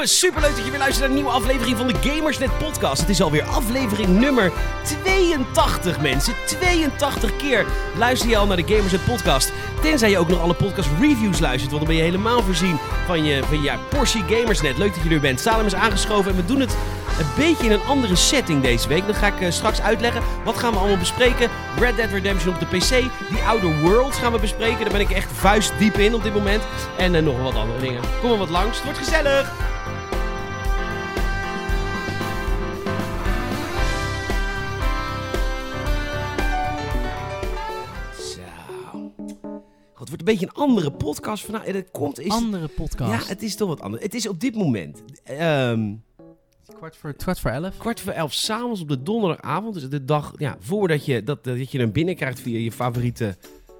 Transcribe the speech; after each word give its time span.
jongens, 0.00 0.18
superleuk 0.18 0.56
dat 0.56 0.64
je 0.64 0.70
weer 0.70 0.80
luistert 0.80 1.00
naar 1.00 1.08
een 1.08 1.22
nieuwe 1.22 1.38
aflevering 1.38 1.76
van 1.76 1.86
de 1.86 1.94
Gamersnet 2.00 2.58
podcast. 2.58 3.00
Het 3.00 3.08
is 3.08 3.22
alweer 3.22 3.42
aflevering 3.42 4.08
nummer 4.08 4.52
82 4.82 6.00
mensen. 6.00 6.34
82 6.46 7.36
keer 7.36 7.66
luister 7.96 8.28
je 8.28 8.36
al 8.36 8.46
naar 8.46 8.56
de 8.56 8.74
Gamersnet 8.74 9.04
podcast. 9.04 9.52
Tenzij 9.82 10.10
je 10.10 10.18
ook 10.18 10.28
nog 10.28 10.40
alle 10.40 10.54
podcast 10.54 10.88
reviews 11.00 11.40
luistert, 11.40 11.70
want 11.70 11.84
dan 11.84 11.94
ben 11.94 12.04
je 12.04 12.10
helemaal 12.10 12.42
voorzien 12.42 12.78
van 13.06 13.24
je, 13.24 13.42
van 13.44 13.62
je 13.62 13.72
portie 13.88 14.24
Gamersnet. 14.28 14.78
Leuk 14.78 14.94
dat 14.94 15.04
je 15.04 15.10
er 15.10 15.20
bent. 15.20 15.40
Salem 15.40 15.66
is 15.66 15.74
aangeschoven 15.74 16.30
en 16.30 16.36
we 16.36 16.44
doen 16.44 16.60
het 16.60 16.76
een 17.18 17.26
beetje 17.36 17.64
in 17.64 17.72
een 17.72 17.86
andere 17.86 18.16
setting 18.16 18.62
deze 18.62 18.88
week. 18.88 19.06
Dan 19.06 19.14
ga 19.14 19.26
ik 19.26 19.40
eh, 19.40 19.50
straks 19.50 19.80
uitleggen 19.80 20.22
wat 20.44 20.58
gaan 20.58 20.72
we 20.72 20.78
allemaal 20.78 20.98
bespreken. 20.98 21.50
Red 21.78 21.96
Dead 21.96 22.10
Redemption 22.10 22.54
op 22.54 22.60
de 22.60 22.76
PC, 22.76 22.88
die 23.30 23.42
Outer 23.46 23.80
Worlds 23.80 24.18
gaan 24.18 24.32
we 24.32 24.38
bespreken. 24.38 24.80
Daar 24.80 24.92
ben 24.92 25.00
ik 25.00 25.10
echt 25.10 25.32
vuistdiep 25.32 25.94
in 25.94 26.14
op 26.14 26.22
dit 26.22 26.34
moment. 26.34 26.62
En 26.96 27.14
eh, 27.14 27.22
nog 27.22 27.42
wat 27.42 27.54
andere 27.54 27.80
dingen. 27.80 28.00
Kom 28.20 28.28
maar 28.28 28.38
wat 28.38 28.50
langs, 28.50 28.82
wordt 28.82 28.98
gezellig. 28.98 29.69
Een 40.20 40.26
beetje 40.26 40.46
een 40.46 40.62
andere 40.62 40.90
podcast 40.90 41.44
vandaag. 41.44 41.64
En 41.64 41.74
het 41.74 41.90
komt 41.90 42.20
is... 42.20 42.30
andere 42.30 42.68
podcast. 42.68 43.22
Ja, 43.22 43.28
het 43.28 43.42
is 43.42 43.56
toch 43.56 43.68
wat 43.68 43.80
anders. 43.80 44.02
Het 44.02 44.14
is 44.14 44.28
op 44.28 44.40
dit 44.40 44.54
moment... 44.54 45.02
ehm, 45.24 45.94
kwart, 46.76 46.96
voor, 46.96 47.14
kwart 47.14 47.40
voor 47.40 47.50
elf. 47.50 47.76
kwart 47.76 48.00
voor 48.00 48.12
elf 48.12 48.32
s'avonds 48.32 48.80
op 48.80 48.88
de 48.88 49.02
donderdagavond. 49.02 49.74
Dus 49.74 49.88
de 49.88 50.04
dag 50.04 50.32
ja, 50.36 50.56
voordat 50.60 51.04
je, 51.04 51.22
dat, 51.22 51.44
dat 51.44 51.70
je 51.70 51.78
hem 51.78 51.92
binnenkrijgt 51.92 52.40
via 52.40 52.58
je 52.58 52.72
favoriete 52.72 53.36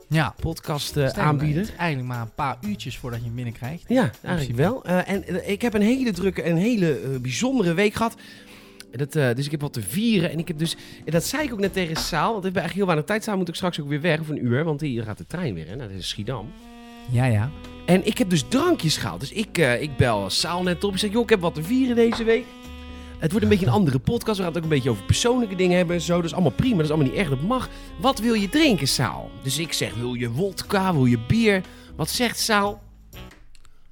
Ja. 0.09 0.35
podcast 0.41 0.97
eh, 0.97 1.05
het 1.05 1.17
is 1.43 1.71
Eigenlijk 1.77 2.09
maar 2.09 2.21
een 2.21 2.35
paar 2.35 2.59
uurtjes 2.61 2.99
voordat 2.99 3.21
je 3.21 3.27
hem 3.27 3.35
binnenkrijgt. 3.35 3.85
Ja, 3.89 4.11
eigenlijk 4.23 4.59
wel. 4.59 4.85
Eh, 4.85 5.09
en 5.09 5.25
eh, 5.25 5.51
ik 5.51 5.63
heb 5.63 5.75
een 5.75 5.83
hele 5.83 6.13
drukke, 6.13 6.47
een 6.47 6.57
hele 6.57 7.01
eh, 7.01 7.21
bijzondere 7.21 7.75
week 7.75 7.95
gehad. 7.95 8.15
Dat, 8.91 9.17
eh, 9.17 9.35
dus 9.35 9.45
ik 9.45 9.51
heb 9.51 9.61
wat 9.61 9.73
te 9.73 9.83
vieren. 9.83 10.31
En 10.31 10.39
ik 10.39 10.49
heb 10.49 10.59
dus, 10.59 10.77
en 11.05 11.13
dat 11.13 11.25
zei 11.25 11.45
ik 11.45 11.53
ook 11.53 11.61
net 11.61 11.73
tegen 11.73 11.97
Saal. 11.97 12.31
Want 12.33 12.39
we 12.39 12.45
hebben 12.45 12.63
eigenlijk 12.63 12.75
heel 12.75 12.87
weinig 12.87 13.05
tijd. 13.05 13.25
Saal 13.25 13.37
moet 13.37 13.49
ik 13.49 13.55
straks 13.55 13.81
ook 13.81 13.89
weer 13.89 14.01
weg, 14.01 14.21
of 14.21 14.29
een 14.29 14.45
uur. 14.45 14.65
Want 14.65 14.81
hier 14.81 15.03
gaat 15.03 15.19
de 15.19 15.27
trein 15.27 15.55
weer, 15.55 15.69
hè. 15.69 15.77
Nou, 15.77 15.91
dat 15.91 15.99
is 15.99 16.09
Schiedam. 16.09 16.53
Ja, 17.11 17.25
ja. 17.25 17.51
En 17.87 18.07
ik 18.07 18.19
heb 18.19 18.31
dus 18.31 18.45
drankjes 18.49 18.97
gehaald. 18.97 19.21
Dus 19.21 19.33
ik, 19.33 19.59
eh, 19.59 19.83
ik 19.83 19.97
bel 19.97 20.31
Saal 20.31 20.63
net 20.63 20.85
op. 20.85 20.93
Ik 20.93 20.99
zeg, 20.99 21.13
joh, 21.13 21.23
ik 21.23 21.31
heb 21.31 21.41
wat 21.41 21.55
te 21.55 21.63
vieren 21.63 21.97
deze 21.97 22.25
week. 22.25 22.45
Het 23.19 23.31
wordt 23.31 23.45
een 23.45 23.51
beetje 23.53 23.67
een 23.67 23.73
andere 23.73 23.99
podcast. 23.99 24.37
We 24.37 24.43
gaan 24.45 24.53
het 24.53 24.57
ook 24.57 24.63
een 24.63 24.77
beetje 24.77 24.91
over 24.91 25.05
persoonlijke 25.05 25.55
dingen 25.55 25.77
hebben 25.77 25.97
en 25.97 26.03
zo. 26.03 26.17
Dat 26.17 26.25
is 26.25 26.33
allemaal 26.33 26.51
prima. 26.51 26.77
Dat 26.77 26.85
is 26.85 26.91
allemaal 26.91 27.09
niet 27.09 27.19
erg. 27.19 27.29
Dat 27.29 27.43
mag. 27.43 27.69
Wat 28.01 28.19
wil 28.19 28.35
je 28.35 28.49
drinken, 28.49 28.89
Saal? 28.89 29.31
Dus 29.43 29.59
ik 29.59 29.73
zeg, 29.73 29.95
wil 29.95 30.15
je 30.15 30.31
wodka? 30.31 30.93
Wil 30.93 31.05
je 31.05 31.19
bier? 31.19 31.63
Wat 31.97 32.11
zegt 32.11 32.39
Saal? 32.39 32.83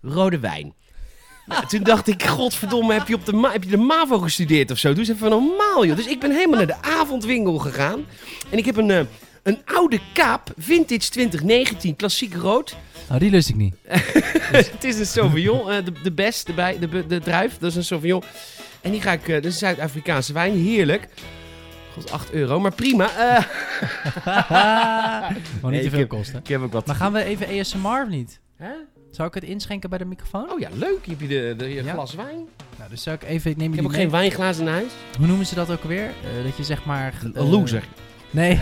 Rode 0.03 0.39
wijn. 0.39 0.75
Nou, 1.49 1.67
toen 1.67 1.83
dacht 1.83 2.09
ik, 2.09 2.23
godverdomme, 2.23 2.93
heb 2.93 3.09
je, 3.09 3.15
op 3.15 3.27
de, 3.27 3.49
heb 3.53 3.65
je 3.65 3.71
de 3.71 3.77
MAVO 3.77 4.19
gestudeerd 4.19 4.71
of 4.71 4.79
zo? 4.79 4.89
Doe 4.89 4.99
eens 4.99 5.09
even 5.09 5.31
normaal, 5.31 5.87
joh. 5.87 5.97
Dus 5.97 6.07
ik 6.07 6.21
ben 6.21 6.31
helemaal 6.31 6.57
naar 6.57 6.67
de 6.67 6.83
avondwinkel 6.83 7.59
gegaan. 7.59 8.05
En 8.51 8.59
ik 8.59 8.65
heb 8.65 8.77
een, 8.77 8.91
eh, 8.91 9.01
een 9.43 9.59
oude 9.65 10.01
kaap, 10.13 10.51
vintage 10.59 11.11
2019, 11.11 11.97
klassiek 11.97 12.35
rood. 12.35 12.77
Oh, 13.11 13.19
die 13.19 13.31
lust 13.31 13.49
ik 13.49 13.57
niet. 13.57 13.75
Het 14.69 14.85
is 14.85 14.99
een 14.99 15.07
Sauvignon, 15.07 15.71
eh, 15.71 15.85
de, 15.85 15.93
de 16.03 16.13
best, 16.13 16.47
de, 16.47 16.53
bij, 16.53 16.79
de, 16.79 17.07
de 17.07 17.21
druif. 17.21 17.59
Dat 17.59 17.71
is 17.71 17.77
een 17.77 17.85
Sauvignon. 17.85 18.23
En 18.81 18.91
die 18.91 19.01
ga 19.01 19.13
ik, 19.13 19.29
eh, 19.29 19.35
dat 19.35 19.45
is 19.45 19.53
een 19.53 19.59
Zuid-Afrikaanse 19.59 20.33
wijn, 20.33 20.55
heerlijk. 20.57 21.09
God, 21.95 22.11
8 22.11 22.33
euro, 22.33 22.61
maar 22.61 22.75
prima. 22.75 23.09
Maar 24.25 25.37
Nee, 25.63 25.71
niet 25.71 25.91
te 25.91 25.97
veel 25.97 26.07
kosten. 26.07 26.39
ik 26.39 26.49
heb 26.49 26.63
ook 26.63 26.73
wat. 26.73 26.87
Maar 26.87 26.97
gaan 26.97 27.13
we 27.13 27.25
even 27.25 27.59
ASMR 27.61 28.03
of 28.03 28.09
niet? 28.09 28.41
Hè? 28.57 28.71
Zou 29.11 29.29
ik 29.29 29.35
het 29.35 29.45
inschenken 29.45 29.91
bij 29.91 29.99
de 29.99 30.05
microfoon? 30.05 30.51
Oh 30.51 30.59
ja, 30.59 30.69
leuk. 30.73 31.07
Heb 31.07 31.21
je 31.21 31.27
de, 31.29 31.55
de, 31.57 31.69
je 31.69 31.83
Ja. 31.85 31.93
glas 31.93 32.15
wijn? 32.15 32.47
Nou, 32.79 32.91
dus 32.91 33.03
zou 33.03 33.17
ik 33.17 33.23
even... 33.23 33.51
Ik 33.51 33.57
neem 33.57 33.67
Ik 33.73 33.75
heb 33.81 33.85
jullie 33.85 33.85
ook 33.85 33.91
mee. 33.93 34.01
geen 34.01 34.11
wijnglazen 34.11 34.67
in 34.67 34.73
huis. 34.73 34.93
Hoe 35.19 35.27
noemen 35.27 35.47
ze 35.47 35.55
dat 35.55 35.71
ook 35.71 35.83
alweer? 35.83 36.07
Eh, 36.09 36.45
dat 36.45 36.57
je 36.57 36.65
zeg 36.65 36.85
maar... 36.85 37.15
Een 37.23 37.35
eh, 37.35 37.51
loser. 37.51 37.85
Nee. 38.31 38.61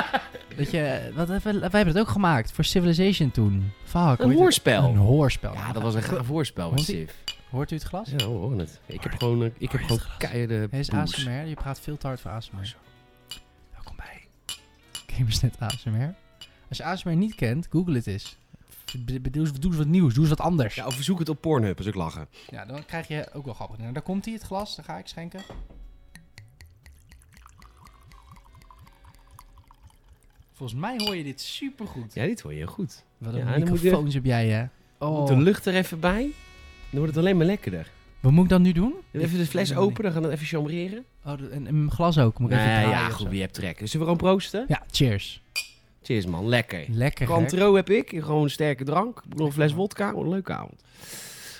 dat 0.56 0.70
je... 0.70 1.10
Wat, 1.14 1.28
wij, 1.28 1.40
wij 1.42 1.60
hebben 1.60 1.86
het 1.86 1.98
ook 1.98 2.08
gemaakt 2.08 2.52
voor 2.52 2.64
Civilization 2.64 3.30
toen. 3.30 3.70
Fuck. 3.84 4.00
hoe 4.02 4.08
heet 4.10 4.20
Een 4.20 4.28
het? 4.28 4.38
hoorspel. 4.38 4.84
Een 4.88 4.96
hoorspel. 4.96 5.52
Ja, 5.52 5.72
dat 5.72 5.82
was 5.82 5.94
een 5.94 6.02
gaaf 6.02 6.26
hoorspel. 6.26 6.68
Hoort? 6.68 6.80
Sif. 6.80 7.14
U 7.52 7.58
het 7.58 7.82
glas? 7.82 8.10
Ja, 8.10 8.16
we 8.16 8.22
horen 8.24 8.58
het. 8.58 8.80
Ik 8.86 9.02
heb 9.02 9.12
gewoon, 9.18 9.42
eh, 9.44 9.50
ik 9.58 9.72
heb 9.72 9.80
gewoon 9.80 10.00
keiharde 10.18 10.66
Hij 10.70 10.80
is. 10.80 10.90
ASMR. 10.90 11.46
Je 11.46 11.54
praat 11.54 11.80
veel 11.80 11.96
te 11.96 12.06
hard 12.06 12.20
voor 12.20 12.30
ASMR. 12.30 12.74
Welkom 13.72 13.96
bij 13.96 14.22
Gamersnet 15.06 15.54
ASMR. 15.58 16.14
Als 16.68 16.78
je 16.78 16.84
ASMR 16.84 17.16
niet 17.16 17.34
kent, 17.34 17.66
google 17.70 17.94
het 17.94 18.06
eens. 18.06 18.36
Doe 18.98 19.20
eens, 19.32 19.76
wat 19.76 19.86
nieuws, 19.86 20.14
doe 20.14 20.20
eens 20.26 20.34
wat 20.36 20.46
anders. 20.46 20.74
Ja, 20.74 20.86
of 20.86 20.94
zoek 20.94 21.18
het 21.18 21.28
op 21.28 21.40
Pornhub 21.40 21.78
als 21.78 21.86
ik 21.86 21.94
lachen. 21.94 22.28
Ja, 22.50 22.64
dan 22.64 22.84
krijg 22.86 23.08
je 23.08 23.28
ook 23.32 23.44
wel 23.44 23.54
grappig. 23.54 23.78
Nou, 23.78 23.92
daar 23.92 24.02
komt 24.02 24.24
hij, 24.24 24.34
het 24.34 24.42
glas. 24.42 24.76
Dan 24.76 24.84
ga 24.84 24.98
ik 24.98 25.06
schenken. 25.06 25.40
Volgens 30.52 30.80
mij 30.80 30.94
hoor 31.04 31.16
je 31.16 31.24
dit 31.24 31.40
supergoed. 31.40 32.14
Ja, 32.14 32.24
dit 32.24 32.40
hoor 32.40 32.54
je 32.54 32.66
goed. 32.66 33.04
Wat 33.18 33.34
Ja, 33.34 33.40
een 33.40 33.46
moet 33.60 33.68
je- 33.68 33.74
microfoons 33.74 34.14
heb 34.14 34.24
jij, 34.24 34.48
hè? 34.48 34.60
Moet 34.60 34.70
Oh. 34.98 35.26
de 35.26 35.36
lucht 35.36 35.66
er 35.66 35.74
even 35.74 36.00
bij. 36.00 36.20
Dan 36.90 36.98
wordt 37.00 37.14
het 37.14 37.16
alleen 37.16 37.36
maar 37.36 37.46
lekkerder. 37.46 37.90
Wat 38.20 38.32
moet 38.32 38.44
ik 38.44 38.50
dan 38.50 38.62
nu 38.62 38.72
doen? 38.72 38.94
Even 39.12 39.38
de 39.38 39.46
fles 39.46 39.74
open, 39.74 40.02
dan 40.02 40.12
gaan 40.12 40.22
we 40.22 40.30
even 40.30 40.46
chambreren. 40.46 41.04
Oh, 41.24 41.32
en, 41.32 41.66
en 41.66 41.78
mijn 41.78 41.90
glas 41.90 42.18
ook. 42.18 42.38
Moet 42.38 42.50
ik 42.50 42.56
even 42.56 42.68
Nee, 42.68 42.80
draaien 42.82 42.98
ja, 43.00 43.06
of 43.06 43.12
goed, 43.12 43.30
je 43.32 43.40
hebt 43.40 43.54
trek. 43.54 43.78
Dus 43.78 43.90
zullen 43.90 44.06
we 44.06 44.12
gewoon 44.12 44.30
proosten? 44.30 44.64
Ja, 44.68 44.82
cheers. 44.90 45.42
Cheers 46.04 46.26
man, 46.26 46.48
lekker. 46.48 46.84
Lekker? 46.88 47.26
Cointreau 47.26 47.76
heb 47.76 47.90
ik, 47.90 48.08
gewoon 48.08 48.42
een 48.42 48.50
sterke 48.50 48.84
drank. 48.84 49.22
Nog 49.28 49.46
een 49.46 49.52
fles 49.52 49.72
wodka, 49.72 50.12
een 50.12 50.28
leuke 50.28 50.52
avond. 50.52 50.82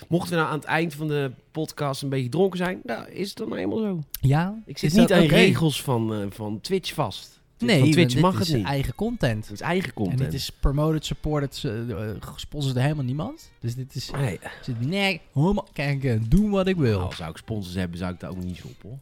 Mochten 0.07 0.29
we 0.29 0.35
nou 0.35 0.49
aan 0.49 0.57
het 0.59 0.67
eind 0.67 0.93
van 0.93 1.07
de 1.07 1.31
podcast 1.51 2.01
een 2.01 2.09
beetje 2.09 2.29
dronken 2.29 2.57
zijn, 2.57 2.79
nou 2.83 3.09
is 3.09 3.27
het 3.29 3.37
dan 3.37 3.49
nou 3.49 3.61
eenmaal 3.61 3.77
zo. 3.77 4.03
Ja? 4.21 4.61
Ik 4.65 4.77
zit 4.77 4.91
Is 4.91 4.97
niet 4.97 5.07
dat 5.07 5.17
aan 5.17 5.25
regels 5.25 5.81
van, 5.81 6.13
eh, 6.13 6.19
van 6.29 6.61
Twitch 6.61 6.93
vast. 6.93 7.39
Nee, 7.57 7.79
van 7.79 7.91
Twitch 7.91 8.13
dit 8.13 8.21
mag 8.21 8.39
is 8.39 8.47
het 8.47 8.57
niet. 8.57 8.65
eigen 8.65 8.95
content. 8.95 9.43
Het 9.43 9.53
is 9.53 9.61
eigen 9.61 9.93
content. 9.93 10.19
En 10.19 10.25
dit 10.25 10.33
is 10.33 10.49
promoted, 10.49 11.05
supported, 11.05 11.63
uh, 11.65 12.09
gesponsord 12.19 12.73
door 12.73 12.83
helemaal 12.83 13.05
niemand. 13.05 13.51
Dus 13.59 13.75
dit 13.75 13.95
is... 13.95 14.11
Nee, 14.11 14.39
Zit, 14.61 14.81
nee, 14.87 15.21
helemaal 15.33 15.67
kijken, 15.73 16.29
doen 16.29 16.49
wat 16.49 16.67
ik 16.67 16.75
wil. 16.75 16.99
nou, 16.99 17.15
zou 17.15 17.29
ik 17.29 17.37
sponsors 17.37 17.75
hebben, 17.75 17.97
zou 17.97 18.13
ik 18.13 18.19
daar 18.19 18.29
ook 18.29 18.43
niet 18.43 18.61
op 18.63 18.81
hoor. 18.81 18.97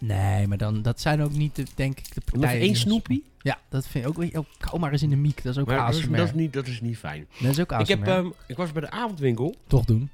Nee, 0.00 0.46
maar 0.46 0.58
dan, 0.58 0.82
dat 0.82 1.00
zijn 1.00 1.22
ook 1.22 1.32
niet, 1.32 1.56
de, 1.56 1.64
denk 1.74 1.98
ik, 1.98 2.04
de 2.14 2.20
Nog 2.24 2.30
partijen... 2.40 2.60
één 2.60 2.72
die- 2.72 2.80
snoepie? 2.80 3.24
Ja, 3.42 3.58
dat 3.68 3.86
vind 3.86 4.04
ik 4.06 4.10
ook... 4.10 4.36
Oh, 4.38 4.44
kou 4.58 4.78
maar 4.80 4.92
eens 4.92 5.02
in 5.02 5.10
de 5.10 5.16
miek, 5.16 5.42
dat 5.42 5.54
is 5.54 5.60
ook 5.60 5.66
Maar 5.66 5.76
dat 5.86 5.94
is, 5.94 6.00
ASMR. 6.00 6.16
dat, 6.16 6.26
is 6.26 6.34
niet, 6.34 6.52
dat 6.52 6.66
is 6.66 6.80
niet 6.80 6.98
fijn. 6.98 7.26
Dat 7.40 7.50
is 7.50 7.60
ook 7.60 7.72
ASMR. 7.72 7.80
Ik, 7.82 7.88
heb, 7.88 8.06
ehm, 8.06 8.26
ik 8.46 8.56
was 8.56 8.72
bij 8.72 8.82
de 8.82 8.90
avondwinkel. 8.90 9.54
Toch 9.66 9.84
doen. 9.84 10.10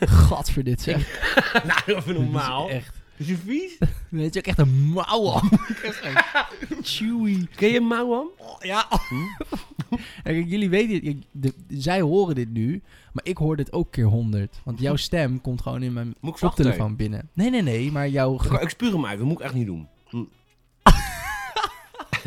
Gat 0.00 0.50
voor 0.50 0.62
dit, 0.62 0.80
zeg. 0.80 0.96
nou, 1.86 1.98
even 1.98 2.14
normaal. 2.22 2.66
Dit 2.66 2.76
is 2.76 2.82
echt... 2.82 2.94
Is 3.20 3.26
je 3.26 3.36
vies? 3.36 3.78
Nee, 4.08 4.24
het 4.24 4.34
is 4.34 4.40
ook 4.40 4.46
echt 4.46 4.58
een 4.58 4.84
mouw. 4.92 5.40
Chewy. 6.82 7.46
Ken 7.54 7.68
je 7.68 7.80
Mauam? 7.80 8.28
Ja. 8.58 8.86
Kijk, 10.22 10.48
jullie 10.48 10.68
weten 10.70 11.24
de- 11.32 11.54
zij 11.68 12.00
horen 12.00 12.34
dit 12.34 12.52
nu, 12.52 12.82
maar 13.12 13.24
ik 13.24 13.36
hoor 13.36 13.56
dit 13.56 13.72
ook 13.72 13.90
keer 13.90 14.04
honderd. 14.04 14.60
Want 14.64 14.80
jouw 14.80 14.96
stem 14.96 15.40
komt 15.40 15.62
gewoon 15.62 15.82
in 15.82 15.92
mijn 15.92 16.14
Moet 16.20 16.32
ik 16.32 16.38
zachter? 16.38 16.64
koptelefoon 16.64 16.96
binnen. 16.96 17.28
Nee, 17.32 17.50
nee, 17.50 17.62
nee, 17.62 17.92
maar 17.92 18.08
jouw... 18.08 18.34
Ik, 18.34 18.52
ik 18.60 18.68
spuug 18.68 18.92
hem 18.92 19.06
uit, 19.06 19.18
dat 19.18 19.26
moet 19.26 19.38
ik 19.38 19.44
echt 19.44 19.54
niet 19.54 19.66
doen. 19.66 19.86
Hm. 20.08 20.22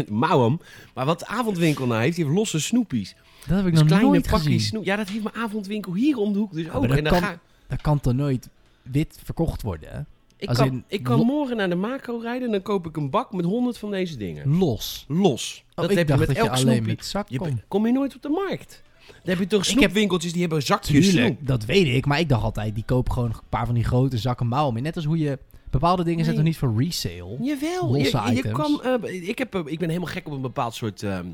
Mauam. 0.09 0.59
Maar 0.93 1.05
wat 1.05 1.19
de 1.19 1.27
avondwinkel 1.27 1.85
nou 1.87 2.01
heeft, 2.01 2.15
die 2.15 2.25
heeft 2.25 2.37
losse 2.37 2.59
snoepies. 2.59 3.15
Dat 3.47 3.57
heb 3.57 3.65
ik 3.65 3.71
Dus 3.71 3.79
nog 3.79 3.87
kleine 3.87 4.07
nooit 4.09 4.21
pakjes 4.21 4.41
gezien. 4.43 4.59
snoep. 4.59 4.83
Ja, 4.85 4.95
dat 4.95 5.09
heeft 5.09 5.23
mijn 5.23 5.35
avondwinkel 5.35 5.93
hier 5.93 6.17
om 6.17 6.33
de 6.33 6.39
hoek 6.39 6.53
dus 6.53 6.69
ook. 6.69 6.79
maar 6.79 6.87
dat 6.87 6.97
En 6.97 7.03
dan 7.03 7.13
kan- 7.13 7.21
ga, 7.21 7.39
Dat 7.67 7.81
kan 7.81 7.99
toch 7.99 8.13
nooit 8.13 8.49
wit 8.81 9.19
verkocht 9.23 9.61
worden, 9.61 9.89
hè? 9.91 9.99
Ik, 10.43 10.49
als 10.49 10.57
kan, 10.57 10.67
in 10.67 10.83
ik 10.87 11.03
kan 11.03 11.19
morgen 11.25 11.57
naar 11.57 11.69
de 11.69 11.75
macro 11.75 12.17
rijden 12.17 12.45
en 12.45 12.51
dan 12.51 12.61
koop 12.61 12.85
ik 12.87 12.97
een 12.97 13.09
bak 13.09 13.31
met 13.33 13.45
honderd 13.45 13.77
van 13.77 13.91
deze 13.91 14.17
dingen. 14.17 14.57
Los. 14.57 15.05
Los. 15.07 15.63
Oh, 15.69 15.75
dat 15.75 15.91
ik 15.91 15.97
heb 15.97 16.07
dacht 16.07 16.19
je 16.19 16.25
met 16.27 16.35
dat 16.35 16.45
je 16.45 16.49
elk 16.51 16.59
alleen 16.61 16.73
snoepje. 16.75 16.95
met 16.95 17.05
zak 17.05 17.29
Je, 17.29 17.39
kom 17.67 17.85
je 17.85 17.91
nooit 17.93 18.15
op 18.15 18.21
de 18.21 18.29
markt. 18.29 18.81
Dan 19.07 19.15
heb 19.23 19.39
je 19.39 19.47
toch 19.47 19.61
Ik 19.63 19.69
heb- 19.69 19.79
snoepwinkeltjes 19.79 20.31
die 20.31 20.41
hebben 20.41 20.61
zakjes 20.63 21.05
Tuurlijk, 21.11 21.35
snoep. 21.35 21.47
dat 21.47 21.65
weet 21.65 21.87
ik. 21.95 22.05
Maar 22.05 22.19
ik 22.19 22.29
dacht 22.29 22.43
altijd, 22.43 22.75
die 22.75 22.83
koop 22.85 23.09
gewoon 23.09 23.29
een 23.29 23.39
paar 23.49 23.65
van 23.65 23.75
die 23.75 23.83
grote 23.83 24.17
zakken 24.17 24.47
mouw 24.47 24.71
mee. 24.71 24.81
Net 24.81 24.95
als 24.95 25.05
hoe 25.05 25.17
je... 25.17 25.39
Bepaalde 25.69 26.03
dingen 26.03 26.25
zijn 26.25 26.35
Nee. 26.35 26.45
toch 26.45 26.53
niet 26.53 26.71
voor 26.71 26.83
resale? 26.83 27.37
Jawel, 27.41 27.95
je, 27.95 27.97
Losse 28.11 28.21
je 28.33 28.37
items. 28.37 28.53
kan, 28.57 28.83
eh, 29.03 29.27
ik, 29.27 29.37
heb, 29.37 29.55
eh, 29.55 29.61
ik 29.65 29.79
ben 29.79 29.87
helemaal 29.89 30.09
gek 30.11 30.27
op 30.27 30.33
een 30.33 30.41
bepaald 30.41 30.73
soort 30.75 31.03
ehm, 31.03 31.25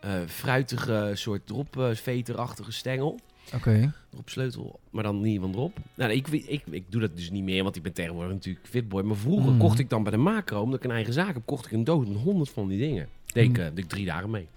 eh, 0.00 0.10
fruitige, 0.26 1.10
soort 1.14 1.46
dropveterachtige 1.46 2.72
stengel. 2.72 3.18
Oké. 3.54 3.92
Dropsleutel, 4.10 4.80
maar 4.90 5.02
dan 5.02 5.20
niet 5.20 5.40
van 5.40 5.52
drop. 5.52 5.78
Nou, 5.94 6.12
ik, 6.12 6.28
ik, 6.28 6.62
ik 6.70 6.84
doe 6.88 7.00
dat 7.00 7.16
dus 7.16 7.30
niet 7.30 7.42
meer, 7.44 7.62
want 7.62 7.76
ik 7.76 7.82
ben 7.82 7.92
tegenwoordig 7.92 8.32
natuurlijk 8.32 8.66
fitboy. 8.68 9.02
Maar 9.02 9.16
vroeger 9.16 9.52
Mm. 9.52 9.58
kocht 9.58 9.78
ik 9.78 9.88
dan 9.90 10.02
bij 10.02 10.12
de 10.12 10.18
macro, 10.18 10.60
omdat 10.62 10.78
ik 10.78 10.84
een 10.84 10.90
eigen 10.94 11.12
zaak 11.12 11.34
heb, 11.34 11.42
kocht 11.44 11.66
ik 11.66 11.72
een 11.72 11.84
doos 11.84 12.06
met 12.06 12.16
honderd 12.16 12.50
van 12.50 12.68
die 12.68 12.78
dingen. 12.78 13.08
Deed 13.32 13.44
ik, 13.44 13.56
Mm. 13.56 13.62
eh, 13.64 13.70
ik 13.74 13.88
drie 13.88 14.04
dagen 14.06 14.30
mee. 14.30 14.48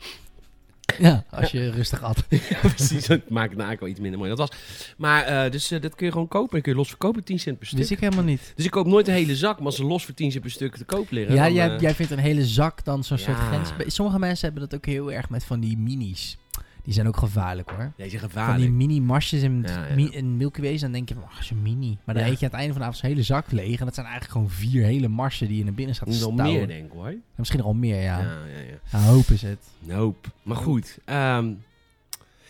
Ja, 1.00 1.26
als 1.30 1.52
je 1.52 1.70
rustig 1.70 2.00
had. 2.00 2.24
ja, 2.50 2.60
precies. 2.60 3.06
Dat 3.06 3.30
maakt 3.30 3.58
het 3.58 3.72
ook 3.72 3.80
wel 3.80 3.90
iets 3.90 4.00
minder 4.00 4.20
mooi. 4.20 4.30
Dat 4.36 4.40
was. 4.40 4.50
Maar 4.98 5.24
eh, 5.24 5.52
dus 5.52 5.72
eh, 5.72 5.82
dat 5.82 5.96
kun 5.96 6.06
je 6.06 6.12
gewoon 6.12 6.28
kopen. 6.28 6.56
En 6.58 6.62
kun 6.64 6.72
je 6.72 6.78
los 6.78 6.88
verkopen, 6.90 7.24
10 7.24 7.40
cent 7.40 7.58
per 7.58 7.68
stuk. 7.68 7.80
Wist 7.80 7.92
ik 7.92 8.00
helemaal 8.00 8.24
niet. 8.24 8.54
Dus 8.56 8.66
ik 8.66 8.72
koop 8.72 8.86
nooit 8.86 9.08
een 9.08 9.14
hele 9.14 9.36
zak, 9.36 9.58
maar 9.58 9.66
als 9.66 9.76
ze 9.76 9.84
los 9.84 10.06
voor 10.06 10.14
10 10.14 10.32
cent 10.32 10.44
per 10.44 10.52
stuk 10.52 10.76
te 10.76 10.84
koop 10.86 11.12
liggen. 11.12 11.36
Ja, 11.36 11.44
dan, 11.44 11.54
jij, 11.54 11.78
jij 11.80 11.94
vindt 11.96 12.12
een 12.12 12.18
hele 12.18 12.46
zak 12.46 12.84
dan 12.86 13.04
zo'n 13.04 13.18
soort 13.18 13.38
grens. 13.38 13.72
Sommige 13.88 14.20
mensen 14.20 14.46
hebben 14.50 14.70
dat 14.70 14.80
ook 14.80 14.86
heel 14.86 15.12
erg 15.12 15.30
met 15.30 15.44
van 15.44 15.60
die 15.60 15.78
minis. 15.78 16.38
Die 16.84 16.94
zijn 16.94 17.08
ook 17.08 17.18
gevaarlijk 17.18 17.70
hoor. 17.70 17.92
Deze 17.98 18.20
Van 18.20 18.30
gevaarlijk. 18.30 18.60
die 18.62 18.70
mini-marsjes 18.72 19.42
in, 19.42 19.64
Ja, 19.68 19.86
ja. 19.88 19.96
mi- 19.96 20.10
in 20.12 20.38
Milky 20.38 20.62
Ways, 20.62 20.82
dan 20.82 20.92
denk 20.92 21.10
je 21.10 21.16
van, 21.16 21.24
ach, 21.24 21.40
is 21.40 21.50
een 21.50 21.62
mini. 21.62 21.98
Maar 22.04 22.16
dan 22.16 22.24
Ja. 22.24 22.30
eet 22.32 22.40
je 22.40 22.46
aan 22.46 22.52
het 22.52 22.60
einde 22.60 22.74
van 22.74 22.82
de 22.82 22.88
avond 22.88 23.02
zo'n 23.02 23.10
hele 23.10 23.24
zak 23.24 23.52
leeg. 23.52 23.80
En 23.80 23.86
dat 23.86 23.94
zijn 23.94 24.06
eigenlijk 24.08 24.36
gewoon 24.38 24.50
vier 24.50 24.84
hele 24.84 25.08
marsen 25.08 25.48
die 25.48 25.58
je 25.58 25.64
naar 25.64 25.74
binnen 25.74 25.96
staat 25.96 26.08
te 26.10 26.14
stouwen. 26.16 26.44
meer, 26.44 26.68
denk 26.68 26.86
ik 26.86 26.92
hoor. 26.92 27.10
Ja, 27.12 27.18
misschien 27.36 27.62
al 27.62 27.74
meer, 27.74 28.02
ja. 28.02 28.20
Ja, 28.20 28.24
ja, 28.46 28.60
ja. 28.60 29.00
Ja, 29.00 29.06
hoop 29.06 29.26
is 29.28 29.42
het. 29.42 29.60
Nope. 29.80 30.30
Maar 30.44 30.58
goed. 30.58 30.98
ehm, 31.06 31.52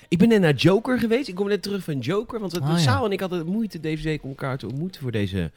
ik 0.07 0.17
ben 0.17 0.27
net 0.27 0.41
naar 0.41 0.53
Joker 0.55 0.99
geweest. 0.99 1.27
Ik 1.27 1.35
kom 1.35 1.47
net 1.47 1.61
terug 1.61 1.83
van 1.83 1.99
Joker. 1.99 2.39
Want 2.39 2.51
de 2.51 2.59
Ah, 2.61 2.69
ja. 2.69 2.77
Saal 2.77 3.05
en 3.05 3.11
ik 3.11 3.19
hadden 3.19 3.45
moeite 3.45 3.79
deze 3.79 4.03
week 4.03 4.23
om 4.23 4.29
elkaar 4.29 4.57
te 4.57 4.67
ontmoeten 4.67 5.01
voor 5.01 5.11
deze... 5.11 5.51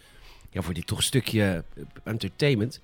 Ja, 0.50 0.62
voor 0.62 0.74
dit 0.74 0.86
toch 0.86 1.02
stukje 1.02 1.64
eh, 1.74 1.82
entertainment. 2.04 2.80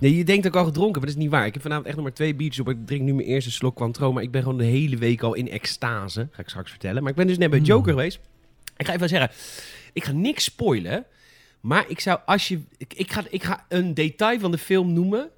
Nee, 0.00 0.16
je 0.16 0.24
denkt 0.24 0.42
dat 0.42 0.52
ik 0.52 0.58
al 0.58 0.64
gedronken, 0.66 0.92
maar 1.00 1.08
dat 1.08 1.18
is 1.18 1.22
niet 1.22 1.30
waar. 1.32 1.46
Ik 1.46 1.52
heb 1.52 1.62
vanavond 1.62 1.86
echt 1.86 1.96
nog 1.96 2.04
maar 2.04 2.14
twee 2.14 2.34
biertjes 2.34 2.60
op. 2.66 2.68
Ik 2.72 2.86
drink 2.86 3.02
nu 3.02 3.14
mijn 3.14 3.28
eerste 3.28 3.50
slok 3.50 3.76
Cointreau. 3.76 4.12
Maar 4.14 4.22
ik 4.22 4.30
ben 4.30 4.42
gewoon 4.42 4.58
de 4.58 4.64
hele 4.64 4.96
week 4.96 5.22
al 5.22 5.34
in 5.34 5.50
extase. 5.50 6.28
Ga 6.30 6.42
ik 6.42 6.48
straks 6.48 6.70
vertellen. 6.70 7.02
Maar 7.02 7.10
ik 7.10 7.16
ben 7.16 7.26
dus 7.26 7.38
net 7.38 7.50
bij 7.50 7.58
Hmm. 7.58 7.68
Joker 7.68 7.92
geweest. 7.92 8.20
Ik 8.76 8.86
ga 8.86 8.92
even 8.94 9.08
zeggen, 9.08 9.30
ik 9.92 10.04
ga 10.04 10.12
niks 10.12 10.44
spoilen. 10.44 11.04
Maar 11.60 11.84
ik 11.88 12.00
zou 12.00 12.18
als 12.26 12.48
je... 12.48 12.60
Ik, 12.76 12.94
ik, 12.94 13.12
ga, 13.12 13.24
ik 13.30 13.42
ga 13.42 13.64
een 13.68 13.94
detail 13.94 14.38
van 14.40 14.50
de 14.50 14.58
film 14.58 14.92
noemen 14.92 15.30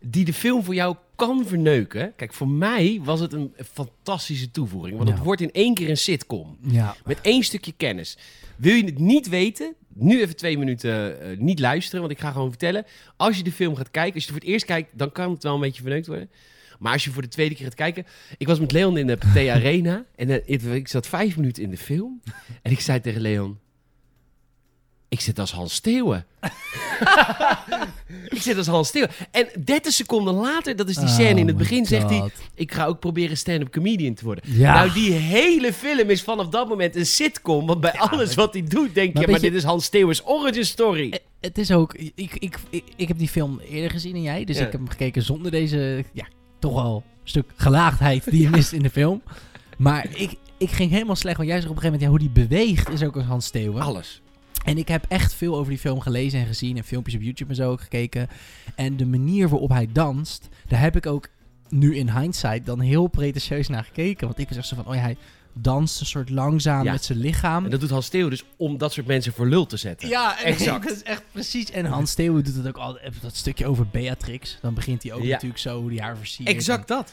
die 0.00 0.24
de 0.24 0.32
film 0.32 0.64
voor 0.64 0.74
jou 0.74 0.96
kan 1.16 1.46
verneuken. 1.46 2.12
Kijk, 2.16 2.32
voor 2.32 2.48
mij 2.48 3.00
was 3.04 3.20
het 3.20 3.32
een 3.32 3.52
fantastische 3.72 4.50
toevoeging. 4.50 4.96
Want 4.96 5.08
Ja. 5.08 5.14
het 5.14 5.24
wordt 5.24 5.40
in 5.40 5.52
één 5.52 5.74
keer 5.74 5.90
een 5.90 5.96
sitcom. 5.96 6.56
Ja. 6.60 6.96
Met 7.04 7.18
één 7.20 7.42
stukje 7.42 7.72
kennis. 7.76 8.18
Wil 8.56 8.74
je 8.74 8.84
het 8.84 8.98
niet 8.98 9.28
weten? 9.28 9.74
Nu 9.94 10.20
even 10.20 10.36
twee 10.36 10.58
minuten 10.58 11.20
eh, 11.20 11.38
niet 11.38 11.58
luisteren, 11.58 12.00
want 12.00 12.12
ik 12.12 12.20
ga 12.20 12.30
gewoon 12.30 12.48
vertellen. 12.48 12.84
Als 13.16 13.36
je 13.36 13.42
de 13.42 13.52
film 13.52 13.76
gaat 13.76 13.90
kijken, 13.90 14.14
als 14.14 14.24
je 14.24 14.30
het 14.30 14.38
voor 14.38 14.48
het 14.48 14.54
eerst 14.54 14.64
kijkt, 14.64 14.90
dan 14.92 15.12
kan 15.12 15.30
het 15.30 15.42
wel 15.42 15.54
een 15.54 15.60
beetje 15.60 15.82
verneukt 15.82 16.06
worden. 16.06 16.30
Maar 16.78 16.92
als 16.92 17.04
je 17.04 17.10
voor 17.10 17.22
de 17.22 17.28
tweede 17.28 17.54
keer 17.54 17.64
gaat 17.64 17.74
kijken... 17.74 18.06
Ik 18.38 18.46
was 18.46 18.60
met 18.60 18.72
Leon 18.72 18.96
in 18.96 19.06
de 19.06 19.16
Pathé 19.16 19.50
Arena 19.50 20.04
en 20.16 20.44
eh, 20.46 20.74
ik 20.74 20.88
zat 20.88 21.06
vijf 21.06 21.36
minuten 21.36 21.62
in 21.62 21.70
de 21.70 21.76
film. 21.76 22.20
En 22.62 22.72
ik 22.72 22.80
zei 22.80 23.00
tegen 23.00 23.20
Leon... 23.20 23.58
Ik 25.12 25.20
zit 25.20 25.38
als 25.38 25.52
Hans 25.52 25.74
Steeuwen. 25.74 26.26
ik 28.28 28.42
zit 28.42 28.56
als 28.56 28.66
Hans 28.66 28.88
Steeuwen. 28.88 29.10
En 29.30 29.46
30 29.64 29.92
seconden 29.92 30.34
later, 30.34 30.76
dat 30.76 30.88
is 30.88 30.96
die 30.96 31.08
scène 31.08 31.28
in 31.28 31.36
Oh 31.40 31.46
het 31.46 31.46
my 31.46 31.62
begin, 31.62 31.86
zegt 31.86 32.08
hij... 32.10 32.30
Ik 32.54 32.72
ga 32.72 32.86
ook 32.86 32.98
proberen 33.00 33.36
stand-up 33.36 33.70
comedian 33.72 34.14
te 34.14 34.24
worden. 34.24 34.44
Ja. 34.46 34.74
Nou, 34.74 34.92
die 34.92 35.12
hele 35.12 35.72
film 35.72 36.10
is 36.10 36.22
vanaf 36.22 36.48
dat 36.48 36.68
moment 36.68 36.96
een 36.96 37.06
sitcom. 37.06 37.66
Want 37.66 37.80
bij 37.80 37.92
alles 37.92 38.34
wat 38.34 38.52
hij 38.52 38.62
doet, 38.62 38.94
denk 38.94 39.14
Maar 39.14 39.22
je... 39.22 39.30
Maar 39.30 39.40
je- 39.40 39.50
dit 39.50 39.58
is 39.58 39.64
Hans 39.64 39.84
Steeuwens 39.84 40.22
origin 40.26 40.64
story. 40.64 41.10
Eh, 41.10 41.18
Het 41.40 41.58
is 41.58 41.70
ook, 41.70 41.94
ik, 41.94 42.12
ik, 42.14 42.58
ik, 42.70 42.82
ik 42.96 43.08
heb 43.08 43.18
die 43.18 43.28
film 43.28 43.60
eerder 43.60 43.90
gezien 43.90 44.12
dan 44.12 44.22
jij, 44.22 44.44
dus 44.44 44.56
Ja. 44.58 44.64
ik 44.66 44.72
heb 44.72 44.80
hem 44.80 44.90
gekeken 44.90 45.22
zonder 45.22 45.50
deze, 45.50 46.04
ja, 46.12 46.26
toch 46.58 46.74
wel 46.74 47.02
een 47.22 47.28
stuk 47.28 47.50
gelaagdheid 47.56 48.30
die 48.30 48.40
je 48.42 48.50
mist 48.50 48.72
in 48.72 48.82
de 48.82 48.90
film. 48.90 49.22
Maar 49.78 50.06
ik, 50.14 50.34
ik 50.58 50.70
ging 50.70 50.90
helemaal 50.90 51.16
slecht, 51.16 51.36
want 51.36 51.48
jij 51.48 51.60
zegt 51.60 51.70
op 51.70 51.76
een 51.76 51.82
gegeven 51.82 52.06
moment, 52.08 52.22
ja, 52.22 52.28
hoe 52.28 52.34
die 52.46 52.48
beweegt 52.48 52.88
is 52.88 53.02
ook 53.02 53.16
als 53.16 53.24
Hans 53.24 53.46
Steeuwen. 53.46 53.82
Alles. 53.82 54.21
En 54.64 54.78
ik 54.78 54.88
heb 54.88 55.04
echt 55.08 55.34
veel 55.34 55.56
over 55.56 55.70
die 55.70 55.78
film 55.80 56.00
gelezen 56.00 56.40
en 56.40 56.46
gezien 56.46 56.76
en 56.76 56.84
filmpjes 56.84 57.14
op 57.14 57.22
YouTube 57.22 57.50
en 57.50 57.56
zo 57.56 57.70
ook 57.70 57.80
gekeken. 57.80 58.28
En 58.74 58.96
de 58.96 59.06
manier 59.06 59.48
waarop 59.48 59.68
hij 59.70 59.88
danst, 59.92 60.48
daar 60.68 60.80
heb 60.80 60.96
ik 60.96 61.06
ook 61.06 61.28
nu 61.68 61.96
in 61.96 62.10
hindsight 62.18 62.66
dan 62.66 62.80
heel 62.80 63.06
pretentieus 63.06 63.68
naar 63.68 63.84
gekeken. 63.84 64.26
Want 64.26 64.38
ik 64.38 64.48
was 64.48 64.56
echt 64.56 64.66
zo 64.66 64.76
van, 64.76 64.86
oh 64.86 64.94
ja, 64.94 65.00
hij 65.00 65.16
danst 65.54 66.00
een 66.00 66.06
soort 66.06 66.30
langzaam 66.30 66.84
Ja. 66.84 66.92
met 66.92 67.04
zijn 67.04 67.18
lichaam. 67.18 67.64
En 67.64 67.70
dat 67.70 67.80
doet 67.80 67.90
Hans 67.90 68.06
Steeuwen 68.06 68.30
dus 68.30 68.44
om 68.56 68.78
dat 68.78 68.92
soort 68.92 69.06
mensen 69.06 69.32
voor 69.32 69.46
lul 69.48 69.66
te 69.66 69.76
zetten. 69.76 70.08
Ja, 70.08 70.38
en 70.38 70.44
Exact. 70.44 70.82
dat 70.88 70.96
is 70.96 71.02
echt 71.02 71.22
precies. 71.32 71.70
En 71.70 71.84
Hans 71.84 72.10
Steeuwen 72.10 72.44
doet 72.44 72.54
het 72.54 72.66
ook 72.68 72.76
al. 72.76 72.98
Dat 73.20 73.36
stukje 73.36 73.66
over 73.66 73.86
Beatrix. 73.86 74.58
Dan 74.62 74.74
begint 74.74 75.02
hij 75.02 75.12
ook 75.12 75.22
Ja. 75.22 75.28
natuurlijk 75.32 75.60
zo 75.60 75.80
hoe 75.80 75.90
die 75.90 76.00
haar 76.00 76.16
versiert. 76.16 76.48
Exact 76.48 76.88
dat. 76.88 77.12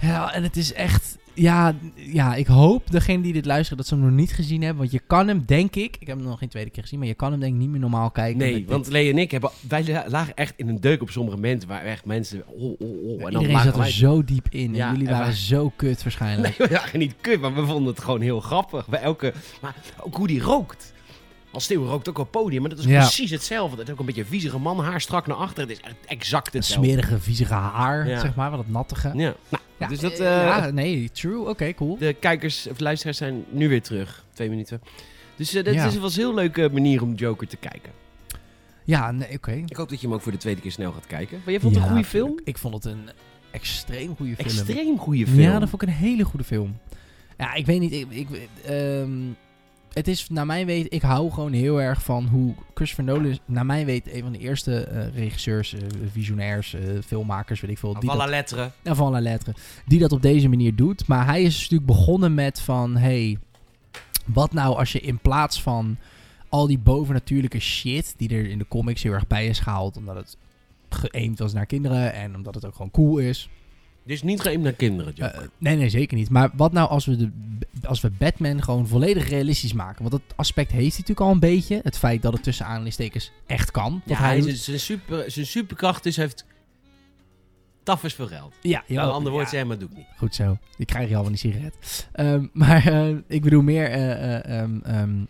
Ja, 0.00 0.32
en 0.32 0.42
het 0.42 0.56
is 0.56 0.72
echt. 0.72 1.16
Ja, 1.34 1.74
ja, 1.94 2.34
ik 2.34 2.46
hoop 2.46 2.90
degene 2.90 3.22
die 3.22 3.32
dit 3.32 3.44
luisteren 3.46 3.76
dat 3.76 3.86
ze 3.86 3.94
hem 3.94 4.04
nog 4.04 4.12
niet 4.12 4.32
gezien 4.32 4.60
hebben. 4.60 4.78
Want 4.78 4.90
je 4.90 5.00
kan 5.06 5.28
hem, 5.28 5.42
denk 5.46 5.74
ik. 5.76 5.96
Ik 6.00 6.06
heb 6.06 6.16
hem 6.16 6.26
nog 6.26 6.38
geen 6.38 6.48
tweede 6.48 6.70
keer 6.70 6.82
gezien. 6.82 6.98
Maar 6.98 7.08
je 7.08 7.14
kan 7.14 7.30
hem 7.30 7.40
denk 7.40 7.52
ik 7.52 7.58
niet 7.58 7.68
meer 7.68 7.80
normaal 7.80 8.10
kijken. 8.10 8.38
Nee, 8.38 8.64
want 8.68 8.84
dit. 8.84 8.92
Lee 8.92 9.10
en 9.10 9.18
ik 9.18 9.30
hebben... 9.30 9.50
Wij 9.68 9.84
la- 9.86 10.04
lagen 10.08 10.34
echt 10.36 10.54
in 10.56 10.68
een 10.68 10.80
deuk 10.80 11.02
op 11.02 11.10
sommige 11.10 11.36
momenten 11.36 11.68
waar 11.68 11.82
echt 11.82 12.04
mensen... 12.04 12.42
Oh, 12.46 12.62
oh, 12.62 12.80
oh. 12.80 13.12
En 13.26 13.32
dan 13.32 13.40
Iedereen 13.40 13.62
zat 13.62 13.72
er 13.72 13.78
wij- 13.78 13.90
zo 13.90 14.24
diep 14.24 14.46
in. 14.50 14.74
Ja, 14.74 14.86
en 14.86 14.92
jullie 14.92 15.06
en 15.06 15.12
waren 15.12 15.26
wij- 15.28 15.36
zo 15.36 15.72
kut 15.76 16.02
waarschijnlijk. 16.02 16.58
Nee, 16.58 16.68
we 16.92 16.98
niet 16.98 17.14
kut, 17.20 17.40
maar 17.40 17.54
we 17.54 17.64
vonden 17.66 17.92
het 17.94 18.02
gewoon 18.04 18.20
heel 18.20 18.40
grappig. 18.40 18.88
Bij 18.88 19.00
elke... 19.00 19.32
Maar 19.60 19.74
ook 20.00 20.16
hoe 20.16 20.26
die 20.26 20.40
rookt. 20.40 20.92
Als 21.52 21.64
Steeuwen 21.64 21.88
rookt 21.88 22.08
ook 22.08 22.18
op 22.18 22.30
podium, 22.30 22.60
maar 22.60 22.70
dat 22.70 22.78
is 22.78 22.84
Ja. 22.84 22.98
precies 23.00 23.30
hetzelfde. 23.30 23.76
Het 23.78 23.86
is 23.86 23.92
ook 23.92 24.00
een 24.00 24.06
beetje 24.06 24.24
viezige 24.24 24.58
man, 24.58 24.78
haar 24.80 25.00
strak 25.00 25.26
naar 25.26 25.36
achter. 25.36 25.62
Het 25.68 25.70
is 25.70 25.80
exact 26.06 26.54
Een 26.54 26.60
hetzelfde. 26.60 26.86
smerige, 26.90 27.18
viezige 27.20 27.54
haar, 27.54 28.08
Ja. 28.08 28.20
zeg 28.20 28.34
maar. 28.34 28.50
Wat 28.50 28.58
het 28.58 28.70
nattige. 28.70 29.08
Ja. 29.08 29.34
Nou, 29.48 29.62
Ja, 29.80 29.88
dus 29.88 29.98
dat... 29.98 30.12
eh, 30.18 30.40
eh, 30.40 30.46
ja, 30.46 30.70
nee, 30.70 31.10
true. 31.12 31.48
Oké, 31.48 31.74
cool. 31.74 31.98
De 31.98 32.12
kijkers 32.12 32.66
of 32.66 32.80
luisteraars 32.80 33.18
zijn 33.18 33.44
nu 33.50 33.68
weer 33.68 33.82
terug. 33.82 34.24
Twee 34.32 34.48
minuten. 34.48 34.80
Dus 35.36 35.54
eh, 35.54 35.64
dat 35.64 35.74
Ja. 35.74 35.86
is, 35.86 35.98
was 35.98 36.14
een 36.16 36.20
heel 36.22 36.34
leuke 36.34 36.68
manier 36.72 37.02
om 37.02 37.14
Joker 37.14 37.46
te 37.48 37.56
kijken. 37.56 37.90
Ja, 38.84 39.10
nee, 39.10 39.34
oké. 39.36 39.52
Ik 39.66 39.76
hoop 39.76 39.88
dat 39.88 40.00
je 40.00 40.06
hem 40.06 40.14
ook 40.16 40.22
voor 40.22 40.32
de 40.32 40.38
tweede 40.38 40.60
keer 40.60 40.70
snel 40.72 40.92
gaat 40.92 41.06
kijken. 41.06 41.40
Maar 41.44 41.50
jij 41.52 41.60
vond 41.60 41.74
het 41.74 41.84
een 41.84 41.90
goede 41.90 42.04
film? 42.04 42.38
Ik 42.44 42.58
vond 42.58 42.74
het 42.74 42.84
een 42.84 43.08
extreem 43.50 44.16
goede 44.16 44.34
film. 44.36 44.48
Extreem 44.48 44.98
goede 44.98 45.26
film. 45.26 45.40
Ja, 45.40 45.58
dat 45.58 45.68
vond 45.68 45.82
ik 45.82 45.88
een 45.88 45.94
hele 45.94 46.24
goede 46.24 46.44
film. 46.44 46.78
Ja, 47.38 47.54
ik 47.54 47.66
weet 47.66 47.80
niet. 47.80 47.92
Ik, 47.92 48.06
ik, 48.10 48.28
ehm, 48.64 49.10
het 49.92 50.08
is, 50.08 50.28
naar 50.28 50.46
mijn 50.46 50.66
weten, 50.66 50.90
ik 50.90 51.02
hou 51.02 51.30
gewoon 51.30 51.52
heel 51.52 51.80
erg 51.80 52.02
van 52.02 52.26
hoe 52.26 52.54
Christopher 52.74 53.04
Nolan 53.04 53.26
is, 53.26 53.38
naar 53.44 53.66
mijn 53.66 53.86
weten, 53.86 54.16
een 54.16 54.22
van 54.22 54.32
de 54.32 54.38
eerste 54.38 54.84
eh, 54.84 55.14
regisseurs, 55.14 55.74
eh, 55.74 55.80
visionairs, 56.12 56.74
eh, 56.74 56.80
filmmakers, 57.06 57.60
weet 57.60 57.70
ik 57.70 57.78
veel. 57.78 57.96
Van 58.00 58.16
la 58.16 58.26
lettre. 58.26 58.70
ja, 58.82 58.94
van 58.94 59.12
la 59.12 59.20
lettre. 59.20 59.54
Die 59.86 59.98
dat 59.98 60.12
op 60.12 60.22
deze 60.22 60.48
manier 60.48 60.74
doet. 60.74 61.06
Maar 61.06 61.26
hij 61.26 61.42
is 61.42 61.60
natuurlijk 61.60 61.86
begonnen 61.86 62.34
met 62.34 62.60
van, 62.60 62.96
hey, 62.96 63.38
wat 64.24 64.52
nou 64.52 64.76
als 64.76 64.92
je 64.92 65.00
in 65.00 65.18
plaats 65.18 65.62
van 65.62 65.96
al 66.48 66.66
die 66.66 66.78
bovennatuurlijke 66.78 67.60
shit 67.60 68.14
die 68.16 68.28
er 68.28 68.48
in 68.48 68.58
de 68.58 68.68
comics 68.68 69.02
heel 69.02 69.12
erg 69.12 69.26
bij 69.26 69.46
is 69.46 69.58
gehaald, 69.58 69.96
omdat 69.96 70.16
het 70.16 70.36
geëemd 70.88 71.38
was 71.38 71.52
naar 71.52 71.66
kinderen 71.66 72.12
en 72.12 72.36
omdat 72.36 72.54
het 72.54 72.66
ook 72.66 72.74
gewoon 72.74 72.90
cool 72.90 73.18
is. 73.18 73.48
Dus 74.10 74.22
niet 74.22 74.40
geëmd 74.40 74.62
naar 74.62 74.72
kinderen, 74.72 75.12
Joker. 75.14 75.40
Eh, 75.40 75.48
nee, 75.58 75.76
nee, 75.76 75.88
zeker 75.88 76.16
niet. 76.16 76.30
Maar 76.30 76.50
wat 76.54 76.72
nou 76.72 76.88
als 76.88 77.06
we, 77.06 77.16
de, 77.16 77.30
als 77.82 78.00
we 78.00 78.10
Batman 78.10 78.62
gewoon 78.62 78.86
volledig 78.86 79.28
realistisch 79.28 79.72
maken? 79.72 79.98
Want 79.98 80.10
dat 80.10 80.36
aspect 80.36 80.70
heeft 80.70 80.96
hij 80.96 81.00
natuurlijk 81.00 81.20
al 81.20 81.30
een 81.30 81.38
beetje. 81.38 81.80
Het 81.82 81.98
feit 81.98 82.22
dat 82.22 82.32
het 82.32 82.42
tussen 82.42 82.66
aanhalingstekens 82.66 83.32
echt 83.46 83.70
kan. 83.70 84.02
ja, 84.04 84.16
hij 84.16 84.40
hij 84.40 84.54
zijn, 84.54 84.80
super, 84.80 85.30
zijn 85.30 85.46
superkracht 85.46 86.06
is, 86.06 86.16
heeft 86.16 86.44
taf 87.82 88.04
is 88.04 88.14
veel 88.14 88.26
geld. 88.26 88.54
ja, 88.60 88.70
Ja, 88.70 88.94
ja, 88.94 89.02
een 89.02 89.10
ander 89.10 89.32
woord 89.32 89.44
ja, 89.44 89.50
zeggen, 89.50 89.68
maar 89.68 89.78
doe 89.78 89.88
ik 89.88 89.96
niet. 89.96 90.06
Goed 90.16 90.34
zo. 90.34 90.58
Die 90.76 90.86
krijg 90.86 91.08
je 91.08 91.16
al 91.16 91.22
van 91.22 91.32
die 91.32 91.40
sigaret. 91.40 92.08
Ehm, 92.12 92.46
maar 92.62 92.86
eh, 92.86 93.16
ik 93.26 93.42
bedoel 93.42 93.62
meer... 93.62 93.90
eh, 93.90 94.60
ehm, 94.60 94.80
ehm, 94.82 95.24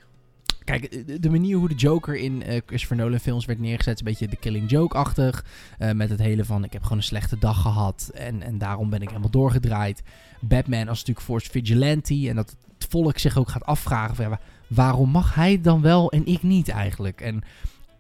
kijk, 0.71 1.23
de, 1.23 1.31
manier 1.31 1.57
hoe 1.57 1.69
de 1.69 1.75
Joker 1.75 2.17
in 2.17 2.43
eh, 2.43 2.61
Christopher 2.67 2.97
Nolan 2.97 3.19
films 3.19 3.45
werd 3.45 3.59
neergezet... 3.59 3.95
is 3.95 4.01
een 4.01 4.07
beetje 4.07 4.29
de 4.29 4.37
Killing 4.37 4.71
Joke-achtig. 4.71 5.45
Eh, 5.79 5.93
met 5.93 6.11
het 6.11 6.19
hele 6.19 6.45
van, 6.45 6.65
ik 6.65 6.73
heb 6.73 6.83
gewoon 6.83 6.99
een 6.99 7.05
slechte 7.05 7.39
dag 7.39 7.63
gehad... 7.63 8.11
en, 8.15 8.43
en 8.43 8.59
daarom 8.59 8.91
ben 8.91 9.03
ik 9.03 9.09
helemaal 9.09 9.31
doorgedraaid. 9.31 10.03
Batman 10.41 10.89
als 10.89 10.99
natuurlijk 10.99 11.27
force 11.27 11.51
vigilante... 11.51 12.29
en 12.29 12.37
dat 12.37 12.57
het 12.79 12.87
volk 12.91 13.19
zich 13.19 13.39
ook 13.39 13.49
gaat 13.49 13.65
afvragen... 13.65 14.15
Van, 14.15 14.39
waarom 14.67 15.11
mag 15.11 15.35
hij 15.35 15.61
dan 15.61 15.81
wel 15.81 16.11
en 16.11 16.27
ik 16.27 16.43
niet 16.43 16.69
eigenlijk? 16.69 17.21
En 17.21 17.43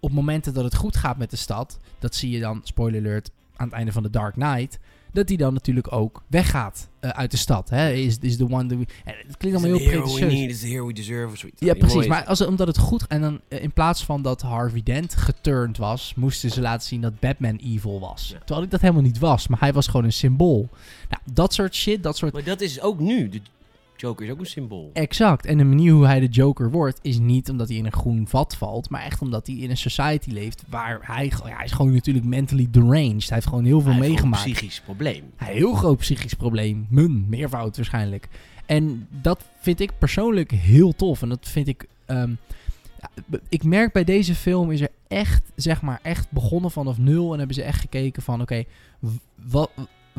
op 0.00 0.12
momenten 0.12 0.54
dat 0.54 0.64
het 0.64 0.74
goed 0.74 0.96
gaat 0.96 1.18
met 1.18 1.30
de 1.30 1.36
stad... 1.36 1.78
dat 1.98 2.14
zie 2.14 2.30
je 2.30 2.40
dan, 2.40 2.60
spoiler 2.64 3.00
alert, 3.00 3.30
aan 3.56 3.66
het 3.66 3.74
einde 3.74 3.92
van 3.92 4.02
The 4.02 4.10
Dark 4.10 4.32
Knight 4.34 4.78
dat 5.12 5.28
hij 5.28 5.36
dan 5.36 5.52
natuurlijk 5.52 5.92
ook 5.92 6.22
weggaat 6.26 6.88
eh, 7.00 7.10
uit 7.10 7.30
de 7.30 7.36
stad. 7.36 7.70
Hè? 7.70 7.92
Is, 7.92 8.18
is 8.20 8.36
the 8.36 8.44
one 8.44 8.66
that 8.66 8.78
we... 8.78 8.86
En 9.04 9.14
het 9.26 9.36
klinkt 9.36 9.58
allemaal 9.58 9.78
heel 9.78 9.88
pretentieus. 9.88 10.50
is 10.50 10.60
the 10.60 10.66
hero 10.66 10.86
we 10.86 10.92
deserve. 10.92 11.32
Of 11.32 11.38
zoiets. 11.38 11.60
Ja, 11.60 11.72
Die 11.72 11.82
precies. 11.82 12.06
Maar 12.06 12.24
als, 12.24 12.40
omdat 12.40 12.66
het 12.66 12.78
goed... 12.78 13.06
En 13.06 13.20
dan 13.20 13.40
eh, 13.48 13.62
in 13.62 13.72
plaats 13.72 14.04
van 14.04 14.22
dat 14.22 14.42
Harvey 14.42 14.82
Dent 14.82 15.14
geturnd 15.14 15.76
was... 15.76 16.12
moesten 16.16 16.50
ze 16.50 16.60
laten 16.60 16.88
zien 16.88 17.00
dat 17.00 17.20
Batman 17.20 17.56
evil 17.56 18.00
was. 18.00 18.28
Ja. 18.32 18.38
Terwijl 18.38 18.62
ik 18.62 18.70
dat 18.70 18.80
helemaal 18.80 19.02
niet 19.02 19.18
was. 19.18 19.48
Maar 19.48 19.60
hij 19.60 19.72
was 19.72 19.86
gewoon 19.86 20.04
een 20.04 20.12
symbool. 20.12 20.68
Nou, 21.08 21.22
dat 21.32 21.54
soort 21.54 21.74
shit, 21.74 22.02
dat 22.02 22.16
soort... 22.16 22.32
Maar 22.32 22.44
dat 22.44 22.60
is 22.60 22.80
ook 22.80 23.00
nu. 23.00 23.28
De 23.28 23.40
Joker 24.00 24.26
is 24.26 24.32
ook 24.32 24.38
een 24.40 24.46
symbool. 24.46 24.90
Exact. 24.92 25.46
En 25.46 25.58
de 25.58 25.64
manier 25.64 25.92
hoe 25.92 26.06
hij 26.06 26.20
de 26.20 26.26
Joker 26.26 26.70
wordt... 26.70 26.98
is 27.02 27.18
niet 27.18 27.50
omdat 27.50 27.68
hij 27.68 27.76
in 27.76 27.84
een 27.84 27.92
groen 27.92 28.28
vat 28.28 28.56
valt... 28.56 28.90
maar 28.90 29.02
echt 29.02 29.22
omdat 29.22 29.46
hij 29.46 29.56
in 29.56 29.70
een 29.70 29.76
society 29.76 30.30
leeft... 30.30 30.62
waar 30.68 30.98
hij... 31.02 31.32
Ja, 31.44 31.56
hij 31.56 31.64
is 31.64 31.72
gewoon 31.72 31.92
natuurlijk 31.92 32.26
mentally 32.26 32.68
deranged. 32.70 33.28
Hij 33.28 33.34
heeft 33.34 33.46
gewoon 33.46 33.64
heel 33.64 33.80
veel 33.80 33.90
Hij 33.90 34.00
meegemaakt. 34.00 34.44
een 34.44 34.52
psychisch 34.52 34.80
probleem. 34.80 35.24
Een 35.36 35.46
heel 35.46 35.74
groot 35.74 35.98
psychisch 35.98 36.34
probleem. 36.34 36.86
Mun, 36.90 37.26
meervoud 37.28 37.76
waarschijnlijk. 37.76 38.28
En 38.66 39.06
dat 39.10 39.44
vind 39.60 39.80
ik 39.80 39.90
persoonlijk 39.98 40.50
heel 40.50 40.92
tof. 40.92 41.22
En 41.22 41.28
dat 41.28 41.48
vind 41.48 41.68
ik... 41.68 41.86
ehm, 42.06 42.30
ik 43.48 43.64
merk 43.64 43.92
bij 43.92 44.04
deze 44.04 44.34
film 44.34 44.70
is 44.70 44.80
er 44.80 44.90
echt, 45.08 45.42
zeg 45.54 45.82
maar, 45.82 45.98
echt 46.02 46.30
begonnen 46.30 46.70
vanaf 46.70 46.98
nul. 46.98 47.32
En 47.32 47.38
hebben 47.38 47.56
ze 47.56 47.62
echt 47.62 47.80
gekeken 47.80 48.22
van, 48.22 48.40
oké, 48.40 48.64
wat... 49.34 49.70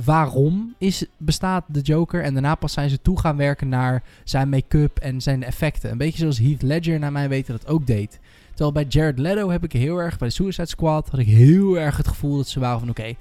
Waarom 0.04 0.76
is, 0.78 1.06
bestaat 1.18 1.64
de 1.68 1.82
Joker? 1.82 2.24
En 2.24 2.34
daarna 2.34 2.56
pas 2.56 2.74
zijn 2.74 2.90
ze 2.90 3.02
toe 3.02 3.20
gaan 3.20 3.38
werken 3.38 3.70
naar 3.70 4.04
zijn 4.24 4.50
make-up 4.50 4.98
en 4.98 5.22
zijn 5.22 5.44
effecten. 5.44 5.92
Een 5.92 5.98
beetje 5.98 6.18
zoals 6.18 6.40
Heath 6.40 6.62
Ledger 6.62 7.00
naar 7.00 7.12
mij 7.12 7.30
weten 7.30 7.58
dat 7.60 7.68
ook 7.68 7.88
deed. 7.88 8.20
Terwijl 8.50 8.72
bij 8.72 8.86
Jared 8.90 9.20
Leto 9.20 9.50
heb 9.50 9.64
ik 9.64 9.72
heel 9.72 9.98
erg, 9.98 10.18
bij 10.18 10.28
de 10.28 10.34
Suicide 10.34 10.68
Squad, 10.68 11.10
had 11.10 11.20
ik 11.20 11.28
heel 11.28 11.80
erg 11.80 11.98
het 11.98 12.08
gevoel 12.08 12.38
dat 12.38 12.48
ze 12.48 12.60
waren 12.60 12.80
van, 12.80 12.90
oké, 12.90 13.14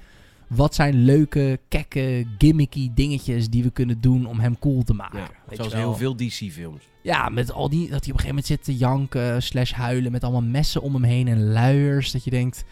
wat 0.47 0.75
zijn 0.75 0.95
leuke, 0.95 1.59
kekke, 1.67 2.25
gimmicky 2.37 2.91
dingetjes 2.93 3.49
die 3.49 3.63
we 3.63 3.69
kunnen 3.69 4.01
doen 4.01 4.25
om 4.25 4.39
hem 4.39 4.59
cool 4.59 4.83
te 4.83 4.93
maken. 4.93 5.19
Ja, 5.19 5.55
zoals 5.55 5.73
heel 5.73 5.95
veel 5.95 6.15
DC-films. 6.15 6.81
Ja, 7.01 7.29
met 7.29 7.51
al 7.51 7.69
die, 7.69 7.89
dat 7.89 7.89
hij 7.89 7.97
op 7.97 8.01
een 8.01 8.05
gegeven 8.05 8.27
moment 8.27 8.45
zit 8.45 8.63
te 8.63 8.77
janken, 8.77 9.43
slash 9.43 9.71
huilen, 9.71 10.11
met 10.11 10.23
allemaal 10.23 10.41
messen 10.41 10.81
om 10.81 10.93
hem 10.93 11.03
heen 11.03 11.27
en 11.27 11.51
luiers. 11.51 12.11
Dat 12.11 12.23
je 12.23 12.29
denkt, 12.29 12.63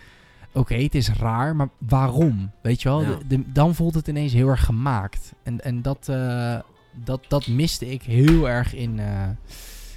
oké, 0.52 0.76
het 0.76 0.96
is 0.96 1.10
raar, 1.10 1.56
maar 1.56 1.70
waarom? 1.78 2.52
Weet 2.62 2.82
je 2.82 2.90
wel, 2.90 3.02
Ja. 3.02 3.08
De- 3.08 3.28
de- 3.28 3.52
dan 3.52 3.76
voelt 3.76 3.94
het 3.94 4.08
ineens 4.08 4.34
heel 4.34 4.48
erg 4.48 4.66
gemaakt. 4.66 5.34
En, 5.44 5.62
en 5.64 5.82
dat, 5.82 6.08
eh, 6.10 6.60
dat, 7.04 7.26
dat 7.28 7.48
miste 7.48 7.92
ik 7.92 8.02
heel 8.02 8.50
erg 8.50 8.74
in 8.76 9.00
eh, 9.00 9.28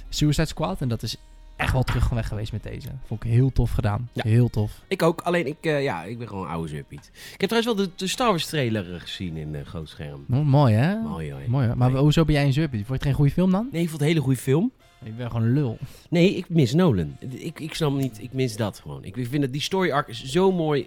Suicide 0.09 0.47
Squad. 0.47 0.81
En 0.81 0.87
dat 0.87 1.03
is 1.03 1.15
echt 1.55 1.73
wel 1.73 1.83
terug 1.83 2.09
weg 2.09 2.27
geweest 2.27 2.51
met 2.51 2.63
deze. 2.63 2.87
Vond 3.05 3.23
ik 3.23 3.31
heel 3.31 3.51
tof 3.51 3.71
gedaan. 3.71 4.09
Ja. 4.13 4.21
Heel 4.25 4.49
tof. 4.49 4.71
Ik 4.87 5.01
ook, 5.01 5.21
alleen 5.21 5.47
ik, 5.47 5.57
eh, 5.61 5.83
ja, 5.83 6.03
ik 6.03 6.17
ben 6.17 6.27
gewoon 6.27 6.43
een 6.45 6.51
oude 6.51 6.67
zuppiet. 6.67 7.11
Ik 7.33 7.41
heb 7.41 7.49
trouwens 7.49 7.75
wel 7.75 7.85
de, 7.85 7.91
de 7.95 8.07
Star 8.07 8.27
Wars 8.29 8.45
trailer 8.45 8.99
gezien 8.99 9.37
in 9.37 9.53
uh, 9.53 9.61
groot 9.65 9.89
scherm. 9.89 10.25
Oh, 10.31 10.45
mooi, 10.45 10.73
hè? 10.75 10.95
Mooi 11.01 11.31
hoor. 11.31 11.41
Mooi? 11.47 11.73
Maar 11.75 11.91
Nee. 11.91 12.01
hoezo 12.01 12.25
ben 12.25 12.35
jij 12.35 12.45
een 12.45 12.53
zuppie? 12.53 12.77
Vond 12.77 12.87
je 12.87 12.93
het 12.93 13.03
geen 13.03 13.13
goede 13.13 13.31
film 13.31 13.51
dan? 13.51 13.67
Nee, 13.71 13.81
ik 13.81 13.89
vond 13.89 13.91
het 13.91 14.01
een 14.01 14.07
hele 14.15 14.25
goede 14.25 14.39
film. 14.39 14.71
Ik 15.03 15.17
ben 15.17 15.31
gewoon 15.31 15.45
een 15.47 15.53
lul. 15.53 15.77
Nee, 16.09 16.35
ik 16.35 16.49
mis 16.49 16.73
Nolan. 16.73 17.17
Ik, 17.29 17.59
ik 17.59 17.73
snap 17.73 17.93
niet, 17.93 18.21
ik 18.21 18.33
mis 18.33 18.55
dat 18.55 18.79
gewoon. 18.79 19.03
Ik 19.03 19.13
vind 19.15 19.41
dat 19.41 19.51
die 19.51 19.61
story 19.61 19.91
arc 19.91 20.07
is 20.07 20.23
zo 20.23 20.51
mooi 20.51 20.81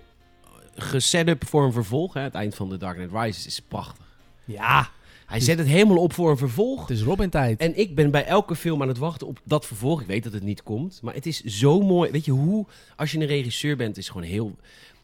eh, 0.44 0.50
geset 0.84 1.34
voor 1.38 1.64
een 1.64 1.72
vervolg. 1.72 2.14
Hè. 2.14 2.20
Het 2.20 2.34
eind 2.34 2.54
van 2.54 2.68
The 2.68 2.76
Dark 2.76 2.96
Knight 2.96 3.12
Rises 3.24 3.46
is 3.46 3.60
prachtig. 3.60 4.04
Ja, 4.44 4.88
Hij 5.26 5.40
zet 5.40 5.58
het 5.58 5.66
helemaal 5.66 5.96
op 5.96 6.12
voor 6.12 6.30
een 6.30 6.36
vervolg. 6.36 6.80
het 6.80 6.96
is 6.96 7.02
Robin-tijd. 7.02 7.60
En 7.60 7.78
ik 7.78 7.94
ben 7.94 8.10
bij 8.10 8.24
elke 8.24 8.56
film 8.56 8.82
aan 8.82 8.88
het 8.88 8.98
wachten 8.98 9.26
op 9.26 9.40
dat 9.44 9.66
vervolg. 9.66 10.00
Ik 10.00 10.06
weet 10.06 10.24
dat 10.24 10.32
het 10.32 10.42
niet 10.42 10.62
komt. 10.62 11.00
Maar 11.02 11.14
het 11.14 11.26
is 11.26 11.40
zo 11.42 11.80
mooi. 11.80 12.10
Weet 12.10 12.24
je 12.24 12.30
hoe, 12.32 12.66
als 12.96 13.12
je 13.12 13.18
een 13.18 13.26
regisseur 13.26 13.76
bent, 13.76 13.96
is 13.96 14.08
gewoon 14.08 14.26
heel. 14.26 14.56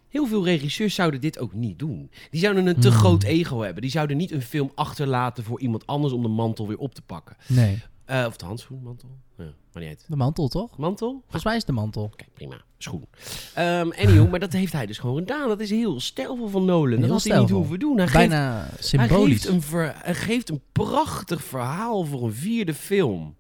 Heel 0.09 0.27
veel 0.27 0.45
regisseurs 0.45 0.95
zouden 0.95 1.21
dit 1.21 1.39
ook 1.39 1.53
niet 1.53 1.79
doen. 1.79 2.11
Die 2.31 2.41
zouden 2.41 2.67
een 2.67 2.81
te 2.81 2.89
Hmm. 2.89 2.97
groot 2.97 3.23
ego 3.23 3.61
hebben. 3.61 3.83
Die 3.83 3.91
zouden 3.91 4.17
niet 4.17 4.31
een 4.31 4.43
film 4.43 4.73
achterlaten 4.75 5.45
voor 5.45 5.61
iemand 5.61 5.87
anders 5.87 6.13
om 6.13 6.23
de 6.23 6.29
mantel 6.29 6.69
weer 6.69 6.79
op 6.79 6.95
te 6.95 7.03
pakken. 7.03 7.37
Nee, 7.49 7.83
Eh, 8.21 8.25
of 8.27 8.37
de 8.37 8.45
handschoen, 8.45 8.83
mantel. 8.83 9.09
Ja, 9.39 9.45
maar 9.73 9.83
niet 9.83 9.89
uit. 9.89 10.05
de 10.09 10.17
mantel 10.17 10.49
toch? 10.49 10.79
Mantel? 10.79 11.21
Volgens 11.23 11.45
mij 11.45 11.53
is 11.53 11.59
het 11.59 11.69
de 11.69 11.73
mantel. 11.73 12.03
Oké, 12.03 12.25
prima. 12.35 12.61
Schoen. 12.79 13.07
Ehm 13.55 13.91
anyhow, 13.91 14.31
maar 14.31 14.41
dat 14.41 14.53
heeft 14.53 14.73
hij 14.73 14.87
dus 14.87 14.99
gewoon 14.99 15.19
gedaan. 15.19 15.49
Dat 15.49 15.61
is 15.61 15.71
heel 15.71 16.01
stijlvol 16.01 16.49
van 16.49 16.65
Nolan. 16.65 17.01
Dat 17.01 17.11
had 17.11 17.25
hij 17.25 17.39
niet 17.39 17.51
hoeven 17.51 17.79
doen. 17.79 17.97
Hij 17.97 18.07
geeft, 18.07 18.29
Bijna 18.29 18.67
hij, 18.69 18.83
symbolisch. 18.83 19.33
geeft 19.43 19.55
een 19.55 19.63
ver- 19.63 19.95
hij 19.97 20.15
geeft 20.15 20.49
een 20.49 20.63
prachtig 20.73 21.45
verhaal 21.45 22.05
voor 22.05 22.23
een 22.25 22.33
vierde 22.35 22.75
film. 22.75 23.37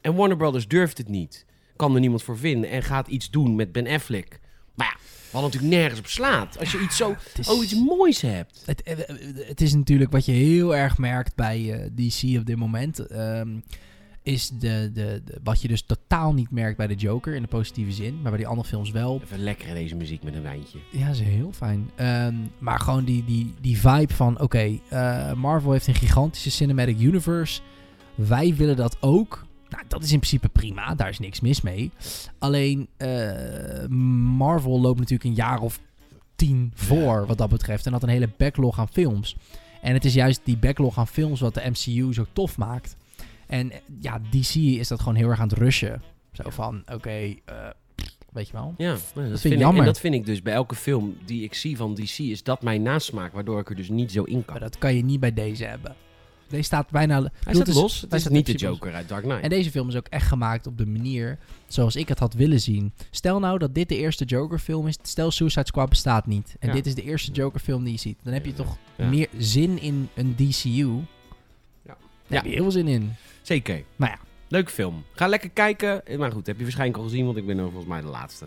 En 0.00 0.14
Warner 0.14 0.36
Brothers 0.36 0.68
durft 0.68 0.98
het 0.98 1.08
niet. 1.08 1.46
Kan 1.76 1.94
er 1.94 2.00
niemand 2.00 2.22
voor 2.22 2.38
vinden. 2.38 2.70
En 2.70 2.82
gaat 2.82 3.08
iets 3.08 3.30
doen 3.30 3.54
met 3.54 3.72
Ben 3.72 3.86
Affleck. 3.86 4.40
Maar 4.74 4.86
ja, 4.86 4.96
wat 5.30 5.42
natuurlijk 5.42 5.72
nergens 5.72 6.00
op 6.00 6.06
slaat. 6.06 6.58
Als 6.58 6.72
je 6.72 6.78
iets 6.80 6.96
zo, 6.96 7.14
is- 7.38 7.48
oh, 7.48 7.62
iets 7.64 7.74
moois 7.74 8.20
hebt. 8.20 8.62
Het, 8.66 8.82
eh, 8.82 8.92
eh, 9.08 9.16
het 9.48 9.60
is 9.60 9.74
natuurlijk 9.74 10.12
wat 10.12 10.24
je 10.24 10.32
heel 10.32 10.76
erg 10.76 10.98
merkt 10.98 11.34
bij 11.34 11.90
DC 11.94 12.38
op 12.38 12.46
dit 12.46 12.56
moment. 12.56 12.98
ehm, 12.98 13.48
is 14.26 14.48
de, 14.48 14.90
de, 14.94 15.22
de- 15.24 15.40
wat 15.44 15.62
je 15.62 15.68
dus 15.68 15.82
totaal 15.82 16.32
niet 16.34 16.50
merkt 16.50 16.76
bij 16.76 16.86
de 16.86 16.94
Joker 16.94 17.34
in 17.34 17.42
de 17.42 17.48
positieve 17.48 17.92
zin. 17.92 18.14
Maar 18.14 18.30
bij 18.30 18.36
die 18.40 18.46
andere 18.46 18.68
films 18.68 18.90
wel. 18.90 19.20
Even 19.24 19.38
lekker 19.38 19.74
deze 19.74 19.94
muziek 19.96 20.22
met 20.22 20.34
een 20.34 20.42
wijntje. 20.42 20.78
Ja, 20.90 21.12
ze 21.12 21.22
heel 21.22 21.52
fijn. 21.52 21.90
Ehm, 21.94 22.34
maar 22.58 22.80
gewoon 22.80 23.04
die, 23.04 23.24
die, 23.24 23.54
die 23.60 23.78
vibe 23.78 24.14
van: 24.14 24.40
oké, 24.40 24.78
eh, 24.88 25.32
Marvel 25.32 25.72
heeft 25.72 25.86
een 25.86 25.94
gigantische 25.94 26.50
cinematic 26.50 27.00
universe. 27.00 27.60
Wij 28.14 28.54
willen 28.54 28.76
dat 28.76 28.96
ook. 29.00 29.44
Nou, 29.68 29.84
dat 29.88 30.02
is 30.02 30.12
in 30.12 30.18
principe 30.18 30.48
prima. 30.48 30.94
Daar 30.94 31.08
is 31.08 31.18
niks 31.18 31.40
mis 31.40 31.60
mee. 31.60 31.90
Alleen 32.38 32.88
eh, 32.96 33.86
Marvel 34.36 34.80
loopt 34.80 34.98
natuurlijk 34.98 35.28
een 35.28 35.34
jaar 35.44 35.60
of 35.60 35.80
tien 36.36 36.72
voor 36.74 37.26
wat 37.26 37.38
dat 37.38 37.48
betreft. 37.48 37.86
En 37.86 37.92
had 37.92 38.02
een 38.02 38.08
hele 38.08 38.30
backlog 38.36 38.78
aan 38.78 38.88
films. 38.88 39.36
En 39.82 39.92
het 39.94 40.04
is 40.04 40.14
juist 40.14 40.40
die 40.44 40.56
backlog 40.56 40.98
aan 40.98 41.06
films 41.08 41.40
wat 41.40 41.54
de 41.54 41.70
MCU 41.70 42.12
zo 42.14 42.26
tof 42.32 42.58
maakt. 42.58 42.96
En 43.46 43.72
eh, 43.72 43.78
ja, 44.00 44.20
DC 44.30 44.54
is 44.54 44.88
dat 44.88 44.98
gewoon 45.00 45.14
heel 45.14 45.28
erg 45.28 45.40
aan 45.40 45.48
het 45.48 45.58
rushen. 45.58 46.02
Zo 46.32 46.50
van: 46.50 46.82
oké, 46.92 47.10
eh, 47.10 47.34
weet 48.32 48.46
je 48.46 48.52
wel. 48.52 48.74
Ja, 48.76 48.90
dat, 48.92 49.00
vind 49.14 49.30
ik 49.32 49.38
vind 49.38 49.54
ik, 49.54 49.60
jammer. 49.60 49.80
en 49.80 49.86
dat 49.86 50.00
vind 50.00 50.14
ik 50.14 50.26
dus 50.26 50.42
bij 50.42 50.54
elke 50.54 50.74
film 50.74 51.16
die 51.24 51.42
ik 51.42 51.54
zie 51.54 51.76
van 51.76 51.94
DC, 51.94 52.18
is 52.18 52.42
dat 52.42 52.62
mijn 52.62 52.82
nasmaak, 52.82 53.32
waardoor 53.32 53.60
ik 53.60 53.68
er 53.70 53.76
dus 53.76 53.88
niet 53.88 54.12
zo 54.12 54.22
in 54.22 54.44
kan. 54.44 54.54
Maar 54.54 54.62
dat 54.62 54.78
kan 54.78 54.94
je 54.94 55.04
niet 55.04 55.20
bij 55.20 55.32
deze 55.34 55.64
hebben. 55.64 55.94
Deze 56.48 56.62
staat 56.62 56.90
bijna... 56.90 57.14
Hij 57.20 57.30
bedoel, 57.44 57.62
staat 57.62 57.74
los. 57.74 58.00
Het 58.00 58.12
is 58.12 58.20
staat 58.20 58.32
niet 58.32 58.46
de 58.46 58.52
Joker 58.52 58.94
uit 58.94 59.08
Dark 59.08 59.22
Knight. 59.22 59.42
En 59.42 59.48
deze 59.48 59.70
film 59.70 59.88
is 59.88 59.96
ook 59.96 60.06
echt 60.08 60.26
gemaakt 60.26 60.66
op 60.66 60.78
de 60.78 60.86
manier 60.86 61.38
zoals 61.66 61.96
ik 61.96 62.08
het 62.08 62.18
had 62.18 62.34
willen 62.34 62.60
zien. 62.60 62.92
Stel 63.10 63.38
nou 63.38 63.58
dat 63.58 63.74
dit 63.74 63.88
de 63.88 63.96
eerste 63.96 64.24
Joker 64.24 64.58
film 64.58 64.86
is. 64.86 64.98
Stel 65.02 65.30
Suicide 65.30 65.66
Squad 65.66 65.88
bestaat 65.88 66.26
niet. 66.26 66.56
En 66.58 66.68
Ja. 66.68 66.74
dit 66.74 66.86
is 66.86 66.94
de 66.94 67.02
eerste 67.02 67.32
Joker 67.32 67.60
film 67.60 67.84
die 67.84 67.92
je 67.92 67.98
ziet. 67.98 68.18
Dan 68.22 68.32
heb 68.32 68.46
je 68.46 68.52
toch 68.52 68.76
Ja. 68.96 69.08
meer 69.08 69.28
zin 69.38 69.80
in 69.80 70.08
een 70.14 70.34
DCU. 70.36 70.90
Ja. 72.26 72.34
Daar 72.34 72.38
heb 72.42 72.44
je 72.44 72.50
heel 72.50 72.62
veel 72.62 72.70
zin 72.70 72.88
in. 72.88 73.14
Zeker. 73.42 73.82
Maar 73.96 74.08
ja, 74.08 74.18
Leuke 74.48 74.70
film. 74.70 75.04
Ga 75.12 75.26
lekker 75.26 75.50
kijken. 75.50 76.02
Maar 76.18 76.32
goed, 76.32 76.46
heb 76.46 76.56
je 76.56 76.62
waarschijnlijk 76.62 76.98
al 76.98 77.04
gezien, 77.04 77.24
want 77.24 77.36
ik 77.36 77.46
ben 77.46 77.58
volgens 77.58 77.86
mij 77.86 78.00
de 78.00 78.06
laatste. 78.06 78.46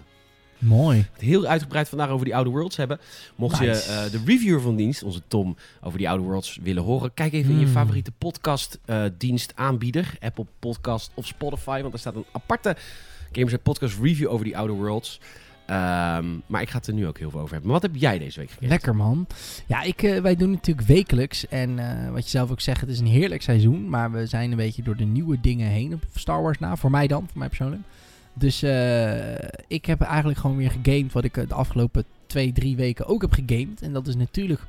mooi. 0.57 1.05
Heel 1.17 1.45
uitgebreid 1.45 1.89
vandaag 1.89 2.09
over 2.09 2.25
die 2.25 2.35
Outer 2.35 2.51
Worlds 2.53 2.75
hebben. 2.77 2.99
Mocht 3.35 3.59
Nice. 3.59 3.91
je 3.91 3.93
eh, 4.05 4.11
de 4.11 4.21
reviewer 4.25 4.61
van 4.61 4.75
dienst, 4.75 5.03
onze 5.03 5.21
Tom, 5.27 5.57
over 5.81 5.97
die 5.97 6.09
Outer 6.09 6.25
Worlds 6.27 6.59
willen 6.63 6.83
horen, 6.83 7.13
kijk 7.13 7.33
even 7.33 7.51
in 7.51 7.59
je 7.59 7.65
Mm. 7.65 7.71
favoriete 7.71 8.11
podcast 8.17 8.79
eh, 8.85 9.03
dienst 9.17 9.51
aanbieder. 9.55 10.13
Apple 10.19 10.45
Podcast 10.59 11.11
of 11.13 11.25
Spotify, 11.27 11.81
want 11.81 11.93
er 11.93 11.99
staat 11.99 12.15
een 12.15 12.25
aparte 12.31 12.75
Gamers 13.31 13.55
Podcast 13.63 13.97
review 14.01 14.29
over 14.29 14.45
die 14.45 14.57
Outer 14.57 14.75
Worlds. 14.75 15.19
Ehm, 15.69 16.25
maar 16.45 16.61
ik 16.61 16.69
ga 16.69 16.77
het 16.77 16.87
er 16.87 16.93
nu 16.93 17.07
ook 17.07 17.17
heel 17.17 17.29
veel 17.29 17.39
over 17.39 17.51
hebben. 17.51 17.71
Maar 17.71 17.81
wat 17.81 17.91
heb 17.91 18.01
jij 18.01 18.19
deze 18.19 18.39
week 18.39 18.49
gekeken? 18.49 18.69
Lekker 18.69 18.95
man. 18.95 19.27
Ja, 19.67 19.81
ik, 19.81 20.03
eh, 20.03 20.21
wij 20.21 20.35
doen 20.35 20.47
het 20.51 20.57
natuurlijk 20.57 20.87
wekelijks. 20.87 21.47
En 21.47 21.79
eh, 21.79 22.11
wat 22.11 22.23
je 22.23 22.29
zelf 22.29 22.51
ook 22.51 22.61
zegt, 22.61 22.81
het 22.81 22.89
is 22.89 22.99
een 22.99 23.05
heerlijk 23.05 23.41
seizoen. 23.41 23.89
Maar 23.89 24.11
we 24.11 24.25
zijn 24.25 24.51
een 24.51 24.57
beetje 24.57 24.83
door 24.83 24.95
de 24.95 25.05
nieuwe 25.05 25.39
dingen 25.41 25.67
heen 25.67 25.93
op 25.93 26.03
Star 26.15 26.41
Wars 26.41 26.59
na. 26.59 26.75
Voor 26.75 26.91
mij 26.91 27.07
dan, 27.07 27.27
voor 27.27 27.37
mij 27.37 27.47
persoonlijk. 27.47 27.81
Dus 28.33 28.63
eh, 28.63 29.33
ik 29.67 29.85
heb 29.85 30.01
eigenlijk 30.01 30.39
gewoon 30.39 30.57
weer 30.57 30.71
gegamed 30.71 31.13
wat 31.13 31.23
ik 31.23 31.33
de 31.33 31.53
afgelopen 31.53 32.03
twee, 32.27 32.51
drie 32.51 32.75
weken 32.75 33.05
ook 33.05 33.21
heb 33.21 33.33
gegamed. 33.33 33.81
En 33.81 33.93
dat 33.93 34.07
is 34.07 34.15
natuurlijk 34.15 34.61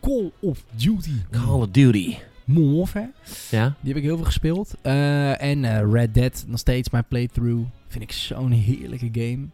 Call 0.00 0.30
of 0.40 0.64
Duty. 0.76 1.12
Call 1.30 1.60
of 1.60 1.68
Duty. 1.68 2.16
Modern 2.44 2.76
Warfare. 2.76 3.10
Ja? 3.50 3.74
Die 3.80 3.88
heb 3.88 3.96
ik 3.96 4.08
heel 4.08 4.16
veel 4.16 4.24
gespeeld. 4.24 4.74
En 4.82 5.90
Red 5.90 6.14
Dead, 6.14 6.44
nog 6.46 6.58
steeds 6.58 6.90
mijn 6.90 7.04
playthrough. 7.08 7.66
Vind 7.88 8.04
ik 8.04 8.12
zo'n 8.12 8.50
heerlijke 8.50 9.08
game. 9.12 9.48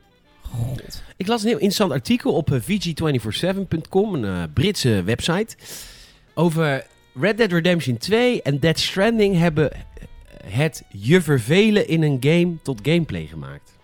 God. 0.50 1.02
Ik 1.16 1.26
las 1.26 1.40
een 1.40 1.47
heel 1.49 1.57
interessant 1.57 1.92
artikel 1.92 2.33
op 2.33 2.52
eh, 2.52 2.61
VG247.com, 2.61 4.14
een 4.14 4.25
eh, 4.25 4.42
Britse 4.52 5.02
website. 5.02 5.57
Over 6.35 6.87
Red 7.14 7.37
Dead 7.37 7.52
Redemption 7.52 7.97
2 7.99 8.42
en 8.42 8.59
Dead 8.59 8.78
Stranding 8.78 9.38
hebben 9.38 9.71
het 10.45 10.85
je 10.88 11.21
vervelen 11.21 11.88
in 11.88 12.02
een 12.02 12.16
game 12.21 12.57
tot 12.62 12.80
gameplay 12.83 13.26
gemaakt. 13.26 13.78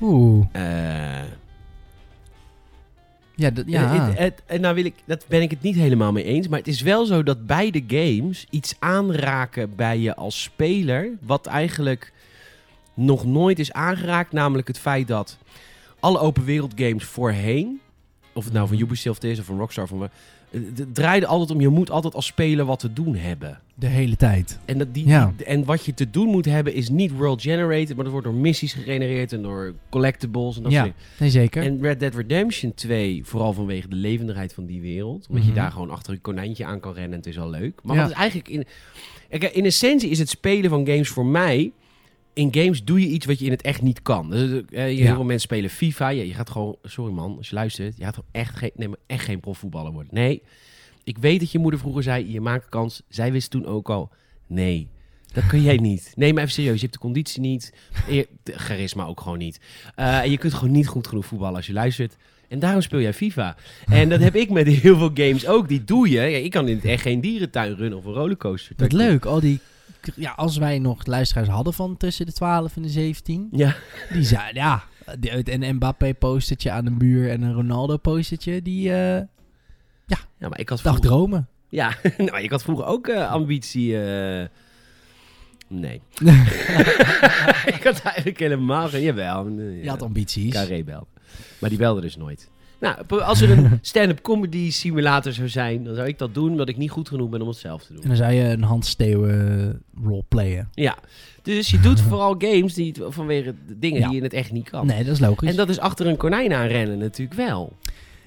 Oeh. 0.00 0.46
Eh, 0.52 1.24
Ja, 3.34 3.50
dat, 3.50 3.64
ja. 3.66 4.16
en 4.46 4.60
nou 4.60 4.74
wil 4.74 4.84
ik, 4.84 4.94
dat 5.04 5.24
ben 5.28 5.42
ik 5.42 5.50
het 5.50 5.62
niet 5.62 5.74
helemaal 5.74 6.12
mee 6.12 6.24
eens. 6.24 6.48
Maar 6.48 6.58
het 6.58 6.68
is 6.68 6.80
wel 6.80 7.06
zo 7.06 7.22
dat 7.22 7.46
beide 7.46 7.84
games 7.86 8.46
iets 8.50 8.74
aanraken 8.78 9.76
bij 9.76 9.98
je 9.98 10.16
als 10.16 10.42
speler. 10.42 11.10
Wat 11.20 11.46
eigenlijk 11.46 12.12
nog 12.94 13.24
nooit 13.26 13.58
is 13.58 13.72
aangeraakt. 13.72 14.32
Namelijk 14.32 14.68
het 14.68 14.78
feit 14.78 15.08
dat 15.08 15.38
alle 16.00 16.18
open 16.18 16.44
wereld 16.44 16.72
games 16.76 17.04
voorheen. 17.04 17.80
Of 18.32 18.44
het 18.44 18.52
nou 18.52 18.68
van 18.68 18.78
Ubisoft 18.78 19.24
is 19.24 19.38
of 19.38 19.44
van 19.44 19.58
Rockstar. 19.58 19.88
Van, 19.88 20.00
het 20.02 20.10
het 20.78 20.94
draaide 20.94 21.26
altijd 21.26 21.50
om, 21.50 21.60
je 21.60 21.68
moet 21.68 21.90
altijd 21.90 22.14
als 22.14 22.26
speler 22.26 22.64
wat 22.64 22.78
te 22.78 22.92
doen 22.92 23.14
hebben. 23.14 23.60
de 23.74 23.86
hele 23.86 24.16
tijd. 24.16 24.58
En, 24.64 24.78
dat 24.78 24.94
die, 24.94 25.06
Ja. 25.06 25.32
die- 25.36 25.46
en 25.46 25.64
wat 25.64 25.84
je 25.84 25.94
te 25.94 26.10
doen 26.10 26.28
moet 26.28 26.44
hebben 26.44 26.74
is 26.74 26.88
niet 26.88 27.10
world 27.12 27.42
generated. 27.42 27.94
Maar 27.94 28.04
dat 28.04 28.12
wordt 28.12 28.26
door 28.26 28.36
missies 28.36 28.72
gegenereerd 28.72 29.32
en 29.32 29.42
door 29.42 29.74
collectibles 29.90 30.56
en 30.56 30.62
dat 30.62 30.72
Ja. 30.72 30.84
soort 30.84 30.94
dingen. 31.18 31.32
Zeker. 31.32 31.62
En 31.62 31.80
Red 31.80 32.00
Dead 32.00 32.14
Redemption 32.14 32.74
2, 32.74 33.20
vooral 33.24 33.52
vanwege 33.52 33.88
de 33.88 33.96
levendigheid 33.96 34.52
van 34.54 34.66
die 34.66 34.80
wereld. 34.80 35.26
Omdat 35.28 35.42
Mhm. 35.44 35.52
je 35.54 35.58
daar 35.60 35.70
gewoon 35.72 35.90
achter 35.90 36.12
een 36.12 36.20
konijntje 36.20 36.64
aan 36.64 36.80
kan 36.80 36.92
rennen 36.92 37.10
en 37.12 37.16
het 37.18 37.26
is 37.26 37.38
al 37.38 37.50
leuk. 37.50 37.80
Maar 37.82 37.96
Ja. 37.96 38.02
wat 38.02 38.10
is 38.10 38.16
eigenlijk 38.16 38.48
in... 38.48 38.64
In 39.52 39.64
essentie 39.64 40.10
is 40.10 40.18
het 40.18 40.28
spelen 40.28 40.70
van 40.70 40.86
games 40.86 41.08
voor 41.08 41.26
mij... 41.26 41.72
In 42.32 42.54
games 42.54 42.84
doe 42.84 43.00
je 43.00 43.06
iets 43.06 43.26
wat 43.26 43.38
je 43.38 43.44
in 43.44 43.50
het 43.50 43.62
echt 43.62 43.82
niet 43.82 44.02
kan. 44.02 44.30
Dus, 44.30 44.62
eh, 44.70 44.96
Ja. 44.96 45.04
Heel 45.04 45.14
veel 45.14 45.24
mensen 45.24 45.40
spelen 45.40 45.70
FIFA. 45.70 46.08
Ja, 46.08 46.22
je 46.22 46.34
gaat 46.34 46.50
gewoon... 46.50 46.76
Sorry 46.82 47.12
man, 47.12 47.36
als 47.36 47.48
je 47.48 47.54
luistert. 47.54 47.96
Je 47.96 48.04
gaat 48.04 48.14
gewoon 48.14 48.30
echt 48.32 48.56
geen, 48.56 48.70
nee, 48.74 48.88
maar 48.88 48.98
echt 49.06 49.24
geen 49.24 49.40
profvoetballer 49.40 49.92
worden. 49.92 50.14
Nee, 50.14 50.42
ik 51.04 51.18
weet 51.18 51.40
dat 51.40 51.52
je 51.52 51.58
moeder 51.58 51.80
vroeger 51.80 52.02
zei... 52.02 52.32
Je 52.32 52.40
maakt 52.40 52.68
kans. 52.68 53.02
Zij 53.08 53.32
wist 53.32 53.50
toen 53.50 53.66
ook 53.66 53.90
al... 53.90 54.10
Nee, 54.46 54.88
dat 55.32 55.46
kun 55.46 55.62
jij 55.62 55.76
niet. 55.76 56.12
Nee, 56.16 56.32
maar 56.32 56.42
even 56.42 56.54
serieus. 56.54 56.74
Je 56.74 56.80
hebt 56.80 56.92
de 56.92 56.98
conditie 56.98 57.40
niet. 57.40 57.72
Je, 58.08 58.28
charisma 58.44 59.04
ook 59.04 59.20
gewoon 59.20 59.38
niet. 59.38 59.60
Eh, 59.94 60.18
en 60.18 60.30
je 60.30 60.38
kunt 60.38 60.54
gewoon 60.54 60.72
niet 60.72 60.86
goed 60.86 61.06
genoeg 61.06 61.26
voetballen 61.26 61.56
als 61.56 61.66
je 61.66 61.72
luistert. 61.72 62.16
En 62.48 62.58
daarom 62.58 62.80
speel 62.80 63.00
jij 63.00 63.14
FIFA. 63.14 63.56
En 63.86 64.08
dat 64.08 64.20
heb 64.20 64.34
ik 64.34 64.50
met 64.50 64.66
heel 64.66 64.96
veel 64.98 65.10
games 65.14 65.46
ook. 65.46 65.68
Die 65.68 65.84
doe 65.84 66.08
je. 66.08 66.20
Ja, 66.20 66.38
ik 66.38 66.50
kan 66.50 66.68
in 66.68 66.76
het 66.76 66.84
echt 66.84 67.02
geen 67.02 67.20
dierentuin 67.20 67.74
runnen 67.74 67.98
of 67.98 68.04
een 68.04 68.12
rollercoaster. 68.12 68.74
Wat 68.76 68.92
leuk, 68.92 69.24
al 69.24 69.40
die... 69.40 69.60
Ja, 70.14 70.30
als 70.30 70.56
wij 70.56 70.78
nog 70.78 71.06
luisteraars 71.06 71.48
hadden 71.48 71.74
van 71.74 71.96
tussen 71.96 72.26
de 72.26 72.32
12 72.32 72.76
en 72.76 72.82
de 72.82 72.88
17, 72.88 73.48
Ja, 73.52 73.76
die 74.12 74.24
zeiden, 74.24 74.62
ja, 74.62 74.84
een 75.44 75.74
Mbappé-postertje 75.74 76.70
aan 76.70 76.84
de 76.84 76.90
muur 76.90 77.30
en 77.30 77.42
een 77.42 77.52
Ronaldo-postertje, 77.52 78.62
die, 78.62 78.92
eh, 78.92 79.16
Ja. 80.06 80.18
Ja, 80.38 80.48
maar 80.48 80.60
ik 80.60 80.68
had 80.68 80.80
vroeger... 80.80 81.00
dromen. 81.00 81.48
Ja, 81.68 81.96
nou, 82.18 82.40
ik 82.40 82.50
had 82.50 82.62
vroeger 82.62 82.84
ook 82.86 83.08
eh, 83.08 83.30
ambitie... 83.30 84.02
eh, 84.02 84.46
Nee. 85.68 86.02
ik 87.76 87.80
had 87.84 88.00
eigenlijk 88.02 88.38
helemaal 88.38 88.88
geen... 88.88 89.02
Jawel. 89.02 89.48
Je 89.58 89.88
had 89.88 90.02
ambities. 90.02 90.52
Carré 90.52 90.82
belde. 90.84 91.06
Maar 91.58 91.70
die 91.70 91.78
belde 91.78 92.00
dus 92.00 92.16
nooit. 92.16 92.50
Nou, 92.80 93.20
als 93.22 93.40
er 93.40 93.50
een 93.50 93.78
stand-up 93.82 94.20
comedy 94.22 94.70
simulator 94.70 95.32
zou 95.32 95.48
zijn, 95.48 95.84
dan 95.84 95.94
zou 95.94 96.08
ik 96.08 96.18
dat 96.18 96.34
doen, 96.34 96.50
omdat 96.50 96.68
ik 96.68 96.76
niet 96.76 96.90
goed 96.90 97.08
genoeg 97.08 97.28
ben 97.28 97.42
om 97.42 97.48
het 97.48 97.56
zelf 97.56 97.82
te 97.84 97.92
doen. 97.92 98.02
En 98.02 98.08
dan 98.08 98.16
zou 98.16 98.32
je 98.32 98.42
een 98.42 98.62
Hans 98.62 98.88
Steeuwen 98.88 99.82
roleplayen. 100.04 100.68
Ja, 100.72 100.96
dus 101.42 101.70
je 101.70 101.80
doet 101.80 102.00
vooral 102.00 102.34
games 102.38 102.74
die 102.74 102.94
vanwege 103.08 103.54
de 103.66 103.78
dingen 103.78 103.98
Ja. 103.98 104.02
die 104.04 104.10
je 104.12 104.16
in 104.18 104.24
het 104.24 104.32
echt 104.34 104.52
niet 104.52 104.70
kan. 104.70 104.86
Nee, 104.86 105.04
dat 105.04 105.12
is 105.14 105.20
logisch. 105.20 105.48
En 105.50 105.56
dat 105.56 105.68
is 105.68 105.78
achter 105.78 106.06
een 106.06 106.16
konijn 106.16 106.52
aanrennen 106.52 106.98
natuurlijk 106.98 107.36
wel. 107.36 107.72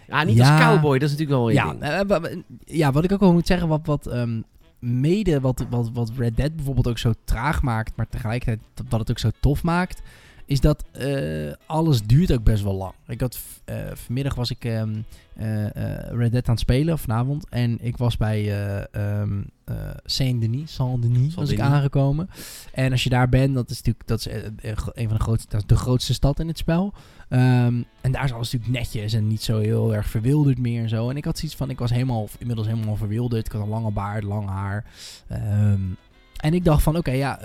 Ja, 0.08 0.24
niet 0.24 0.38
Ja. 0.38 0.56
als 0.58 0.66
cowboy, 0.66 1.00
dat 1.00 1.10
is 1.10 1.18
natuurlijk 1.18 1.40
wel 1.40 1.48
een 1.50 1.56
ja, 1.56 1.70
ding. 1.70 1.82
eh, 2.12 2.20
wa- 2.20 2.30
ja, 2.66 2.92
wat 2.92 3.04
ik 3.04 3.12
ook 3.12 3.20
wel 3.20 3.34
moet 3.34 3.48
zeggen, 3.48 3.68
wat, 3.68 3.82
wat 3.86 4.08
ehm, 4.08 4.42
mede 4.80 5.40
wat, 5.40 5.66
wat, 5.70 5.90
wat 5.94 6.12
Red 6.18 6.36
Dead 6.38 6.56
bijvoorbeeld 6.56 6.88
ook 6.88 6.98
zo 6.98 7.12
traag 7.26 7.62
maakt, 7.62 7.96
maar 7.96 8.08
tegelijkertijd 8.10 8.60
wat 8.90 9.00
het 9.00 9.10
ook 9.10 9.20
zo 9.20 9.30
tof 9.40 9.64
maakt, 9.64 10.02
is 10.46 10.60
dat 10.60 10.84
eh, 10.92 11.52
alles 11.66 12.02
duurt 12.02 12.34
ook 12.34 12.44
best 12.44 12.64
wel 12.64 12.76
lang. 12.76 12.94
Ik 13.08 13.22
had 13.22 13.40
eh, 13.66 13.76
vanmiddag 13.94 14.36
was 14.36 14.52
ik 14.52 14.66
ehm, 14.66 15.02
eh, 15.36 15.66
Red 16.12 16.32
Dead 16.32 16.48
aan 16.48 16.54
het 16.54 16.60
spelen, 16.60 17.00
vanavond, 17.00 17.50
en 17.50 17.78
ik 17.82 17.98
was 17.98 18.18
bij 18.18 18.42
eh 18.42 18.84
ehm, 18.92 19.42
eh, 19.66 19.76
Saint-Denis, 20.06 20.74
Saint-Denis 20.74 21.36
was 21.36 21.50
ik 21.50 21.60
aangekomen. 21.60 22.30
En 22.74 22.92
als 22.92 23.04
je 23.04 23.10
daar 23.10 23.30
bent, 23.30 23.54
dat 23.54 23.70
is 23.70 23.78
natuurlijk 23.78 24.08
dat 24.08 24.20
is, 24.20 24.26
een 24.94 25.08
van 25.08 25.18
de 25.18 25.24
grootste, 25.24 25.50
dat 25.50 25.62
is 25.62 25.68
de 25.68 25.76
grootste 25.76 26.14
stad 26.14 26.40
in 26.40 26.48
het 26.48 26.58
spel. 26.58 26.94
Ehm, 27.30 27.82
en 28.02 28.12
daar 28.12 28.24
is 28.24 28.34
alles 28.34 28.52
natuurlijk 28.52 28.80
netjes 28.80 29.14
en 29.14 29.28
niet 29.28 29.42
zo 29.42 29.60
heel 29.60 29.96
erg 29.96 30.08
verwilderd 30.08 30.58
meer 30.58 30.82
en 30.82 30.90
zo. 30.90 31.10
En 31.10 31.18
ik 31.18 31.26
had 31.26 31.38
zoiets 31.38 31.58
van, 31.58 31.70
ik 31.70 31.80
was 31.80 31.92
helemaal, 31.92 32.28
inmiddels 32.38 32.68
helemaal 32.68 32.96
verwilderd. 32.96 33.46
Ik 33.46 33.52
had 33.52 33.62
een 33.62 33.70
lange 33.70 33.92
baard, 33.92 34.24
lang 34.24 34.48
haar. 34.50 34.86
En 36.38 36.54
ik 36.54 36.64
dacht 36.64 36.84
van, 36.84 36.98
oké, 36.98 37.12
ja, 37.12 37.40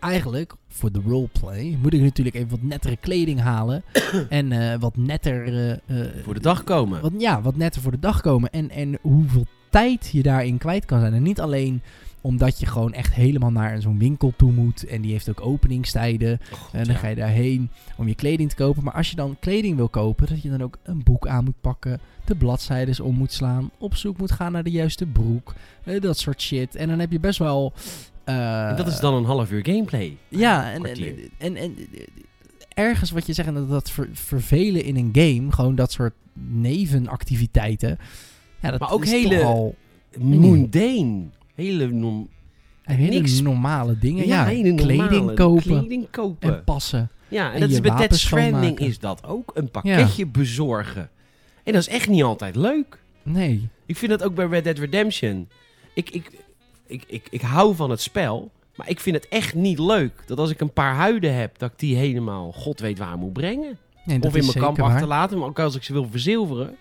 eigenlijk 0.00 0.54
voor 0.68 0.92
de 0.92 1.00
roleplay 1.06 1.78
moet 1.82 1.94
ik 1.94 2.00
natuurlijk 2.00 2.36
even 2.36 2.50
wat 2.50 2.62
nettere 2.62 2.96
kleding 2.96 3.40
halen. 3.40 3.82
en 4.28 4.52
eh, 4.52 4.78
wat 4.80 4.96
netter... 4.96 5.46
eh, 5.46 5.70
eh, 5.70 6.24
Voor 6.24 6.34
de 6.34 6.40
dag 6.40 6.64
komen. 6.64 7.00
wat, 7.00 7.12
ja, 7.18 7.42
wat 7.42 7.56
netter 7.56 7.82
voor 7.82 7.90
de 7.90 7.98
dag 7.98 8.20
komen. 8.20 8.50
En, 8.50 8.70
en 8.70 8.98
hoeveel 9.00 9.46
tijd 9.70 10.08
je 10.12 10.22
daarin 10.22 10.58
kwijt 10.58 10.84
kan 10.84 11.00
zijn. 11.00 11.14
En 11.14 11.22
niet 11.22 11.40
alleen 11.40 11.82
omdat 12.20 12.60
je 12.60 12.66
gewoon 12.66 12.92
echt 12.92 13.14
helemaal 13.14 13.50
naar 13.50 13.80
zo'n 13.80 13.98
winkel 13.98 14.32
toe 14.36 14.52
moet. 14.52 14.86
En 14.86 15.00
die 15.00 15.12
heeft 15.12 15.28
ook 15.28 15.40
openingstijden. 15.40 16.40
En 16.72 16.84
dan 16.84 16.94
ja. 16.94 17.00
ga 17.00 17.08
je 17.08 17.14
daarheen 17.14 17.70
om 17.96 18.08
je 18.08 18.14
kleding 18.14 18.48
te 18.48 18.56
kopen. 18.56 18.84
Maar 18.84 18.94
als 18.94 19.10
je 19.10 19.16
dan 19.16 19.36
kleding 19.40 19.76
wil 19.76 19.88
kopen, 19.88 20.26
dat 20.26 20.42
je 20.42 20.50
dan 20.50 20.62
ook 20.62 20.78
een 20.82 21.02
boek 21.04 21.26
aan 21.26 21.44
moet 21.44 21.60
pakken. 21.60 22.00
De 22.24 22.34
bladzijdes 22.34 23.00
om 23.00 23.14
moet 23.14 23.32
slaan. 23.32 23.70
Op 23.78 23.96
zoek 23.96 24.18
moet 24.18 24.32
gaan 24.32 24.52
naar 24.52 24.62
de 24.62 24.70
juiste 24.70 25.06
broek. 25.06 25.54
dat 26.00 26.18
soort 26.18 26.40
shit. 26.40 26.74
En 26.74 26.88
dan 26.88 26.98
heb 26.98 27.12
je 27.12 27.20
best 27.20 27.38
wel... 27.38 27.72
eh, 28.28 28.68
En 28.68 28.76
dat 28.76 28.86
is 28.86 29.00
dan 29.00 29.14
een 29.14 29.24
half 29.24 29.50
uur 29.50 29.64
gameplay. 29.66 30.16
ja, 30.28 30.72
en, 30.72 30.84
en, 30.84 31.30
en, 31.38 31.56
en, 31.56 31.76
ergens 32.74 33.10
wat 33.10 33.26
je 33.26 33.32
zegt, 33.32 33.54
dat, 33.54 33.68
dat 33.70 33.90
ver- 33.90 34.08
vervelen 34.12 34.84
in 34.84 34.96
een 34.96 35.10
game, 35.12 35.52
gewoon 35.52 35.74
dat 35.74 35.92
soort 35.92 36.14
nevenactiviteiten. 36.92 37.98
Ja, 38.60 38.70
dat 38.70 38.80
Maar 38.80 38.90
ook 38.92 39.04
is 39.04 39.10
hele- 39.10 39.34
toch 39.36 39.44
al 39.44 39.74
Mundane. 40.18 41.22
Hele, 41.54 41.86
niks- 42.86 43.40
normale 43.40 43.98
dingen. 43.98 44.26
Ja, 44.26 44.44
hele 44.46 44.70
normale 44.72 45.08
kleding 45.08 45.34
kopen 45.34 45.62
Kleding 45.78 46.06
kopen. 46.10 46.54
en 46.56 46.64
passen. 46.64 47.10
Ja, 47.28 47.48
en, 47.48 47.54
En 47.54 47.60
dat 47.60 47.70
is 47.70 47.80
bij 47.80 47.96
Dead 47.96 48.14
Stranding 48.14 48.78
is 48.78 48.98
dat 48.98 49.24
ook. 49.26 49.50
Een 49.54 49.70
pakketje 49.70 50.26
bezorgen. 50.26 51.10
En 51.64 51.72
dat 51.72 51.82
is 51.82 51.88
echt 51.88 52.08
niet 52.08 52.22
altijd 52.22 52.56
leuk. 52.56 53.02
Nee. 53.22 53.68
Ik 53.86 53.96
vind 53.96 54.10
dat 54.10 54.22
ook 54.22 54.34
bij 54.34 54.46
Red 54.46 54.64
Dead 54.64 54.78
Redemption. 54.78 55.48
Ik, 55.94 56.10
ik, 56.10 56.30
ik, 56.88 57.04
ik, 57.06 57.26
ik 57.30 57.40
hou 57.40 57.74
van 57.74 57.90
het 57.90 58.00
spel. 58.00 58.50
Maar 58.74 58.88
ik 58.88 59.00
vind 59.00 59.16
het 59.16 59.28
echt 59.28 59.54
niet 59.54 59.78
leuk 59.78 60.12
dat 60.26 60.38
als 60.38 60.50
ik 60.50 60.60
een 60.60 60.72
paar 60.72 60.94
huiden 60.94 61.34
heb, 61.34 61.58
dat 61.58 61.70
ik 61.70 61.78
die 61.78 61.96
helemaal 61.96 62.52
god 62.52 62.80
weet 62.80 62.98
waar 62.98 63.18
moet 63.18 63.32
brengen. 63.32 63.78
nee 64.04 64.22
of 64.22 64.36
in 64.36 64.44
mijn 64.44 64.58
kamp 64.58 64.76
waar. 64.76 64.90
achterlaten. 64.90 65.38
Maar 65.38 65.48
ook 65.48 65.58
als 65.58 65.76
ik 65.76 65.82
ze 65.82 65.92
wil 65.92 66.08
verzilveren, 66.10 66.76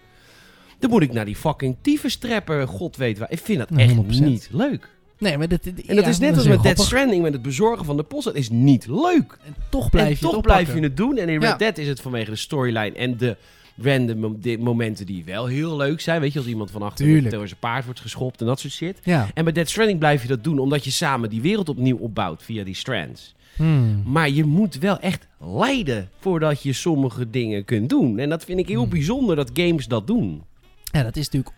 dan 0.79 0.89
moet 0.89 1.01
ik 1.01 1.13
naar 1.13 1.25
die 1.25 1.35
fucking 1.35 1.75
tyfustreppen, 1.81 2.67
god 2.67 2.95
weet 2.95 3.17
waar. 3.17 3.31
Ik 3.31 3.39
vind 3.39 3.59
dat 3.59 3.69
echt 3.71 3.95
100%. 3.95 3.97
niet 4.23 4.49
leuk. 4.51 4.89
Nee, 5.19 5.37
maar 5.37 5.47
dat, 5.47 5.59
En 5.87 5.95
dat 5.95 6.07
is 6.07 6.19
net 6.19 6.35
als 6.35 6.47
met 6.47 6.63
Dead 6.63 6.79
Stranding, 6.79 7.21
met 7.21 7.33
het 7.33 7.41
bezorgen 7.41 7.85
van 7.85 7.97
de 7.97 8.03
post. 8.03 8.25
Dat 8.25 8.35
is 8.35 8.49
niet 8.49 8.87
leuk. 8.87 9.37
En 9.45 9.55
toch 9.69 9.89
blijf 9.89 10.05
en 10.07 10.13
je 10.13 10.19
toch 10.19 10.31
het 10.31 10.41
blijf 10.41 10.73
je 10.73 10.81
het 10.81 10.97
doen. 10.97 11.17
En 11.17 11.29
in 11.29 11.39
Red 11.39 11.49
Ja. 11.49 11.57
Dead 11.57 11.77
is 11.77 11.87
het 11.87 12.01
vanwege 12.01 12.29
de 12.29 12.35
storyline 12.35 12.95
en 12.95 13.17
de 13.17 13.37
random 13.81 14.37
momenten 14.59 15.05
die 15.05 15.25
wel 15.25 15.45
heel 15.45 15.75
leuk 15.77 16.01
zijn. 16.01 16.21
Weet 16.21 16.33
je, 16.33 16.39
als 16.39 16.47
iemand 16.47 16.71
van 16.71 16.81
achter 16.81 17.29
door 17.29 17.47
zijn 17.47 17.59
paard 17.59 17.85
wordt 17.85 17.99
geschopt 17.99 18.41
en 18.41 18.45
dat 18.45 18.59
soort 18.59 18.73
shit. 18.73 18.99
Ja. 19.03 19.27
En 19.33 19.43
bij 19.43 19.53
Dead 19.53 19.69
Stranding 19.69 19.99
blijf 19.99 20.21
je 20.21 20.27
dat 20.27 20.43
doen 20.43 20.59
omdat 20.59 20.83
je 20.83 20.91
samen 20.91 21.29
die 21.29 21.41
wereld 21.41 21.69
opnieuw 21.69 21.97
opbouwt 21.97 22.43
via 22.43 22.63
die 22.63 22.75
strands. 22.75 23.35
Hmm. 23.55 24.03
Maar 24.05 24.29
je 24.29 24.45
moet 24.45 24.77
wel 24.77 24.99
echt 24.99 25.27
lijden 25.39 26.09
voordat 26.19 26.63
je 26.63 26.73
sommige 26.73 27.29
dingen 27.29 27.65
kunt 27.65 27.89
doen. 27.89 28.19
En 28.19 28.29
dat 28.29 28.43
vind 28.43 28.59
ik 28.59 28.67
heel 28.67 28.81
Hmm. 28.81 28.89
bijzonder 28.89 29.35
dat 29.35 29.51
games 29.53 29.87
dat 29.87 30.07
doen. 30.07 30.43
Ja, 30.83 31.03
dat 31.03 31.15
is 31.15 31.29
natuurlijk... 31.29 31.55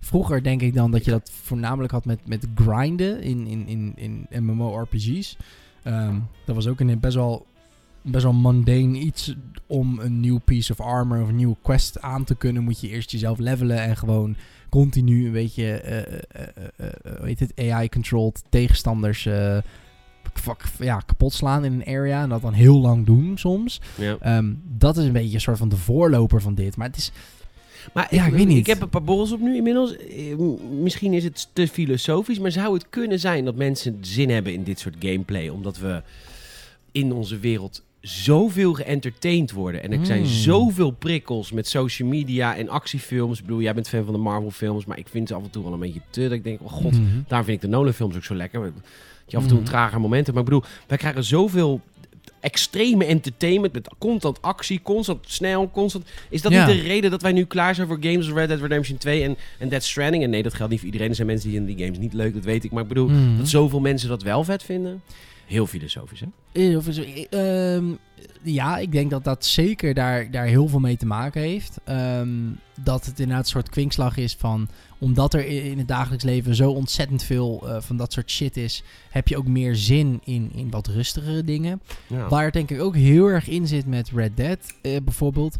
Vroeger 0.00 0.42
denk 0.42 0.62
ik 0.62 0.74
dan 0.74 0.90
dat 0.90 1.04
je 1.04 1.10
dat 1.10 1.30
voornamelijk 1.42 1.92
had 1.92 2.04
met, 2.04 2.18
met 2.24 2.46
grinden 2.54 3.22
in, 3.22 3.46
in, 3.46 3.66
in, 3.66 4.26
in 4.28 4.44
MMORPG's. 4.44 5.36
Ehm, 5.82 6.18
dat 6.44 6.54
was 6.54 6.66
ook 6.66 6.80
een 6.80 7.00
best 7.00 7.14
wel, 7.14 7.46
best 8.02 8.24
wel 8.24 8.32
mundane 8.32 8.98
iets. 8.98 9.34
Om 9.66 9.98
een 9.98 10.20
nieuw 10.20 10.38
piece 10.38 10.72
of 10.72 10.80
armor 10.80 11.22
of 11.22 11.28
een 11.28 11.36
nieuwe 11.36 11.56
quest 11.62 12.00
aan 12.00 12.24
te 12.24 12.34
kunnen, 12.34 12.62
moet 12.62 12.80
je 12.80 12.88
eerst 12.88 13.10
jezelf 13.10 13.38
levelen 13.38 13.80
en 13.80 13.96
gewoon 13.96 14.36
continu 14.68 15.26
een 15.26 15.32
beetje, 15.32 15.82
hoe 17.18 17.26
heet 17.26 17.40
het, 17.40 17.52
AI-controlled 17.56 18.42
tegenstanders 18.48 19.26
ja, 20.78 21.00
kapot 21.06 21.32
slaan 21.32 21.64
in 21.64 21.72
een 21.72 21.86
area. 21.86 22.22
En 22.22 22.28
dat 22.28 22.42
dan 22.42 22.52
heel 22.52 22.80
lang 22.80 23.06
doen 23.06 23.38
soms. 23.38 23.80
Ja. 23.98 24.16
Ehm, 24.20 24.52
dat 24.64 24.96
is 24.96 25.04
een 25.04 25.12
beetje 25.12 25.34
een 25.34 25.40
soort 25.40 25.58
van 25.58 25.68
de 25.68 25.76
voorloper 25.76 26.40
van 26.40 26.54
dit. 26.54 26.76
Maar 26.76 26.86
het 26.86 26.96
is, 26.96 27.12
Maar 27.92 28.14
Ja, 28.14 28.26
ik 28.26 28.32
weet 28.32 28.46
niet. 28.46 28.58
Ik 28.58 28.66
heb 28.66 28.80
een 28.80 28.88
paar 28.88 29.02
borrels 29.02 29.32
op 29.32 29.40
nu 29.40 29.56
inmiddels. 29.56 29.96
Misschien 30.70 31.12
is 31.12 31.24
het 31.24 31.48
te 31.52 31.68
filosofisch, 31.68 32.38
maar 32.38 32.52
zou 32.52 32.74
het 32.74 32.86
kunnen 32.90 33.20
zijn 33.20 33.44
dat 33.44 33.56
mensen 33.56 33.98
zin 34.00 34.30
hebben 34.30 34.52
in 34.52 34.64
dit 34.64 34.78
soort 34.78 34.96
gameplay? 34.98 35.48
Omdat 35.48 35.78
we 35.78 36.02
in 36.92 37.12
onze 37.12 37.38
wereld 37.38 37.82
zoveel 38.00 38.72
geëntertained 38.72 39.52
worden. 39.52 39.82
En 39.82 39.92
er 39.92 40.06
zijn 40.06 40.20
Mm. 40.20 40.26
zoveel 40.26 40.90
prikkels 40.90 41.52
met 41.52 41.68
social 41.68 42.08
media 42.08 42.56
en 42.56 42.68
actiefilms. 42.68 43.38
Ik 43.38 43.44
bedoel, 43.44 43.60
jij 43.60 43.74
bent 43.74 43.88
fan 43.88 44.04
van 44.04 44.14
de 44.14 44.20
Marvel 44.20 44.50
films, 44.50 44.84
maar 44.84 44.98
ik 44.98 45.08
vind 45.08 45.28
ze 45.28 45.34
af 45.34 45.42
en 45.42 45.50
toe 45.50 45.62
wel 45.64 45.72
een 45.72 45.78
beetje 45.78 46.00
te. 46.10 46.22
Dat 46.22 46.32
ik 46.32 46.44
denk, 46.44 46.60
oh 46.62 46.72
god, 46.72 46.92
Mhm. 46.92 47.02
Daarom 47.26 47.46
vind 47.46 47.62
ik 47.62 47.70
de 47.70 47.76
Nolan 47.76 47.92
films 47.92 48.16
ook 48.16 48.24
zo 48.24 48.34
lekker. 48.34 48.72
Je 49.26 49.36
af 49.36 49.42
en 49.42 49.48
toe 49.48 49.56
een 49.58 49.62
Mhm. 49.62 49.72
trager 49.72 50.00
momenten. 50.00 50.34
Maar 50.34 50.42
ik 50.42 50.48
bedoel, 50.48 50.64
wij 50.86 50.98
krijgen 50.98 51.24
zoveel 51.24 51.80
extreme 52.40 53.04
entertainment 53.04 53.72
met 53.72 53.88
constant 53.98 54.42
actie, 54.42 54.80
constant 54.82 55.18
snel, 55.28 55.70
constant... 55.70 56.04
Is 56.28 56.42
dat 56.42 56.52
Ja. 56.52 56.66
niet 56.66 56.76
de 56.76 56.82
reden 56.82 57.10
dat 57.10 57.22
wij 57.22 57.32
nu 57.32 57.44
klaar 57.44 57.74
zijn 57.74 57.86
voor 57.86 57.96
games 58.00 58.16
als 58.26 58.34
Red 58.36 58.48
Dead 58.48 58.60
Redemption 58.60 58.98
2 58.98 59.22
en, 59.22 59.36
en 59.58 59.68
Dead 59.68 59.82
Stranding? 59.82 60.22
En 60.24 60.30
nee, 60.30 60.42
dat 60.42 60.54
geldt 60.54 60.70
niet 60.70 60.80
voor 60.80 60.88
iedereen. 60.88 61.08
Er 61.08 61.14
zijn 61.14 61.26
mensen 61.26 61.48
die 61.50 61.58
in 61.58 61.64
die 61.66 61.78
games 61.84 61.98
niet 61.98 62.12
leuk, 62.12 62.34
dat 62.34 62.44
weet 62.44 62.64
ik. 62.64 62.70
Maar 62.70 62.82
ik 62.82 62.88
bedoel, 62.88 63.10
dat 63.38 63.48
zoveel 63.48 63.80
mensen 63.80 64.08
dat 64.08 64.22
wel 64.22 64.44
vet 64.44 64.62
vinden. 64.62 65.02
Heel 65.50 65.66
filosofisch, 65.66 66.20
hè? 66.20 66.26
Is- 66.52 66.98
eh, 67.30 67.74
ehm, 67.76 67.84
ja, 68.42 68.78
ik 68.78 68.92
denk 68.92 69.10
dat 69.10 69.24
dat 69.24 69.44
zeker 69.44 69.94
daar, 69.94 70.30
daar 70.30 70.46
heel 70.46 70.68
veel 70.68 70.78
mee 70.78 70.96
te 70.96 71.06
maken 71.06 71.40
heeft. 71.42 71.78
Ehm, 71.84 72.28
dat 72.80 73.06
het 73.06 73.18
inderdaad 73.18 73.44
een 73.44 73.50
soort 73.50 73.68
kwinkslag 73.68 74.16
is 74.16 74.34
van... 74.38 74.68
Omdat 75.00 75.34
er 75.34 75.46
in 75.46 75.78
het 75.78 75.88
dagelijks 75.88 76.24
leven 76.24 76.54
zo 76.54 76.70
ontzettend 76.70 77.22
veel 77.22 77.68
eh, 77.68 77.80
van 77.80 77.96
dat 77.96 78.12
soort 78.12 78.30
shit 78.30 78.56
is... 78.56 78.82
heb 79.10 79.28
je 79.28 79.36
ook 79.36 79.46
meer 79.46 79.76
zin 79.76 80.20
in, 80.24 80.50
in 80.54 80.70
wat 80.70 80.86
rustigere 80.86 81.44
dingen. 81.44 81.80
Ja. 82.06 82.28
Waar 82.28 82.44
het 82.44 82.52
denk 82.52 82.70
ik 82.70 82.80
ook 82.80 82.96
heel 82.96 83.26
erg 83.26 83.48
in 83.48 83.66
zit 83.66 83.86
met 83.86 84.10
Red 84.14 84.36
Dead 84.36 84.58
eh, 84.82 84.96
bijvoorbeeld. 85.04 85.58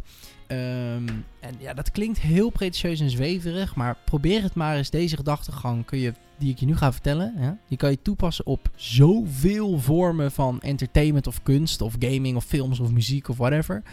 Ehm, 0.51 1.07
en 1.39 1.55
ja, 1.59 1.73
dat 1.73 1.91
klinkt 1.91 2.19
heel 2.19 2.49
pretentieus 2.49 2.99
en 2.99 3.09
zweverig, 3.09 3.75
maar 3.75 3.97
probeer 4.05 4.43
het 4.43 4.53
maar 4.53 4.77
eens. 4.77 4.89
Deze 4.89 5.15
gedachtegang 5.15 5.85
kun 5.85 5.99
je, 5.99 6.13
die 6.37 6.51
ik 6.51 6.59
je 6.59 6.65
nu 6.65 6.75
ga 6.75 6.91
vertellen, 6.91 7.33
hè, 7.35 7.51
die 7.67 7.77
kan 7.77 7.89
je 7.89 8.01
toepassen 8.01 8.45
op 8.45 8.69
zoveel 8.75 9.79
vormen 9.79 10.31
van 10.31 10.61
entertainment 10.61 11.27
of 11.27 11.43
kunst 11.43 11.81
of 11.81 11.95
gaming 11.99 12.35
of 12.35 12.45
films 12.45 12.79
of 12.79 12.91
muziek 12.91 13.29
of 13.29 13.37
whatever. 13.37 13.83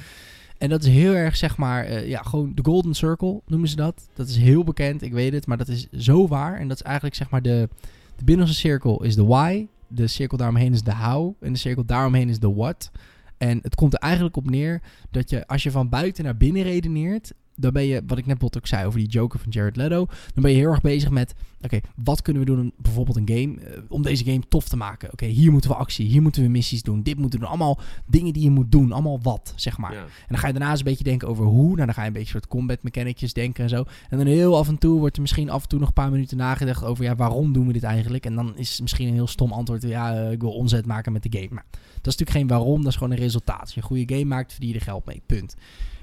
En 0.59 0.68
dat 0.68 0.85
is 0.85 0.92
heel 0.92 1.14
erg, 1.14 1.37
zeg 1.37 1.57
maar, 1.57 1.85
eh, 1.85 2.09
ja, 2.09 2.23
gewoon 2.23 2.53
de 2.55 2.64
Golden 2.64 2.94
Circle 2.94 3.40
noemen 3.47 3.68
ze 3.68 3.77
dat. 3.77 4.09
Dat 4.14 4.29
is 4.29 4.37
heel 4.37 4.64
bekend, 4.64 5.03
ik 5.03 5.12
weet 5.12 5.33
het, 5.33 5.47
maar 5.47 5.57
dat 5.57 5.68
is 5.68 5.88
zo 5.90 6.29
waar. 6.29 6.59
En 6.59 6.68
dat 6.68 6.77
is 6.77 6.83
eigenlijk, 6.83 7.14
zeg 7.14 7.31
maar, 7.31 7.42
de, 7.42 7.68
de 8.16 8.25
binnenste 8.25 8.57
cirkel 8.57 9.03
is 9.03 9.14
de 9.14 9.25
why, 9.25 9.66
de 9.87 10.07
cirkel 10.07 10.37
daaromheen 10.37 10.73
is 10.73 10.83
de 10.83 10.94
how 10.94 11.35
en 11.40 11.53
de 11.53 11.59
cirkel 11.59 11.85
daaromheen 11.85 12.29
is 12.29 12.38
de 12.38 12.55
what. 12.55 12.90
En 13.37 13.59
het 13.62 13.75
komt 13.75 13.92
er 13.92 13.99
eigenlijk 13.99 14.37
op 14.37 14.51
neer 14.51 14.81
dat 15.11 15.31
je, 15.31 15.47
als 15.47 15.62
je 15.62 15.71
van 15.71 15.88
buiten 15.88 16.25
naar 16.25 16.37
binnen 16.37 16.62
redeneert, 16.62 17.33
dan 17.61 17.73
ben 17.73 17.87
je, 17.87 18.03
wat 18.07 18.18
ik 18.18 18.27
net 18.27 18.38
bijvoorbeeld 18.38 18.57
ook 18.57 18.66
zei 18.66 18.87
over 18.87 18.99
die 18.99 19.09
Joker 19.09 19.38
van 19.38 19.51
Jared 19.51 19.77
Leto, 19.77 20.07
dan 20.07 20.42
ben 20.42 20.51
je 20.51 20.57
heel 20.57 20.71
erg 20.71 20.81
bezig 20.81 21.11
met, 21.11 21.35
oké, 21.61 21.81
wat 21.94 22.23
kunnen 22.23 22.42
we 22.42 22.49
doen, 22.49 22.61
om 22.61 22.73
bijvoorbeeld 22.77 23.16
een 23.16 23.29
game, 23.29 23.61
eh, 23.61 23.83
om 23.88 24.03
deze 24.03 24.25
game 24.25 24.42
tof 24.49 24.68
te 24.68 24.77
maken. 24.77 25.12
Oké, 25.12 25.27
hier 25.27 25.53
moeten 25.53 25.71
we 25.71 25.77
actie, 25.77 26.07
hier 26.07 26.23
moeten 26.23 26.42
we 26.42 26.49
missies 26.49 26.83
doen, 26.83 27.03
dit 27.03 27.18
moeten 27.18 27.38
we 27.38 27.44
doen. 27.44 27.55
Allemaal 27.55 27.81
dingen 28.07 28.33
die 28.33 28.42
je 28.42 28.51
moet 28.51 28.73
doen, 28.73 28.92
allemaal 28.92 29.21
wat, 29.23 29.53
zeg 29.57 29.79
maar. 29.79 29.92
Ja. 29.92 30.03
En 30.03 30.09
dan 30.29 30.38
ga 30.38 30.47
je 30.47 30.53
daarna 30.53 30.71
eens 30.71 30.79
een 30.79 30.85
beetje 30.85 31.05
denken 31.05 31.29
over 31.29 31.44
hoe. 31.44 31.75
Nou, 31.75 31.77
dan 31.77 31.94
ga 31.94 32.01
je 32.01 32.07
een 32.07 32.12
beetje 32.12 32.31
soort 32.31 32.47
combat 32.47 32.83
mechanicjes 32.83 33.33
denken 33.33 33.62
en 33.62 33.71
zo. 33.71 33.85
En 34.11 34.18
dan 34.18 34.27
heel 34.27 34.57
af 34.57 34.68
en 34.68 34.79
toe 34.79 34.99
wordt 34.99 35.16
er 35.16 35.23
misschien 35.23 35.51
af 35.51 35.62
en 35.62 35.68
toe 35.68 35.79
nog 35.79 35.88
een 35.88 35.94
paar 35.94 36.11
minuten 36.11 36.37
nagedacht 36.37 36.85
over, 36.85 37.05
ja, 37.05 37.16
waarom 37.16 37.53
doen 37.53 37.66
we 37.66 37.73
dit 37.73 37.83
eigenlijk? 37.83 38.27
En 38.27 38.35
dan 38.35 38.57
is 38.57 38.81
misschien 38.81 39.09
een 39.09 39.14
heel 39.14 39.27
stom 39.27 39.53
antwoord, 39.53 39.83
ja, 39.83 40.14
eh, 40.14 40.33
ik 40.33 40.40
wil 40.40 40.53
omzet 40.53 40.87
maken 40.87 41.12
met 41.12 41.23
de 41.23 41.38
game. 41.38 41.49
Maar 41.51 41.64
dat 41.71 42.07
is 42.12 42.16
natuurlijk 42.16 42.31
geen 42.31 42.47
waarom, 42.47 42.83
dat 42.83 42.92
is 42.92 42.99
gewoon 42.99 43.12
een 43.12 43.18
resultaat. 43.18 43.61
Als 43.61 43.75
je 43.75 43.81
een 43.81 43.87
goede 43.87 44.14
game 44.14 44.25
maakt, 44.25 44.53
verdien 44.53 44.71
je 44.71 44.75
er 44.75 44.81
geld 44.81 45.05
mee, 45.05 45.23
punt. 45.27 45.57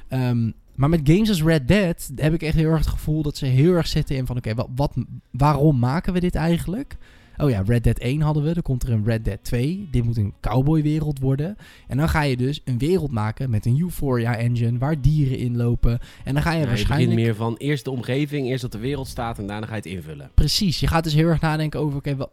Ehm, 0.08 0.52
maar 0.76 0.90
met 0.90 1.02
games 1.04 1.30
als 1.30 1.44
Red 1.44 1.68
Dead 1.68 2.12
heb 2.16 2.34
ik 2.34 2.42
echt 2.42 2.56
heel 2.56 2.70
erg 2.70 2.80
het 2.80 2.88
gevoel 2.88 3.22
dat 3.22 3.38
ze 3.38 3.46
heel 3.46 3.74
erg 3.74 3.88
zitten 3.88 4.16
in 4.16 4.26
van... 4.26 4.38
Oké, 4.38 4.54
wat, 4.56 4.68
wat, 4.76 4.94
waarom 5.32 5.80
maken 5.80 6.14
we 6.14 6.20
dit 6.20 6.36
eigenlijk? 6.36 6.96
Oh 7.38 7.50
ja, 7.50 7.64
Red 7.66 7.84
Dead 7.84 7.98
1 7.98 8.22
hadden 8.22 8.44
we. 8.44 8.54
Dan 8.54 8.64
komt 8.64 8.84
er 8.84 8.92
een 8.92 9.06
Red 9.06 9.26
Dead 9.26 9.38
2. 9.42 9.88
Dit 9.92 10.04
moet 10.04 10.18
een 10.18 10.34
cowboywereld 10.42 11.20
worden. 11.20 11.58
En 11.88 11.98
dan 11.98 12.10
ga 12.10 12.22
je 12.22 12.38
dus 12.38 12.62
een 12.66 12.78
wereld 12.78 13.12
maken 13.12 13.50
met 13.50 13.66
een 13.66 13.80
Euphoria 13.82 14.36
engine... 14.36 14.78
waar 14.78 15.02
dieren 15.02 15.38
in 15.38 15.58
lopen. 15.58 16.00
En 16.24 16.34
dan 16.34 16.44
ga 16.44 16.50
je 16.52 16.56
Ja, 16.56 16.62
je 16.64 16.68
waarschijnlijk... 16.68 17.10
begint 17.10 17.26
meer 17.28 17.36
van 17.36 17.56
eerst 17.58 17.84
de 17.84 17.92
omgeving, 17.92 18.48
eerst 18.48 18.62
dat 18.62 18.72
de 18.72 18.78
wereld 18.78 19.08
staat 19.08 19.40
en 19.40 19.48
daarna 19.48 19.66
ga 19.66 19.72
je 19.76 19.82
het 19.82 19.86
invullen. 19.92 20.30
Precies, 20.34 20.80
je 20.80 20.88
gaat 20.88 21.04
dus 21.04 21.14
heel 21.14 21.28
erg 21.28 21.42
nadenken 21.42 21.80
over... 21.80 21.98
Oké, 21.98 22.16
wa- 22.16 22.30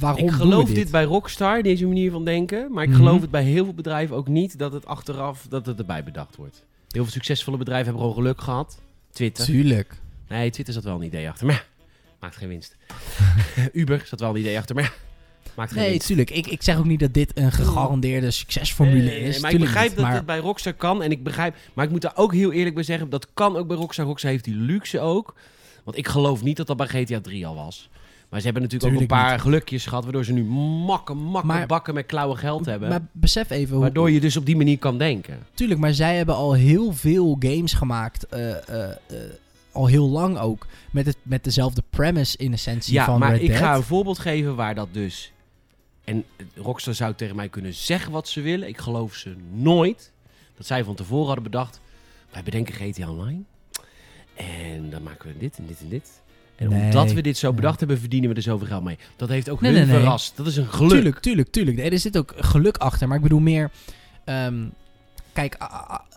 waarom 0.00 0.20
ik 0.20 0.26
doen 0.28 0.34
geloof 0.38 0.68
we 0.68 0.74
dit? 0.74 0.90
bij 0.90 1.04
Rockstar, 1.04 1.62
deze 1.62 1.86
manier 1.86 2.10
van 2.10 2.24
denken. 2.24 2.72
Maar 2.72 2.82
ik 2.82 2.88
Mhm. 2.88 2.98
geloof 2.98 3.20
het 3.20 3.30
bij 3.30 3.42
heel 3.44 3.64
veel 3.64 3.74
bedrijven 3.74 4.16
ook 4.16 4.28
niet 4.28 4.58
dat 4.58 4.72
het 4.72 4.86
achteraf 4.86 5.46
dat 5.48 5.66
het 5.66 5.78
erbij 5.78 6.04
bedacht 6.04 6.36
wordt. 6.36 6.64
Heel 6.96 7.04
veel 7.04 7.14
succesvolle 7.14 7.56
bedrijven 7.56 7.84
hebben 7.86 8.02
gewoon 8.02 8.16
geluk 8.22 8.40
gehad. 8.40 8.78
Twitter. 9.12 9.44
Tuurlijk. 9.44 9.94
Nee, 10.28 10.50
Twitter 10.50 10.74
zat 10.74 10.84
wel 10.84 10.94
een 10.94 11.02
idee 11.02 11.28
achter. 11.28 11.46
Maar 11.46 11.66
maakt 12.20 12.36
geen 12.36 12.48
winst. 12.48 12.76
Uber 13.72 14.02
zat 14.06 14.20
wel 14.20 14.30
een 14.30 14.36
idee 14.40 14.58
achter. 14.58 14.74
Maar 14.74 14.92
maakt 15.56 15.72
geen 15.72 15.80
Nee, 15.80 15.90
winst. 15.90 16.06
tuurlijk. 16.06 16.30
Ik, 16.30 16.46
ik 16.46 16.62
zeg 16.62 16.78
ook 16.78 16.84
niet 16.84 17.00
dat 17.00 17.14
dit 17.14 17.30
een 17.38 17.52
gegarandeerde 17.52 18.30
succesformule 18.30 18.98
Nee, 18.98 19.08
nee, 19.10 19.20
nee, 19.20 19.28
is. 19.28 19.40
maar 19.40 19.52
ik 19.52 19.58
begrijp 19.60 19.86
niet, 19.86 19.96
dat 19.96 20.04
maar- 20.04 20.14
het 20.14 20.26
bij 20.26 20.38
Rockstar 20.38 20.72
kan. 20.74 21.02
En 21.02 21.10
ik 21.10 21.22
begrijp, 21.22 21.56
maar 21.74 21.84
ik 21.84 21.90
moet 21.90 22.02
daar 22.02 22.16
ook 22.16 22.32
heel 22.32 22.52
eerlijk 22.52 22.74
bij 22.74 22.84
zeggen, 22.84 23.10
dat 23.10 23.28
kan 23.34 23.56
ook 23.56 23.66
bij 23.66 23.76
Rockstar. 23.76 24.04
Rockstar 24.06 24.30
heeft 24.30 24.44
die 24.44 24.54
luxe 24.56 25.00
ook. 25.00 25.34
Want 25.84 25.96
ik 25.96 26.08
geloof 26.08 26.42
niet 26.42 26.56
dat 26.56 26.66
dat 26.66 26.76
bij 26.76 26.86
GTA 26.86 27.20
3 27.20 27.46
al 27.46 27.54
was. 27.54 27.88
Maar 28.28 28.38
ze 28.40 28.44
hebben 28.44 28.62
natuurlijk 28.62 28.94
ook 28.94 29.00
een 29.00 29.06
paar 29.06 29.40
gelukjes 29.40 29.86
gehad, 29.86 30.02
waardoor 30.04 30.24
ze 30.24 30.32
nu 30.32 30.44
makken, 30.44 31.16
makken, 31.16 31.46
Maar- 31.46 31.66
bakken 31.66 31.94
met 31.94 32.06
klauwen 32.06 32.36
geld 32.38 32.66
hebben. 32.66 32.88
Maar 32.88 33.06
besef 33.12 33.50
even 33.50 33.72
hoe, 33.72 33.80
waardoor 33.82 34.10
je 34.10 34.20
dus 34.20 34.36
op 34.36 34.46
die 34.46 34.56
manier 34.56 34.78
kan 34.78 34.98
denken. 34.98 35.38
Tuurlijk, 35.54 35.80
maar 35.80 35.94
zij 35.94 36.16
hebben 36.16 36.34
al 36.34 36.52
heel 36.52 36.92
veel 36.92 37.36
games 37.38 37.72
gemaakt. 37.72 38.26
eh, 38.26 38.68
eh, 38.68 38.90
eh, 38.90 38.96
al 39.72 39.86
heel 39.86 40.08
lang 40.08 40.38
ook. 40.38 40.66
Met, 40.90 41.06
het, 41.06 41.16
met 41.22 41.44
dezelfde 41.44 41.82
premise 41.90 42.36
in 42.36 42.52
essentie 42.52 42.92
Ja, 42.94 43.04
van 43.04 43.18
maar 43.18 43.30
Red 43.32 43.40
ik 43.42 43.46
Dead. 43.48 43.58
ga 43.58 43.74
een 43.76 43.82
voorbeeld 43.82 44.18
geven 44.18 44.56
waar 44.56 44.74
dat 44.74 44.88
dus... 44.92 45.32
En 46.04 46.24
Rockstar 46.54 46.94
zou 46.94 47.14
tegen 47.14 47.36
mij 47.36 47.48
kunnen 47.48 47.74
zeggen 47.74 48.12
wat 48.12 48.28
ze 48.28 48.40
willen. 48.40 48.68
Ik 48.68 48.78
geloof 48.78 49.14
ze 49.14 49.34
nooit 49.52 50.12
dat 50.56 50.66
zij 50.66 50.84
van 50.84 50.94
tevoren 50.94 51.26
hadden 51.26 51.44
bedacht... 51.44 51.80
Wij 52.32 52.42
bedenken 52.42 52.74
GTA 52.74 53.10
Online. 53.10 53.40
En 54.34 54.90
dan 54.90 55.02
maken 55.02 55.28
we 55.28 55.38
dit 55.38 55.58
en 55.58 55.66
dit 55.66 55.80
en 55.80 55.88
dit. 55.88 56.20
En 56.56 56.68
Nee. 56.68 56.84
omdat 56.84 57.12
we 57.12 57.20
dit 57.20 57.36
zo 57.36 57.46
Nee. 57.46 57.56
bedacht 57.56 57.78
hebben, 57.78 57.98
verdienen 57.98 58.30
we 58.30 58.36
er 58.36 58.42
zoveel 58.42 58.66
geld 58.66 58.84
mee. 58.84 58.98
Dat 59.16 59.28
heeft 59.28 59.50
ook 59.50 59.60
Nee, 59.60 59.76
hun 59.76 59.86
verrast. 59.86 60.36
Dat 60.36 60.46
is 60.46 60.56
een 60.56 60.66
geluk. 60.66 60.90
Tuurlijk, 60.90 61.18
tuurlijk, 61.18 61.50
tuurlijk. 61.50 61.78
Er 61.78 61.98
zit 61.98 62.18
ook 62.18 62.34
geluk 62.36 62.76
achter. 62.76 63.08
Maar 63.08 63.16
ik 63.16 63.22
bedoel 63.22 63.40
meer... 63.40 63.70
ehm, 64.24 64.64
kijk, 65.32 65.56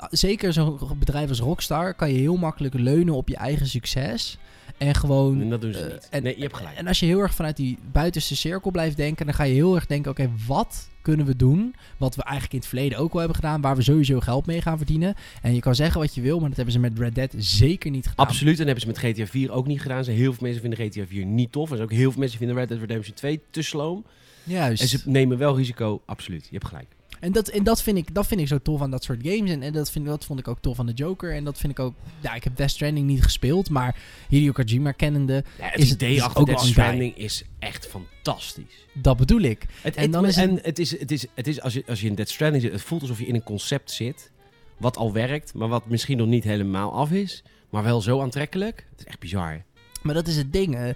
zeker 0.10 0.54
zo'n 0.54 0.80
bedrijf 1.00 1.30
als 1.30 1.40
Rockstar... 1.40 1.94
kan 1.94 2.12
je 2.14 2.20
heel 2.20 2.38
makkelijk 2.38 2.74
leunen 2.74 3.14
op 3.14 3.28
je 3.28 3.36
eigen 3.36 3.68
succes. 3.68 4.38
En 4.80 4.96
gewoon... 4.96 5.42
En 5.42 5.50
dat 5.50 5.62
doen 5.62 5.74
ze 5.74 5.80
eh, 5.86 5.94
niet. 5.94 6.08
en- 6.10 6.24
nee, 6.24 6.36
je 6.36 6.42
hebt 6.42 6.56
gelijk. 6.56 6.78
En 6.78 6.88
als 6.88 7.00
je 7.00 7.06
heel 7.06 7.20
erg 7.20 7.34
vanuit 7.34 7.56
die 7.58 7.78
buitenste 7.92 8.36
cirkel 8.36 8.72
blijft 8.72 8.98
denken, 8.98 9.26
dan 9.26 9.36
ga 9.36 9.44
je 9.44 9.54
heel 9.54 9.76
erg 9.76 9.86
denken: 9.86 10.12
oké, 10.12 10.30
wat 10.48 10.90
kunnen 11.02 11.26
we 11.26 11.36
doen? 11.36 11.76
Wat 11.98 12.16
we 12.16 12.24
eigenlijk 12.24 12.54
in 12.54 12.60
het 12.60 12.68
verleden 12.68 12.98
ook 12.98 13.12
al 13.14 13.18
hebben 13.18 13.36
gedaan, 13.36 13.62
waar 13.62 13.76
we 13.76 13.82
sowieso 13.82 14.20
geld 14.20 14.46
mee 14.46 14.62
gaan 14.62 14.78
verdienen. 14.78 15.16
En 15.42 15.54
je 15.54 15.60
kan 15.60 15.76
zeggen 15.76 16.02
wat 16.02 16.16
je 16.16 16.22
wil, 16.22 16.40
maar 16.40 16.48
dat 16.48 16.56
hebben 16.58 16.74
ze 16.74 16.80
met 16.80 17.00
Red 17.00 17.16
Dead 17.16 17.34
zeker 17.38 17.92
niet 17.92 18.08
gedaan. 18.08 18.26
Absoluut. 18.26 18.60
En 18.60 18.66
hebben 18.66 18.82
ze 18.82 18.88
met 18.88 18.98
GTA 18.98 19.26
4 19.26 19.52
ook 19.52 19.68
niet 19.68 19.82
gedaan. 19.82 20.04
Zijn 20.04 20.18
heel 20.18 20.34
veel 20.34 20.42
mensen 20.44 20.62
vinden 20.62 20.80
GTA 20.90 21.06
4 21.06 21.26
niet 21.26 21.52
tof. 21.52 21.70
Er 21.70 21.76
zijn 21.78 21.90
ook 21.90 21.96
heel 21.96 22.12
veel 22.12 22.20
mensen 22.20 22.38
vinden 22.38 22.58
Red 22.58 22.68
Dead 22.68 22.80
Redemption 22.80 23.16
2 23.16 23.40
te 23.50 23.62
sloom. 23.62 24.06
Juist. 24.44 24.82
En 24.82 24.88
ze 24.88 25.00
nemen 25.06 25.38
wel 25.38 25.58
risico. 25.58 26.02
Absoluut. 26.06 26.44
Je 26.44 26.50
hebt 26.52 26.68
gelijk. 26.68 26.88
En, 27.20 27.32
dat, 27.32 27.48
en 27.48 27.64
dat, 27.64 27.82
vind 27.82 27.98
ik, 27.98 28.14
dat 28.16 28.28
vind 28.28 28.42
ik 28.42 28.48
zo 28.48 28.58
tof 28.58 28.82
aan 28.82 28.92
dat 28.92 29.04
soort 29.04 29.20
games. 29.24 29.52
En, 29.52 29.62
en 29.64 29.74
dat, 29.74 29.92
vind, 29.92 30.06
dat 30.06 30.26
vond 30.26 30.40
ik 30.40 30.48
ook 30.48 30.60
tof 30.62 30.80
aan 30.80 30.86
de 30.86 30.94
Joker. 30.94 31.36
En 31.36 31.44
dat 31.44 31.58
vind 31.58 31.72
ik 31.72 31.80
ook. 31.80 31.94
Ja, 32.20 32.34
ik 32.34 32.44
heb 32.44 32.56
Death 32.56 32.72
Stranding 32.72 33.08
niet 33.08 33.24
gespeeld, 33.24 33.70
maar 33.70 33.96
Hideo 34.30 34.52
Kojima 34.52 34.92
kennende, 34.92 35.44
Ja, 35.58 35.66
het 35.66 35.80
Is 35.82 35.92
idee 35.92 36.24
achter 36.24 36.42
ook 36.42 36.48
Death. 36.48 36.62
Stranding 36.66 37.18
is 37.18 37.44
echt 37.60 37.88
fantastisch. 37.88 38.86
dat 38.94 39.18
bedoel 39.18 39.42
ik. 39.42 39.66
Het, 39.82 39.96
En 39.96 40.14
het- 40.14 40.26
is 40.28 40.38
en 40.38 40.60
het 40.62 40.80
is, 40.80 41.00
het 41.00 41.12
is, 41.12 41.26
het 41.34 41.48
is 41.48 41.62
als, 41.62 41.74
je, 41.74 41.84
als 41.88 42.02
je 42.02 42.08
in 42.08 42.16
Death 42.16 42.30
Stranding 42.30 42.64
zit, 42.64 42.72
het 42.72 42.82
voelt 42.82 43.02
alsof 43.02 43.20
je 43.20 43.26
in 43.26 43.36
een 43.36 43.44
concept 43.44 43.92
zit. 43.92 44.32
Wat 44.78 44.98
al 44.98 45.14
werkt, 45.14 45.54
maar 45.54 45.68
wat 45.68 45.88
misschien 45.90 46.18
nog 46.18 46.28
niet 46.28 46.44
helemaal 46.44 46.94
af 46.94 47.12
is. 47.12 47.44
Maar 47.70 47.84
wel 47.84 48.02
zo 48.02 48.22
aantrekkelijk. 48.22 48.86
Het 48.92 49.00
is 49.00 49.06
echt 49.06 49.20
bizar. 49.20 49.64
Maar 50.02 50.14
dat 50.14 50.28
is 50.28 50.36
het 50.36 50.54
ding. 50.54 50.96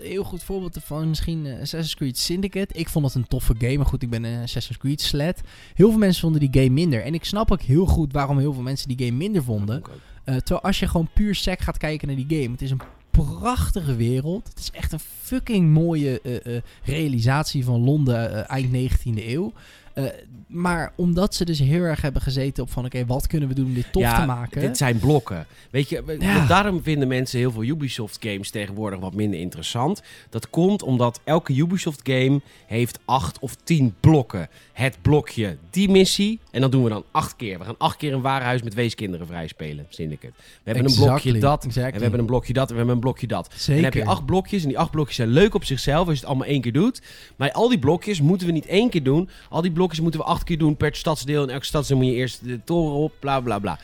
Heel 0.00 0.24
goed 0.24 0.42
voorbeeld 0.42 0.74
ervan 0.74 1.08
misschien 1.08 1.46
eh, 1.46 1.52
Assassin's 1.52 1.94
Creed 1.94 2.18
Syndicate. 2.18 2.74
Ik 2.74 2.88
vond 2.88 3.04
het 3.04 3.14
een 3.14 3.28
toffe 3.28 3.54
game, 3.58 3.76
maar 3.76 3.86
goed, 3.86 4.02
ik 4.02 4.10
ben 4.10 4.24
een 4.24 4.42
Assassin's 4.42 4.78
Creed 4.78 5.00
sled. 5.00 5.40
Heel 5.74 5.90
veel 5.90 5.98
mensen 5.98 6.20
vonden 6.20 6.40
die 6.40 6.62
game 6.62 6.74
minder. 6.74 7.02
En 7.02 7.14
ik 7.14 7.24
snap 7.24 7.52
ook 7.52 7.62
heel 7.62 7.86
goed 7.86 8.12
waarom 8.12 8.38
heel 8.38 8.52
veel 8.52 8.62
mensen 8.62 8.88
die 8.88 9.06
game 9.06 9.16
minder 9.16 9.42
vonden. 9.42 9.82
Eh, 10.24 10.36
terwijl 10.36 10.60
als 10.60 10.78
je 10.78 10.88
gewoon 10.88 11.08
puur 11.14 11.34
sec 11.34 11.60
gaat 11.60 11.78
kijken 11.78 12.08
naar 12.08 12.16
die 12.16 12.40
game, 12.40 12.50
het 12.50 12.62
is 12.62 12.70
een 12.70 12.80
prachtige 13.10 13.96
wereld. 13.96 14.48
Het 14.48 14.58
is 14.58 14.70
echt 14.70 14.92
een 14.92 15.00
fucking 15.22 15.72
mooie 15.72 16.20
eh, 16.20 16.60
realisatie 16.84 17.64
van 17.64 17.84
Londen 17.84 18.48
eind 18.48 18.92
19e 18.92 19.26
eeuw. 19.26 19.52
Eh, 19.96 20.04
maar 20.46 20.92
omdat 20.96 21.34
ze 21.34 21.44
dus 21.44 21.58
heel 21.58 21.82
erg 21.82 22.00
hebben 22.00 22.22
gezeten 22.22 22.62
op 22.62 22.70
van... 22.70 22.84
oké, 22.84 23.06
wat 23.06 23.26
kunnen 23.26 23.48
we 23.48 23.54
doen 23.54 23.64
om 23.64 23.74
dit 23.74 23.92
tof 23.92 24.02
Ja, 24.02 24.20
te 24.20 24.26
maken? 24.26 24.60
Dit 24.60 24.76
zijn 24.76 24.98
blokken. 24.98 25.46
Weet 25.70 25.88
je, 25.88 26.16
Ja. 26.18 26.46
daarom 26.46 26.82
vinden 26.82 27.08
mensen 27.08 27.38
heel 27.38 27.50
veel 27.52 27.62
Ubisoft 27.62 28.16
games 28.20 28.50
tegenwoordig 28.50 28.98
wat 29.00 29.14
minder 29.14 29.40
interessant. 29.40 30.02
Dat 30.30 30.50
komt 30.50 30.82
omdat 30.82 31.20
elke 31.24 31.54
Ubisoft 31.56 32.00
game 32.02 32.40
heeft 32.66 32.98
acht 33.04 33.38
of 33.38 33.54
tien 33.64 33.94
blokken. 34.00 34.48
Het 34.72 34.98
blokje, 35.02 35.56
die 35.70 35.88
missie. 35.88 36.38
En 36.50 36.60
dat 36.60 36.72
doen 36.72 36.82
we 36.82 36.88
dan 36.88 37.04
acht 37.10 37.36
keer. 37.36 37.58
We 37.58 37.64
gaan 37.64 37.78
acht 37.78 37.96
keer 37.96 38.12
een 38.12 38.20
warenhuis 38.20 38.62
met 38.62 38.74
weeskinderen 38.74 39.26
vrij 39.26 39.48
spelen. 39.48 39.86
Syndicate. 39.88 40.32
We 40.36 40.42
hebben 40.70 40.84
een 40.84 40.94
blokje 40.94 41.12
Exactly, 41.12 41.40
dat. 41.40 41.64
En 41.64 41.92
we 41.94 42.00
hebben 42.00 42.20
een 42.20 42.26
blokje 42.26 42.52
dat. 42.52 42.66
En 42.66 42.70
we 42.72 42.76
hebben 42.76 42.94
een 42.94 43.00
blokje 43.00 43.26
dat. 43.26 43.48
Zeker. 43.54 43.66
En 43.68 43.74
dan 43.74 43.84
heb 43.84 43.94
je 44.02 44.04
acht 44.10 44.26
blokjes. 44.26 44.62
En 44.62 44.68
die 44.68 44.78
acht 44.78 44.90
blokjes 44.90 45.16
zijn 45.16 45.28
leuk 45.28 45.54
op 45.54 45.64
zichzelf 45.64 46.06
als 46.06 46.14
je 46.14 46.20
het 46.20 46.28
allemaal 46.28 46.46
één 46.48 46.60
keer 46.60 46.72
doet. 46.72 47.02
Maar 47.36 47.52
al 47.52 47.68
die 47.68 47.78
blokjes 47.78 48.20
moeten 48.20 48.46
we 48.46 48.52
niet 48.52 48.66
één 48.66 48.90
keer 48.90 49.02
doen. 49.02 49.28
Al 49.48 49.62
die 49.62 49.70
blokjes 49.70 49.84
moeten 50.00 50.20
we 50.20 50.26
acht 50.26 50.44
keer 50.44 50.58
doen 50.58 50.76
per 50.76 50.94
stadsdeel. 50.96 51.42
En 51.42 51.50
elke 51.50 51.64
stadsdeel 51.64 51.96
moet 51.96 52.06
je 52.06 52.12
eerst 52.12 52.44
de 52.44 52.60
toren 52.64 52.96
op, 52.96 53.12
bla 53.20 53.40
bla 53.40 53.58
bla. 53.58 53.78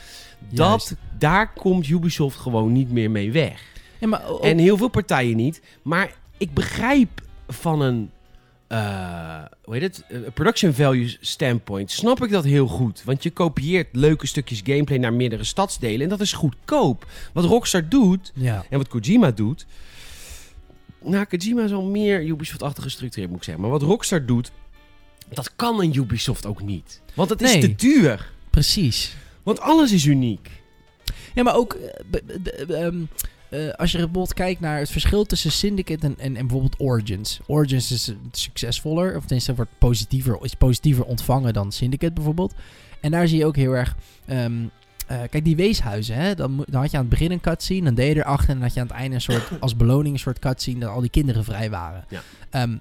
Dat, 0.49 0.67
Juist. 0.69 0.95
daar 1.19 1.53
komt 1.53 1.89
Ubisoft 1.89 2.37
gewoon 2.39 2.73
niet 2.73 2.91
meer 2.93 3.11
mee 3.11 3.33
weg. 3.33 3.63
Ja, 3.99 4.09
maar 4.09 4.27
ook- 4.29 4.43
En 4.45 4.59
heel 4.59 4.77
veel 4.77 4.89
partijen 4.89 5.37
niet. 5.37 5.63
Maar 5.83 6.15
ik 6.37 6.55
begrijp 6.55 7.21
van 7.49 7.81
een 7.81 8.11
eh, 8.69 9.43
hoe 9.65 9.75
heet 9.75 9.83
het? 9.83 10.05
Eh, 10.09 10.19
production 10.35 10.73
value 10.73 11.17
standpoint 11.21 11.91
snap 11.91 12.25
ik 12.25 12.31
dat 12.31 12.45
heel 12.45 12.67
goed. 12.67 13.03
Want 13.05 13.23
je 13.23 13.31
kopieert 13.31 13.89
leuke 13.93 14.27
stukjes 14.27 14.61
gameplay 14.65 14.99
naar 14.99 15.13
meerdere 15.13 15.45
stadsdelen. 15.45 16.01
En 16.01 16.09
dat 16.09 16.21
is 16.21 16.33
goedkoop. 16.33 17.07
Wat 17.33 17.45
Rockstar 17.45 17.89
doet, 17.89 18.33
ja. 18.35 18.65
en 18.71 18.79
wat 18.79 18.89
Kojima 18.89 19.31
doet. 19.31 19.67
Nou, 21.05 21.25
Kojima 21.25 21.63
is 21.63 21.73
al 21.73 21.83
meer 21.83 22.25
Ubisoft-achtig 22.25 22.83
gestructureerd, 22.83 23.31
moet 23.31 23.39
ik 23.39 23.45
zeggen. 23.45 23.63
Maar 23.63 23.73
wat 23.73 23.83
Rockstar 23.83 24.27
doet, 24.27 24.53
dat 25.35 25.57
kan 25.57 25.81
een 25.81 25.97
Ubisoft 25.97 26.47
ook 26.47 26.63
niet. 26.63 27.01
Want 27.15 27.31
het 27.31 27.43
is 27.43 27.53
Nee. 27.53 27.61
te 27.61 27.75
duur. 27.75 28.31
precies. 28.51 29.17
Want 29.43 29.61
alles 29.61 29.93
is 29.93 30.05
uniek. 30.05 30.51
Ja, 31.35 31.43
maar 31.43 31.55
ook 31.57 31.73
eh, 31.75 32.85
ehm, 32.85 32.97
eh, 33.49 33.69
als 33.71 33.91
je 33.91 33.97
bijvoorbeeld 33.97 34.35
kijkt 34.35 34.61
naar 34.61 34.79
het 34.79 34.91
verschil 34.91 35.25
tussen 35.25 35.53
Syndicate 35.53 36.07
en, 36.07 36.15
en, 36.19 36.37
en 36.37 36.47
bijvoorbeeld 36.47 36.81
Origins. 36.81 37.41
Origins 37.47 37.91
is 37.91 38.09
eh, 38.09 38.15
succesvoller, 38.33 39.17
of 39.17 39.23
tenminste 39.23 39.55
wordt 39.55 39.71
positiever, 39.79 40.39
is 40.43 40.55
positiever 40.55 41.05
ontvangen 41.05 41.53
dan 41.53 41.73
Syndicate 41.73 42.13
bijvoorbeeld. 42.13 42.55
En 43.01 43.11
daar 43.11 43.29
zie 43.29 43.39
je 43.39 43.47
ook 43.47 43.57
heel 43.57 43.73
erg... 43.73 43.97
ehm, 44.27 44.53
eh, 45.07 45.19
kijk, 45.31 45.45
die 45.45 45.57
weeshuizen, 45.57 46.15
hè, 46.17 46.35
dan, 46.35 46.65
dan 46.69 46.81
had 46.81 46.91
je 46.91 46.97
aan 46.97 47.03
het 47.03 47.13
begin 47.13 47.31
een 47.31 47.41
cutscene, 47.41 47.85
dan 47.85 47.95
deed 47.95 48.15
je 48.15 48.21
erachter 48.21 48.49
en 48.49 48.55
dan 48.55 48.63
had 48.63 48.75
je 48.75 48.81
aan 48.81 48.87
het 48.87 48.97
einde 48.97 49.15
een 49.15 49.21
soort, 49.21 49.51
als 49.61 49.77
beloning 49.77 50.15
een 50.15 50.21
soort 50.21 50.39
cutscene 50.39 50.79
dat 50.79 50.89
al 50.91 51.01
die 51.01 51.11
kinderen 51.11 51.45
vrij 51.45 51.71
waren. 51.71 52.05
Ja. 52.09 52.23
Ehm, 52.51 52.77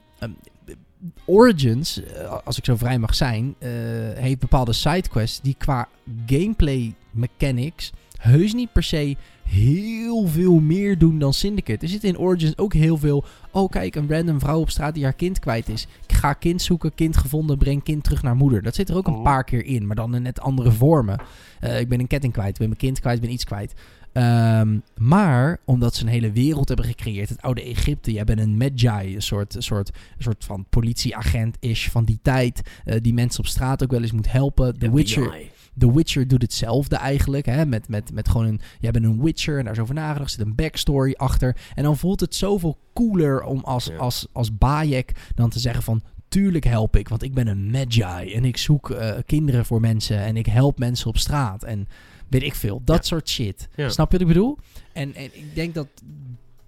Origins, 1.25 2.03
eh, 2.03 2.37
als 2.43 2.57
ik 2.57 2.65
zo 2.65 2.75
vrij 2.75 2.99
mag 2.99 3.15
zijn, 3.15 3.55
eh, 3.59 3.69
heeft 4.15 4.39
bepaalde 4.39 4.73
sidequests 4.73 5.41
die 5.41 5.55
qua 5.57 5.87
gameplay 6.25 6.95
mechanics 7.11 7.91
heus 8.17 8.53
niet 8.53 8.71
per 8.71 8.83
se 8.83 9.15
heel 9.43 10.27
veel 10.27 10.59
meer 10.59 10.97
doen 10.97 11.19
dan 11.19 11.33
Syndicate. 11.33 11.85
Er 11.85 11.91
zit 11.91 12.03
in 12.03 12.17
Origins 12.17 12.57
ook 12.57 12.73
heel 12.73 12.97
veel. 12.97 13.23
Oh, 13.51 13.69
kijk, 13.69 13.95
een 13.95 14.09
random 14.09 14.39
vrouw 14.39 14.59
op 14.59 14.69
straat 14.69 14.93
die 14.93 15.03
haar 15.03 15.13
kind 15.13 15.39
kwijt 15.39 15.69
is. 15.69 15.87
Ik 16.07 16.15
ga 16.15 16.33
kind 16.33 16.61
zoeken, 16.61 16.95
kind 16.95 17.17
gevonden, 17.17 17.57
breng 17.57 17.83
kind 17.83 18.03
terug 18.03 18.21
naar 18.23 18.35
moeder. 18.35 18.61
Dat 18.61 18.75
zit 18.75 18.89
er 18.89 18.95
ook 18.95 19.07
een 19.07 19.13
Oh. 19.13 19.23
paar 19.23 19.43
keer 19.43 19.65
in, 19.65 19.87
maar 19.87 19.95
dan 19.95 20.15
in 20.15 20.21
net 20.21 20.39
andere 20.39 20.71
vormen. 20.71 21.19
Eh, 21.59 21.79
ik 21.79 21.89
ben 21.89 21.99
een 21.99 22.07
ketting 22.07 22.33
kwijt, 22.33 22.49
ik 22.49 22.57
ben 22.57 22.67
mijn 22.67 22.79
kind 22.79 22.99
kwijt, 22.99 23.15
ik 23.15 23.21
ben 23.21 23.31
iets 23.31 23.43
kwijt. 23.43 23.73
Ehm, 24.13 24.77
maar 24.97 25.59
omdat 25.65 25.95
ze 25.95 26.03
een 26.03 26.09
hele 26.09 26.31
wereld 26.31 26.67
hebben 26.67 26.85
gecreëerd, 26.85 27.29
het 27.29 27.41
oude 27.41 27.61
Egypte, 27.61 28.11
jij 28.11 28.23
bent 28.23 28.39
een 28.39 28.57
magi, 28.57 29.15
een 29.15 29.21
soort, 29.21 29.55
een 29.55 29.63
soort, 29.63 29.89
een 30.17 30.23
soort 30.23 30.45
van 30.45 30.65
politieagent-ish 30.69 31.89
van 31.89 32.05
die 32.05 32.19
tijd, 32.21 32.61
eh, 32.85 32.97
die 33.01 33.13
mensen 33.13 33.39
op 33.39 33.47
straat 33.47 33.83
ook 33.83 33.91
wel 33.91 34.01
eens 34.01 34.11
moet 34.11 34.31
helpen. 34.31 34.79
The 34.79 34.91
Witcher. 34.91 35.37
The 35.77 35.93
Witcher 35.93 36.27
doet 36.27 36.41
hetzelfde 36.41 36.95
eigenlijk. 36.95 37.45
Hè? 37.45 37.65
Met, 37.65 37.87
met, 37.89 38.13
met 38.13 38.29
gewoon 38.29 38.45
een. 38.45 38.61
Jij 38.79 38.91
bent 38.91 39.05
een 39.05 39.23
Witcher 39.23 39.57
en 39.57 39.63
daar 39.63 39.73
is 39.73 39.79
over 39.79 39.95
nagedacht. 39.95 40.31
Er 40.31 40.37
zit 40.37 40.47
een 40.47 40.55
backstory 40.55 41.13
achter. 41.17 41.57
En 41.75 41.83
dan 41.83 41.97
voelt 41.97 42.19
het 42.19 42.35
zoveel 42.35 42.77
cooler 42.93 43.43
om 43.43 43.59
als, 43.59 43.85
Ja. 43.85 43.95
als, 43.95 44.27
als 44.31 44.57
Bayek 44.57 45.11
dan 45.35 45.49
te 45.49 45.59
zeggen 45.59 45.83
van. 45.83 46.01
Tuurlijk 46.27 46.63
help 46.63 46.95
ik, 46.95 47.09
want 47.09 47.23
ik 47.23 47.33
ben 47.33 47.47
een 47.47 47.71
magi. 47.71 48.33
En 48.33 48.45
ik 48.45 48.57
zoek 48.57 48.89
eh, 48.89 49.11
kinderen 49.25 49.65
voor 49.65 49.79
mensen. 49.79 50.17
En 50.17 50.37
ik 50.37 50.45
help 50.45 50.79
mensen 50.79 51.07
op 51.07 51.17
straat. 51.17 51.63
En 51.63 51.87
weet 52.31 52.43
ik 52.43 52.55
veel. 52.55 52.81
Dat 52.85 52.95
Ja. 52.95 53.01
soort 53.03 53.29
shit. 53.29 53.69
Ja. 53.75 53.89
Snap 53.89 54.11
je 54.11 54.17
wat 54.17 54.27
ik 54.27 54.33
bedoel? 54.33 54.57
En, 54.93 55.13
en 55.15 55.23
ik 55.37 55.55
denk 55.55 55.73
dat 55.73 55.87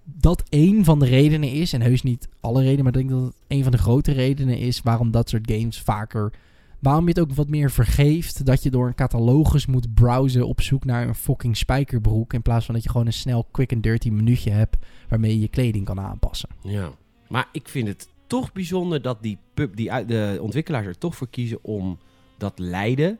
dat 0.04 0.42
één 0.48 0.84
van 0.84 0.98
de 0.98 1.06
redenen 1.06 1.50
is. 1.50 1.72
En 1.72 1.80
heus 1.82 2.02
niet 2.02 2.28
alle 2.40 2.62
redenen. 2.62 2.84
Maar 2.84 2.96
ik 2.96 2.98
denk 3.08 3.10
dat 3.20 3.22
het 3.24 3.34
een 3.48 3.62
van 3.62 3.72
de 3.72 3.78
grote 3.78 4.12
redenen 4.12 4.58
is. 4.58 4.80
waarom 4.80 5.10
dat 5.10 5.28
soort 5.28 5.50
games 5.52 5.80
vaker 5.80 6.32
Waarom 6.80 7.02
je 7.02 7.08
het 7.08 7.20
ook 7.20 7.32
wat 7.32 7.48
meer 7.48 7.70
vergeeft 7.70 8.46
dat 8.46 8.62
je 8.62 8.70
door 8.70 8.86
een 8.86 8.94
catalogus 8.94 9.66
moet 9.66 9.94
browsen 9.94 10.46
op 10.46 10.60
zoek 10.60 10.84
naar 10.84 11.08
een 11.08 11.14
fucking 11.14 11.56
spijkerbroek. 11.56 12.32
In 12.32 12.42
plaats 12.42 12.64
van 12.64 12.74
dat 12.74 12.82
je 12.84 12.90
gewoon 12.90 13.06
een 13.06 13.12
snel 13.12 13.46
quick 13.50 13.72
and 13.72 13.82
dirty 13.82 14.10
minuutje 14.10 14.50
hebt 14.50 14.76
waarmee 15.08 15.30
je 15.34 15.40
je 15.40 15.48
kleding 15.48 15.84
kan 15.84 16.00
aanpassen. 16.00 16.48
Ja. 16.62 16.90
Maar 17.28 17.48
ik 17.52 17.68
vind 17.68 17.88
het 17.88 18.08
toch 18.26 18.52
bijzonder 18.52 19.02
dat 19.02 19.22
die, 19.22 19.38
pub, 19.54 19.76
die 19.76 20.04
de 20.06 20.38
ontwikkelaars 20.40 20.86
er 20.86 20.98
toch 20.98 21.16
voor 21.16 21.28
kiezen 21.30 21.58
om 21.62 21.98
dat 22.38 22.58
lijden. 22.58 23.18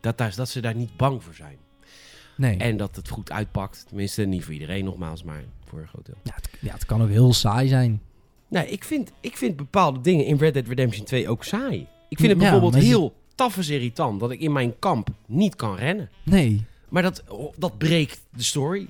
Dat, 0.00 0.18
daar, 0.18 0.34
dat 0.36 0.48
ze 0.48 0.60
daar 0.60 0.74
niet 0.74 0.96
bang 0.96 1.22
voor 1.24 1.34
zijn. 1.34 1.56
Nee. 2.36 2.56
En 2.56 2.76
dat 2.76 2.96
het 2.96 3.08
goed 3.08 3.30
uitpakt. 3.32 3.84
Tenminste, 3.88 4.22
niet 4.24 4.44
voor 4.44 4.52
iedereen 4.52 4.84
nogmaals, 4.84 5.22
maar 5.22 5.42
voor 5.66 5.78
een 5.80 5.88
groot 5.88 6.06
deel. 6.06 6.14
ja, 6.22 6.32
het, 6.34 6.48
ja, 6.60 6.72
het 6.72 6.86
kan 6.86 7.02
ook 7.02 7.08
heel 7.08 7.32
saai 7.32 7.68
zijn. 7.68 8.00
Nou, 8.48 8.66
ik 8.66 8.84
vind, 8.84 9.12
ik 9.20 9.36
vind 9.36 9.56
bepaalde 9.56 10.00
dingen 10.00 10.24
in 10.24 10.36
Red 10.36 10.54
Dead 10.54 10.66
Redemption 10.66 11.04
2 11.04 11.28
ook 11.28 11.44
saai. 11.44 11.86
Ik 12.08 12.18
vind 12.18 12.32
het 12.32 12.40
Ja, 12.42 12.50
bijvoorbeeld 12.50 12.82
heel 12.82 13.14
tafels 13.34 13.68
irritant 13.68 14.20
dat 14.20 14.30
ik 14.30 14.40
in 14.40 14.52
mijn 14.52 14.78
kamp 14.78 15.08
niet 15.26 15.56
kan 15.56 15.76
rennen. 15.76 16.10
Nee. 16.22 16.64
Maar 16.88 17.02
dat, 17.02 17.24
dat 17.56 17.78
breekt 17.78 18.20
de 18.36 18.42
story. 18.42 18.88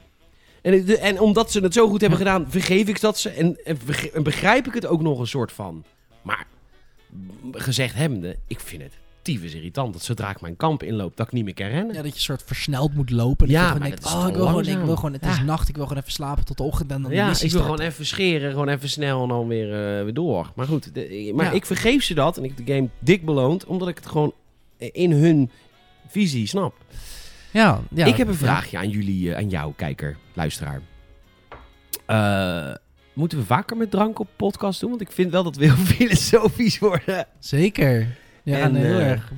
En, 0.62 0.84
de- 0.84 0.98
en 0.98 1.20
omdat 1.20 1.50
ze 1.52 1.60
het 1.60 1.74
zo 1.74 1.88
goed 1.88 2.00
hebben 2.00 2.18
gedaan, 2.18 2.50
vergeef 2.50 2.88
ik 2.88 3.00
dat 3.00 3.18
ze. 3.18 3.30
En, 3.30 3.64
en 3.64 4.22
begrijp 4.22 4.66
ik 4.66 4.74
het 4.74 4.86
ook 4.86 5.02
nog 5.02 5.18
een 5.18 5.26
soort 5.26 5.52
van. 5.52 5.84
Maar 6.22 6.46
gezegd 7.52 7.94
hebbende, 7.94 8.36
ik 8.46 8.60
vind 8.60 8.82
het 8.82 8.92
tyfus 9.22 9.54
irritant 9.54 9.92
dat 9.92 10.02
zodra 10.02 10.30
ik 10.30 10.40
mijn 10.40 10.56
kamp 10.56 10.82
inloop, 10.82 11.16
dat 11.16 11.26
ik 11.26 11.32
niet 11.32 11.44
meer 11.44 11.54
kan 11.54 11.66
rennen. 11.66 11.94
Ja, 11.94 12.02
dat 12.02 12.14
je 12.14 12.20
soort 12.20 12.42
versneld 12.46 12.94
moet 12.94 13.10
lopen. 13.10 13.48
Ja, 13.48 13.70
maar 13.70 13.80
denkt, 13.80 14.06
oh, 14.06 14.24
ik 14.28 14.34
wil, 14.34 14.46
gewoon, 14.46 14.66
ik 14.66 14.78
wil 14.78 14.96
gewoon, 14.96 15.12
het 15.12 15.26
is 15.26 15.36
Ja. 15.36 15.42
nacht, 15.42 15.68
ik 15.68 15.76
wil 15.76 15.86
gewoon 15.86 16.00
even 16.02 16.12
slapen 16.12 16.44
tot 16.44 16.56
de 16.56 16.62
ochtend 16.62 16.90
en 16.90 17.02
dan 17.02 17.10
Ja, 17.12 17.18
ik 17.20 17.26
wil 17.26 17.34
starten. 17.34 17.60
gewoon 17.60 17.80
even 17.80 18.06
scheren, 18.06 18.50
gewoon 18.50 18.68
even 18.68 18.88
snel 18.88 19.22
en 19.22 19.28
dan 19.28 19.46
weer, 19.48 19.98
eh, 19.98 20.04
weer 20.04 20.14
door. 20.14 20.52
Maar 20.54 20.66
goed, 20.66 20.94
de- 20.94 21.32
maar 21.34 21.44
Ja. 21.44 21.50
ik 21.52 21.66
vergeef 21.66 22.02
ze 22.04 22.14
dat 22.14 22.36
en 22.36 22.44
ik 22.44 22.52
heb 22.56 22.66
de 22.66 22.72
game 22.74 22.88
dik 22.98 23.24
beloond, 23.24 23.64
omdat 23.64 23.88
ik 23.88 23.96
het 23.96 24.06
gewoon 24.06 24.32
in 24.78 25.12
hun 25.12 25.50
visie 26.08 26.46
snap. 26.46 26.74
Ja, 27.50 27.80
ja. 27.94 28.06
ik 28.06 28.16
heb 28.16 28.28
een 28.28 28.34
vraagje 28.34 28.78
aan 28.78 28.88
jullie, 28.88 29.30
eh, 29.30 29.36
aan 29.36 29.48
jou, 29.48 29.72
kijker, 29.76 30.16
luisteraar. 30.34 30.80
Eh, 32.06 32.74
moeten 33.12 33.38
we 33.38 33.44
vaker 33.44 33.76
met 33.76 33.90
drank 33.90 34.18
op 34.18 34.28
podcast 34.36 34.80
doen? 34.80 34.88
Want 34.90 35.00
ik 35.02 35.10
vind 35.12 35.30
wel 35.30 35.42
dat 35.42 35.56
we 35.56 35.64
heel 35.64 35.84
filosofisch 35.96 36.78
worden. 36.78 37.26
Zeker. 37.38 38.16
Ja, 38.42 38.58
En, 38.58 38.74
heel 38.74 38.98
eh, 38.98 39.10
erg 39.10 39.32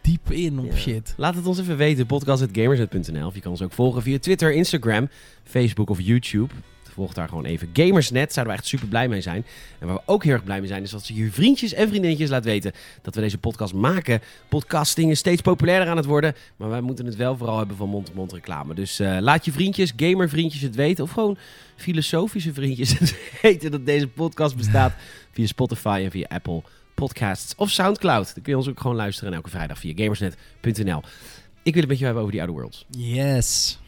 diep 0.00 0.30
in 0.30 0.58
op 0.58 0.66
Ja. 0.70 0.76
shit. 0.76 1.14
Laat 1.16 1.34
het 1.34 1.46
ons 1.46 1.58
even 1.58 1.76
weten, 1.76 2.06
podcast.gamersnet.nl. 2.06 3.26
Of 3.26 3.34
je 3.34 3.40
kan 3.40 3.50
ons 3.50 3.62
ook 3.62 3.72
volgen 3.72 4.02
via 4.02 4.18
Twitter, 4.18 4.52
Instagram, 4.52 5.08
Facebook 5.44 5.90
of 5.90 6.00
YouTube. 6.00 6.54
Volg 6.92 7.12
daar 7.12 7.28
gewoon 7.28 7.44
even 7.44 7.68
Gamersnet, 7.72 8.32
zouden 8.32 8.54
we 8.54 8.60
echt 8.60 8.68
super 8.68 8.88
blij 8.88 9.08
mee 9.08 9.20
zijn. 9.20 9.44
En 9.78 9.86
waar 9.86 9.96
we 9.96 10.02
ook 10.06 10.24
heel 10.24 10.32
erg 10.32 10.44
blij 10.44 10.58
mee 10.58 10.68
zijn, 10.68 10.82
is 10.82 10.90
dat 10.90 11.06
je 11.06 11.14
je 11.14 11.30
vriendjes 11.30 11.72
en 11.72 11.88
vriendinnetjes 11.88 12.30
laat 12.30 12.44
weten 12.44 12.72
dat 13.02 13.14
we 13.14 13.20
deze 13.20 13.38
podcast 13.38 13.74
maken. 13.74 14.20
Podcasting 14.48 15.10
is 15.10 15.18
steeds 15.18 15.40
populairder 15.42 15.88
aan 15.88 15.96
het 15.96 16.06
worden, 16.06 16.34
maar 16.56 16.68
wij 16.68 16.80
moeten 16.80 17.06
het 17.06 17.16
wel 17.16 17.36
vooral 17.36 17.58
hebben 17.58 17.76
van 17.76 17.88
mond-to-mond 17.88 18.32
reclame. 18.32 18.74
Dus 18.74 18.98
eh, 19.00 19.16
laat 19.20 19.44
je 19.44 19.52
vriendjes, 19.52 19.92
gamervriendjes 19.96 20.62
het 20.62 20.74
weten, 20.74 21.04
of 21.04 21.10
gewoon 21.10 21.36
filosofische 21.76 22.52
vriendjes 22.52 22.92
het 22.98 23.14
weten 23.42 23.70
dat 23.70 23.86
deze 23.86 24.08
podcast 24.08 24.56
bestaat 24.56 24.92
via 25.32 25.46
Spotify 25.46 26.00
en 26.04 26.10
via 26.10 26.26
Apple 26.28 26.62
Podcasts 26.94 27.54
of 27.56 27.70
Soundcloud. 27.70 28.24
Dan 28.34 28.42
kun 28.42 28.52
je 28.52 28.58
ons 28.58 28.68
ook 28.68 28.80
gewoon 28.80 28.96
luisteren 28.96 29.32
elke 29.34 29.50
vrijdag 29.50 29.78
via 29.78 29.92
gamersnet.nl. 29.96 31.02
Ik 31.62 31.72
wil 31.72 31.80
het 31.82 31.90
met 31.90 31.98
je 31.98 32.04
hebben 32.04 32.22
over 32.22 32.34
die 32.34 32.42
Outer 32.42 32.60
Worlds. 32.60 32.86
Yes. 32.90 33.78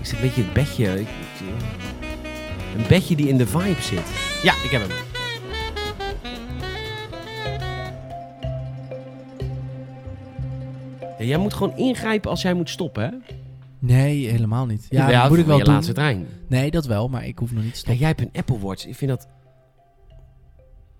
Ik 0.00 0.06
zit 0.08 0.14
een 0.14 0.20
beetje 0.20 0.40
in 0.40 0.44
het 0.46 0.54
bedje. 0.54 1.00
Ik- 1.00 1.08
een 2.76 2.84
bedje 2.88 3.16
die 3.16 3.28
in 3.28 3.36
de 3.36 3.46
vibe 3.46 3.82
zit. 3.82 4.06
Ja, 4.42 4.52
ik 4.64 4.70
heb 4.70 4.80
hem. 4.88 4.90
Ja, 11.18 11.24
jij 11.24 11.36
moet 11.36 11.54
gewoon 11.54 11.76
ingrijpen 11.76 12.30
als 12.30 12.42
jij 12.42 12.54
moet 12.54 12.70
stoppen, 12.70 13.02
hè? 13.04 13.10
Nee, 13.84 14.28
helemaal 14.28 14.66
niet. 14.66 14.86
Ja, 14.90 15.20
dat 15.20 15.28
moet 15.30 15.38
ik 15.38 15.46
wel 15.46 15.58
je 15.58 15.64
doen. 15.64 15.72
laatste 15.74 15.92
trein. 15.92 16.26
Nee, 16.48 16.70
dat 16.70 16.86
wel, 16.86 17.08
maar 17.08 17.26
ik 17.26 17.38
hoef 17.38 17.52
nog 17.52 17.62
niet 17.62 17.72
te 17.72 17.78
stoppen. 17.78 17.98
jij 17.98 18.08
hebt 18.08 18.20
een 18.20 18.30
Apple 18.32 18.58
Watch. 18.58 18.86
Ik 18.86 18.94
vind 18.94 19.10
dat 19.10 19.28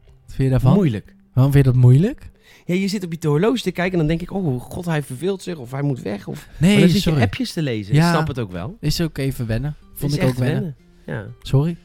Wat 0.07 0.35
vind 0.35 0.43
je 0.43 0.49
daarvan? 0.49 0.75
moeilijk. 0.75 1.15
Waarom 1.35 1.53
vind 1.53 1.65
je 1.65 1.73
dat 1.73 1.81
moeilijk? 1.81 2.31
Ja, 2.65 2.75
je 2.75 2.89
zit 2.89 3.05
op 3.05 3.13
je 3.21 3.29
horloge 3.29 3.63
te 3.63 3.71
kijken 3.71 3.93
en 3.93 3.99
dan 3.99 4.07
denk 4.07 4.21
ik... 4.21 4.33
Oh, 4.33 4.61
god, 4.61 4.85
hij 4.85 5.03
verveelt 5.03 5.43
zich 5.43 5.57
of 5.57 5.71
hij 5.71 5.83
moet 5.83 6.03
weg. 6.03 6.27
Of... 6.29 6.49
Nee, 6.59 6.81
dan 6.81 6.89
zit 6.89 7.03
sorry. 7.03 7.19
je 7.19 7.25
appjes 7.25 7.53
te 7.53 7.63
lezen. 7.63 7.95
Ja. 7.95 8.09
Ik 8.09 8.15
snap 8.15 8.29
het 8.29 8.39
ook 8.39 8.53
wel. 8.53 8.77
Is 8.81 9.01
ook 9.01 9.19
even 9.19 9.47
wennen. 9.47 9.75
Vond 9.95 10.13
Het 10.13 10.21
ik 10.21 10.27
is 10.29 10.35
ook 10.35 10.41
echt 10.43 10.51
wennen. 10.53 10.77
Ja. 11.07 11.27
Sorry. 11.43 11.77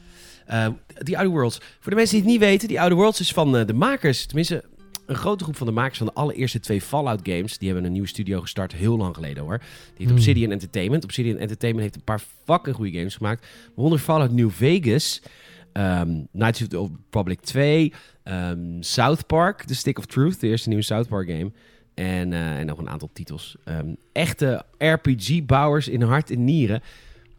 Eh, 0.46 0.66
die 1.02 1.16
Outer 1.18 1.34
Worlds. 1.34 1.58
Voor 1.80 1.90
de 1.90 1.96
mensen 1.96 2.14
die 2.14 2.24
het 2.24 2.30
niet 2.32 2.40
weten, 2.40 2.68
die 2.68 2.80
Outer 2.80 2.96
Worlds 2.98 3.20
is 3.20 3.32
van 3.32 3.56
eh, 3.56 3.66
de 3.66 3.72
makers. 3.72 4.26
Tenminste, 4.26 4.64
een 5.08 5.16
grote 5.16 5.44
groep 5.44 5.56
van 5.56 5.66
de 5.66 5.72
makers 5.72 5.98
van 5.98 6.06
de 6.06 6.12
allereerste 6.12 6.60
twee 6.60 6.80
Fallout 6.80 7.20
games. 7.22 7.58
Die 7.58 7.68
hebben 7.68 7.86
een 7.86 7.92
nieuwe 7.92 8.08
studio 8.08 8.40
gestart, 8.40 8.72
heel 8.72 8.96
lang 8.96 9.14
geleden 9.14 9.42
hoor. 9.42 9.58
Die 9.58 9.68
heet 9.96 10.06
Hmm. 10.06 10.16
Obsidian 10.16 10.50
Entertainment. 10.50 11.04
Obsidian 11.04 11.36
Entertainment 11.36 11.84
heeft 11.84 11.96
een 11.96 12.04
paar 12.04 12.22
fucking 12.44 12.76
goede 12.76 12.92
games 12.98 13.16
gemaakt. 13.16 13.46
Waaronder 13.74 13.98
Fallout 13.98 14.32
New 14.32 14.50
Vegas, 14.50 15.22
ehm 15.72 16.10
Knights 16.32 16.62
of 16.62 16.68
the 16.68 16.78
Old 16.78 16.90
Republic 17.04 17.40
2, 17.40 17.92
ehm, 18.22 18.80
South 18.80 19.26
Park, 19.26 19.62
The 19.64 19.74
Stick 19.74 19.98
of 19.98 20.06
Truth, 20.06 20.40
de 20.40 20.46
eerste 20.48 20.68
nieuwe 20.68 20.84
South 20.84 21.08
Park 21.08 21.28
game. 21.30 21.52
En, 21.94 22.32
eh, 22.32 22.58
en 22.58 22.66
nog 22.66 22.78
een 22.78 22.88
aantal 22.88 23.10
titels. 23.12 23.56
Ehm, 23.64 23.94
echte 24.12 24.64
RPG-bouwers 24.78 25.88
in 25.88 26.02
hart 26.02 26.30
en 26.30 26.44
nieren. 26.44 26.82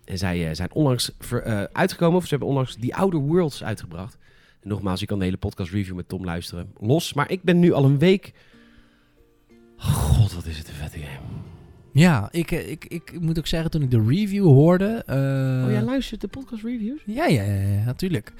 En 0.05 0.17
zij 0.17 0.47
eh, 0.49 0.55
zijn 0.55 0.73
onlangs 0.73 1.12
ver- 1.19 1.41
eh, 1.43 1.63
uitgekomen, 1.71 2.17
of 2.17 2.23
ze 2.23 2.29
hebben 2.29 2.47
onlangs 2.47 2.75
die 2.75 2.95
Outer 2.95 3.19
Worlds 3.19 3.63
uitgebracht. 3.63 4.17
En 4.62 4.69
nogmaals, 4.69 5.00
je 5.00 5.06
kan 5.06 5.19
de 5.19 5.26
hele 5.26 5.38
podcast 5.38 5.72
review 5.72 5.95
met 5.95 6.08
Tom 6.08 6.26
luisteren. 6.26 6.72
Los, 6.80 7.13
maar 7.13 7.32
ik 7.32 7.43
ben 7.43 7.60
nu 7.60 7.72
al 7.72 7.86
een 7.86 8.00
week... 8.00 8.34
God, 9.78 10.34
wat 10.34 10.45
is 10.45 10.58
het 10.58 10.67
een 10.67 10.74
vette 10.74 11.00
game. 11.00 11.28
Ja, 11.93 12.28
ik, 12.32 12.52
eh, 12.52 12.69
ik, 12.69 12.86
ik 12.86 13.19
moet 13.19 13.38
ook 13.38 13.48
zeggen, 13.48 13.72
toen 13.72 13.82
ik 13.82 13.91
de 13.91 14.04
review 14.08 14.43
hoorde... 14.43 15.04
eh, 15.06 15.63
oh, 15.65 15.72
jij 15.72 15.82
luistert 15.82 16.22
de 16.22 16.28
podcast 16.28 16.63
reviews? 16.63 17.02
Ja, 17.06 17.26
ja, 17.26 17.43
ja, 17.43 17.54
ja, 17.54 17.84
natuurlijk. 17.84 18.34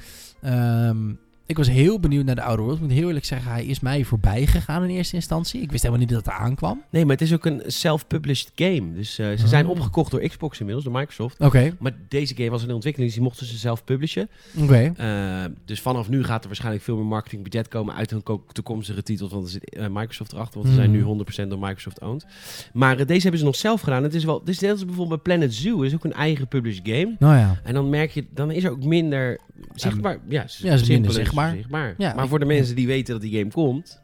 Ik 1.49 1.57
was 1.57 1.69
heel 1.69 1.99
benieuwd 1.99 2.25
naar 2.25 2.35
de 2.35 2.41
Outer 2.41 2.63
Worlds. 2.65 2.81
Ik 2.81 2.88
moet 2.88 2.95
heel 2.97 3.07
eerlijk 3.07 3.25
zeggen, 3.25 3.51
hij 3.51 3.65
is 3.65 3.79
mij 3.79 4.03
voorbij 4.03 4.45
gegaan 4.45 4.83
in 4.83 4.89
eerste 4.89 5.15
instantie. 5.15 5.62
Ik 5.62 5.69
wist 5.71 5.83
helemaal 5.83 6.05
niet 6.05 6.13
dat 6.13 6.25
het 6.25 6.33
aankwam. 6.33 6.83
Nee, 6.89 7.03
maar 7.05 7.12
het 7.15 7.21
is 7.25 7.33
ook 7.33 7.45
een 7.45 7.62
self-published 7.65 8.51
game. 8.55 8.93
Dus 8.93 9.19
eh, 9.19 9.27
ze 9.38 9.47
zijn 9.47 9.65
Oh. 9.65 9.71
opgekocht 9.71 10.12
door 10.12 10.21
Xbox 10.27 10.59
inmiddels, 10.59 10.85
door 10.85 10.93
Microsoft. 10.97 11.39
Oké, 11.39 11.75
Maar 11.79 11.91
deze 12.07 12.35
game 12.35 12.49
was 12.49 12.62
in 12.62 12.67
de 12.67 12.73
ontwikkeling, 12.73 13.12
dus 13.12 13.19
die 13.21 13.29
mochten 13.29 13.45
ze 13.47 13.57
zelf 13.57 13.83
publishen. 13.83 14.29
oké. 14.62 14.91
Eh, 14.95 15.43
dus 15.65 15.81
vanaf 15.81 16.09
nu 16.09 16.23
gaat 16.23 16.41
er 16.41 16.47
waarschijnlijk 16.47 16.83
veel 16.83 16.95
meer 16.95 17.05
marketingbudget 17.05 17.67
komen 17.67 17.95
uit 17.95 18.09
hun 18.09 18.23
ko- 18.23 18.43
toekomstige 18.51 19.03
titels. 19.03 19.31
Want 19.31 19.43
er 19.43 19.49
zit 19.51 19.69
eh, 19.69 19.85
Microsoft 19.91 20.31
erachter, 20.31 20.55
want 20.59 20.67
ze 20.69 20.75
zijn 20.75 20.89
Hmm. 20.89 20.97
nu 20.97 21.03
100% 21.03 21.49
door 21.49 21.59
Microsoft 21.59 21.99
owned. 22.01 22.25
Maar 22.73 23.05
deze 23.05 23.21
hebben 23.21 23.39
ze 23.39 23.45
nog 23.45 23.55
zelf 23.55 23.81
gedaan. 23.81 24.03
Het 24.03 24.13
is 24.13 24.23
wel, 24.23 24.39
het 24.39 24.49
is 24.49 24.59
net 24.59 24.71
als 24.71 24.85
bijvoorbeeld 24.85 25.23
bij 25.23 25.35
Planet 25.35 25.53
Zoo. 25.55 25.77
Het 25.77 25.88
is 25.88 25.93
ook 25.95 26.03
een 26.05 26.13
eigen 26.13 26.47
published 26.47 26.81
game. 26.88 27.15
Nou 27.19 27.35
ja. 27.38 27.59
En 27.63 27.73
dan 27.73 27.89
merk 27.89 28.12
je, 28.12 28.25
dan 28.33 28.51
is 28.51 28.63
er 28.63 28.71
ook 28.71 28.83
minder 28.83 29.39
zichtbaar. 29.75 30.17
Ja, 30.27 30.45
Ja, 30.57 30.73
is 30.73 30.88
minder 30.88 31.12
zichtbaar. 31.12 31.38
Zichtbaar. 31.47 31.93
Ja, 31.97 32.13
maar 32.13 32.23
ik- 32.23 32.30
voor 32.30 32.39
de 32.39 32.45
mensen 32.45 32.75
die 32.75 32.88
weten 32.88 33.13
dat 33.13 33.21
die 33.21 33.38
game 33.39 33.52
komt, 33.52 34.02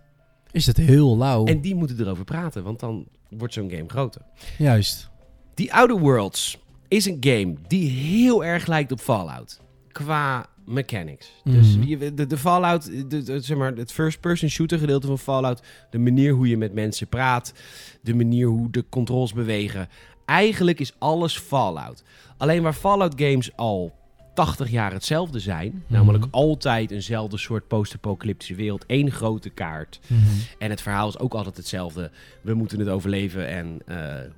Is 0.52 0.66
het 0.66 0.78
heel 0.78 1.18
lauw. 1.18 1.46
en 1.46 1.62
die 1.62 1.76
moeten 1.76 2.00
erover 2.00 2.24
praten, 2.24 2.64
want 2.64 2.80
dan 2.80 3.08
wordt 3.30 3.54
zo'n 3.54 3.70
game 3.70 3.86
groter. 3.90 4.22
Juist. 4.58 5.10
The 5.54 5.74
Outer 5.74 6.00
Worlds 6.00 6.58
is 6.88 7.06
een 7.06 7.18
game 7.20 7.56
die 7.68 7.90
heel 7.90 8.46
erg 8.46 8.66
lijkt 8.68 8.92
op 8.92 9.00
Fallout. 9.00 9.62
Qua 9.92 10.46
mechanics. 10.66 11.32
Dus 11.44 11.78
Mhm. 11.78 11.88
je- 11.88 12.14
de, 12.14 12.28
de 12.28 12.38
Fallout, 12.38 13.10
de, 13.10 13.24
de- 13.24 13.40
zeg 13.40 13.58
maar, 13.58 13.74
het 13.76 13.92
first-person 13.92 14.50
shooter 14.50 14.80
gedeelte 14.80 15.08
van 15.08 15.20
Fallout. 15.20 15.62
De 15.90 15.98
manier 16.00 16.34
hoe 16.34 16.48
je 16.48 16.58
met 16.58 16.74
mensen 16.74 17.08
praat. 17.08 17.54
De 18.02 18.14
manier 18.16 18.48
hoe 18.48 18.72
de 18.72 18.86
controls 18.90 19.34
bewegen. 19.34 19.88
Eigenlijk 20.26 20.80
is 20.80 20.94
alles 21.00 21.38
Fallout. 21.38 22.04
Alleen 22.38 22.62
waar 22.64 22.74
Fallout 22.74 23.14
games 23.22 23.56
al 23.56 23.94
80 24.36 24.70
jaar 24.70 24.92
hetzelfde 24.92 25.40
zijn, 25.40 25.84
namelijk 25.88 26.26
altijd 26.32 26.92
eenzelfde 26.92 27.38
soort 27.38 27.68
post-apocalyptische 27.68 28.56
wereld, 28.56 28.86
één 28.86 29.12
grote 29.12 29.50
kaart. 29.50 30.00
Mhm. 30.08 30.22
En 30.60 30.70
het 30.70 30.82
verhaal 30.82 31.08
is 31.08 31.20
ook 31.20 31.34
altijd 31.34 31.58
hetzelfde. 31.58 32.12
We 32.42 32.54
moeten 32.54 32.80
het 32.80 32.90
overleven 32.90 33.48
en 33.48 33.80
eh, 33.86 33.98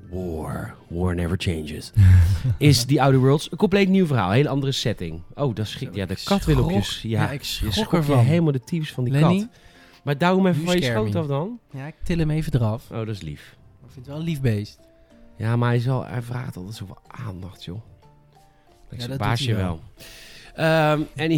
war, 0.10 0.76
war 0.88 1.16
never 1.16 1.38
changes. 1.40 1.92
is 2.58 2.86
die 2.86 3.02
Outer 3.02 3.20
Worlds 3.20 3.52
een 3.52 3.58
compleet 3.58 3.90
nieuw 3.90 4.06
verhaal, 4.06 4.30
een 4.30 4.36
hele 4.36 4.50
andere 4.50 4.72
setting. 4.72 5.22
Oh, 5.36 5.56
dat 5.56 5.68
schiet. 5.68 5.96
Ja, 5.96 6.06
de 6.06 6.18
kat 6.24 6.46
wil 6.46 6.64
op 6.64 6.72
je. 6.72 7.10
Ja, 7.10 7.22
Ja, 7.24 7.32
ik 7.32 7.42
je 7.42 7.72
schrok 7.72 7.92
je 7.92 7.98
ervan. 7.98 8.18
helemaal 8.26 8.52
de 8.52 8.60
tyfus 8.60 8.92
van 8.94 9.04
die 9.04 9.14
Lenny? 9.14 9.40
kat. 9.40 9.48
Maar 10.04 10.18
douw 10.18 10.36
hem 10.36 10.48
even 10.48 10.64
van 10.66 10.76
je 10.76 10.84
schoot 10.84 11.16
af 11.16 11.28
dan. 11.28 11.60
Ja, 11.74 11.86
ik 11.88 11.96
til 12.04 12.18
hem 12.18 12.30
even 12.30 12.54
eraf. 12.56 12.92
Oh, 12.92 12.98
dat 12.98 13.08
is 13.08 13.22
lief. 13.22 13.56
Ik 13.86 13.92
vind 13.94 13.96
het 13.96 14.08
wel 14.08 14.18
een 14.18 14.24
lief 14.24 14.42
beest. 14.42 14.80
Ja, 15.38 15.56
maar 15.56 15.70
hij, 15.70 15.80
zal, 15.80 16.06
hij 16.06 16.22
vraagt 16.22 16.58
altijd 16.58 16.76
zoveel 16.76 16.98
aandacht, 17.08 17.64
joh. 17.64 17.80
Ik 18.90 19.02
Ja, 19.02 19.08
dat 19.08 19.18
baas 19.18 19.40
je 19.44 19.56
wel. 19.56 19.80
Ehm 20.56 21.02
en 21.16 21.30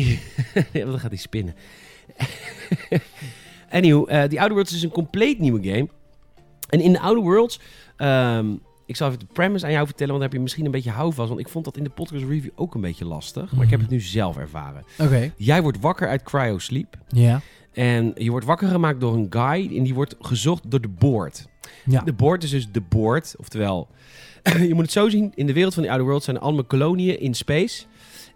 dan 0.91 0.99
gaat 0.99 1.11
hij 1.11 1.19
spinnen. 1.19 1.55
Anywho, 3.71 4.05
eh 4.05 4.29
die 4.29 4.39
Outer 4.39 4.55
Worlds 4.55 4.73
is 4.73 4.83
een 4.83 4.89
compleet 4.89 5.39
nieuwe 5.39 5.63
game. 5.71 5.87
En 6.69 6.81
in 6.81 6.91
de 6.91 6.99
Outer 6.99 7.23
Worlds... 7.23 7.59
ehm, 7.97 8.53
ik 8.85 8.95
zal 8.95 9.07
even 9.07 9.19
de 9.19 9.25
premise 9.33 9.65
aan 9.65 9.71
jou 9.71 9.85
vertellen, 9.85 10.11
want 10.13 10.19
daar 10.19 10.29
heb 10.29 10.37
je 10.37 10.43
misschien 10.43 10.65
een 10.65 10.71
beetje 10.71 10.89
houvast. 10.91 11.27
Want 11.29 11.39
ik 11.39 11.49
vond 11.49 11.65
dat 11.65 11.77
in 11.77 11.83
de 11.83 11.89
podcast 11.89 12.23
review 12.23 12.51
ook 12.55 12.75
een 12.75 12.81
beetje 12.81 13.05
lastig. 13.05 13.51
Maar 13.51 13.65
ik 13.65 13.71
heb 13.71 13.79
het 13.79 13.89
nu 13.89 13.99
zelf 13.99 14.37
ervaren. 14.37 14.83
Oké. 14.99 15.33
Jij 15.37 15.61
wordt 15.61 15.79
wakker 15.79 16.07
uit 16.07 16.23
cryo 16.23 16.57
sleep. 16.57 16.97
Ja. 17.07 17.41
En 17.79 18.11
je 18.15 18.29
wordt 18.31 18.45
wakker 18.45 18.67
gemaakt 18.67 18.99
door 18.99 19.13
een 19.13 19.27
guy. 19.29 19.77
En 19.77 19.83
die 19.83 19.93
wordt 19.93 20.15
gezocht 20.19 20.71
door 20.71 20.81
de 20.81 20.87
board. 20.87 21.47
Ja. 21.85 22.01
De 22.01 22.13
board 22.13 22.43
is 22.43 22.49
dus 22.49 22.71
de 22.71 22.81
board. 22.89 23.35
Oftewel, 23.37 23.87
je 24.67 24.73
moet 24.73 24.81
het 24.83 24.91
zo 24.91 25.09
zien. 25.09 25.31
In 25.35 25.45
de 25.45 25.53
wereld 25.53 25.73
van 25.73 25.81
die 25.83 25.91
Outer 25.91 26.07
Worlds 26.07 26.25
zijn 26.25 26.37
er 26.37 26.43
allemaal 26.43 26.63
koloniën 26.63 27.19
in 27.19 27.33
space. 27.33 27.83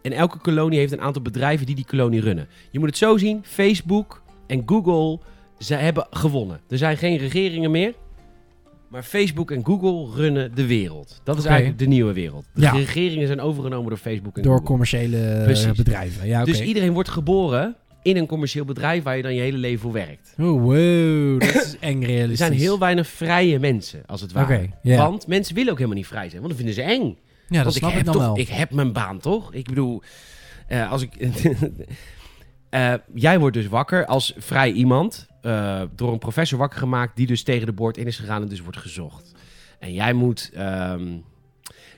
En 0.01 0.12
elke 0.12 0.38
kolonie 0.38 0.79
heeft 0.79 0.91
een 0.91 1.01
aantal 1.01 1.21
bedrijven 1.21 1.65
die 1.65 1.75
die 1.75 1.86
kolonie 1.86 2.21
runnen. 2.21 2.47
Je 2.71 2.79
moet 2.79 2.88
het 2.88 2.97
zo 2.97 3.17
zien. 3.17 3.39
Facebook 3.43 4.21
en 4.47 4.63
Google, 4.65 5.19
ze 5.60 5.73
hebben 5.75 6.08
gewonnen. 6.10 6.60
Er 6.69 6.77
zijn 6.77 6.97
geen 6.97 7.17
regeringen 7.17 7.71
meer. 7.71 7.93
Maar 8.89 9.03
Facebook 9.03 9.51
en 9.51 9.65
Google 9.65 10.15
runnen 10.21 10.56
de 10.56 10.65
wereld. 10.65 11.21
Dat 11.23 11.38
is 11.38 11.45
eigenlijk 11.45 11.79
de 11.79 11.86
nieuwe 11.86 12.13
wereld. 12.13 12.45
De 12.53 12.62
Ja. 12.62 12.71
regeringen 12.71 13.27
zijn 13.27 13.41
overgenomen 13.41 13.89
door 13.89 13.97
Facebook 13.97 14.36
en 14.38 14.41
Door 14.43 14.51
Google. 14.51 14.67
commerciële 14.67 15.41
Precies. 15.43 15.71
bedrijven. 15.71 16.27
Ja. 16.27 16.43
Dus 16.43 16.62
iedereen 16.62 16.93
wordt 16.93 17.10
geboren 17.10 17.75
in 18.04 18.18
een 18.18 18.26
commercieel 18.26 18.66
bedrijf 18.66 19.04
waar 19.04 19.16
je 19.16 19.24
dan 19.24 19.34
je 19.34 19.42
hele 19.42 19.58
leven 19.58 19.80
voor 19.80 19.92
werkt. 19.92 20.34
Oh, 20.39 20.62
wow. 20.62 21.39
Dat 21.39 21.56
is 21.56 21.76
eng 21.80 22.04
realistisch. 22.04 22.39
Er 22.39 22.46
zijn 22.46 22.60
heel 22.60 22.80
weinig 22.80 23.08
vrije 23.08 23.60
mensen, 23.60 24.04
als 24.06 24.22
het 24.22 24.32
ware. 24.32 24.70
Ja. 24.82 24.98
Want 24.98 25.28
mensen 25.28 25.56
willen 25.56 25.72
ook 25.72 25.78
helemaal 25.78 25.98
niet 25.98 26.08
vrij 26.08 26.30
zijn, 26.30 26.42
want 26.42 26.48
dan 26.48 26.66
vinden 26.66 26.76
ze 26.76 26.82
eng. 26.82 27.18
Ja, 27.48 27.63
dat 27.63 27.63
want 27.63 27.76
snap 27.76 27.92
ik 27.92 27.98
ik 27.98 28.06
heb 28.06 28.13
dan 28.13 28.16
toch, 28.16 28.26
wel. 28.26 28.38
Ik 28.38 28.48
heb 28.48 28.72
mijn 28.72 28.94
baan, 28.94 29.20
toch? 29.20 29.54
Ik 29.54 29.66
bedoel, 29.66 30.02
eh, 30.68 30.92
als 30.92 31.02
ik... 31.02 31.13
Eh, 32.74 32.94
jij 33.13 33.39
wordt 33.39 33.56
dus 33.56 33.68
wakker 33.68 34.06
als 34.06 34.34
vrij 34.38 34.72
iemand 34.72 35.28
eh, 35.42 35.82
door 35.96 36.12
een 36.12 36.20
professor 36.20 36.58
wakker 36.58 36.80
gemaakt 36.80 37.16
die 37.16 37.28
dus 37.28 37.44
tegen 37.44 37.66
de 37.66 37.74
boord 37.74 37.98
in 37.98 38.08
is 38.08 38.18
gegaan 38.18 38.42
en 38.42 38.48
dus 38.48 38.62
wordt 38.62 38.78
gezocht. 38.78 39.32
En 39.80 39.94
jij 39.94 40.13
moet, 40.13 40.52
ehm, 40.54 41.18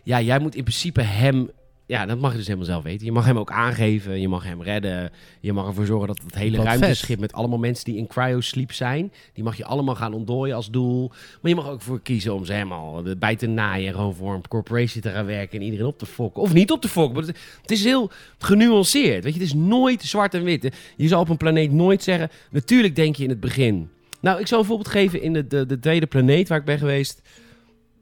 ja, 0.03 0.21
jij 0.21 0.39
moet 0.39 0.55
in 0.55 0.63
principe 0.63 1.01
hem, 1.01 1.49
ja, 1.87 2.05
dat 2.05 2.19
mag 2.19 2.31
je 2.31 2.37
dus 2.37 2.45
helemaal 2.45 2.67
zelf 2.67 2.83
weten. 2.83 3.05
Je 3.05 3.11
mag 3.11 3.25
hem 3.25 3.37
ook 3.37 3.51
aangeven, 3.51 4.21
je 4.21 4.27
mag 4.27 4.43
hem 4.43 4.61
redden, 4.61 5.11
je 5.39 5.53
mag 5.53 5.67
ervoor 5.67 5.85
zorgen 5.85 6.07
dat 6.07 6.21
het 6.23 6.35
hele 6.35 6.57
Wat 6.57 6.65
ruimteschip 6.65 7.19
met 7.19 7.33
allemaal 7.33 7.57
mensen 7.57 7.85
die 7.85 7.97
in 7.97 8.07
cryo-sleep 8.07 8.71
zijn, 8.71 9.11
die 9.33 9.43
mag 9.43 9.57
je 9.57 9.65
allemaal 9.65 9.95
gaan 9.95 10.13
ontdooien 10.13 10.55
als 10.55 10.69
doel. 10.69 11.07
Maar 11.41 11.51
je 11.51 11.55
mag 11.55 11.69
ook 11.69 11.81
voor 11.81 12.01
kiezen 12.01 12.33
om 12.33 12.45
ze 12.45 12.53
helemaal 12.53 13.03
bij 13.17 13.35
te 13.35 13.47
naaien 13.47 13.87
en 13.87 13.93
gewoon 13.93 14.15
voor 14.15 14.33
een 14.33 14.47
corporation 14.47 15.01
te 15.01 15.09
gaan 15.09 15.25
werken 15.25 15.59
en 15.59 15.65
iedereen 15.65 15.85
op 15.85 15.97
te 15.97 16.05
fokken. 16.05 16.41
Of 16.41 16.53
niet 16.53 16.71
op 16.71 16.81
te 16.81 16.89
fokken, 16.89 17.15
maar 17.15 17.33
het, 17.61 17.71
is 17.71 17.83
heel 17.83 18.11
genuanceerd. 18.37 19.23
Weet 19.23 19.33
je, 19.33 19.39
het 19.39 19.47
is 19.47 19.55
nooit 19.55 20.03
zwart 20.03 20.33
en 20.33 20.43
wit. 20.43 20.75
Je 20.97 21.07
zal 21.07 21.21
op 21.21 21.29
een 21.29 21.37
planeet 21.37 21.71
nooit 21.71 22.03
zeggen, 22.03 22.29
natuurlijk 22.51 22.95
denk 22.95 23.15
je 23.15 23.23
in 23.23 23.29
het 23.29 23.39
begin. 23.39 23.89
Nou, 24.21 24.39
ik 24.39 24.47
zal 24.47 24.59
een 24.59 24.65
voorbeeld 24.65 24.87
geven 24.87 25.21
in 25.21 25.33
de, 25.33 25.47
de, 25.47 25.65
de 25.65 25.79
tweede 25.79 26.05
planeet 26.05 26.47
waar 26.47 26.59
ik 26.59 26.65
ben 26.65 26.77
geweest. 26.77 27.21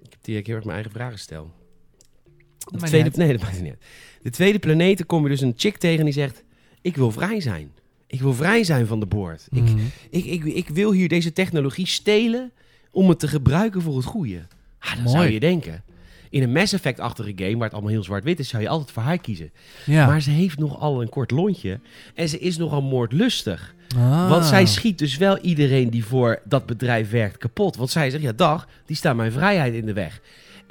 Ik 0.04 0.10
heb 0.10 0.20
die 0.22 0.42
keer 0.42 0.56
mijn 0.56 0.70
eigen 0.70 0.92
vragen 0.92 1.20
stel. 1.20 1.52
De 2.72 2.78
tweede, 2.78 3.10
nee, 3.16 3.32
dat 3.32 3.42
maakt 3.42 3.62
niet 3.62 3.70
uit. 3.70 3.82
De 4.22 4.30
tweede 4.30 4.60
planeet 4.60 5.06
kom 5.06 5.24
je 5.24 5.30
dus 5.30 5.42
een 5.42 5.54
chick 5.56 5.78
tegen 5.78 6.04
die 6.06 6.14
zegt: 6.14 6.44
Ik 6.82 6.96
wil 6.96 7.12
vrij 7.12 7.40
zijn. 7.42 7.72
Ik 8.08 8.22
wil 8.22 8.34
vrij 8.34 8.64
zijn 8.64 8.88
van 8.88 9.00
de 9.00 9.06
boord. 9.06 9.48
Ik, 9.52 9.62
Mhm. 9.64 9.78
ik, 10.10 10.26
ik, 10.26 10.44
ik 10.44 10.70
wil 10.70 10.92
hier 10.92 11.08
deze 11.08 11.34
technologie 11.34 11.88
stelen 11.88 12.52
om 12.92 13.10
het 13.10 13.20
te 13.20 13.28
gebruiken 13.28 13.82
voor 13.82 13.96
het 13.96 14.06
goede. 14.06 14.42
Ah, 14.80 14.94
dan 14.94 15.04
Mooi. 15.04 15.16
zou 15.18 15.30
je 15.30 15.40
denken. 15.40 15.84
In 16.30 16.44
een 16.44 16.52
Mass 16.52 16.74
Effect-achtige 16.74 17.32
game, 17.36 17.54
waar 17.56 17.64
het 17.64 17.74
allemaal 17.74 17.92
heel 17.92 18.04
zwart-wit 18.04 18.40
is, 18.40 18.48
zou 18.50 18.64
je 18.64 18.70
altijd 18.70 18.92
voor 18.92 19.04
haar 19.04 19.18
kiezen. 19.18 19.52
Ja. 19.86 20.06
Maar 20.06 20.22
ze 20.22 20.30
heeft 20.30 20.58
nogal 20.60 21.02
een 21.02 21.10
kort 21.10 21.32
lontje 21.32 21.80
en 22.16 22.30
ze 22.30 22.40
is 22.40 22.58
nogal 22.58 22.82
moordlustig. 22.82 23.74
Ah. 23.98 24.30
Want 24.30 24.46
zij 24.46 24.66
schiet 24.66 24.98
dus 24.98 25.18
wel 25.18 25.38
iedereen 25.38 25.90
die 25.90 26.06
voor 26.06 26.42
dat 26.46 26.66
bedrijf 26.66 27.10
werkt 27.10 27.38
kapot. 27.38 27.76
Want 27.76 27.90
zij 27.90 28.10
zegt, 28.10 28.24
ja 28.24 28.32
dag, 28.32 28.68
die 28.86 28.96
staat 28.96 29.16
mijn 29.16 29.32
vrijheid 29.32 29.74
in 29.74 29.86
de 29.86 29.94
weg. 29.94 30.22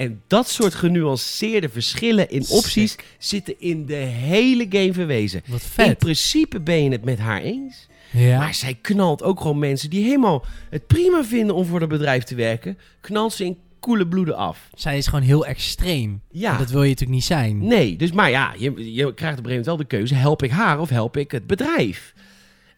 En 0.02 0.22
dat 0.26 0.48
soort 0.48 0.74
genuanceerde 0.74 1.68
verschillen 1.68 2.30
in 2.30 2.44
opties 2.48 2.90
Sick. 2.90 3.04
zitten 3.18 3.60
in 3.60 3.86
de 3.86 3.94
hele 3.94 4.66
game 4.68 4.92
verwezen. 4.92 5.42
Wat 5.46 5.86
In 5.86 5.96
principe 5.96 6.60
ben 6.60 6.84
je 6.84 6.90
het 6.90 7.04
met 7.04 7.18
haar 7.18 7.40
eens. 7.40 7.88
Ja. 8.10 8.38
Maar 8.38 8.54
zij 8.54 8.74
knalt 8.74 9.22
ook 9.22 9.40
gewoon 9.40 9.58
mensen 9.58 9.90
die 9.90 10.04
helemaal 10.04 10.44
het 10.70 10.86
prima 10.86 11.24
vinden 11.24 11.54
om 11.54 11.64
voor 11.64 11.80
dat 11.80 11.88
bedrijf 11.88 12.24
te 12.24 12.34
werken. 12.34 12.78
Knalt 13.00 13.32
ze 13.32 13.44
in 13.44 13.58
koele 13.80 14.08
bloeden 14.08 14.36
af. 14.36 14.70
Zij 14.74 14.98
is 14.98 15.06
gewoon 15.06 15.24
heel 15.24 15.46
extreem. 15.46 16.20
Ja. 16.30 16.52
En 16.52 16.58
Dat 16.58 16.70
wil 16.70 16.82
je 16.82 16.88
natuurlijk 16.88 17.18
niet 17.18 17.24
zijn. 17.24 17.66
Nee, 17.66 17.96
dus 17.96 18.12
maar 18.12 18.30
ja, 18.30 18.54
je, 18.58 18.94
je 18.94 19.14
krijgt 19.14 19.14
op 19.14 19.22
een 19.22 19.24
gegeven 19.24 19.48
moment 19.48 19.66
wel 19.66 19.76
de 19.76 19.84
keuze. 19.84 20.14
Help 20.14 20.42
ik 20.42 20.50
haar 20.50 20.80
of 20.80 20.88
help 20.88 21.16
ik 21.16 21.30
het 21.30 21.46
bedrijf? 21.46 22.14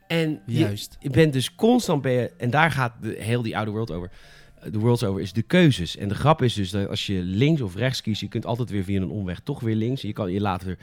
En 0.07 0.41
Juist. 0.47 0.97
je 1.01 1.11
bent 1.11 1.33
dus 1.33 1.55
constant 1.55 2.03
bij 2.03 2.33
en 2.39 2.51
daar 2.51 2.71
gaat 2.71 2.93
de, 3.03 3.17
heel 3.19 3.43
die 3.43 3.57
oude 3.57 3.71
world 3.71 3.91
over. 3.91 4.11
De 4.70 4.79
worlds 4.79 5.05
over 5.05 5.20
is 5.20 5.33
de 5.33 5.42
keuzes. 5.42 5.96
En 5.96 6.09
de 6.09 6.14
grap 6.14 6.42
is 6.42 6.55
dus 6.55 6.70
dat 6.70 6.88
als 6.88 7.07
je 7.07 7.20
links 7.22 7.61
of 7.61 7.77
rechts 7.77 8.00
kiest, 8.00 8.20
je 8.20 8.29
kunt 8.29 8.46
altijd 8.46 8.70
weer 8.70 8.85
via 8.85 9.00
een 9.00 9.11
omweg 9.11 9.40
toch 9.40 9.61
weer 9.61 9.74
links. 9.74 10.03
Je 10.03 10.12
kan 10.12 10.33
je 10.33 10.40
later 10.40 10.79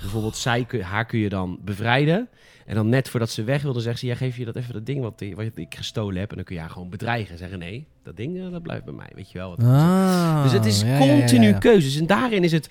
bijvoorbeeld 0.00 0.36
zij, 0.36 0.66
haar 0.80 1.04
kun 1.04 1.18
je 1.18 1.28
dan 1.28 1.58
bevrijden. 1.64 2.28
En 2.66 2.74
dan 2.74 2.88
net 2.88 3.08
voordat 3.08 3.30
ze 3.30 3.44
weg 3.44 3.62
wilde, 3.62 3.80
zegt 3.80 3.98
ze: 3.98 4.06
ja, 4.06 4.14
geef 4.14 4.36
je 4.36 4.44
dat 4.44 4.56
even 4.56 4.72
dat 4.72 4.86
ding 4.86 5.00
wat, 5.00 5.24
wat 5.34 5.46
ik 5.54 5.74
gestolen 5.74 6.16
heb. 6.16 6.30
En 6.30 6.36
dan 6.36 6.44
kun 6.44 6.54
je 6.54 6.60
haar 6.60 6.70
gewoon 6.70 6.90
bedreigen. 6.90 7.32
En 7.32 7.38
zeggen: 7.38 7.58
nee, 7.58 7.86
dat 8.02 8.16
ding 8.16 8.38
eh, 8.38 8.50
dat 8.50 8.62
blijft 8.62 8.84
bij 8.84 8.94
mij. 8.94 9.10
Weet 9.14 9.30
je 9.30 9.38
wel. 9.38 9.50
Wat 9.50 9.64
Ah, 9.64 10.42
dus 10.42 10.52
het 10.52 10.64
is 10.64 10.82
ja, 10.82 10.98
continu 10.98 11.46
ja. 11.46 11.58
keuzes. 11.58 11.96
En 11.96 12.06
daarin 12.06 12.44
is 12.44 12.52
het 12.52 12.70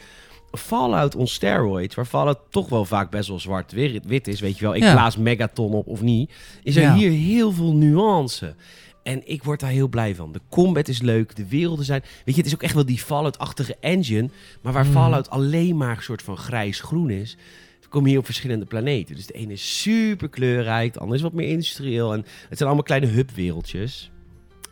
Fallout 0.51 1.15
on 1.15 1.27
steroids, 1.27 1.95
waar 1.95 2.05
Fallout 2.05 2.39
toch 2.49 2.69
wel 2.69 2.85
vaak 2.85 3.09
best 3.09 3.27
wel 3.27 3.39
zwart-wit 3.39 4.27
is. 4.27 4.39
Weet 4.39 4.57
je 4.57 4.65
wel, 4.65 4.75
ik 4.75 4.81
blaas 4.81 5.17
Megaton 5.17 5.73
op 5.73 5.87
of 5.87 6.01
niet. 6.01 6.31
Is 6.63 6.75
er 6.75 6.93
hier 6.93 7.11
heel 7.11 7.51
veel 7.51 7.73
nuance. 7.73 8.55
En 9.03 9.21
ik 9.29 9.43
word 9.43 9.59
daar 9.59 9.69
heel 9.69 9.87
blij 9.87 10.15
van. 10.15 10.31
De 10.31 10.41
combat 10.49 10.87
is 10.87 11.01
leuk, 11.01 11.35
de 11.35 11.47
werelden 11.47 11.85
zijn... 11.85 12.01
Weet 12.01 12.35
je, 12.35 12.41
het 12.41 12.45
is 12.45 12.53
ook 12.53 12.63
echt 12.63 12.73
wel 12.73 12.85
die 12.85 12.97
Fallout-achtige 12.97 13.75
engine. 13.79 14.29
Maar 14.61 14.73
waar 14.73 14.85
Mm. 14.85 14.91
Fallout 14.91 15.29
alleen 15.29 15.77
maar 15.77 15.97
een 15.97 16.03
soort 16.03 16.21
van 16.21 16.37
grijs-groen 16.37 17.09
is... 17.09 17.37
kom 17.89 18.03
je 18.03 18.09
hier 18.09 18.19
op 18.19 18.25
verschillende 18.25 18.65
planeten. 18.65 19.15
Dus 19.15 19.25
de 19.25 19.33
ene 19.33 19.53
is 19.53 19.81
super 19.81 20.29
kleurrijk, 20.29 20.93
de 20.93 20.99
andere 20.99 21.17
is 21.17 21.23
wat 21.23 21.33
meer 21.33 21.47
industrieel. 21.49 22.13
En 22.13 22.19
het 22.19 22.57
zijn 22.57 22.63
allemaal 22.69 22.83
kleine 22.83 23.07
hubwereldjes. 23.07 24.11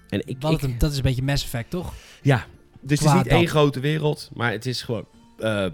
En 0.09 0.21
ik, 0.27 0.37
Wat 0.39 0.63
ik, 0.63 0.79
dat 0.79 0.91
is 0.91 0.97
een 0.97 1.03
beetje 1.03 1.23
Mass 1.23 1.43
Effect, 1.43 1.69
toch? 1.69 1.93
ja, 2.21 2.45
dus 2.81 2.99
het 2.99 3.07
is 3.09 3.15
niet 3.15 3.27
één 3.27 3.47
grote 3.47 3.79
wereld, 3.79 4.29
maar 4.33 4.51
het 4.51 4.65
is 4.65 4.81
gewoon... 4.81 5.05
eh, 5.39 5.65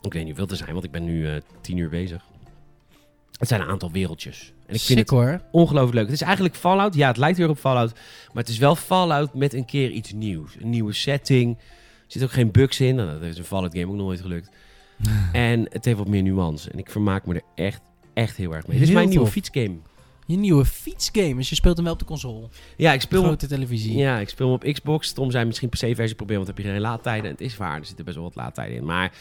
ik 0.00 0.12
weet 0.12 0.24
niet 0.24 0.26
hoeveel 0.26 0.46
te 0.46 0.56
zijn, 0.56 0.72
want 0.72 0.84
ik 0.84 0.90
ben 0.90 1.04
nu 1.04 1.28
eh, 1.28 1.34
tien 1.60 1.76
uur 1.76 1.88
bezig. 1.88 2.22
Het 3.38 3.48
zijn 3.48 3.60
een 3.60 3.66
aantal 3.68 3.90
wereldjes. 3.90 4.38
En 4.66 4.74
ik 4.74 4.80
vind 4.80 4.82
Sick, 4.82 4.98
het 4.98 5.08
hoor. 5.08 5.40
ongelooflijk 5.50 5.94
leuk. 5.94 6.04
Het 6.04 6.14
is 6.14 6.20
eigenlijk 6.22 6.54
Fallout. 6.56 6.94
Ja, 6.94 7.08
het 7.08 7.16
lijkt 7.16 7.38
weer 7.38 7.48
op 7.48 7.58
Fallout. 7.58 7.92
Maar 8.32 8.42
het 8.42 8.48
is 8.48 8.58
wel 8.58 8.76
Fallout 8.76 9.34
met 9.34 9.54
een 9.54 9.64
keer 9.64 9.90
iets 9.90 10.12
nieuws. 10.12 10.54
Een 10.60 10.70
nieuwe 10.70 10.92
setting. 10.92 11.56
Er 11.58 11.64
zitten 12.06 12.30
ook 12.30 12.36
geen 12.36 12.50
bugs 12.50 12.80
in. 12.80 12.94
Nou, 12.94 13.10
dat 13.10 13.20
heeft 13.20 13.38
een 13.38 13.44
Fallout 13.44 13.72
game 13.72 13.86
ook 13.86 13.94
nog 13.96 14.06
nooit 14.06 14.20
gelukt. 14.20 14.50
En 15.32 15.66
het 15.70 15.84
heeft 15.84 15.98
wat 15.98 16.08
meer 16.08 16.22
nuance. 16.22 16.70
En 16.70 16.78
ik 16.78 16.90
vermaak 16.90 17.26
me 17.26 17.34
er 17.34 17.42
echt, 17.64 17.80
echt 18.14 18.36
heel 18.36 18.54
erg 18.54 18.66
mee. 18.66 18.78
Dit 18.78 18.88
is 18.88 18.94
mijn 18.94 19.08
nieuwe 19.08 19.26
fietsgame. 19.26 19.76
Je 20.26 20.36
nieuwe 20.36 20.64
fietsgame. 20.64 21.34
Dus 21.34 21.48
je 21.48 21.54
speelt 21.54 21.74
hem 21.76 21.84
wel 21.84 21.92
op 21.92 21.98
de 21.98 22.04
console. 22.04 22.48
Ja, 22.76 22.92
ik 22.92 23.00
speel 23.00 23.18
hem 23.18 23.28
Grote 23.28 23.46
televisie. 23.46 23.96
Ja, 23.96 24.18
ik 24.18 24.28
speel 24.28 24.46
hem 24.46 24.54
op 24.54 24.72
Xbox. 24.72 25.12
Tom 25.12 25.30
zei 25.30 25.44
misschien 25.44 25.68
PC-versie 25.68 26.14
proberen, 26.16 26.44
want 26.44 26.46
dan 26.46 26.56
heb 26.56 26.64
je 26.64 26.70
geen 26.72 26.80
laadtijden. 26.80 27.24
En 27.24 27.30
het 27.30 27.40
is 27.40 27.56
waar, 27.56 27.78
er 27.78 27.84
zitten 27.86 28.04
best 28.04 28.16
wel 28.16 28.26
wat 28.26 28.34
laadtijden 28.34 28.76
in. 28.76 28.84
Maar 28.84 29.12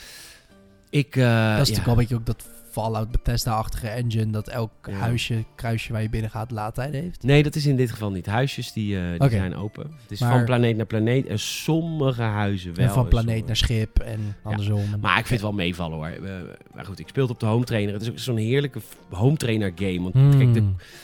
ik... 0.89 1.15
eh, 1.15 1.23
Dat 1.23 1.31
is 1.31 1.49
ja. 1.51 1.57
natuurlijk 1.57 1.85
wel 1.85 1.93
een 1.93 1.99
beetje 1.99 2.15
ook 2.15 2.25
dat 2.25 2.47
Fallout 2.81 3.11
Bethesda-achtige 3.11 3.87
engine 3.87 4.31
dat 4.31 4.47
elk 4.47 4.71
Ja. 4.89 4.93
huisje, 4.93 5.43
kruisje 5.55 5.91
waar 5.91 6.01
je 6.01 6.09
binnen 6.09 6.29
gaat 6.31 6.51
laadtijden 6.51 7.01
heeft? 7.01 7.23
Nee, 7.23 7.43
dat 7.43 7.55
is 7.55 7.65
in 7.65 7.75
dit 7.75 7.91
geval 7.91 8.11
niet. 8.11 8.25
Huisjes 8.25 8.71
die, 8.73 8.97
eh, 8.99 9.19
die 9.19 9.29
zijn 9.29 9.55
open. 9.55 9.83
Het 10.01 10.11
is 10.11 10.19
Maar- 10.19 10.31
van 10.31 10.45
planeet 10.45 10.77
naar 10.77 10.85
planeet. 10.85 11.27
En 11.27 11.39
sommige 11.39 12.21
huizen 12.21 12.75
wel. 12.75 12.85
en 12.87 12.91
van 12.93 13.07
planeet 13.07 13.27
sommige- 13.27 13.45
naar 13.47 13.55
schip 13.55 13.99
en 13.99 14.35
andersom. 14.43 14.83
Maar 15.01 15.17
ik 15.19 15.25
vind 15.25 15.29
het 15.29 15.41
wel 15.41 15.51
meevallen 15.51 15.97
hoor. 15.97 16.07
Eh, 16.07 16.31
maar 16.73 16.85
goed, 16.85 16.99
ik 16.99 17.07
speel 17.07 17.23
het 17.23 17.31
op 17.31 17.39
de 17.39 17.45
home 17.45 17.63
trainer. 17.65 17.93
Het 17.93 18.01
is 18.01 18.09
ook 18.09 18.19
zo'n 18.19 18.37
heerlijke 18.37 18.79
home 19.09 19.37
trainer 19.37 19.71
game. 19.75 20.01
Want 20.01 20.13
Hmm. 20.13 20.37
kijk, 20.37 20.53
de, 20.53 20.63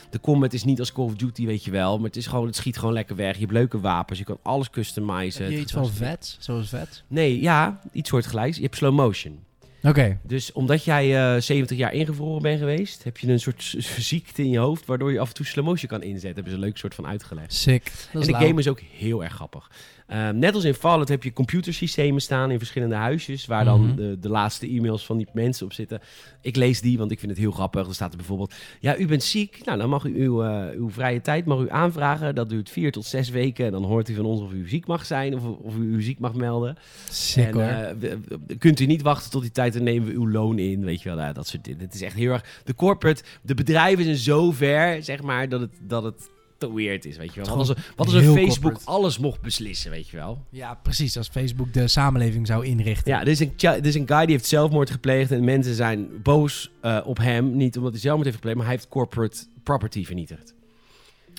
de 0.09 0.19
combat 0.19 0.53
is 0.53 0.63
niet 0.63 0.79
als 0.79 0.91
Call 0.91 1.05
of 1.05 1.15
Duty, 1.15 1.45
weet 1.45 1.63
je 1.63 1.71
wel. 1.71 1.95
Maar 1.97 2.07
het, 2.07 2.15
is 2.17 2.27
gewoon, 2.27 2.45
het 2.45 2.55
schiet 2.55 2.77
gewoon 2.77 2.93
lekker 2.93 3.15
weg. 3.15 3.33
Je 3.33 3.39
hebt 3.41 3.51
leuke 3.51 3.79
wapens. 3.79 4.19
Je 4.19 4.25
kan 4.25 4.37
alles 4.41 4.69
customizen. 4.69 5.43
Heb 5.43 5.51
je 5.53 5.59
iets 5.59 5.71
van 5.71 5.89
vets, 5.89 6.37
zoals 6.39 6.69
vets? 6.69 7.03
Nee, 7.07 7.41
ja, 7.41 7.79
iets 7.91 8.09
soortgelijks. 8.09 8.55
Je 8.57 8.63
hebt 8.63 8.75
slow 8.75 8.93
motion. 8.95 9.39
Oké. 9.83 10.19
Dus 10.23 10.51
omdat 10.51 10.83
jij 10.83 11.35
eh 11.35 11.41
70 11.41 11.77
jaar 11.77 11.93
ingevroren 11.93 12.41
bent 12.41 12.59
geweest, 12.59 13.03
heb 13.03 13.17
je 13.17 13.27
een 13.27 13.39
soort 13.39 13.75
ziekte 13.97 14.41
in 14.43 14.49
je 14.49 14.57
hoofd, 14.57 14.85
waardoor 14.85 15.11
je 15.11 15.19
af 15.19 15.27
en 15.27 15.33
toe 15.33 15.45
slow 15.45 15.65
motion 15.65 15.89
kan 15.89 16.01
inzetten. 16.03 16.33
Hebben 16.33 16.51
ze 16.51 16.57
een 16.57 16.63
leuk 16.65 16.77
soort 16.77 16.95
van 16.95 17.07
uitgelegd. 17.07 17.53
Sick. 17.53 17.83
Dat 18.13 18.21
En 18.21 18.27
de 18.27 18.31
lauw. 18.31 18.47
game 18.47 18.59
is 18.59 18.67
ook 18.67 18.79
heel 18.97 19.23
erg 19.23 19.33
grappig. 19.33 19.71
Ehm, 20.11 20.37
net 20.39 20.55
als 20.55 20.63
in 20.63 20.73
Fallout 20.73 21.07
heb 21.09 21.23
je 21.23 21.33
computersystemen 21.33 22.21
staan 22.21 22.51
in 22.51 22.57
verschillende 22.57 22.95
huisjes, 22.95 23.45
waar 23.45 23.65
dan 23.65 23.85
Mhm. 23.85 23.95
de, 23.95 24.17
de 24.19 24.29
laatste 24.29 24.67
e-mails 24.67 25.05
van 25.05 25.17
die 25.17 25.27
mensen 25.33 25.65
op 25.65 25.73
zitten. 25.73 25.99
Ik 26.41 26.55
lees 26.55 26.81
die, 26.81 26.97
want 26.97 27.11
ik 27.11 27.19
vind 27.19 27.31
het 27.31 27.39
heel 27.39 27.51
grappig. 27.51 27.87
Er 27.87 27.93
staat 27.93 28.11
er 28.11 28.17
bijvoorbeeld, 28.17 28.53
ja, 28.79 28.97
u 28.97 29.07
bent 29.07 29.23
ziek. 29.23 29.65
Nou, 29.65 29.77
dan 29.77 29.89
mag 29.89 30.03
u 30.05 30.23
uw, 30.23 30.43
eh, 30.43 30.77
uw 30.77 30.89
vrije 30.89 31.21
tijd 31.21 31.45
mag 31.45 31.59
u 31.59 31.69
aanvragen. 31.69 32.35
Dat 32.35 32.49
duurt 32.49 32.69
vier 32.69 32.91
tot 32.91 33.05
zes 33.05 33.29
weken. 33.29 33.65
En 33.65 33.71
dan 33.71 33.83
hoort 33.83 34.09
u 34.09 34.15
van 34.15 34.25
ons 34.25 34.41
of 34.41 34.51
u 34.53 34.69
ziek 34.69 34.87
mag 34.87 35.05
zijn 35.05 35.35
of, 35.35 35.43
of 35.45 35.75
u 35.75 35.95
u 35.95 36.01
ziek 36.01 36.19
mag 36.19 36.33
melden. 36.33 36.75
Sick 37.09 37.45
en 37.47 37.53
hoor. 37.53 37.63
eh, 37.63 38.17
kunt 38.57 38.79
u 38.79 38.85
niet 38.85 39.01
wachten 39.01 39.31
tot 39.31 39.41
die 39.41 39.51
tijd, 39.51 39.73
dan 39.73 39.83
nemen 39.83 40.07
we 40.07 40.13
uw 40.13 40.29
loon 40.29 40.59
in. 40.59 40.85
Weet 40.85 41.01
je 41.01 41.09
wel, 41.09 41.17
nou, 41.17 41.33
dat 41.33 41.47
soort 41.47 41.63
dingen. 41.63 41.79
Het 41.79 41.93
is 41.93 42.01
echt 42.01 42.15
heel 42.15 42.31
erg... 42.31 42.61
De 42.63 42.75
corporate, 42.75 43.23
de 43.41 43.53
bedrijven 43.53 44.03
zijn 44.03 44.15
zo 44.17 44.51
ver, 44.51 45.03
zeg 45.03 45.21
maar, 45.21 45.49
dat 45.49 45.59
het, 45.61 45.71
dat 45.81 46.03
het 46.03 46.29
te 46.61 46.73
weird 46.73 47.05
is, 47.05 47.17
weet 47.17 47.33
je 47.33 47.41
wel. 47.41 47.49
Wat 47.49 47.57
als, 47.57 47.77
wat 47.95 48.05
als 48.05 48.13
een 48.13 48.33
Facebook 48.33 48.61
corporate. 48.61 48.85
alles 48.85 49.17
mocht 49.17 49.41
beslissen, 49.41 49.91
weet 49.91 50.09
je 50.09 50.17
wel. 50.17 50.45
ja, 50.49 50.73
precies. 50.73 51.17
Als 51.17 51.27
Facebook 51.27 51.73
de 51.73 51.87
samenleving 51.87 52.47
zou 52.47 52.65
inrichten. 52.65 53.11
Ja, 53.11 53.21
er 53.21 53.27
is, 53.27 53.39
een, 53.39 53.53
er 53.57 53.85
is 53.85 53.95
een 53.95 54.07
guy 54.07 54.25
die 54.25 54.35
heeft 54.35 54.45
zelfmoord 54.45 54.89
gepleegd 54.89 55.31
en 55.31 55.43
mensen 55.43 55.75
zijn 55.75 56.07
boos 56.23 56.71
eh, 56.81 56.99
op 57.05 57.17
hem. 57.17 57.55
Niet 57.55 57.77
omdat 57.77 57.91
hij 57.91 58.01
zelfmoord 58.01 58.25
heeft 58.25 58.37
gepleegd, 58.37 58.57
maar 58.57 58.67
hij 58.67 58.75
heeft 58.75 58.87
corporate 58.87 59.37
property 59.63 60.05
vernietigd. 60.05 60.53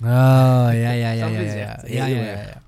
Oh, 0.02 0.08
ja, 0.08 0.70
ja, 0.70 0.90
ja, 0.90 1.12
ja, 1.12 1.26
ja, 1.28 2.06
ja. 2.06 2.06
ja. 2.06 2.62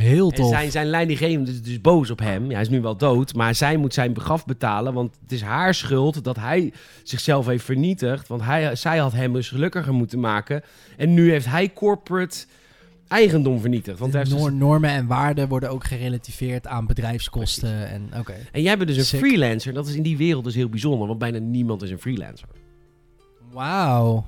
Heel 0.00 0.28
En 0.30 0.34
tof. 0.34 0.48
zijn, 0.48 0.70
zijn 0.70 0.86
leidinggevende 0.86 1.50
is 1.50 1.62
dus 1.62 1.80
boos 1.80 2.10
op 2.10 2.18
hem. 2.18 2.44
Ja, 2.46 2.52
hij 2.52 2.60
is 2.60 2.68
nu 2.68 2.80
wel 2.80 2.96
dood, 2.96 3.34
maar 3.34 3.54
zij 3.54 3.76
moet 3.76 3.94
zijn 3.94 4.12
begraf 4.12 4.44
betalen. 4.44 4.92
Want 4.94 5.16
het 5.22 5.32
is 5.32 5.42
haar 5.42 5.74
schuld 5.74 6.24
dat 6.24 6.36
hij 6.36 6.72
zichzelf 7.02 7.46
heeft 7.46 7.64
vernietigd. 7.64 8.28
Want 8.28 8.42
hij, 8.42 8.76
zij 8.76 8.98
had 8.98 9.12
hem 9.12 9.32
dus 9.32 9.48
gelukkiger 9.48 9.94
moeten 9.94 10.20
maken. 10.20 10.62
En 10.96 11.14
nu 11.14 11.30
heeft 11.30 11.46
hij 11.46 11.72
corporate 11.72 12.44
eigendom 13.08 13.60
vernietigd. 13.60 13.98
Want 13.98 14.12
heeft 14.12 14.30
dus- 14.30 14.50
normen 14.52 14.90
en 14.90 15.06
waarden 15.06 15.48
worden 15.48 15.70
ook 15.70 15.84
gerelativeerd 15.84 16.66
aan 16.66 16.86
bedrijfskosten. 16.86 17.88
En, 17.88 18.08
oké. 18.18 18.34
En 18.52 18.62
jij 18.62 18.76
bent 18.76 18.88
dus 18.88 18.98
een 18.98 19.04
Sick. 19.04 19.20
freelancer. 19.20 19.72
Dat 19.72 19.88
is 19.88 19.94
in 19.94 20.02
die 20.02 20.16
wereld 20.16 20.44
dus 20.44 20.54
heel 20.54 20.68
bijzonder. 20.68 21.06
Want 21.06 21.18
bijna 21.18 21.38
niemand 21.38 21.82
is 21.82 21.90
een 21.90 21.98
freelancer. 22.00 22.48
Wauw. 23.52 24.24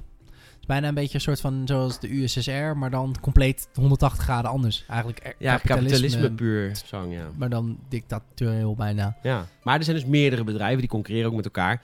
Bijna 0.72 0.88
een 0.88 0.94
beetje 0.94 1.14
een 1.14 1.20
soort 1.20 1.40
van 1.40 1.62
zoals 1.66 2.00
de 2.00 2.22
USSR, 2.22 2.50
maar 2.76 2.90
dan 2.90 3.14
compleet 3.20 3.68
180 3.74 4.22
graden 4.24 4.50
anders. 4.50 4.84
Eigenlijk 4.88 5.20
er- 5.24 5.34
Ja, 5.38 5.56
kapitalisme, 5.56 6.32
puur 6.32 6.76
zang, 6.84 7.12
ja. 7.14 7.30
Maar 7.36 7.48
dan 7.50 7.78
dictatorieel 7.88 8.74
bijna. 8.74 9.16
ja. 9.22 9.46
Maar 9.62 9.78
er 9.78 9.84
zijn 9.84 9.96
dus 9.96 10.04
meerdere 10.06 10.44
bedrijven 10.44 10.78
die 10.80 10.88
concurreren 10.88 11.28
ook 11.30 11.36
met 11.36 11.44
elkaar. 11.44 11.82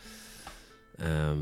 Ehm, 0.97 1.39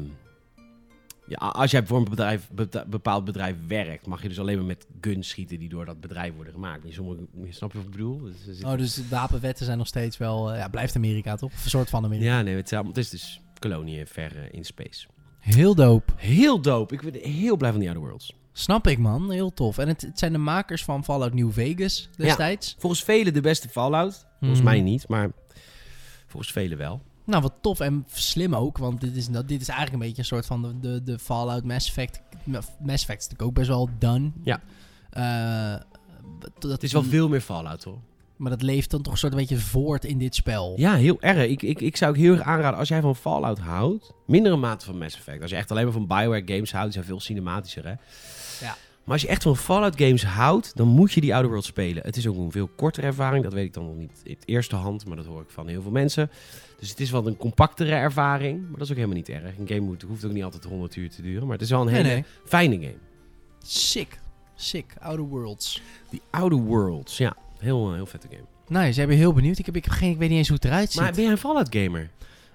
ja, 1.27 1.37
als 1.37 1.71
jij 1.71 1.87
voor 1.87 1.99
een 1.99 2.05
bedrijf, 2.05 2.49
bepaald 2.87 3.25
bedrijf 3.25 3.57
werkt, 3.67 4.07
mag 4.07 4.23
je 4.23 4.29
dus 4.29 4.41
alleen 4.41 4.57
maar 4.57 4.67
met 4.67 4.87
guns 5.01 5.29
schieten 5.29 5.59
die 5.59 5.69
door 5.69 5.85
dat 5.85 6.01
bedrijf 6.01 6.35
worden 6.35 6.53
gemaakt. 6.53 6.85
In 6.85 6.93
sommige, 6.93 7.21
snap 7.51 7.73
je 7.73 7.77
wat 7.79 7.87
ik 7.87 7.93
bedoel? 7.93 8.21
Dus 8.45 8.63
Oh, 8.63 8.77
dus 8.77 8.95
de 8.95 9.05
wapenwetten 9.11 9.65
zijn 9.67 9.79
nog 9.79 9.87
steeds 9.87 10.17
wel... 10.17 10.53
eh, 10.53 10.59
ja, 10.59 10.69
blijft 10.69 10.97
Amerika 10.97 11.37
toch? 11.37 11.53
Of 11.53 11.65
een 11.65 11.71
soort 11.71 11.89
van 11.91 12.05
Amerika. 12.05 12.27
Ja, 12.31 12.43
nee, 12.43 12.57
het 12.57 12.71
het 12.71 12.97
is 12.97 13.11
dus 13.11 13.41
koloniën 13.59 14.07
ver 14.07 14.37
eh, 14.37 14.43
in 14.51 14.65
space. 14.65 15.07
Heel 15.55 15.75
dope. 15.75 16.13
Heel 16.17 16.61
dope. 16.61 16.95
Ik 16.95 17.01
ben 17.13 17.21
heel 17.33 17.57
blij 17.57 17.71
van 17.71 17.81
die 17.81 17.89
Outer 17.89 18.07
Worlds. 18.09 18.33
Snap 18.53 18.87
ik, 18.87 18.99
man. 18.99 19.31
Heel 19.31 19.53
tof. 19.55 19.79
En 19.79 19.89
het, 19.89 20.01
het 20.03 20.19
zijn 20.19 20.33
de 20.33 20.39
makers 20.39 20.85
van 20.85 21.05
Fallout 21.05 21.35
New 21.35 21.53
Vegas 21.53 22.09
destijds. 22.17 22.75
Volgens 22.79 23.03
velen 23.05 23.35
de 23.35 23.41
beste 23.41 23.69
Fallout. 23.69 24.27
Volgens 24.39 24.61
Mhm. 24.61 24.69
mij 24.71 24.81
niet, 24.81 25.09
maar 25.09 25.31
volgens 26.27 26.53
velen 26.53 26.79
wel. 26.79 27.01
Nou, 27.25 27.43
wat 27.43 27.53
tof 27.61 27.81
en 27.81 28.07
slim 28.13 28.55
ook. 28.55 28.79
Want 28.79 29.01
dit 29.01 29.17
is, 29.17 29.29
dat- 29.29 29.49
dit 29.49 29.61
is 29.61 29.69
eigenlijk 29.69 30.03
een 30.03 30.09
beetje 30.09 30.23
een 30.23 30.29
soort 30.29 30.47
van 30.47 30.63
de, 30.63 30.81
de, 30.81 31.03
de 31.03 31.19
Fallout 31.19 31.65
Mass 31.65 31.89
Effect. 31.89 32.21
Mass 32.45 32.69
Effect 32.79 33.21
is 33.21 33.29
natuurlijk 33.29 33.43
ook 33.43 33.55
best 33.55 33.69
wel 33.69 33.89
done. 33.99 34.31
Ja. 34.43 34.61
Eh, 35.11 35.83
dat, 36.59 36.71
Het 36.71 36.83
is 36.83 36.93
wel 36.93 37.03
veel 37.03 37.29
meer 37.29 37.41
Fallout, 37.41 37.85
hoor. 37.85 37.99
Maar 38.37 38.51
dat 38.51 38.63
leeft 38.63 38.91
dan 38.91 39.03
toch 39.03 39.13
een 39.13 39.19
soort 39.19 39.33
een 39.33 39.39
beetje 39.39 39.59
voort 39.59 40.05
in 40.05 40.19
dit 40.19 40.35
spel. 40.35 40.75
Ja, 40.77 40.95
heel 40.95 41.21
erg. 41.21 41.49
Ik, 41.49 41.63
ik, 41.63 41.81
ik 41.81 41.97
zou 41.97 42.11
ook 42.11 42.17
heel 42.17 42.33
erg 42.33 42.43
aanraden, 42.43 42.79
als 42.79 42.89
jij 42.89 43.01
van 43.01 43.17
Fallout 43.17 43.59
houdt, 43.59 44.13
mindere 44.27 44.57
mate 44.57 44.85
van 44.85 44.99
Mass 44.99 45.17
Effect. 45.17 45.43
Als 45.43 45.51
je 45.51 45.57
echt 45.57 45.71
alleen 45.71 45.85
maar 45.85 45.93
van 45.93 46.07
Bioware 46.07 46.43
games 46.47 46.73
houdt, 46.73 46.85
die 46.85 46.93
zijn 46.93 47.05
veel 47.05 47.21
cinematischer, 47.21 47.85
hè? 47.85 47.95
Ja. 48.67 48.77
Maar 49.05 49.15
als 49.15 49.23
je 49.23 49.29
echt 49.29 49.43
van 49.43 49.57
Fallout 49.57 49.97
games 50.01 50.25
houdt, 50.25 50.77
dan 50.77 50.89
moet 50.89 51.13
je 51.13 51.21
die 51.21 51.33
Outer 51.33 51.51
World 51.51 51.65
spelen. 51.65 52.03
Het 52.03 52.17
is 52.17 52.27
ook 52.27 52.37
een 52.37 52.51
veel 52.51 52.67
kortere 52.77 53.07
ervaring, 53.07 53.45
dat 53.45 53.53
weet 53.53 53.65
ik 53.65 53.73
dan 53.75 53.85
nog 53.87 53.97
niet 53.97 54.21
in 54.25 54.35
het 54.35 54.49
eerste 54.49 54.77
hand, 54.77 55.07
maar 55.07 55.17
dat 55.17 55.27
hoor 55.27 55.41
ik 55.41 55.51
van 55.51 55.69
heel 55.69 55.83
veel 55.83 55.91
mensen. 55.91 56.31
Dus 56.79 56.89
het 56.91 57.01
is 57.01 57.11
wel 57.11 57.27
een 57.27 57.37
compactere 57.37 57.95
ervaring, 57.95 58.61
maar 58.61 58.73
dat 58.73 58.81
is 58.81 58.91
ook 58.91 58.97
helemaal 58.97 59.17
niet 59.17 59.29
erg. 59.29 59.59
Een 59.59 59.69
game 59.69 59.81
moet, 59.81 60.03
hoeft 60.03 60.25
ook 60.25 60.33
niet 60.33 60.45
altijd 60.45 60.65
100 60.65 60.97
uur 60.97 61.11
te 61.11 61.23
duren, 61.23 61.43
maar 61.43 61.53
het 61.57 61.65
is 61.65 61.71
wel 61.71 61.81
een 61.81 61.87
Nee, 61.87 61.95
hele 61.95 62.09
nee. 62.09 62.25
fijne 62.45 62.75
game. 62.75 62.97
Sick. 63.63 64.19
Sick. 64.55 64.95
Outer 65.01 65.25
Worlds. 65.25 65.83
Die 66.11 66.23
Outer 66.31 66.59
Worlds, 66.59 67.17
ja. 67.17 67.37
Heel, 67.59 67.89
eh, 67.89 67.95
heel 67.95 68.07
vette 68.07 68.29
game. 68.31 68.45
Nice, 68.85 69.01
ik 69.03 69.09
ben 69.09 69.17
heel 69.17 69.33
benieuwd. 69.33 69.59
Ik 69.59 69.67
heb, 69.67 69.77
ik 69.77 69.85
heb 69.85 69.95
geen, 69.95 70.11
ik 70.11 70.19
weet 70.19 70.29
niet 70.29 70.39
eens 70.39 70.49
hoe 70.49 70.57
het 70.57 70.65
eruit 70.65 70.93
ziet. 70.93 71.01
Maar 71.01 71.13
ben 71.13 71.23
jij 71.23 71.31
een 71.33 71.39
Fallout 71.39 71.75
gamer? 71.77 72.11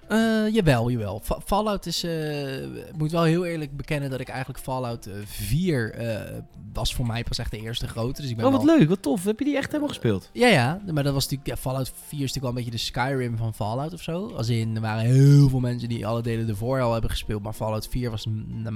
Eh, 0.08 0.54
jawel, 0.54 0.90
jawel. 0.90 1.20
Fa- 1.24 1.40
Fallout 1.44 1.86
is... 1.86 2.02
eh, 2.04 2.62
ik 2.62 2.96
moet 2.96 3.10
wel 3.10 3.22
heel 3.22 3.44
eerlijk 3.44 3.76
bekennen 3.76 4.10
dat 4.10 4.20
ik 4.20 4.28
eigenlijk 4.28 4.58
Fallout 4.60 5.06
eh, 5.06 5.14
4 5.24 5.92
eh, 5.94 6.38
was 6.72 6.94
voor 6.94 7.06
mij 7.06 7.24
pas 7.24 7.38
echt 7.38 7.50
de 7.50 7.60
eerste 7.60 7.88
grote. 7.88 8.20
Dus 8.20 8.30
ik 8.30 8.36
ben 8.36 8.46
Oh, 8.46 8.52
wat 8.52 8.62
wel- 8.64 8.78
leuk, 8.78 8.88
wat 8.88 9.02
tof. 9.02 9.24
Heb 9.24 9.38
je 9.38 9.44
die 9.44 9.56
echt 9.56 9.66
helemaal 9.66 9.88
gespeeld? 9.88 10.30
Ja, 10.32 10.46
ja. 10.48 10.80
Maar 10.92 11.02
dat 11.04 11.12
was 11.12 11.22
natuurlijk... 11.22 11.48
Ja, 11.48 11.56
Fallout 11.56 11.88
4 11.88 12.02
is 12.10 12.10
natuurlijk 12.10 12.38
wel 12.40 12.48
een 12.48 12.54
beetje 12.54 12.70
de 12.70 12.76
Skyrim 12.76 13.36
van 13.36 13.54
Fallout 13.54 13.92
of 13.92 14.02
zo. 14.02 14.26
Als 14.36 14.48
in, 14.48 14.74
er 14.74 14.80
waren 14.80 15.04
heel 15.04 15.48
veel 15.48 15.60
mensen 15.60 15.88
die 15.88 16.06
alle 16.06 16.22
delen 16.22 16.48
ervoor 16.48 16.80
al 16.80 16.92
hebben 16.92 17.10
gespeeld. 17.10 17.42
Maar 17.42 17.52
Fallout 17.52 17.88
4 17.88 18.10
was 18.10 18.26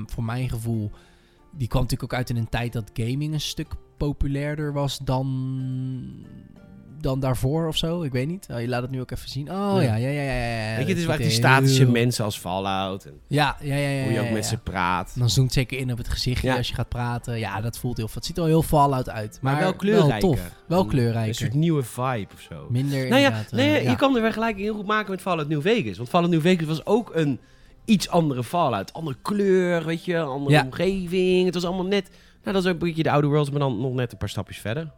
voor 0.06 0.24
mijn 0.24 0.48
gevoel... 0.48 0.90
Die 1.58 1.68
kwam 1.68 1.82
natuurlijk 1.82 2.12
ook 2.12 2.18
uit 2.18 2.30
in 2.30 2.36
een 2.36 2.48
tijd 2.48 2.72
dat 2.72 2.90
gaming 2.94 3.32
een 3.32 3.40
stuk 3.40 3.72
populairder 3.96 4.72
was 4.72 4.98
dan... 5.04 6.10
Dan 7.00 7.20
daarvoor 7.20 7.66
of 7.68 7.76
zo. 7.76 8.02
Ik 8.02 8.12
weet 8.12 8.26
niet. 8.28 8.46
Oh, 8.50 8.60
je 8.60 8.68
laat 8.68 8.82
het 8.82 8.90
nu 8.90 9.00
ook 9.00 9.10
even 9.10 9.28
zien. 9.28 9.50
Oh 9.50 9.72
Ja. 9.74 9.80
ja, 9.80 9.94
ja, 9.96 10.08
ja, 10.08 10.22
ja. 10.22 10.70
ja. 10.70 10.76
Weet 10.76 10.84
je, 10.86 10.92
het 10.92 10.98
is 11.00 11.04
wel 11.06 11.14
echt 11.14 11.22
die 11.22 11.32
statische 11.32 11.82
heel- 11.82 11.90
mensen 11.90 12.24
als 12.24 12.38
Fallout. 12.38 13.04
En 13.04 13.12
Ja, 13.26 13.56
ja, 13.60 13.74
ja, 13.76 13.88
ja. 13.88 14.02
hoe 14.04 14.12
je 14.12 14.20
ook 14.20 14.30
met 14.30 14.46
ze 14.46 14.56
praat. 14.58 15.12
Dan 15.18 15.30
zoomt 15.30 15.52
zeker 15.52 15.78
in 15.78 15.92
op 15.92 15.98
het 15.98 16.08
gezichtje 16.08 16.48
Ja. 16.48 16.56
als 16.56 16.68
je 16.68 16.74
gaat 16.74 16.88
praten. 16.88 17.38
Ja, 17.38 17.60
dat 17.60 17.78
voelt 17.78 17.96
heel... 17.96 18.08
Het 18.14 18.24
ziet 18.24 18.36
er 18.36 18.42
wel 18.42 18.52
heel 18.52 18.62
Fallout 18.62 19.08
uit. 19.10 19.38
Maar, 19.42 19.52
Maar 19.52 19.62
wel 19.62 19.74
kleurrijker. 19.74 20.18
tof. 20.20 20.50
Wel 20.66 20.84
kleurrijker. 20.84 21.28
Een 21.28 21.34
soort 21.34 21.54
nieuwe 21.54 21.82
vibe 21.82 22.28
of 22.34 22.40
zo. 22.40 22.66
Minder 22.70 23.08
Nou 23.08 23.20
ja, 23.20 23.44
nee, 23.50 23.76
eh, 23.78 23.88
je 23.90 23.96
kan 23.96 24.12
de 24.12 24.20
vergelijking 24.20 24.64
heel 24.64 24.74
goed 24.74 24.86
maken 24.86 25.10
met 25.10 25.20
Fallout 25.20 25.48
New 25.48 25.60
Vegas. 25.62 25.96
Want 25.96 26.08
Fallout 26.08 26.30
New 26.30 26.40
Vegas 26.40 26.66
was 26.66 26.86
ook 26.86 27.10
een 27.14 27.38
iets 27.84 28.08
andere 28.08 28.44
Fallout. 28.44 28.92
Andere 28.92 29.16
kleur, 29.22 29.84
weet 29.84 30.04
je, 30.04 30.18
andere 30.20 30.62
omgeving. 30.62 31.44
Het 31.44 31.54
was 31.54 31.64
allemaal 31.64 31.86
net... 31.86 32.10
Nou, 32.46 32.58
dat 32.58 32.66
is 32.66 32.72
ook 32.72 32.80
een 32.80 32.86
beetje 32.86 33.02
de 33.02 33.10
Outer 33.10 33.30
Worlds, 33.30 33.50
maar 33.50 33.58
dan 33.60 33.80
nog 33.80 33.94
net 33.94 34.12
een 34.12 34.18
paar 34.18 34.28
stapjes 34.28 34.58
verder. 34.58 34.90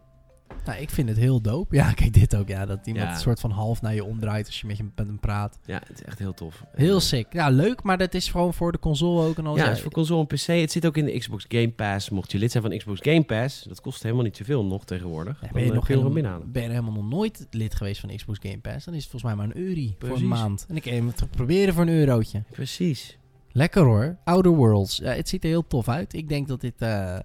Nou, 0.65 0.81
ik 0.81 0.89
vind 0.89 1.09
het 1.09 1.17
heel 1.17 1.41
dope. 1.41 1.75
Ja, 1.75 1.91
kijk 2.01 2.13
dit 2.13 2.35
ook. 2.35 2.47
Ja, 2.47 2.65
dat 2.65 2.87
iemand 2.87 3.05
Ja. 3.05 3.13
een 3.13 3.19
soort 3.19 3.39
van 3.39 3.51
half 3.51 3.81
naar 3.81 3.93
je 3.93 4.03
omdraait 4.03 4.45
als 4.45 4.61
je 4.61 4.67
met, 4.67 4.77
je, 4.77 4.83
met 4.83 5.07
hem 5.07 5.19
praat. 5.19 5.59
Ja, 5.65 5.81
het 5.87 5.99
is 5.99 6.03
echt 6.03 6.19
heel 6.19 6.33
tof. 6.33 6.63
Heel 6.71 6.99
sick. 6.99 7.33
Ja, 7.33 7.49
leuk, 7.49 7.83
maar 7.83 7.97
dat 7.97 8.13
is 8.13 8.27
gewoon 8.27 8.53
voor 8.53 8.71
de 8.71 8.79
console 8.79 9.27
ook 9.27 9.37
en 9.37 9.45
alles. 9.45 9.59
Ja, 9.59 9.67
het 9.67 9.75
is 9.75 9.81
voor 9.81 9.91
console 9.91 10.19
en 10.19 10.27
PC. 10.27 10.45
Het 10.45 10.71
zit 10.71 10.85
ook 10.85 10.97
in 10.97 11.05
de 11.05 11.17
Xbox 11.17 11.45
Game 11.47 11.71
Pass. 11.71 12.09
Mocht 12.09 12.31
je 12.31 12.37
lid 12.37 12.51
zijn 12.51 12.63
van 12.63 12.77
Xbox 12.77 12.99
Game 13.01 13.23
Pass, 13.23 13.63
dat 13.63 13.81
kost 13.81 14.03
helemaal 14.03 14.23
niet 14.23 14.37
zoveel 14.37 14.65
nog 14.65 14.85
tegenwoordig. 14.85 15.41
Ja, 15.41 15.49
ben, 15.51 15.63
je 15.63 15.69
eh, 15.69 15.75
nog 15.75 15.87
helemaal, 15.87 16.11
binnenhalen. 16.11 16.51
ben 16.51 16.63
je 16.63 16.69
helemaal 16.69 16.93
nog 16.93 17.09
nooit 17.09 17.47
lid 17.51 17.75
geweest 17.75 17.99
van 17.99 18.15
Xbox 18.15 18.39
Game 18.41 18.59
Pass? 18.59 18.85
Dan 18.85 18.93
is 18.93 19.01
het 19.01 19.11
volgens 19.11 19.23
mij 19.23 19.45
maar 19.45 19.55
een 19.55 19.61
euro 19.67 19.95
voor 19.99 20.17
een 20.17 20.27
maand. 20.27 20.65
En 20.69 20.75
ik 20.75 20.81
kan 20.81 21.07
het 21.07 21.31
proberen 21.31 21.73
voor 21.73 21.83
een 21.83 21.89
eurotje. 21.89 22.43
Precies. 22.51 23.17
Lekker 23.51 23.83
hoor. 23.83 24.17
Outer 24.23 24.51
Worlds. 24.51 24.97
Ja, 24.97 25.11
het 25.11 25.29
ziet 25.29 25.43
er 25.43 25.49
heel 25.49 25.67
tof 25.67 25.89
uit. 25.89 26.13
Ik 26.13 26.29
denk 26.29 26.47
dat 26.47 26.61
dit 26.61 26.81
eh, 26.81 27.19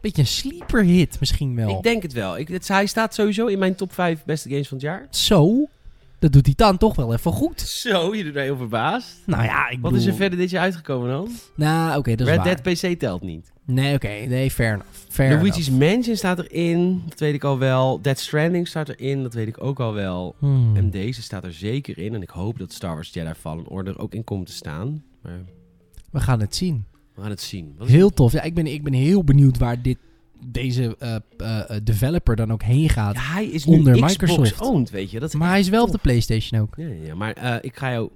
beetje 0.00 0.22
een 0.22 0.28
sleeper 0.28 0.84
hit 0.84 1.16
misschien 1.20 1.54
wel. 1.54 1.70
Ik 1.76 1.82
denk 1.82 2.02
het 2.02 2.12
wel. 2.12 2.38
Ik, 2.38 2.48
het, 2.48 2.68
hij 2.68 2.86
staat 2.86 3.14
sowieso 3.14 3.46
in 3.46 3.58
mijn 3.58 3.74
top 3.74 3.92
5 3.92 4.24
beste 4.24 4.48
games 4.48 4.68
van 4.68 4.76
het 4.76 4.86
jaar. 4.86 5.06
Zo, 5.10 5.68
dat 6.18 6.32
doet 6.32 6.46
hij 6.46 6.54
dan 6.56 6.78
toch 6.78 6.96
wel 6.96 7.12
even 7.12 7.32
goed. 7.32 7.60
Zo, 7.60 8.14
je 8.14 8.24
doet 8.24 8.34
mij 8.34 8.42
heel 8.42 8.56
verbaasd. 8.56 9.20
Nou 9.26 9.44
ja, 9.44 9.68
ik 9.68 9.78
Wat 9.80 9.92
is 9.92 10.06
er 10.06 10.14
verder 10.14 10.38
dit 10.38 10.50
jaar 10.50 10.62
uitgekomen 10.62 11.10
dan? 11.10 11.30
Nou, 11.54 11.98
oké, 11.98 12.10
dat 12.10 12.20
is 12.20 12.34
Red 12.34 12.44
waar. 12.44 12.62
Dead 12.62 12.92
PC 12.92 12.98
telt 12.98 13.22
niet. 13.22 13.52
Nee, 13.64 13.94
oké. 13.94 14.08
nee, 14.08 14.50
fair 14.50 14.72
enough. 14.72 14.88
Fair 15.08 15.30
Luigi's 15.30 15.68
enough. 15.68 15.92
Mansion 15.92 16.16
staat 16.16 16.38
erin, 16.38 17.02
dat 17.08 17.18
weet 17.18 17.34
ik 17.34 17.44
al 17.44 17.58
wel. 17.58 18.00
Dead 18.02 18.18
Stranding 18.18 18.68
staat 18.68 18.88
erin, 18.88 19.22
dat 19.22 19.34
weet 19.34 19.48
ik 19.48 19.62
ook 19.62 19.80
al 19.80 19.92
wel. 19.92 20.34
Hmm. 20.38 20.76
En 20.76 20.90
deze 20.90 21.22
staat 21.22 21.44
er 21.44 21.52
zeker 21.52 21.98
in. 21.98 22.14
En 22.14 22.22
ik 22.22 22.30
hoop 22.30 22.58
dat 22.58 22.72
Star 22.72 22.94
Wars 22.94 23.12
Jedi 23.12 23.34
Fallen 23.34 23.68
Order 23.68 23.98
ook 23.98 24.14
in 24.14 24.24
komt 24.24 24.46
te 24.46 24.52
staan. 24.52 25.04
Maar 25.22 25.40
We 26.10 26.20
gaan 26.20 26.40
het 26.40 26.56
zien. 26.56 26.84
We 27.18 27.24
gaan 27.24 27.32
het 27.32 27.40
zien. 27.40 27.74
Wat 27.78 27.88
Heel 27.88 28.10
tof. 28.10 28.32
Ja, 28.32 28.42
ik 28.42 28.54
ben, 28.54 28.66
ik 28.66 28.82
ben 28.82 28.92
heel 28.92 29.24
benieuwd 29.24 29.58
waar 29.58 29.82
dit, 29.82 29.98
deze 30.46 30.96
eh, 30.98 31.16
eh, 31.36 31.80
developer 31.84 32.36
dan 32.36 32.52
ook 32.52 32.62
heen 32.62 32.88
gaat. 32.88 33.14
Ja, 33.14 33.20
hij 33.20 33.46
is 33.46 33.64
nu 33.64 33.76
Onder 33.76 33.92
Xbox 33.92 34.12
Microsoft. 34.12 34.60
owned, 34.60 34.90
weet 34.90 35.10
je. 35.10 35.20
Dat 35.20 35.34
maar 35.34 35.48
hij 35.48 35.58
is 35.58 35.68
wel 35.68 35.84
op 35.84 35.92
de 35.92 35.98
PlayStation 35.98 36.60
ook. 36.60 36.74
Ja, 36.76 36.88
ja, 36.88 37.14
maar 37.14 37.32
eh, 37.32 37.56
ik 37.60 37.76
ga 37.76 37.90
jou 37.90 38.10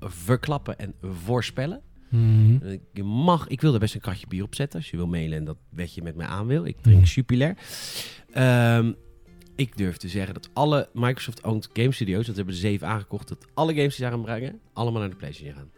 verklappen 0.00 0.78
en 0.78 0.94
voorspellen. 1.02 1.80
Mhm. 2.08 2.76
Je 2.92 3.02
mag, 3.02 3.48
ik 3.48 3.60
wil 3.60 3.72
er 3.74 3.80
best 3.80 3.94
een 3.94 4.00
kratje 4.00 4.26
bier 4.26 4.42
op 4.42 4.54
zetten 4.54 4.78
als 4.78 4.90
je 4.90 4.96
wil 4.96 5.06
mailen 5.06 5.38
en 5.38 5.44
dat 5.44 5.56
wat 5.70 5.94
je 5.94 6.02
met 6.02 6.16
mij 6.16 6.26
aan 6.26 6.46
wil. 6.46 6.64
Ik 6.64 6.76
drink 6.80 7.00
Mhm. 7.00 7.06
Jupiler. 7.06 7.56
Ehm, 8.32 8.92
ik 9.56 9.76
durf 9.76 9.96
te 9.96 10.08
zeggen 10.08 10.34
dat 10.34 10.50
alle 10.52 10.88
Microsoft-owned 10.92 11.68
game 11.72 11.92
studios, 11.92 12.26
dat 12.26 12.36
hebben 12.36 12.54
ze 12.54 12.60
zeven 12.60 12.86
aangekocht, 12.88 13.28
dat 13.28 13.46
alle 13.54 13.74
games 13.74 13.96
die 13.96 14.04
ze 14.04 14.10
gaan 14.10 14.22
brengen, 14.22 14.58
allemaal 14.72 15.00
naar 15.00 15.10
de 15.10 15.16
PlayStation 15.16 15.54
gaan. 15.54 15.70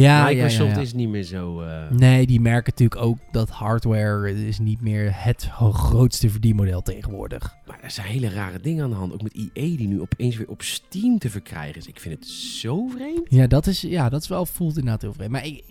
Ja, 0.00 0.24
Microsoft 0.24 0.70
ja, 0.70 0.76
ja. 0.76 0.80
is 0.82 0.92
niet 0.92 1.08
meer 1.08 1.22
zo... 1.22 1.60
eh, 1.60 1.90
Nee, 1.90 2.26
die 2.26 2.40
merken 2.40 2.72
natuurlijk 2.76 3.00
ook 3.00 3.18
dat 3.32 3.50
hardware 3.50 4.46
is 4.46 4.58
niet 4.58 4.80
meer 4.80 5.10
het 5.14 5.48
grootste 5.72 6.30
verdienmodel 6.30 6.82
tegenwoordig. 6.82 7.54
Maar 7.66 7.78
er 7.82 7.90
zijn 7.90 8.06
hele 8.06 8.28
rare 8.28 8.60
dingen 8.60 8.84
aan 8.84 8.90
de 8.90 8.96
hand. 8.96 9.12
Ook 9.12 9.22
met 9.22 9.34
EA 9.34 9.76
die 9.76 9.88
nu 9.88 10.00
opeens 10.00 10.36
weer 10.36 10.48
op 10.48 10.62
Steam 10.62 11.18
te 11.18 11.30
verkrijgen 11.30 11.76
is. 11.76 11.86
Ik 11.86 12.00
vind 12.00 12.14
het 12.14 12.28
zo 12.28 12.86
vreemd. 12.86 13.26
Ja, 13.28 13.46
dat 13.46 13.66
is, 13.66 13.80
ja, 13.80 14.08
dat 14.08 14.22
is 14.22 14.28
wel 14.28 14.46
voelt 14.46 14.76
inderdaad 14.76 15.02
heel 15.02 15.12
vreemd. 15.12 15.30
Maar 15.30 15.46
ik, 15.46 15.64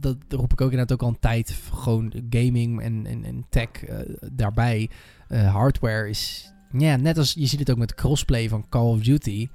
dat 0.00 0.16
roep 0.28 0.52
ik 0.52 0.60
ook 0.60 0.70
inderdaad 0.70 0.92
ook 0.92 1.02
al 1.02 1.08
een 1.08 1.18
tijd. 1.20 1.58
Gewoon 1.74 2.12
gaming 2.30 2.80
en, 2.80 3.06
en, 3.06 3.24
en 3.24 3.44
tech 3.48 3.84
eh, 3.84 3.98
daarbij. 4.32 4.88
Eh, 5.28 5.52
hardware 5.54 6.08
is, 6.08 6.52
ja, 6.72 6.96
net 6.96 7.18
als 7.18 7.32
je 7.32 7.46
ziet 7.46 7.58
het 7.58 7.70
ook 7.70 7.78
met 7.78 7.94
crossplay 7.94 8.48
van 8.48 8.68
Call 8.68 8.86
of 8.90 9.00
Duty. 9.00 9.48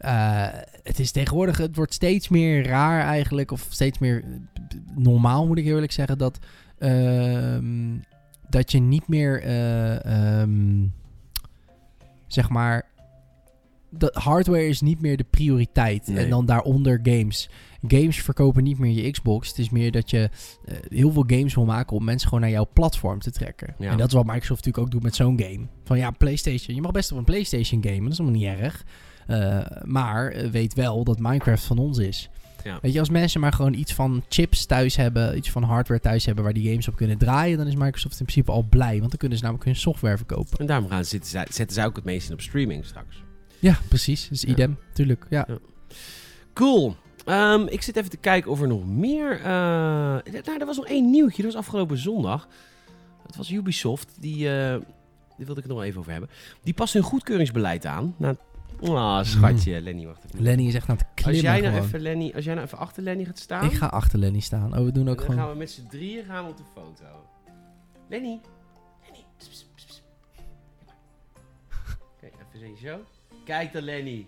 Eh, 0.00 0.46
het 0.82 0.98
is 0.98 1.10
tegenwoordig, 1.10 1.58
het 1.58 1.76
wordt 1.76 1.94
steeds 1.94 2.28
meer 2.28 2.66
raar 2.66 3.00
eigenlijk, 3.00 3.50
of 3.50 3.66
steeds 3.68 3.98
meer 3.98 4.24
normaal 4.94 5.46
moet 5.46 5.58
ik 5.58 5.64
eerlijk 5.64 5.92
zeggen, 5.92 6.18
dat, 6.18 6.38
ehm, 6.78 7.96
dat 8.48 8.72
je 8.72 8.78
niet 8.78 9.08
meer, 9.08 9.42
eh, 9.42 10.40
ehm, 10.40 10.86
zeg 12.26 12.48
maar, 12.48 12.88
dat 13.90 14.14
hardware 14.14 14.68
is 14.68 14.80
niet 14.80 15.00
meer 15.00 15.16
de 15.16 15.26
prioriteit. 15.30 16.06
Nee. 16.06 16.24
En 16.24 16.30
dan 16.30 16.46
daaronder 16.46 17.00
games. 17.02 17.50
Games 17.88 18.22
verkopen 18.22 18.62
niet 18.62 18.78
meer 18.78 19.04
je 19.04 19.10
Xbox. 19.10 19.48
Het 19.48 19.58
is 19.58 19.70
meer 19.70 19.90
dat 19.90 20.10
je 20.10 20.30
eh, 20.64 20.76
heel 20.88 21.12
veel 21.12 21.24
games 21.26 21.54
wil 21.54 21.64
maken 21.64 21.96
om 21.96 22.04
mensen 22.04 22.28
gewoon 22.28 22.44
naar 22.44 22.52
jouw 22.52 22.68
platform 22.72 23.18
te 23.18 23.30
trekken. 23.30 23.74
Ja. 23.78 23.90
En 23.90 23.96
dat 23.96 24.08
is 24.08 24.14
wat 24.14 24.26
Microsoft 24.26 24.64
natuurlijk 24.64 24.84
ook 24.84 24.90
doet 24.90 25.02
met 25.02 25.14
zo'n 25.14 25.40
game. 25.40 25.66
Van 25.84 25.98
ja, 25.98 26.10
PlayStation. 26.10 26.74
Je 26.74 26.82
mag 26.82 26.90
best 26.90 27.12
op 27.12 27.18
een 27.18 27.24
PlayStation 27.24 27.82
gamen. 27.82 28.02
Dat 28.02 28.12
is 28.12 28.18
helemaal 28.18 28.40
niet 28.40 28.58
erg. 28.58 28.84
Eh, 29.30 29.82
maar 29.84 30.30
eh, 30.30 30.50
weet 30.50 30.74
wel 30.74 31.04
dat 31.04 31.18
Minecraft 31.18 31.64
van 31.64 31.78
ons 31.78 31.98
is. 31.98 32.28
Ja. 32.64 32.78
Weet 32.82 32.92
je, 32.92 32.98
als 32.98 33.08
mensen 33.10 33.40
maar 33.40 33.52
gewoon 33.52 33.74
iets 33.74 33.94
van 33.94 34.22
chips 34.28 34.66
thuis 34.66 34.96
hebben, 34.96 35.36
iets 35.36 35.50
van 35.50 35.62
hardware 35.62 36.00
thuis 36.00 36.24
hebben 36.26 36.44
waar 36.44 36.52
die 36.52 36.68
games 36.70 36.88
op 36.88 36.96
kunnen 36.96 37.18
draaien, 37.18 37.58
dan 37.58 37.66
is 37.66 37.74
Microsoft 37.74 38.20
in 38.20 38.24
principe 38.26 38.52
al 38.52 38.62
blij. 38.62 38.98
Want 38.98 39.10
dan 39.10 39.18
kunnen 39.18 39.38
ze 39.38 39.42
namelijk 39.44 39.66
hun 39.68 39.76
software 39.76 40.16
verkopen. 40.16 40.58
En 40.58 40.66
daarom 40.66 40.88
gaan 40.88 41.04
ze, 41.04 41.10
zitten, 41.10 41.30
zetten 41.30 41.72
zij 41.72 41.86
ook 41.86 41.96
het 41.96 42.04
meest 42.04 42.26
in 42.28 42.34
op 42.34 42.40
streaming 42.40 42.84
straks. 42.84 43.22
Ja, 43.58 43.78
precies. 43.88 44.28
Dus 44.28 44.42
Ja. 44.42 44.48
idem, 44.48 44.78
tuurlijk. 44.92 45.26
Ja. 45.30 45.46
Cool. 46.54 46.96
Ehm, 47.24 47.66
ik 47.66 47.82
zit 47.82 47.96
even 47.96 48.10
te 48.10 48.16
kijken 48.16 48.50
of 48.50 48.60
er 48.60 48.68
nog 48.68 48.86
meer... 48.86 49.36
eh, 49.38 49.42
nou, 49.44 50.58
er 50.60 50.66
was 50.66 50.76
nog 50.76 50.86
één 50.86 51.10
nieuwtje. 51.10 51.42
Dat 51.42 51.52
was 51.52 51.60
afgelopen 51.62 51.98
zondag. 51.98 52.48
Dat 53.26 53.36
was 53.36 53.50
Ubisoft. 53.50 54.16
Die, 54.20 54.44
daar 54.44 54.80
wilde 55.36 55.60
ik 55.60 55.66
het 55.66 55.76
nog 55.76 55.82
even 55.82 55.98
over 56.00 56.12
hebben. 56.12 56.30
Die 56.62 56.74
past 56.74 56.92
hun 56.94 57.02
goedkeuringsbeleid 57.02 57.86
aan. 57.86 58.14
Nou, 58.18 58.36
oh, 58.80 59.22
schatje. 59.22 59.80
Lenny, 59.80 60.06
wacht 60.06 60.24
even. 60.24 60.42
Lenny 60.42 60.66
is 60.66 60.74
echt 60.74 60.88
aan 60.88 60.96
het 60.96 61.04
als 61.04 61.14
klimmen 61.14 61.42
jij, 61.42 61.60
nou 61.60 61.72
gewoon. 61.72 61.86
even, 61.86 62.00
Lenny, 62.00 62.32
als 62.34 62.44
jij 62.44 62.54
nou 62.54 62.66
even 62.66 62.78
achter 62.78 63.02
Lenny 63.02 63.24
gaat 63.24 63.38
staan... 63.38 63.64
Ik 63.64 63.72
ga 63.72 63.86
achter 63.86 64.18
Lenny 64.18 64.40
staan. 64.40 64.78
Oh, 64.78 64.84
we 64.84 64.92
doen 64.92 65.08
ook 65.08 65.16
dan 65.16 65.24
gewoon... 65.24 65.40
gaan 65.40 65.50
we 65.50 65.56
met 65.56 65.70
z'n 65.70 65.86
drieën 65.86 66.24
gaan 66.24 66.44
we 66.44 66.50
op 66.50 66.56
de 66.56 66.64
foto. 66.74 67.04
Lenny. 68.08 68.40
Lenny. 69.04 69.24
Pss, 69.36 69.48
pss, 69.48 69.66
pss. 69.74 70.02
Kijk, 72.20 72.34
even 72.54 72.78
zo. 72.78 73.04
Kijk 73.44 73.72
dan, 73.72 73.82
Lenny. 73.82 74.26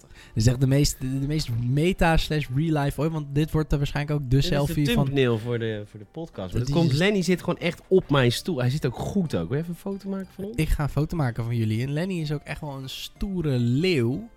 Schattig. 0.00 0.18
Dit 0.34 0.42
is 0.42 0.46
echt 0.46 0.60
de 0.60 0.66
meest, 0.66 1.00
de, 1.00 1.18
de 1.20 1.26
meest 1.26 1.48
meta 1.68 2.16
slash 2.16 2.46
real 2.54 2.82
life 2.82 3.00
ooit. 3.00 3.12
Want 3.12 3.26
dit 3.34 3.50
wordt 3.50 3.72
er 3.72 3.78
waarschijnlijk 3.78 4.16
ook 4.20 4.22
de 4.22 4.36
Dit 4.36 4.38
is 4.44 4.46
selfie 4.46 4.84
de 4.84 4.92
van... 4.92 5.04
thumbnail 5.04 5.38
voor 5.38 5.58
de, 5.58 5.82
voor 5.86 6.00
de 6.00 6.06
podcast. 6.10 6.52
Maar 6.54 6.62
Dat 6.62 6.72
komt, 6.72 6.88
dus- 6.90 6.98
Lenny 6.98 7.22
zit 7.22 7.40
gewoon 7.40 7.58
echt 7.58 7.82
op 7.88 8.10
mijn 8.10 8.32
stoel. 8.32 8.58
Hij 8.60 8.70
zit 8.70 8.86
ook 8.86 8.96
goed 8.96 9.36
ook. 9.36 9.48
Wil 9.48 9.56
je 9.56 9.62
even 9.62 9.74
een 9.74 9.80
foto 9.80 10.08
maken 10.08 10.28
van 10.34 10.44
ons? 10.44 10.56
Ik 10.56 10.68
ga 10.68 10.82
een 10.82 10.88
foto 10.88 11.16
maken 11.16 11.44
van 11.44 11.56
jullie. 11.56 11.82
En 11.82 11.92
Lenny 11.92 12.20
is 12.20 12.32
ook 12.32 12.42
echt 12.42 12.60
wel 12.60 12.76
een 12.76 12.88
stoere 12.88 13.58
leeuw. 13.58 14.28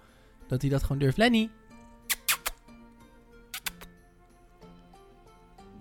Dat 0.48 0.62
hij 0.62 0.72
dat 0.72 0.82
gewoon 0.82 0.98
durft. 0.98 1.18
Lenny! 1.18 1.50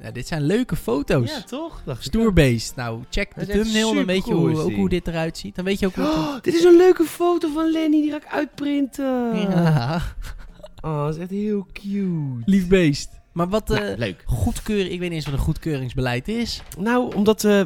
Ja, 0.03 0.11
dit 0.11 0.27
zijn 0.27 0.43
leuke 0.43 0.77
foto's. 0.77 1.31
Ja, 1.31 1.43
toch? 1.43 1.83
Stoerbeest. 1.99 2.77
Nou, 2.77 3.03
check 3.11 3.35
de 3.35 3.47
thumbnail. 3.47 3.95
Dan 3.95 4.07
weet 4.07 4.27
je 4.27 4.35
hoe, 4.35 4.59
ook 4.59 4.73
hoe 4.73 4.89
dit 4.89 5.09
eruit 5.09 5.39
ziet. 5.39 5.55
Dan 5.55 5.65
weet 5.65 5.79
je 5.79 5.87
ook 5.87 5.95
hoe... 5.95 6.05
Oh, 6.05 6.41
dit 6.41 6.55
is 6.55 6.65
een 6.65 6.77
leuke 6.77 7.05
foto 7.05 7.53
van 7.53 7.71
Lenny. 7.71 8.01
Die 8.01 8.11
ga 8.11 8.17
ik 8.17 8.27
uitprinten. 8.27 9.37
Ja, 9.37 10.03
Oh, 10.85 11.05
dat 11.05 11.15
is 11.15 11.21
echt 11.21 11.31
heel 11.31 11.67
cute. 11.73 12.43
lief 12.45 12.69
beest. 12.69 13.11
Maar 13.33 13.49
wat... 13.49 13.69
Nou, 13.69 13.97
leuk. 13.97 14.23
goedkeuring... 14.27 14.91
Ik 14.91 14.99
weet 14.99 15.09
niet 15.09 15.19
eens 15.19 15.25
wat 15.25 15.35
een 15.35 15.45
goedkeuringsbeleid 15.45 16.29
is. 16.29 16.63
Nou, 16.79 17.15
omdat 17.15 17.45
eh, 17.45 17.61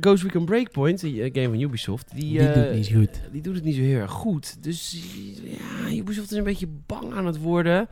Ghost 0.00 0.22
Recon 0.22 0.44
Breakpoint, 0.44 1.00
die 1.00 1.30
game 1.32 1.48
van 1.48 1.60
Ubisoft, 1.60 2.10
die, 2.14 2.38
Die 2.38 2.52
doet 2.52 2.72
niet 2.74 2.86
zo 2.86 2.98
goed. 2.98 3.20
Die 3.32 3.42
doet 3.42 3.54
het 3.54 3.64
niet 3.64 3.74
zo 3.74 3.80
heel 3.80 3.98
erg 3.98 4.10
goed. 4.10 4.62
Dus 4.62 4.96
ja, 5.42 5.90
Ubisoft 5.92 6.30
is 6.30 6.36
een 6.36 6.44
beetje 6.44 6.68
bang 6.86 7.12
aan 7.12 7.26
het 7.26 7.38
worden. 7.38 7.88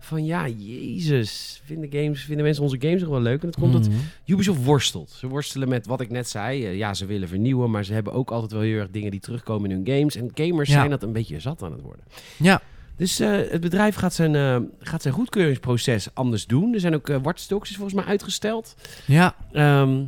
Van 0.00 0.24
ja, 0.24 0.48
jezus. 0.48 1.62
Vinden, 1.64 1.90
games, 1.92 2.22
vinden 2.24 2.44
mensen 2.44 2.62
onze 2.62 2.76
games 2.80 3.00
nog 3.00 3.10
wel 3.10 3.20
leuk? 3.20 3.40
En 3.42 3.46
dat 3.50 3.60
komt 3.60 3.72
dat 3.72 3.88
Mhm. 3.88 3.98
Ubisoft 4.26 4.64
worstelt. 4.64 5.10
Ze 5.10 5.26
worstelen 5.26 5.68
met 5.68 5.86
wat 5.86 6.00
ik 6.00 6.10
net 6.10 6.28
zei. 6.28 6.64
Eh, 6.64 6.76
ja, 6.76 6.94
ze 6.94 7.06
willen 7.06 7.28
vernieuwen, 7.28 7.70
maar 7.70 7.84
ze 7.84 7.92
hebben 7.92 8.12
ook 8.12 8.30
altijd 8.30 8.52
wel 8.52 8.60
heel 8.60 8.78
erg 8.78 8.90
dingen 8.90 9.10
die 9.10 9.20
terugkomen 9.20 9.70
in 9.70 9.76
hun 9.84 9.96
games. 9.98 10.16
En 10.16 10.30
gamers 10.34 10.68
Ja. 10.68 10.74
zijn 10.74 10.90
dat 10.90 11.02
een 11.02 11.12
beetje 11.12 11.40
zat 11.40 11.62
aan 11.62 11.72
het 11.72 11.80
worden. 11.80 12.04
Ja. 12.36 12.60
Dus 12.96 13.20
eh, 13.20 13.30
het 13.30 13.60
bedrijf 13.60 13.94
gaat 13.94 14.14
zijn, 14.14 14.34
eh, 14.34 14.58
gaat 14.80 15.02
zijn 15.02 15.14
goedkeuringsproces 15.14 16.08
anders 16.14 16.46
doen. 16.46 16.74
Er 16.74 16.80
zijn 16.80 16.94
ook 16.94 17.06
Dogs 17.48 17.70
is 17.70 17.76
volgens 17.76 17.94
mij 17.94 18.04
uitgesteld. 18.04 18.74
Ja. 19.06 19.34
Ehm, 19.52 20.02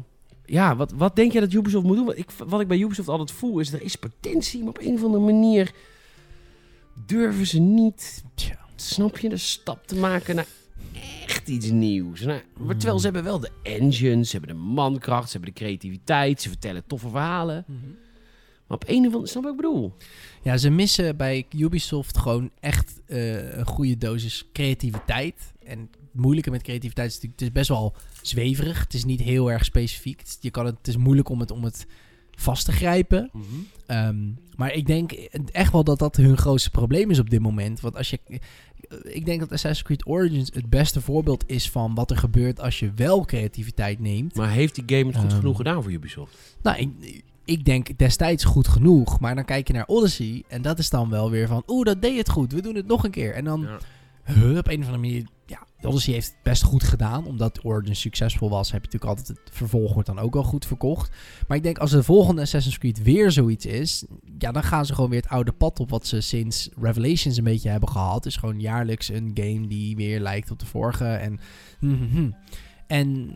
ja, 0.44 0.76
wat, 0.76 0.92
wat 0.92 1.16
denk 1.16 1.32
jij 1.32 1.40
dat 1.40 1.52
Ubisoft 1.52 1.86
moet 1.86 1.96
doen? 1.96 2.06
Wat 2.06 2.18
ik, 2.18 2.30
wat 2.46 2.60
ik 2.60 2.68
bij 2.68 2.78
Ubisoft 2.78 3.08
altijd 3.08 3.30
voel 3.32 3.58
is, 3.58 3.72
er 3.72 3.82
is 3.82 3.96
potentie, 3.96 4.60
maar 4.60 4.68
op 4.68 4.80
een 4.80 4.94
of 4.94 5.04
andere 5.04 5.24
manier 5.24 5.70
durven 7.06 7.46
ze 7.46 7.60
niet, 7.60 8.24
Tja. 8.34 8.58
Snap 8.80 9.18
je, 9.18 9.28
de 9.28 9.36
stap 9.36 9.86
te 9.86 9.96
maken 9.96 10.34
naar 10.34 10.46
echt 11.26 11.48
iets 11.48 11.70
nieuws. 11.70 12.20
Nou, 12.20 12.40
maar 12.56 12.76
terwijl 12.76 12.90
Hmm. 12.90 12.98
ze 12.98 13.04
hebben 13.04 13.24
wel 13.24 13.40
de 13.40 13.50
engine, 13.62 14.24
ze 14.24 14.36
hebben 14.36 14.56
de 14.56 14.62
mankracht, 14.62 15.30
ze 15.30 15.36
hebben 15.36 15.54
de 15.54 15.60
creativiteit, 15.60 16.42
ze 16.42 16.48
vertellen 16.48 16.86
toffe 16.86 17.08
verhalen. 17.08 17.64
Maar 18.66 18.78
op 18.78 18.88
een 18.88 19.06
of 19.06 19.12
andere, 19.12 19.26
snap 19.26 19.42
je 19.42 19.48
wat 19.48 19.58
ik 19.58 19.64
bedoel? 19.64 19.94
Ja, 20.42 20.56
ze 20.56 20.70
missen 20.70 21.16
bij 21.16 21.46
Ubisoft 21.56 22.18
gewoon 22.18 22.50
echt 22.60 23.00
eh, 23.06 23.56
een 23.56 23.66
goede 23.66 23.98
dosis 23.98 24.48
creativiteit. 24.52 25.52
En 25.64 25.78
het 25.80 26.20
moeilijke 26.20 26.50
met 26.50 26.62
creativiteit 26.62 27.08
is 27.08 27.14
natuurlijk, 27.14 27.40
het 27.40 27.48
is 27.48 27.54
best 27.54 27.68
wel 27.68 27.94
zweverig. 28.22 28.80
Het 28.80 28.94
is 28.94 29.04
niet 29.04 29.20
heel 29.20 29.50
erg 29.50 29.64
specifiek. 29.64 30.18
Het 30.18 30.28
is, 30.28 30.36
je 30.40 30.50
kan 30.50 30.66
het, 30.66 30.76
het 30.78 30.88
is 30.88 30.96
moeilijk 30.96 31.28
om 31.28 31.40
het, 31.40 31.50
om 31.50 31.64
het 31.64 31.86
vast 32.30 32.64
te 32.64 32.72
grijpen. 32.72 33.30
Ehm, 33.86 34.16
maar 34.56 34.72
ik 34.72 34.86
denk 34.86 35.12
echt 35.52 35.72
wel 35.72 35.84
dat 35.84 35.98
dat 35.98 36.16
hun 36.16 36.36
grootste 36.36 36.70
probleem 36.70 37.10
is 37.10 37.18
op 37.18 37.30
dit 37.30 37.40
moment. 37.40 37.80
Want 37.80 37.96
als 37.96 38.10
je. 38.10 38.18
Ik 39.02 39.24
denk 39.24 39.40
dat 39.40 39.52
Assassin's 39.52 39.82
Creed 39.82 40.06
Origins 40.06 40.50
het 40.54 40.70
beste 40.70 41.00
voorbeeld 41.00 41.44
is 41.46 41.70
van 41.70 41.94
wat 41.94 42.10
er 42.10 42.16
gebeurt 42.16 42.60
als 42.60 42.78
je 42.78 42.92
wel 42.96 43.24
creativiteit 43.24 43.98
neemt. 44.00 44.34
Maar 44.34 44.50
heeft 44.50 44.74
die 44.74 44.84
game 44.86 45.06
het 45.10 45.16
goed 45.20 45.30
Ehm, 45.30 45.38
genoeg 45.40 45.56
gedaan 45.56 45.82
voor 45.82 45.92
Ubisoft? 45.92 46.56
Nou, 46.62 46.78
ik, 46.78 47.22
ik 47.44 47.64
denk 47.64 47.98
destijds 47.98 48.44
goed 48.44 48.68
genoeg. 48.68 49.20
Maar 49.20 49.34
dan 49.34 49.44
kijk 49.44 49.66
je 49.66 49.72
naar 49.72 49.86
Odyssey. 49.86 50.42
En 50.48 50.62
dat 50.62 50.78
is 50.78 50.90
dan 50.90 51.10
wel 51.10 51.30
weer 51.30 51.46
van. 51.48 51.62
Oeh, 51.66 51.84
dat 51.84 52.02
deed 52.02 52.18
het 52.18 52.28
goed. 52.30 52.52
We 52.52 52.62
doen 52.62 52.74
het 52.74 52.86
nog 52.86 53.04
een 53.04 53.10
keer. 53.10 53.34
En 53.34 53.44
dan 53.44 53.60
Ja. 53.60 53.78
huh, 54.34 54.56
op 54.56 54.66
een 54.68 54.80
of 54.80 54.86
andere 54.86 54.98
manier. 54.98 55.24
Odyssey 55.86 56.12
heeft 56.14 56.26
het 56.26 56.42
best 56.42 56.62
goed 56.62 56.82
gedaan. 56.82 57.26
Omdat 57.26 57.64
Origins 57.64 58.00
succesvol 58.00 58.50
was. 58.50 58.72
Heb 58.72 58.84
je 58.84 58.90
natuurlijk 58.90 59.18
altijd 59.18 59.38
het 59.38 59.56
vervolg 59.56 59.92
wordt 59.92 60.08
dan 60.08 60.18
ook 60.18 60.34
wel 60.34 60.42
goed 60.42 60.66
verkocht. 60.66 61.10
Maar 61.48 61.56
ik 61.56 61.62
denk 61.62 61.78
als 61.78 61.90
de 61.90 62.02
volgende 62.02 62.42
Assassin's 62.42 62.78
Creed 62.78 63.02
weer 63.02 63.30
zoiets 63.30 63.66
is. 63.66 64.04
Ja, 64.38 64.52
dan 64.52 64.62
gaan 64.62 64.86
ze 64.86 64.94
gewoon 64.94 65.10
weer 65.10 65.20
het 65.20 65.30
oude 65.30 65.52
pad 65.52 65.80
op. 65.80 65.90
Wat 65.90 66.06
ze 66.06 66.20
sinds 66.20 66.68
Revelations 66.80 67.36
een 67.36 67.44
beetje 67.44 67.70
hebben 67.70 67.88
gehad. 67.88 68.22
Dus 68.22 68.36
gewoon 68.36 68.60
jaarlijks 68.60 69.08
een 69.08 69.30
game 69.34 69.66
die 69.66 69.96
weer 69.96 70.20
lijkt 70.20 70.50
op 70.50 70.58
de 70.58 70.66
vorige. 70.66 71.04
En. 71.04 71.40
mhm. 71.80 72.30
En 72.86 73.30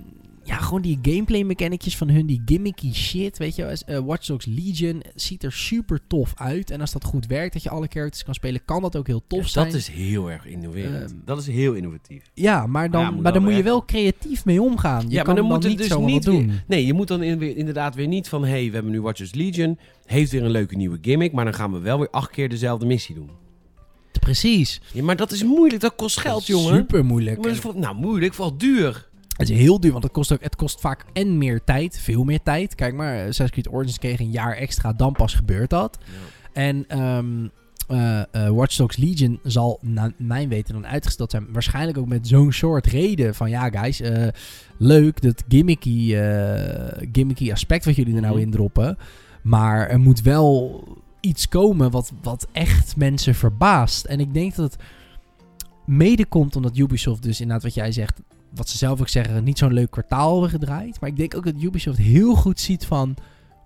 ja, 0.47 0.57
gewoon 0.57 0.83
die 0.83 0.99
gameplay 1.03 1.43
mechanicjes 1.43 1.97
van 1.97 2.09
hun, 2.09 2.27
die 2.27 2.43
gimmicky 2.45 2.93
shit, 2.93 3.39
weet 3.39 3.57
je. 3.57 3.83
Uh, 3.89 3.99
Watch 3.99 4.27
Dogs 4.27 4.47
Legion 4.47 5.03
ziet 5.15 5.43
er 5.43 5.53
super 5.53 6.01
tof 6.07 6.33
uit. 6.37 6.71
En 6.71 6.81
als 6.81 6.93
dat 6.93 7.05
goed 7.05 7.27
werkt, 7.27 7.53
dat 7.53 7.63
je 7.63 7.71
alle 7.71 7.87
characters 7.91 8.25
kan 8.25 8.35
spelen, 8.35 8.65
kan 8.65 8.83
dat 8.83 8.97
ook 8.97 9.07
heel 9.07 9.23
tof 9.27 9.43
Ja, 9.43 9.49
zijn. 9.49 9.65
dat 9.67 9.75
is 9.75 9.89
heel 9.89 10.31
erg 10.31 10.47
innoverend. 10.47 11.11
Ehm, 11.11 11.21
dat 11.25 11.39
is 11.39 11.47
heel 11.47 11.73
innovatief. 11.73 12.23
Ja, 12.35 12.67
maar 12.67 12.91
dan, 12.91 13.01
Ja, 13.01 13.11
maar 13.11 13.33
dan 13.33 13.43
moet 13.43 13.57
je 13.57 13.63
wel 13.63 13.85
creatief 13.85 14.45
mee 14.45 14.63
omgaan. 14.63 15.03
Je 15.03 15.09
Ja, 15.09 15.15
maar 15.17 15.25
kan 15.25 15.35
dan 15.35 15.45
dan, 15.45 15.55
moet 15.55 15.65
het 15.69 15.79
dus 15.79 15.87
zomaar 15.87 16.11
niet 16.11 16.25
weer- 16.25 16.35
doen. 16.35 16.61
Nee, 16.67 16.87
je 16.87 16.93
moet 16.93 17.09
dan 17.09 17.23
in- 17.23 17.39
weer- 17.39 17.57
inderdaad 17.57 17.95
weer 17.95 18.09
niet 18.09 18.29
van... 18.29 18.45
hey, 18.45 18.67
we 18.69 18.75
hebben 18.75 18.93
nu 18.93 19.01
Watchers 19.01 19.35
Legion, 19.35 19.79
heeft 20.05 20.31
weer 20.33 20.43
een 20.45 20.51
leuke 20.51 20.77
nieuwe 20.77 20.99
gimmick... 21.03 21.33
maar 21.33 21.45
dan 21.45 21.55
gaan 21.55 21.73
we 21.73 21.79
wel 21.79 21.99
weer 21.99 22.11
acht 22.11 22.31
keer 22.31 22.49
dezelfde 22.49 22.87
missie 22.87 23.15
doen. 23.15 23.31
Precies. 24.21 24.81
Ja, 24.93 25.03
maar 25.03 25.17
dat 25.17 25.33
is 25.33 25.45
moeilijk. 25.45 25.81
Dat 25.81 25.95
kost 25.95 26.19
geld, 26.21 26.47
jongen. 26.47 26.75
Super 26.77 27.05
moeilijk. 27.05 27.37
Maar 27.37 27.47
dat 27.47 27.55
is 27.55 27.61
voor- 27.61 27.79
nou, 27.79 27.97
moeilijk, 27.97 28.35
vooral 28.35 28.57
duur. 28.59 29.09
Het 29.37 29.51
is 29.51 29.59
heel 29.59 29.81
duur, 29.81 29.93
want 29.93 30.05
het 30.05 30.13
kost, 30.13 30.33
ook, 30.33 30.43
het 30.43 30.57
kost 30.57 30.81
vaak 30.81 31.05
en 31.13 31.39
meer 31.39 31.65
tijd, 31.65 31.99
veel 31.99 32.25
meer 32.25 32.43
tijd. 32.43 32.75
Kijk 32.75 32.95
maar, 32.95 33.19
Assassin's 33.19 33.51
Creed 33.51 33.69
Origins 33.69 33.99
kreeg 33.99 34.21
een 34.21 34.31
jaar 34.31 34.57
extra, 34.57 34.93
dan 34.93 35.13
pas 35.13 35.35
gebeurt 35.35 35.71
dat. 35.71 35.99
En 36.53 36.85
eh, 37.89 38.21
eh, 38.21 38.49
Watch 38.51 38.77
Dogs 38.77 38.97
Legion 38.97 39.39
zal, 39.43 39.79
naar 39.83 40.13
mijn 40.17 40.49
weten, 40.49 40.75
dan 40.75 40.87
uitgesteld 40.87 41.31
zijn. 41.31 41.47
Waarschijnlijk 41.53 41.99
ook 41.99 42.07
met 42.09 42.29
zo'n 42.29 42.53
soort 42.53 42.87
reden 42.87 43.35
van, 43.35 43.51
ja 43.51 43.69
guys, 43.71 44.01
eh, 44.01 44.29
leuk 44.79 45.23
dat 45.23 45.45
gimmicky, 45.49 46.15
eh, 46.15 47.09
gimmicky 47.13 47.53
aspect 47.53 47.85
wat 47.85 47.97
jullie 47.97 48.15
er 48.15 48.21
nou 48.21 48.35
Mhm. 48.35 48.43
in 48.43 48.51
droppen. 48.51 48.99
Maar 49.43 49.89
er 49.89 50.01
moet 50.01 50.23
wel 50.23 50.83
iets 51.21 51.49
komen 51.49 51.91
wat, 51.91 52.13
wat 52.23 52.47
echt 52.53 52.97
mensen 52.97 53.35
verbaast. 53.35 54.05
En 54.05 54.21
ik 54.21 54.35
denk 54.35 54.55
dat 54.55 54.73
het 54.73 54.83
mede 55.87 56.27
komt 56.27 56.57
omdat 56.57 56.77
Ubisoft 56.77 57.23
dus 57.23 57.41
inderdaad 57.41 57.65
wat 57.65 57.75
jij 57.75 57.93
zegt, 57.93 58.21
wat 58.55 58.69
ze 58.69 58.79
zelf 58.79 59.01
ook 59.01 59.09
zeggen, 59.09 59.45
niet 59.45 59.59
zo'n 59.59 59.73
leuk 59.73 59.91
kwartaal 59.91 60.33
hebben 60.33 60.51
gedraaid. 60.51 61.01
Maar 61.01 61.11
ik 61.11 61.17
denk 61.17 61.37
ook 61.37 61.45
dat 61.45 61.63
Ubisoft 61.63 61.99
heel 61.99 62.35
goed 62.35 62.61
ziet 62.61 62.87
van, 62.87 63.17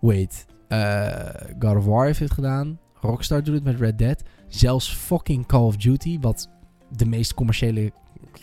wait, 0.01 0.47
eh, 0.68 1.16
God 1.59 1.76
of 1.76 1.84
War 1.84 2.07
heeft 2.07 2.18
het 2.18 2.32
gedaan, 2.32 2.78
Rockstar 3.01 3.43
doet 3.43 3.55
het 3.55 3.64
met 3.64 3.80
Red 3.80 3.99
Dead, 3.99 4.22
zelfs 4.49 4.95
fucking 4.95 5.47
Call 5.47 5.62
of 5.62 5.76
Duty, 5.76 6.18
wat 6.20 6.49
de 6.97 7.07
meest 7.07 7.34
commerciële 7.34 7.93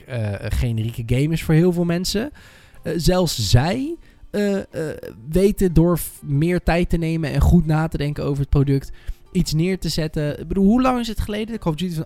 eh, 0.05 0.33
generieke 0.39 1.03
game 1.05 1.33
is 1.33 1.43
voor 1.43 1.53
heel 1.53 1.73
veel 1.73 1.85
mensen. 1.85 2.31
Eh, 2.83 2.93
zelfs 2.95 3.49
zij 3.49 3.97
eh, 4.35 4.57
eh, 4.57 4.65
weten 5.29 5.73
door 5.73 5.99
meer 6.21 6.63
tijd 6.63 6.89
te 6.89 6.97
nemen 6.97 7.31
en 7.31 7.41
goed 7.41 7.65
na 7.65 7.87
te 7.87 7.97
denken 7.97 8.23
over 8.23 8.39
het 8.39 8.49
product 8.49 8.91
iets 9.35 9.53
neer 9.53 9.79
te 9.79 9.89
zetten. 9.89 10.39
Ik 10.39 10.47
bedoel, 10.47 10.65
hoe 10.65 10.81
lang 10.81 10.99
is 10.99 11.07
het 11.07 11.21
geleden? 11.21 11.59
Call 11.59 11.71
of 11.71 11.77
Duty 11.77 11.95
van 11.95 12.05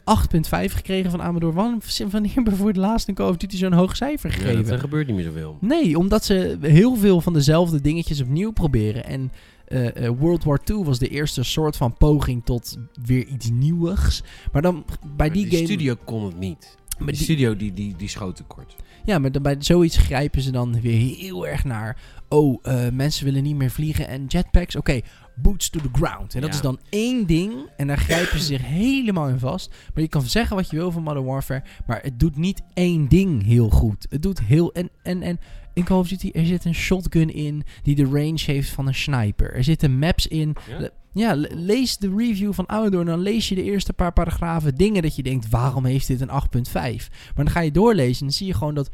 8.5 0.68 0.74
gekregen 0.74 1.12
van 1.12 1.22
Amador. 1.22 1.54
Wan- 1.54 1.82
Wanneer 2.12 2.34
hebben 2.34 2.56
voor 2.56 2.68
het 2.68 2.78
laatst 2.78 3.08
een 3.08 3.14
Call 3.14 3.30
of 3.30 3.38
Duty 3.38 3.58
zo'n 3.58 3.74
hoog 3.74 3.96
cijfer 3.96 4.30
Ja, 4.30 4.36
gegeven? 4.36 4.64
dat, 4.64 4.72
er 4.72 4.80
gebeurt 4.80 5.08
niet 5.08 5.16
meer 5.16 5.26
zoveel. 5.26 5.58
Nee, 5.62 5.98
omdat 5.98 6.26
ze 6.26 6.58
heel 6.62 6.96
veel 6.96 7.22
van 7.22 7.34
dezelfde 7.34 7.82
dingetjes 7.82 8.22
opnieuw 8.22 8.52
proberen. 8.52 9.06
En 9.06 9.32
eh, 9.68 10.06
eh, 10.06 10.14
World 10.18 10.44
War 10.44 10.60
II 10.66 10.84
was 10.84 11.00
de 11.00 11.08
eerste 11.08 11.44
soort 11.44 11.76
van 11.78 11.94
poging 11.98 12.42
tot 12.46 12.78
weer 13.06 13.26
iets 13.26 13.50
nieuws. 13.50 14.24
Maar 14.52 14.62
dan 14.62 14.86
bij 15.02 15.08
Maar 15.18 15.32
die, 15.32 15.50
game... 15.50 15.64
studio 15.66 15.96
kon 16.06 16.26
het 16.26 16.40
niet. 16.40 16.78
Maar 16.98 17.08
die, 17.08 17.16
die- 17.16 17.24
studio 17.24 17.56
die, 17.56 17.74
die, 17.74 17.94
die 17.98 18.10
schoot 18.10 18.36
tekort. 18.36 18.76
Ja, 19.06 19.20
maar 19.20 19.32
dan 19.32 19.42
bij 19.42 19.56
zoiets 19.60 19.98
grijpen 19.98 20.42
ze 20.42 20.52
dan 20.52 20.82
weer 20.82 21.16
heel 21.18 21.48
erg 21.48 21.64
naar... 21.64 21.98
Oh, 22.30 22.60
eh, 22.62 22.90
mensen 22.94 23.26
willen 23.26 23.44
niet 23.44 23.56
meer 23.56 23.70
vliegen 23.72 24.08
en 24.08 24.26
jetpacks. 24.28 24.76
Oké, 24.76 25.00
boots 25.42 25.70
to 25.70 25.80
the 25.80 25.90
ground. 25.92 26.36
En 26.36 26.42
dat 26.42 26.50
Ja. 26.50 26.56
is 26.56 26.62
dan 26.62 26.80
één 26.90 27.26
ding. 27.28 27.54
En 27.78 27.88
daar 27.88 27.98
grijpen 27.98 28.40
ze 28.40 28.46
zich 28.54 28.62
helemaal 28.66 29.28
in 29.28 29.40
vast. 29.40 29.70
Maar 29.94 30.04
je 30.04 30.10
kan 30.10 30.22
zeggen 30.22 30.56
wat 30.56 30.70
je 30.70 30.76
wil 30.76 30.92
van 30.92 31.04
Modern 31.04 31.26
Warfare. 31.26 31.64
Maar 31.88 32.00
het 32.02 32.20
doet 32.20 32.36
niet 32.38 32.62
één 32.74 33.08
ding 33.08 33.46
heel 33.46 33.70
goed. 33.70 34.06
Het 34.10 34.22
doet 34.22 34.40
heel... 34.42 34.72
En, 34.74 34.90
en, 35.04 35.22
en 35.22 35.40
in 35.74 35.84
Call 35.84 35.98
of 36.00 36.08
Duty, 36.08 36.30
er 36.34 36.46
zit 36.46 36.66
een 36.66 36.76
shotgun 36.76 37.34
in... 37.34 37.64
die 37.84 37.96
de 37.96 38.04
range 38.06 38.42
heeft 38.46 38.70
van 38.70 38.88
een 38.88 38.96
sniper. 38.96 39.54
Er 39.54 39.64
zitten 39.64 40.00
maps 40.00 40.28
in... 40.28 40.56
Ja? 40.70 40.80
Le- 40.80 40.92
Ja, 41.14 41.34
le- 41.36 41.48
lees 41.54 41.98
de 41.98 42.14
review 42.18 42.54
van 42.54 42.70
Amador 42.70 43.00
en 43.00 43.06
dan 43.06 43.20
lees 43.20 43.50
je 43.50 43.56
de 43.56 43.64
eerste 43.64 43.94
paar 43.94 44.14
paragrafen 44.14 44.76
dingen 44.76 45.02
dat 45.02 45.16
je 45.16 45.24
denkt, 45.24 45.50
waarom 45.50 45.86
heeft 45.86 46.08
dit 46.08 46.22
een 46.22 46.30
8.5? 46.30 46.72
Maar 46.74 47.00
dan 47.36 47.50
ga 47.50 47.60
je 47.60 47.72
doorlezen 47.72 48.20
en 48.20 48.26
dan 48.28 48.32
zie 48.36 48.48
je 48.48 48.54
gewoon 48.54 48.74
dat, 48.74 48.90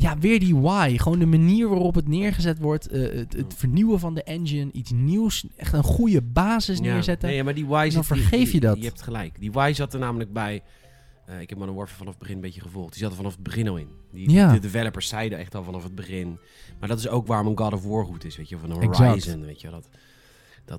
ja, 0.00 0.18
weer 0.18 0.40
die 0.40 0.56
why. 0.56 0.96
Gewoon 0.98 1.18
de 1.18 1.26
manier 1.26 1.68
waarop 1.68 1.94
het 1.94 2.08
neergezet 2.08 2.58
wordt, 2.58 2.88
eh, 2.88 3.00
het, 3.18 3.32
het 3.32 3.54
vernieuwen 3.56 3.98
van 4.00 4.14
de 4.14 4.22
engine, 4.22 4.72
iets 4.72 4.90
nieuws, 4.90 5.46
echt 5.56 5.72
een 5.72 5.82
goede 5.82 6.22
basis 6.22 6.80
neerzetten. 6.80 7.28
Nee, 7.28 7.44
maar 7.44 7.54
die 7.54 7.66
Y 7.66 7.82
zit... 7.84 7.92
dan 7.92 8.04
vergeef 8.04 8.44
die- 8.44 8.54
je 8.54 8.60
dat. 8.60 8.76
Je 8.78 8.84
hebt 8.84 9.02
gelijk. 9.02 9.40
Die 9.40 9.50
Y 9.58 9.72
zat 9.74 9.92
er 9.94 10.00
namelijk 10.00 10.32
bij... 10.32 10.62
eh, 11.26 11.40
ik 11.40 11.48
heb 11.48 11.58
Modern 11.58 11.76
Warfare 11.76 11.98
vanaf 11.98 12.12
het 12.12 12.22
begin 12.22 12.34
een 12.34 12.40
beetje 12.42 12.60
gevolgd. 12.60 12.92
Die 12.92 13.02
zat 13.02 13.10
er 13.10 13.16
vanaf 13.16 13.32
het 13.34 13.42
begin 13.42 13.68
al 13.68 13.76
in. 13.76 13.88
Die, 14.12 14.30
Ja. 14.30 14.52
De 14.52 14.58
developers 14.58 15.08
zeiden 15.08 15.38
echt 15.38 15.54
al 15.54 15.64
vanaf 15.64 15.82
het 15.82 15.94
begin. 15.94 16.38
Maar 16.80 16.88
dat 16.88 16.98
is 16.98 17.08
ook 17.08 17.26
waarom 17.26 17.46
een 17.46 17.58
God 17.58 17.72
of 17.72 17.84
War 17.84 18.04
goed 18.04 18.24
is, 18.24 18.36
weet 18.36 18.48
je. 18.48 18.56
Of 18.56 18.62
een 18.62 18.70
Exact. 18.80 18.96
Horizon, 18.96 19.44
weet 19.44 19.60
je. 19.60 19.70
Dat, 19.70 19.88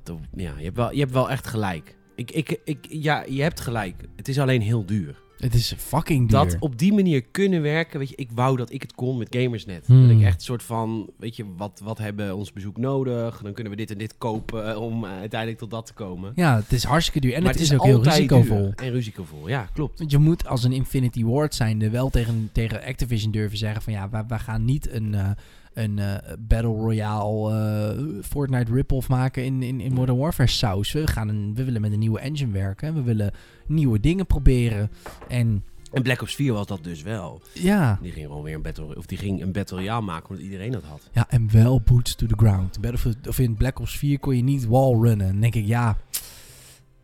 dat, 0.04 0.18
ja, 0.36 0.54
je 0.58 0.64
hebt, 0.64 0.76
wel, 0.78 0.92
je 0.94 1.00
hebt 1.00 1.12
wel 1.12 1.30
echt 1.30 1.48
gelijk. 1.48 1.98
Ik, 2.16 2.32
ik, 2.32 2.60
ik, 2.64 2.86
ja, 2.90 3.24
je 3.30 3.42
hebt 3.42 3.60
gelijk. 3.60 3.96
Het 4.16 4.28
is 4.28 4.40
alleen 4.40 4.62
heel 4.62 4.86
duur. 4.86 5.22
Het 5.42 5.54
is 5.54 5.74
fucking 5.78 6.30
duur. 6.30 6.39
Dat 6.39 6.56
op 6.60 6.80
die 6.80 6.94
manier 6.94 7.22
kunnen 7.22 7.62
werken, 7.62 8.00
weet 8.00 8.10
je, 8.10 8.16
ik 8.16 8.30
wou 8.34 8.58
dat 8.58 8.72
ik 8.72 8.82
het 8.82 8.94
kon 8.94 9.18
met 9.18 9.36
Gamersnet. 9.36 9.88
Hmm. 9.88 10.08
Dat 10.08 10.18
ik 10.18 10.24
echt 10.24 10.36
een 10.36 10.42
soort 10.42 10.64
van, 10.64 11.10
weet 11.18 11.36
je, 11.36 11.46
wat, 11.58 11.82
wat 11.84 11.98
hebben 11.98 12.36
ons 12.36 12.54
bezoek 12.54 12.78
nodig? 12.78 13.42
Dan 13.44 13.54
kunnen 13.54 13.72
we 13.72 13.78
dit 13.78 13.92
en 13.92 13.98
dit 13.98 14.18
kopen 14.18 14.70
eh, 14.70 14.82
om 14.82 15.04
eh, 15.06 15.12
uiteindelijk 15.12 15.60
tot 15.60 15.70
dat 15.70 15.86
te 15.86 15.94
komen. 15.94 16.32
ja, 16.36 16.56
het 16.56 16.72
is 16.72 16.84
hartstikke 16.84 17.20
duur 17.20 17.34
en 17.34 17.46
het, 17.46 17.60
is 17.60 17.74
ook 17.74 17.84
heel 17.84 18.04
risicovol. 18.04 18.58
duur 18.58 18.74
En 18.76 18.92
risicovol, 18.92 19.48
ja, 19.48 19.70
klopt. 19.74 20.00
Want 20.00 20.12
je 20.12 20.18
moet 20.18 20.48
als 20.48 20.64
een 20.64 20.72
Infinity 20.74 21.24
Ward 21.24 21.56
zijnde 21.56 21.89
wel 21.89 22.10
tegen, 22.10 22.50
tegen 22.52 22.84
Activision 22.84 23.32
durven 23.32 23.58
zeggen 23.58 23.82
van 23.82 23.94
ja, 23.94 24.10
wij, 24.10 24.24
wij 24.28 24.39
gaan 24.39 24.66
niet 24.66 24.92
een, 24.92 25.14
eh, 25.14 25.30
een 25.74 26.00
eh, 26.00 26.16
Battle 26.40 26.70
Royale 26.74 27.52
eh, 27.52 28.24
Fortnite 28.24 28.74
rip-off 28.74 29.10
maken 29.10 29.44
in, 29.46 29.64
in, 29.64 29.80
in 29.82 29.94
Modern 29.94 30.18
Warfare 30.18 30.50
saus. 30.50 30.92
We, 30.92 31.08
gaan 31.08 31.28
een, 31.28 31.52
we 31.56 31.64
willen 31.64 31.82
met 31.82 31.92
een 31.92 32.00
nieuwe 32.00 32.20
engine 32.20 32.52
werken. 32.52 32.94
We 32.94 33.02
willen 33.02 33.32
nieuwe 33.68 34.00
dingen 34.00 34.26
proberen. 34.26 34.92
En 35.28 35.64
En 35.92 36.02
Black 36.04 36.22
Ops 36.22 36.36
4 36.36 36.54
was 36.54 36.68
dat 36.68 36.84
dus 36.84 37.02
wel. 37.02 37.42
ja, 37.54 38.00
Die 38.02 38.12
ging 38.12 38.26
gewoon 38.26 38.44
weer 38.44 38.56
een 38.56 38.62
battle, 38.62 38.98
of 38.98 39.06
die 39.06 39.18
ging 39.18 39.42
een 39.42 39.52
battle 39.52 39.78
royale 39.78 40.02
maken 40.06 40.30
omdat 40.30 40.44
iedereen 40.46 40.72
dat 40.72 40.84
had. 40.84 41.10
ja 41.12 41.26
en 41.30 41.52
wel 41.52 41.82
boots 41.82 42.16
to 42.16 42.26
the 42.28 42.38
ground. 42.38 42.82
Battlefield, 42.82 43.28
of 43.28 43.40
in 43.40 43.56
Black 43.56 43.80
Ops 43.80 43.98
4 43.98 44.20
kon 44.20 44.36
je 44.36 44.44
niet 44.44 44.68
wall 44.68 44.94
runnen. 45.02 45.28
Dan 45.28 45.40
denk 45.42 45.56
ik 45.56 45.66
ja, 45.66 45.98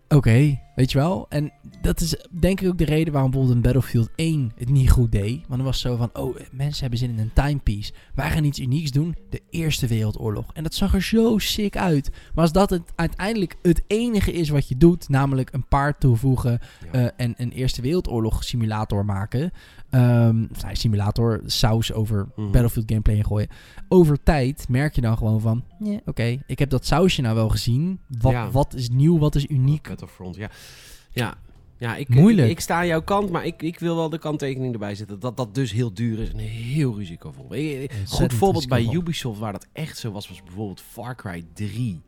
oké, 0.10 0.60
weet 0.76 0.92
je 0.92 0.98
wel. 0.98 1.26
En 1.30 1.52
dat 1.82 2.02
is 2.02 2.16
denk 2.40 2.62
ik 2.62 2.68
ook 2.68 2.78
de 2.78 2.86
reden 2.86 3.14
waarom 3.14 3.32
bijvoorbeeld 3.32 3.58
een 3.66 3.72
Battlefield 3.72 4.10
1 4.16 4.52
het 4.58 4.70
niet 4.70 4.92
goed 4.92 5.12
deed. 5.12 5.36
Want 5.36 5.48
dan 5.50 5.64
was 5.64 5.84
het 5.84 5.92
zo 5.92 5.96
van, 5.98 6.10
oh, 6.14 6.36
mensen 6.52 6.82
hebben 6.82 7.00
zin 7.00 7.10
in 7.10 7.20
een 7.20 7.34
timepiece. 7.34 7.94
Wij 8.16 8.30
gaan 8.32 8.44
iets 8.44 8.60
unieks 8.60 8.92
doen, 8.92 9.16
de 9.30 9.42
Eerste 9.50 9.88
Wereldoorlog. 9.88 10.46
En 10.54 10.64
dat 10.64 10.74
zag 10.74 10.94
er 10.94 11.02
zo 11.04 11.38
sick 11.38 11.78
uit. 11.78 12.10
Maar 12.34 12.44
als 12.44 12.52
dat 12.54 12.70
het 12.70 12.82
uiteindelijk 12.96 13.56
het 13.62 13.84
enige 13.88 14.32
is 14.34 14.50
wat 14.50 14.68
je 14.68 14.78
doet, 14.78 15.10
namelijk 15.10 15.54
een 15.54 15.68
paard 15.68 16.00
toevoegen 16.00 16.60
Ja. 16.92 17.00
eh, 17.00 17.26
en 17.26 17.34
een 17.38 17.52
Eerste 17.52 17.82
Wereldoorlog 17.82 18.44
simulator 18.44 19.06
maken. 19.06 19.52
ehm, 19.90 20.46
of 20.52 20.64
nee, 20.66 20.76
simulator, 20.76 21.42
saus 21.46 21.94
over 21.94 22.28
Mhm. 22.36 22.52
Battlefield 22.52 22.90
gameplay 22.90 23.16
in 23.16 23.26
gooien. 23.26 23.48
Over 23.90 24.24
tijd 24.24 24.66
merk 24.70 24.96
je 24.96 25.02
dan 25.02 25.18
gewoon 25.18 25.42
van, 25.42 25.64
oké, 26.06 26.38
ik 26.48 26.60
heb 26.60 26.70
dat 26.70 26.86
sausje 26.86 27.22
nou 27.22 27.36
wel 27.36 27.50
gezien. 27.50 28.00
Wat, 28.20 28.32
Ja. 28.32 28.52
wat 28.52 28.74
is 28.74 28.90
nieuw, 28.90 29.18
wat 29.18 29.36
is 29.36 29.46
uniek? 29.50 29.88
Battlefront, 29.98 30.36
ja. 30.36 30.50
Ja, 31.12 31.38
ja 31.78 31.96
ik, 31.96 32.10
Moeilijk. 32.10 32.48
Ik, 32.48 32.54
ik 32.54 32.60
sta 32.60 32.78
aan 32.78 32.88
jouw 32.88 33.02
kant, 33.02 33.30
maar 33.32 33.46
ik, 33.46 33.62
ik 33.62 33.80
wil 33.80 33.96
wel 33.96 34.10
de 34.10 34.18
kanttekening 34.20 34.74
erbij 34.74 34.96
zetten. 34.96 35.20
Dat 35.20 35.38
dat 35.38 35.56
dus 35.56 35.72
heel 35.72 35.94
duur 35.94 36.20
is 36.20 36.30
en 36.32 36.38
heel 36.38 36.98
risicovol. 36.98 37.54
Ik- 37.54 37.92
Goed 38.08 38.34
voorbeeld 38.34 38.68
bij. 38.68 38.90
Ubisoft 38.94 39.40
waar 39.40 39.52
dat 39.52 39.68
echt 39.74 39.98
zo 39.98 40.12
was, 40.12 40.28
was 40.30 40.44
bijvoorbeeld 40.44 40.82
Far 40.82 41.16
Cry 41.16 41.46
3. 41.54 42.02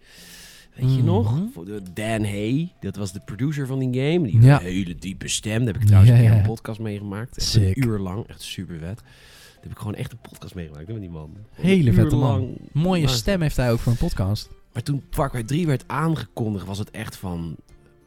Weet 0.75 0.89
je 0.91 0.97
Mhm. 0.97 1.05
nog? 1.05 1.39
Voor 1.53 1.65
de 1.65 1.81
Dan 1.93 2.23
Hay, 2.23 2.73
dat 2.79 2.95
was 2.95 3.11
de 3.11 3.19
producer 3.25 3.67
van 3.67 3.79
die 3.79 4.01
game. 4.01 4.27
Die 4.27 4.41
Ja. 4.41 4.59
een 4.59 4.65
hele 4.65 4.95
diepe 4.95 5.27
stem. 5.27 5.57
Daar 5.65 5.73
heb 5.73 5.81
ik 5.81 5.87
trouwens 5.87 6.11
een 6.11 6.19
keer 6.19 6.29
ja. 6.31 6.37
een 6.37 6.43
podcast 6.45 6.79
meegemaakt. 6.79 7.55
Een 7.55 7.87
uur 7.87 7.99
lang. 7.99 8.27
Echt 8.27 8.41
super 8.41 8.77
vet. 8.79 8.97
Daar 8.97 9.61
heb 9.61 9.71
ik 9.71 9.77
gewoon 9.77 9.95
echt 9.95 10.11
een 10.11 10.19
podcast 10.29 10.55
meegemaakt 10.55 10.87
met 10.87 10.99
die 10.99 11.09
man. 11.09 11.37
Hele 11.51 11.89
een 11.89 11.95
vette 11.95 12.15
man. 12.15 12.29
lang. 12.39 12.57
Mooie 12.71 13.07
stem 13.07 13.41
heeft 13.41 13.57
hij 13.57 13.71
ook 13.71 13.79
voor 13.79 13.91
een 13.91 13.97
podcast. 13.97 14.49
maar 14.73 14.83
toen 14.83 15.03
Far 15.09 15.29
Cry 15.29 15.43
3 15.43 15.67
werd 15.67 15.83
aangekondigd, 15.87 16.65
was 16.65 16.77
het 16.77 16.91
echt 16.91 17.15
van... 17.15 17.55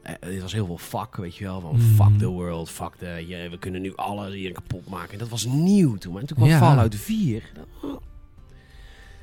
eh, 0.02 0.14
Het 0.20 0.42
was 0.42 0.52
heel 0.52 0.66
veel 0.66 0.78
fuck, 0.78 1.16
weet 1.16 1.36
je 1.36 1.44
wel. 1.44 1.60
Van 1.60 1.76
Mhm. 1.76 1.94
fuck 1.94 2.18
the 2.18 2.26
world, 2.28 2.70
fuck 2.70 2.92
je- 3.00 3.48
we 3.50 3.58
kunnen 3.58 3.80
nu 3.82 3.92
alles 3.96 4.32
hier 4.34 4.52
kapot 4.52 4.88
maken. 4.88 5.12
En 5.12 5.18
dat 5.18 5.28
was 5.28 5.44
nieuw 5.44 5.96
toen. 5.96 6.18
En 6.20 6.26
toen 6.26 6.36
kwam 6.36 6.48
Ja. 6.48 6.58
Fallout 6.58 6.94
4. 6.94 7.42
Oh. 7.82 8.00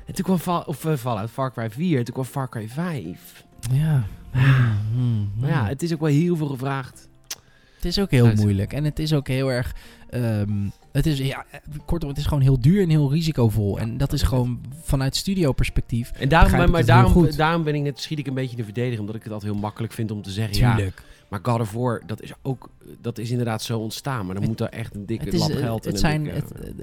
En 0.06 0.14
toen 0.14 0.24
kwam 0.24 0.38
Fall, 0.38 0.62
of, 0.66 0.84
eh, 0.84 0.96
Fallout, 0.96 1.30
Far 1.30 1.52
Cry 1.52 1.70
4. 1.70 1.98
En 1.98 2.04
toen 2.04 2.14
kwam 2.14 2.24
Far 2.26 2.48
Cry 2.48 2.68
5. 2.68 3.44
Ja. 3.72 4.04
Mm, 4.94 5.30
Maar 5.36 5.50
ja, 5.50 5.66
het 5.66 5.82
is 5.82 5.92
ook 5.92 6.00
wel 6.00 6.08
heel 6.08 6.36
veel 6.36 6.46
gevraagd. 6.46 7.08
Het 7.74 7.84
is 7.84 7.98
ook 8.00 8.10
heel 8.10 8.26
Uit. 8.26 8.36
moeilijk. 8.40 8.72
En 8.72 8.84
het 8.84 8.98
is 8.98 9.12
ook 9.12 9.28
heel 9.28 9.52
erg. 9.52 9.74
ehm, 10.10 10.68
het 10.92 11.06
is, 11.06 11.18
ja, 11.18 11.44
kortom, 11.84 12.08
het 12.08 12.18
is 12.18 12.26
gewoon 12.26 12.42
heel 12.42 12.60
duur 12.60 12.82
en 12.82 12.88
heel 12.88 13.12
risicovol. 13.12 13.78
En 13.78 13.96
dat 13.96 14.12
is 14.12 14.22
gewoon 14.22 14.60
vanuit 14.82 15.16
studio-perspectief. 15.16 16.10
En 16.10 16.28
daarom, 16.28 16.70
maar 16.70 16.84
daarom, 16.84 17.30
daarom 17.36 17.64
ben 17.64 17.74
ik 17.74 17.82
net, 17.82 18.00
schiet 18.00 18.18
ik 18.18 18.26
een 18.26 18.34
beetje 18.34 18.50
in 18.50 18.56
de 18.56 18.64
verdediging. 18.64 19.00
Omdat 19.00 19.14
ik 19.14 19.22
het 19.22 19.32
altijd 19.32 19.52
heel 19.52 19.60
makkelijk 19.60 19.92
vind 19.92 20.10
om 20.10 20.22
te 20.22 20.30
zeggen... 20.30 20.56
Ja. 20.56 20.90
Maar 21.30 21.40
God 21.42 21.60
of 21.60 21.72
War, 21.72 22.02
dat 22.06 22.22
is 22.22 22.32
ook... 22.42 22.68
Dat 23.00 23.18
is 23.18 23.30
inderdaad 23.30 23.62
zo 23.62 23.78
ontstaan. 23.78 24.26
Maar 24.26 24.34
dan 24.34 24.44
moet 24.44 24.60
er 24.60 24.68
echt 24.68 24.94
een 24.94 25.06
dikke 25.06 25.24
Het, 25.24 25.34
is, 25.34 25.40
lap 25.40 25.50
eh, 25.50 25.56
geld 25.56 25.86
en 25.86 25.92
het 25.92 26.02
een 26.02 26.08
zijn, 26.10 26.22
dikke- 26.24 26.38
het, 26.38 26.74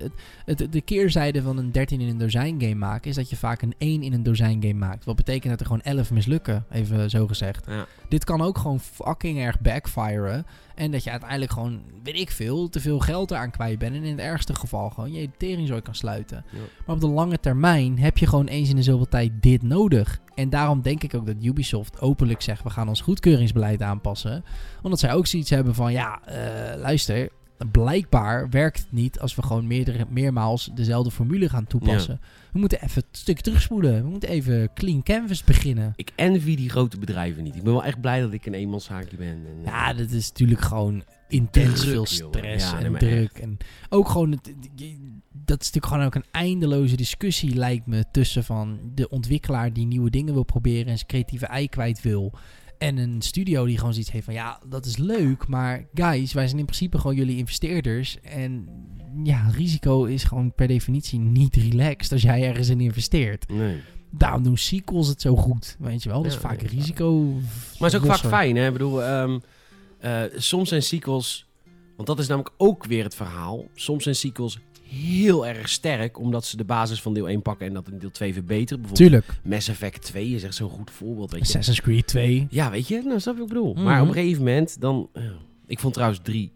het, 0.45 0.59
het- 0.59 0.71
de 0.71 0.81
keerzijde 0.81 1.41
van 1.41 1.57
een 1.57 1.71
13 1.71 2.01
in 2.01 2.07
een 2.09 2.17
dozijn 2.17 2.61
game 2.61 2.75
maken 2.75 3.09
is 3.09 3.15
dat 3.15 3.29
je 3.29 3.35
vaak 3.35 3.61
een 3.61 3.73
1 3.77 4.03
in 4.03 4.13
een 4.13 4.23
dozijn 4.23 4.61
game 4.61 4.73
maakt. 4.73 5.05
Wat 5.05 5.15
betekent 5.15 5.49
dat 5.51 5.59
er 5.59 5.65
gewoon 5.65 5.81
11 5.81 6.11
mislukken, 6.11 6.65
even 6.71 7.09
zo 7.09 7.27
gezegd. 7.27 7.65
Ja. 7.67 7.85
Dit 8.09 8.23
kan 8.23 8.41
ook 8.41 8.57
gewoon 8.57 8.79
fucking 8.79 9.39
erg 9.39 9.59
backfiren. 9.59 10.45
En 10.75 10.91
dat 10.91 11.03
je 11.03 11.11
uiteindelijk 11.11 11.51
gewoon, 11.51 11.81
weet 12.03 12.19
ik 12.19 12.31
veel, 12.31 12.69
te 12.69 12.79
veel 12.79 12.99
geld 12.99 13.31
eraan 13.31 13.51
kwijt 13.51 13.79
bent. 13.79 13.95
En 13.95 14.03
in 14.03 14.11
het 14.11 14.19
ergste 14.19 14.55
geval 14.55 14.89
gewoon 14.89 15.11
je 15.11 15.29
teringzooi 15.37 15.81
kan 15.81 15.95
sluiten. 15.95 16.45
Ja. 16.51 16.59
Maar 16.85 16.95
op 16.95 17.01
de 17.01 17.07
lange 17.07 17.39
termijn 17.39 17.99
heb 17.99 18.17
je 18.17 18.27
gewoon 18.27 18.47
eens 18.47 18.69
in 18.69 18.75
de 18.75 18.83
zoveel 18.83 19.07
tijd 19.09 19.31
dit 19.39 19.61
nodig. 19.63 20.19
En 20.37 20.49
daarom 20.49 20.81
denk 20.81 21.03
ik 21.03 21.13
ook 21.13 21.25
dat 21.25 21.35
Ubisoft 21.41 22.01
openlijk 22.01 22.41
zegt: 22.41 22.63
we 22.63 22.69
gaan 22.69 22.87
ons 22.87 23.01
goedkeuringsbeleid 23.01 23.81
aanpassen. 23.81 24.43
Omdat 24.81 24.99
zij 24.99 25.13
ook 25.13 25.27
zoiets 25.27 25.49
hebben 25.49 25.75
van: 25.75 25.91
ja, 25.91 26.21
eh, 26.25 26.79
luister. 26.79 27.29
Blijkbaar 27.71 28.49
werkt 28.49 28.77
het 28.77 28.91
niet 28.91 29.19
als 29.19 29.35
we 29.35 29.41
gewoon 29.41 29.67
meerdere, 29.67 30.05
meermaals 30.09 30.69
dezelfde 30.75 31.11
formule 31.11 31.49
gaan 31.49 31.67
toepassen. 31.67 32.19
We 32.51 32.59
moeten 32.59 32.81
even 32.83 33.01
een 33.11 33.17
stuk 33.17 33.39
terugspoelen. 33.39 34.03
We 34.03 34.09
moeten 34.09 34.29
even 34.29 34.73
clean 34.73 35.03
canvas 35.03 35.43
beginnen. 35.43 35.93
Ik 35.95 36.11
envy 36.15 36.55
die 36.55 36.69
grote 36.69 36.97
bedrijven 36.99 37.43
niet. 37.43 37.55
Ik 37.55 37.63
ben 37.63 37.73
wel 37.73 37.83
echt 37.83 38.01
blij 38.01 38.21
dat 38.21 38.33
ik 38.33 38.45
een 38.45 38.53
eenmanszaakje 38.53 39.17
ben. 39.17 39.27
En, 39.27 39.45
eh, 39.63 39.65
Ja, 39.65 39.93
dat 39.93 40.09
is 40.11 40.27
natuurlijk 40.29 40.61
gewoon 40.61 41.03
intens 41.27 41.79
Druk, 41.79 41.91
veel 41.93 42.05
stress 42.05 42.71
Ja, 42.71 42.79
en 42.79 42.93
druk. 42.97 43.23
echt. 43.23 43.39
En 43.39 43.57
ook 43.89 44.09
gewoon, 44.09 44.31
het, 44.31 44.53
dat 45.31 45.61
is 45.61 45.65
natuurlijk 45.71 45.85
gewoon 45.85 46.03
ook 46.05 46.15
een 46.15 46.25
eindeloze 46.31 46.95
discussie 46.95 47.55
lijkt 47.55 47.85
me 47.85 48.03
tussen 48.11 48.43
van 48.43 48.79
de 48.95 49.09
ontwikkelaar 49.09 49.73
die 49.73 49.85
nieuwe 49.85 50.09
dingen 50.09 50.33
wil 50.33 50.43
proberen 50.43 50.87
en 50.87 50.95
zijn 50.95 51.07
creatieve 51.07 51.45
ei 51.45 51.69
kwijt 51.69 52.01
wil. 52.01 52.33
En 52.77 52.97
een 52.97 53.21
studio 53.21 53.65
die 53.65 53.77
gewoon 53.77 53.93
zoiets 53.93 54.11
heeft 54.11 54.25
van 54.25 54.33
ja, 54.33 54.59
dat 54.67 54.85
is 54.85 54.97
leuk, 54.97 55.47
maar 55.47 55.87
guys, 55.93 56.33
wij 56.33 56.47
zijn 56.47 56.59
in 56.59 56.65
principe 56.65 56.97
gewoon 56.97 57.15
jullie 57.15 57.37
investeerders. 57.37 58.21
En 58.21 58.69
ja, 59.23 59.49
risico 59.55 60.03
is 60.03 60.23
gewoon 60.23 60.53
per 60.53 60.67
definitie 60.67 61.19
niet 61.19 61.55
relaxed 61.55 62.11
als 62.11 62.21
jij 62.21 62.47
ergens 62.47 62.69
in 62.69 62.81
investeert. 62.81 63.49
nee. 63.49 63.81
Daarom 64.11 64.43
doen 64.43 64.57
sequels 64.57 65.07
het 65.07 65.21
zo 65.21 65.35
goed, 65.35 65.75
weet 65.79 66.03
je 66.03 66.09
wel. 66.09 66.21
Dat 66.21 66.31
is 66.31 66.33
Ja, 66.33 66.39
vaak 66.43 66.61
nee, 66.61 66.71
risico. 66.71 67.23
Maar 67.79 67.91
het 67.91 67.93
is 67.93 67.99
ook 67.99 68.05
vaak 68.05 68.29
fijn, 68.29 68.55
hè? 68.55 68.65
Ik 68.65 68.73
bedoel, 68.73 69.03
ehm, 69.03 69.39
eh, 69.99 70.21
soms 70.35 70.69
zijn 70.69 70.83
sequels... 70.83 71.45
Want 71.95 72.07
dat 72.07 72.19
is 72.19 72.27
namelijk 72.27 72.55
ook 72.57 72.85
weer 72.85 73.03
het 73.03 73.15
verhaal. 73.15 73.65
Soms 73.73 74.03
zijn 74.03 74.15
sequels 74.15 74.59
heel 74.89 75.47
erg 75.47 75.69
sterk, 75.69 76.19
omdat 76.19 76.45
ze 76.45 76.57
de 76.57 76.63
basis 76.63 77.01
van 77.01 77.13
deel 77.13 77.27
1 77.29 77.41
pakken 77.41 77.67
en 77.67 77.73
dat 77.73 77.87
in 77.91 77.97
deel 77.99 78.11
2 78.11 78.33
verbeteren. 78.33 78.81
Bijvoorbeeld 78.81 79.09
Tuurlijk. 79.25 79.39
Mass 79.43 79.67
Effect 79.67 80.01
2 80.01 80.29
is 80.29 80.43
echt 80.43 80.55
zo'n 80.55 80.69
goed 80.69 80.91
voorbeeld, 80.91 81.31
weet 81.31 81.39
je. 81.39 81.45
Assassin's 81.47 81.81
Creed 81.81 82.07
2. 82.07 82.47
Ja, 82.49 82.71
weet 82.71 82.87
je, 82.87 83.01
nou 83.03 83.19
snap 83.19 83.33
je 83.33 83.39
wat 83.39 83.49
ik 83.49 83.55
bedoel. 83.55 83.73
Mhm. 83.73 83.83
Maar 83.83 84.01
op 84.01 84.07
een 84.07 84.13
gegeven 84.13 84.43
moment 84.43 84.81
dan... 84.81 85.09
eh, 85.13 85.23
ik 85.67 85.79
vond 85.79 85.93
trouwens 85.93 86.21
3 86.23 86.51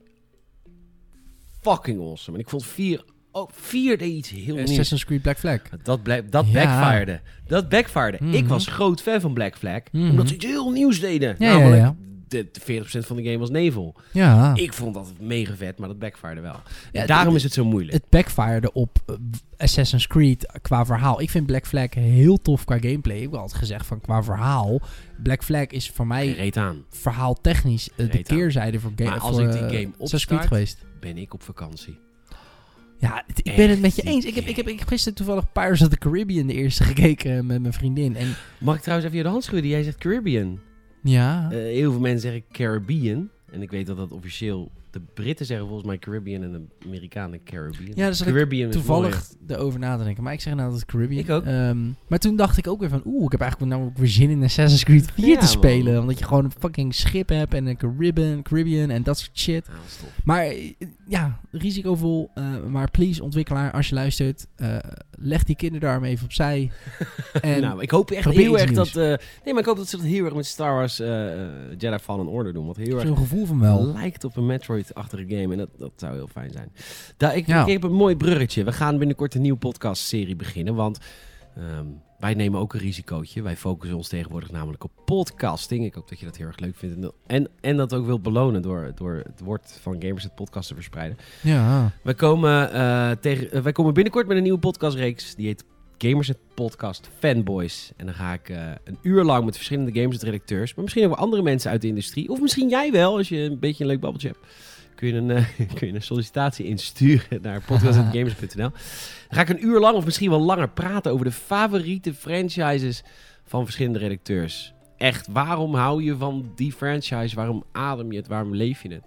fucking 1.61 1.99
awesome. 2.01 2.37
En 2.37 2.43
ik 2.43 2.49
vond 2.49 2.65
4... 2.65 3.03
Oh, 3.33 3.49
4 3.51 3.97
deed 3.97 4.13
iets 4.13 4.29
heel 4.29 4.55
nieuws. 4.55 4.69
Assassin's 4.69 5.05
Creed 5.05 5.21
Black 5.21 5.37
Flag. 5.39 5.61
Dat, 5.83 6.03
bla- 6.03 6.21
dat 6.21 6.45
Ja. 6.51 6.53
backfired. 6.53 7.21
Dat 7.47 7.69
backfired. 7.69 8.19
Mhm. 8.19 8.33
Ik 8.33 8.47
was 8.47 8.67
groot 8.67 9.01
fan 9.01 9.21
van 9.21 9.33
Black 9.33 9.57
Flag. 9.57 9.81
Mhm. 9.91 10.09
Omdat 10.09 10.27
ze 10.27 10.33
iets 10.35 10.45
heel 10.45 10.71
nieuws 10.71 10.99
deden. 10.99 11.35
Ja, 11.39 11.47
ja, 11.51 11.53
Namelijk, 11.57 11.81
ja. 11.81 11.95
De, 12.31 12.47
de 12.51 12.83
40% 12.83 13.05
van 13.05 13.15
de 13.15 13.23
game 13.23 13.37
was 13.37 13.49
nevel. 13.49 13.95
Ja. 14.11 14.55
Ik 14.55 14.73
vond 14.73 14.93
dat 14.93 15.13
mega 15.19 15.55
vet, 15.55 15.77
maar 15.77 15.87
dat 15.87 15.99
backfired 15.99 16.41
wel. 16.41 16.55
Ja, 16.91 17.05
daarom 17.05 17.35
is 17.35 17.43
het 17.43 17.53
zo 17.53 17.65
moeilijk. 17.65 17.93
Het 17.93 18.09
backfired 18.09 18.71
op 18.71 18.97
eh, 19.05 19.15
Assassin's 19.57 20.07
Creed 20.07 20.51
qua 20.61 20.85
verhaal. 20.85 21.21
Ik 21.21 21.29
vind 21.29 21.45
Black 21.45 21.65
Flag 21.67 21.93
heel 21.93 22.37
tof 22.41 22.65
qua 22.65 22.77
gameplay. 22.79 23.15
Ik 23.17 23.21
heb 23.21 23.33
altijd 23.33 23.57
gezegd 23.59 23.85
van 23.85 24.01
qua 24.01 24.23
verhaal. 24.23 24.81
Black 25.23 25.43
Flag 25.43 25.67
is 25.67 25.89
voor 25.89 26.07
mij 26.07 26.31
Reet 26.31 26.57
aan. 26.57 26.83
verhaaltechnisch 26.89 27.89
eh, 27.89 27.95
de 27.97 28.03
Reet 28.11 28.31
aan. 28.31 28.37
keerzijde 28.37 28.79
voor 28.79 28.91
game. 28.95 29.09
Maar 29.09 29.19
als 29.19 29.35
voor, 29.35 29.45
ik 29.45 29.51
die 29.51 29.61
eh, 29.61 29.69
game 29.69 29.91
opstart- 29.97 30.47
geweest. 30.47 30.85
Ben 30.99 31.17
ik 31.17 31.33
op 31.33 31.43
vakantie. 31.43 31.97
Ja, 32.97 33.23
ik 33.43 33.55
ben 33.55 33.69
het 33.69 33.81
met 33.81 33.95
je 33.95 34.01
eens. 34.01 34.25
Ik 34.25 34.35
heb, 34.35 34.45
ik, 34.45 34.55
heb, 34.55 34.67
ik 34.67 34.79
heb 34.79 34.87
gisteren 34.87 35.17
toevallig 35.17 35.51
Pirates 35.51 35.81
of 35.81 35.87
the 35.87 35.97
Caribbean 35.97 36.47
de 36.47 36.53
eerste 36.53 36.83
gekeken 36.93 37.45
met 37.45 37.61
mijn 37.61 37.73
vriendin. 37.73 38.15
En 38.15 38.35
Mag 38.59 38.75
ik 38.75 38.81
trouwens 38.81 39.07
even 39.07 39.17
je 39.19 39.23
de 39.25 39.31
hand 39.31 39.43
schudden? 39.43 39.69
Jij 39.69 39.83
zegt 39.83 39.97
Caribbean. 39.97 40.59
Ja, 41.03 41.51
Eh, 41.51 41.57
heel 41.57 41.91
veel 41.91 41.99
mensen 41.99 42.21
zeggen 42.31 42.43
Caribbean. 42.51 43.29
En 43.51 43.61
ik 43.61 43.71
weet 43.71 43.87
dat 43.87 43.97
dat 43.97 44.11
officieel... 44.11 44.71
De 44.91 45.01
Britten 45.13 45.45
zeggen 45.45 45.65
volgens 45.65 45.87
mij 45.87 45.97
Caribbean 45.97 46.43
en 46.43 46.51
de 46.51 46.85
Amerikanen 46.85 47.43
Caribbean. 47.43 47.91
Ja, 47.95 48.07
dus 48.07 48.21
ik 48.21 48.27
Caribbean 48.27 48.69
toevallig 48.71 49.29
erover 49.47 49.79
na 49.79 49.97
te 49.97 50.03
denken. 50.03 50.23
Maar 50.23 50.33
ik 50.33 50.41
zeg 50.41 50.53
nou 50.55 50.69
dat 50.71 50.79
het 50.79 50.89
Caribbean. 50.89 51.19
Ik 51.23 51.29
ook. 51.29 51.43
Ehm, 51.45 51.77
maar 52.07 52.19
toen 52.19 52.35
dacht 52.35 52.57
ik 52.57 52.67
ook 52.67 52.79
weer 52.79 52.89
van, 52.89 53.01
oeh, 53.05 53.25
ik 53.25 53.31
heb 53.31 53.41
eigenlijk 53.41 53.71
nou 53.71 53.83
ook 53.85 53.97
weer 53.97 54.07
zin 54.07 54.29
in 54.29 54.43
Assassin's 54.43 54.83
Creed 54.83 55.11
4 55.13 55.25
Ja, 55.27 55.33
te 55.33 55.39
man. 55.39 55.47
spelen. 55.47 55.99
Omdat 56.01 56.19
je 56.19 56.25
gewoon 56.25 56.43
een 56.43 56.51
fucking 56.59 56.95
schip 56.95 57.29
hebt 57.29 57.53
en 57.53 57.65
een 57.65 57.77
Caribbean, 57.77 58.41
Caribbean 58.41 58.89
en 58.89 59.03
dat 59.03 59.19
soort 59.19 59.37
shit. 59.39 59.65
Ja, 59.67 59.73
dat. 59.73 60.09
Maar 60.23 60.43
eh, 60.45 60.73
ja, 61.07 61.39
risicovol. 61.51 62.29
eh, 62.33 62.43
maar 62.67 62.91
please, 62.91 63.23
ontwikkelaar, 63.23 63.71
als 63.71 63.89
je 63.89 63.95
luistert, 63.95 64.47
eh, 64.55 64.77
leg 65.11 65.43
die 65.43 65.55
kinderdarm 65.55 66.03
even 66.03 66.25
opzij. 66.25 66.71
en 67.41 67.61
nou, 67.61 67.81
ik 67.81 67.91
hoop 67.91 68.11
echt 68.11 68.29
heel 68.29 68.57
erg 68.59 68.71
dat... 68.71 68.93
nee, 68.93 69.17
maar 69.53 69.59
ik 69.59 69.65
hoop 69.65 69.77
dat 69.77 69.87
ze 69.87 69.97
dat 69.97 70.05
heel 70.05 70.25
erg 70.25 70.35
met 70.35 70.45
Star 70.45 70.73
Wars 70.75 70.97
Jedi 71.77 71.97
Fallen 72.01 72.27
Order 72.27 72.53
doen. 72.53 72.65
Want 72.65 72.77
heel 72.77 72.95
erg 72.97 73.07
zo'n 73.07 73.17
gevoel 73.17 73.45
van 73.45 73.59
wel. 73.59 73.85
lijkt 73.93 74.23
op 74.23 74.37
een 74.37 74.45
Metroid-achtige 74.87 75.35
game. 75.35 75.51
En 75.53 75.57
dat, 75.57 75.69
dat 75.77 75.91
zou 75.95 76.13
heel 76.13 76.27
fijn 76.27 76.51
zijn. 76.51 76.71
Daar, 77.17 77.35
ik, 77.35 77.47
Ja. 77.47 77.65
ik 77.65 77.71
heb 77.71 77.83
een 77.83 77.91
mooi 77.93 78.15
bruggetje. 78.15 78.63
We 78.63 78.71
gaan 78.71 78.97
binnenkort 78.97 79.35
een 79.35 79.41
nieuwe 79.41 79.57
podcastserie 79.59 80.35
beginnen. 80.35 80.75
Want 80.75 80.99
ehm, 81.55 81.85
wij 82.19 82.33
nemen 82.33 82.59
ook 82.59 82.73
een 82.73 82.79
risicootje. 82.79 83.41
Wij 83.41 83.57
focussen 83.57 83.97
ons 83.97 84.07
tegenwoordig 84.07 84.51
namelijk 84.51 84.83
op 84.83 84.91
podcasting. 85.05 85.85
Ik 85.85 85.93
hoop 85.93 86.09
dat 86.09 86.19
je 86.19 86.25
dat 86.25 86.37
heel 86.37 86.47
erg 86.47 86.59
leuk 86.59 86.75
vindt. 86.75 86.95
En, 86.95 87.11
en, 87.27 87.49
en 87.61 87.77
dat 87.77 87.93
ook 87.93 88.05
wilt 88.05 88.21
belonen 88.21 88.61
door, 88.61 88.91
door 88.95 89.13
het 89.25 89.41
woord 89.43 89.79
van 89.81 89.95
Gamers 90.01 90.23
het 90.23 90.35
podcast 90.35 90.67
te 90.67 90.73
verspreiden. 90.73 91.17
Ja. 91.41 91.91
Wij 92.03 92.13
komen, 92.13 92.71
eh, 92.73 93.11
tegen, 93.11 93.51
eh, 93.51 93.61
wij 93.61 93.71
komen 93.71 93.93
binnenkort 93.93 94.27
met 94.27 94.37
een 94.37 94.43
nieuwe 94.43 94.59
podcastreeks. 94.59 95.35
Die 95.35 95.45
heet 95.47 95.63
Gamers 95.97 96.27
het 96.27 96.37
Podcast 96.53 97.09
Fanboys. 97.19 97.91
En 97.97 98.05
dan 98.05 98.15
ga 98.15 98.33
ik 98.33 98.49
eh, 98.49 98.57
een 98.83 98.97
uur 99.01 99.23
lang 99.23 99.45
met 99.45 99.55
verschillende 99.55 99.91
Gamers 99.93 100.15
het 100.15 100.23
redacteurs. 100.23 100.73
Maar 100.73 100.83
misschien 100.83 101.05
ook 101.05 101.15
andere 101.15 101.41
mensen 101.41 101.71
uit 101.71 101.81
de 101.81 101.87
industrie. 101.87 102.29
Of 102.29 102.41
misschien 102.41 102.69
jij 102.69 102.91
wel, 102.91 103.17
als 103.17 103.29
je 103.29 103.37
een 103.37 103.59
beetje 103.59 103.83
een 103.83 103.89
leuk 103.89 103.99
babbeltje 103.99 104.27
hebt. 104.27 104.39
Kun 105.01 105.09
je 105.09 105.15
een, 105.15 105.31
eh, 105.31 105.45
kun 105.77 105.87
je 105.87 105.93
een 105.93 106.01
sollicitatie 106.01 106.65
insturen 106.65 107.41
naar 107.41 107.61
podcast.gamers.nl. 107.61 108.69
Dan 108.69 108.71
ga 109.29 109.41
ik 109.41 109.49
een 109.49 109.65
uur 109.65 109.79
lang 109.79 109.95
of 109.95 110.05
misschien 110.05 110.29
wel 110.29 110.41
langer 110.41 110.69
praten 110.69 111.11
over 111.11 111.25
de 111.25 111.31
favoriete 111.31 112.13
franchises 112.13 113.03
van 113.45 113.63
verschillende 113.63 113.99
redacteurs. 113.99 114.73
Echt, 114.97 115.27
waarom 115.27 115.75
hou 115.75 116.03
je 116.03 116.15
van 116.15 116.51
die 116.55 116.71
franchise? 116.71 117.35
Waarom 117.35 117.63
adem 117.71 118.11
je 118.11 118.17
het? 118.17 118.27
Waarom 118.27 118.55
leef 118.55 118.83
je 118.83 118.89
het? 118.89 119.03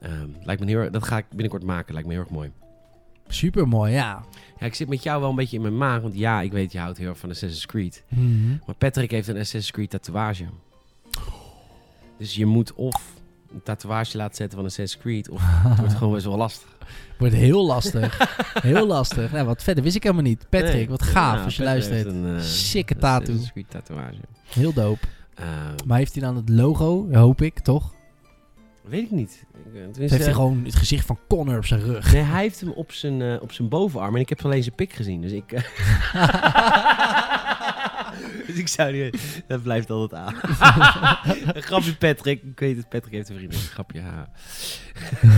Ehm, 0.00 0.28
lijkt 0.42 0.60
me 0.60 0.66
heel 0.66 0.78
erg, 0.78 0.90
dat 0.90 1.04
ga 1.04 1.16
ik 1.16 1.26
binnenkort 1.28 1.64
maken. 1.64 1.92
Lijkt 1.92 2.08
me 2.08 2.14
heel 2.14 2.22
erg 2.22 2.32
mooi. 2.32 2.50
Super 3.26 3.68
mooi, 3.68 3.92
ja. 3.92 4.24
Ja, 4.58 4.66
ik 4.66 4.74
zit 4.74 4.88
met 4.88 5.02
jou 5.02 5.20
wel 5.20 5.30
een 5.30 5.36
beetje 5.36 5.56
in 5.56 5.62
mijn 5.62 5.76
maag. 5.76 6.00
Want 6.00 6.14
ja, 6.14 6.40
ik 6.40 6.52
weet, 6.52 6.72
je 6.72 6.78
houdt 6.78 6.98
heel 6.98 7.08
erg 7.08 7.18
van 7.18 7.30
Assassin's 7.30 7.66
Creed. 7.66 8.04
Mhm. 8.08 8.56
Maar 8.66 8.74
Patrick 8.74 9.10
heeft 9.10 9.28
een 9.28 9.34
Assassin's 9.36 9.70
Creed 9.70 9.90
tatoeage. 9.90 10.44
Dus 12.18 12.34
je 12.34 12.46
moet 12.46 12.74
of 12.74 13.20
tatoeage 13.64 14.16
laten 14.16 14.36
zetten 14.36 14.58
van 14.58 14.66
Assassin's 14.66 15.02
Creed... 15.02 15.30
of 15.30 15.40
het 15.68 15.78
wordt 15.78 15.94
gewoon 15.94 16.12
best 16.12 16.24
wel 16.24 16.36
lastig. 16.36 16.68
Wordt 17.18 17.34
heel 17.34 17.66
lastig. 17.66 18.18
heel 18.62 18.86
lastig. 18.86 19.32
Nou, 19.32 19.46
wat 19.46 19.62
verder 19.62 19.82
wist 19.84 19.96
ik 19.96 20.02
helemaal 20.02 20.24
niet. 20.24 20.46
Patrick, 20.50 20.72
Nee. 20.72 20.88
wat 20.88 21.02
gaaf 21.02 21.44
als 21.44 21.56
je 21.56 21.62
Patrick 21.62 21.88
luistert. 21.90 22.14
een, 22.14 22.36
eh, 22.36 22.42
Sikke 22.42 22.96
tattoo. 22.96 23.34
Creed 23.52 23.70
tatoeage. 23.70 24.16
Heel 24.44 24.72
dope. 24.72 25.06
Ehm, 25.34 25.48
Maar 25.86 25.98
heeft 25.98 26.12
hij 26.14 26.22
dan 26.22 26.36
het 26.36 26.48
logo, 26.48 27.08
hoop 27.12 27.42
ik, 27.42 27.58
toch? 27.58 27.94
weet 28.82 29.02
ik 29.02 29.10
niet. 29.10 29.44
Eh, 29.54 29.60
tenminste, 29.72 30.00
heeft 30.00 30.24
hij 30.24 30.32
gewoon 30.32 30.64
het 30.64 30.74
gezicht 30.74 31.06
van 31.06 31.18
Connor 31.28 31.56
op 31.56 31.64
zijn 31.64 31.80
rug. 31.80 32.12
Nee, 32.12 32.22
hij 32.22 32.42
heeft 32.42 32.60
hem 32.60 32.70
op 32.70 32.92
zijn, 32.92 33.22
eh, 33.22 33.42
op 33.42 33.52
zijn 33.52 33.68
bovenarm. 33.68 34.14
En 34.14 34.20
ik 34.20 34.28
heb 34.28 34.44
alleen 34.44 34.62
zijn 34.62 34.74
pik 34.74 34.92
gezien. 34.92 35.20
Dus 35.20 35.32
ik... 35.32 35.50
dus 38.46 38.56
ik 38.64 38.68
zou 38.68 38.92
niet... 38.92 39.42
Dat 39.46 39.62
blijft 39.62 39.90
altijd 39.90 40.20
aan. 40.20 40.34
een 41.56 41.62
grapje 41.62 41.96
Patrick. 41.96 42.42
Ik 42.42 42.60
weet 42.60 42.76
het, 42.76 42.88
Patrick 42.88 43.12
heeft 43.12 43.28
een 43.28 43.36
vriend. 43.36 43.52
Een 43.52 43.60
grapje, 43.60 44.00
ja. 44.00 44.30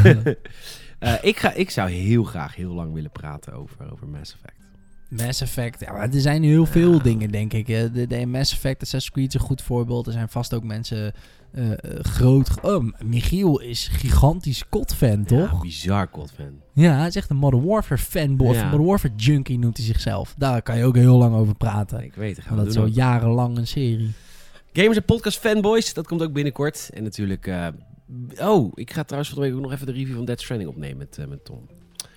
Eh, 0.98 1.14
ik, 1.22 1.38
ga, 1.38 1.52
ik 1.52 1.70
zou 1.70 1.90
heel 1.90 2.24
graag 2.24 2.54
heel 2.54 2.72
lang 2.72 2.92
willen 2.92 3.10
praten 3.10 3.52
over, 3.52 3.92
over 3.92 4.08
Mass 4.08 4.34
Effect. 4.34 4.63
Mass 5.08 5.40
Effect. 5.40 5.80
Ja, 5.80 5.92
maar 5.92 6.10
er 6.12 6.20
zijn 6.20 6.42
heel 6.42 6.66
veel 6.66 7.02
dingen, 7.02 7.30
denk 7.30 7.52
ik. 7.52 7.66
De, 7.66 8.06
de 8.06 8.26
Mass 8.26 8.52
Effect, 8.52 8.82
Assassin's 8.82 9.10
Creed 9.14 9.28
is 9.28 9.34
een 9.34 9.46
goed 9.46 9.62
voorbeeld. 9.62 10.06
Er 10.06 10.12
zijn 10.12 10.28
vast 10.28 10.54
ook 10.54 10.64
mensen 10.64 11.12
eh, 11.52 11.72
eh, 11.72 11.78
groot... 12.02 12.60
Oh, 12.62 12.84
Michiel 13.04 13.60
is 13.60 13.88
gigantisch 13.88 14.68
COD-fan, 14.68 15.24
toch? 15.24 15.52
Ja, 15.52 15.58
bizar 15.58 16.10
cold 16.10 16.32
fan. 16.32 16.60
Ja, 16.72 16.96
hij 16.96 17.06
is 17.06 17.16
echt 17.16 17.30
een 17.30 17.36
Modern 17.36 17.64
Warfare 17.64 18.00
fanboy. 18.00 18.48
Of 18.48 18.54
Ja. 18.56 18.64
Modern 18.64 18.84
Warfare 18.84 19.14
junkie 19.16 19.58
noemt 19.58 19.76
hij 19.76 19.86
zichzelf. 19.86 20.34
Daar 20.38 20.62
kan 20.62 20.78
je 20.78 20.84
ook 20.84 20.96
heel 20.96 21.16
lang 21.18 21.34
over 21.34 21.54
praten. 21.54 22.04
Ik 22.04 22.14
weet 22.14 22.36
het, 22.36 22.56
dat 22.56 22.66
is 22.66 22.76
al 22.76 22.86
jarenlang 22.86 23.56
een 23.56 23.66
serie. 23.66 24.10
Gamers 24.72 24.96
en 24.96 25.04
Podcast 25.04 25.38
Fanboys, 25.38 25.94
dat 25.94 26.06
komt 26.06 26.22
ook 26.22 26.32
binnenkort. 26.32 26.90
En 26.94 27.02
natuurlijk... 27.02 27.46
eh, 27.46 27.66
oh, 28.40 28.72
ik 28.74 28.92
ga 28.92 29.02
trouwens 29.02 29.32
van 29.32 29.42
de 29.42 29.48
week 29.48 29.56
ook 29.56 29.62
nog 29.64 29.72
even 29.72 29.86
de 29.86 29.92
review 29.92 30.16
van 30.16 30.24
Dead 30.24 30.40
Stranding 30.40 30.70
opnemen 30.70 30.96
met, 30.98 31.28
met 31.28 31.44
Tom. 31.44 31.66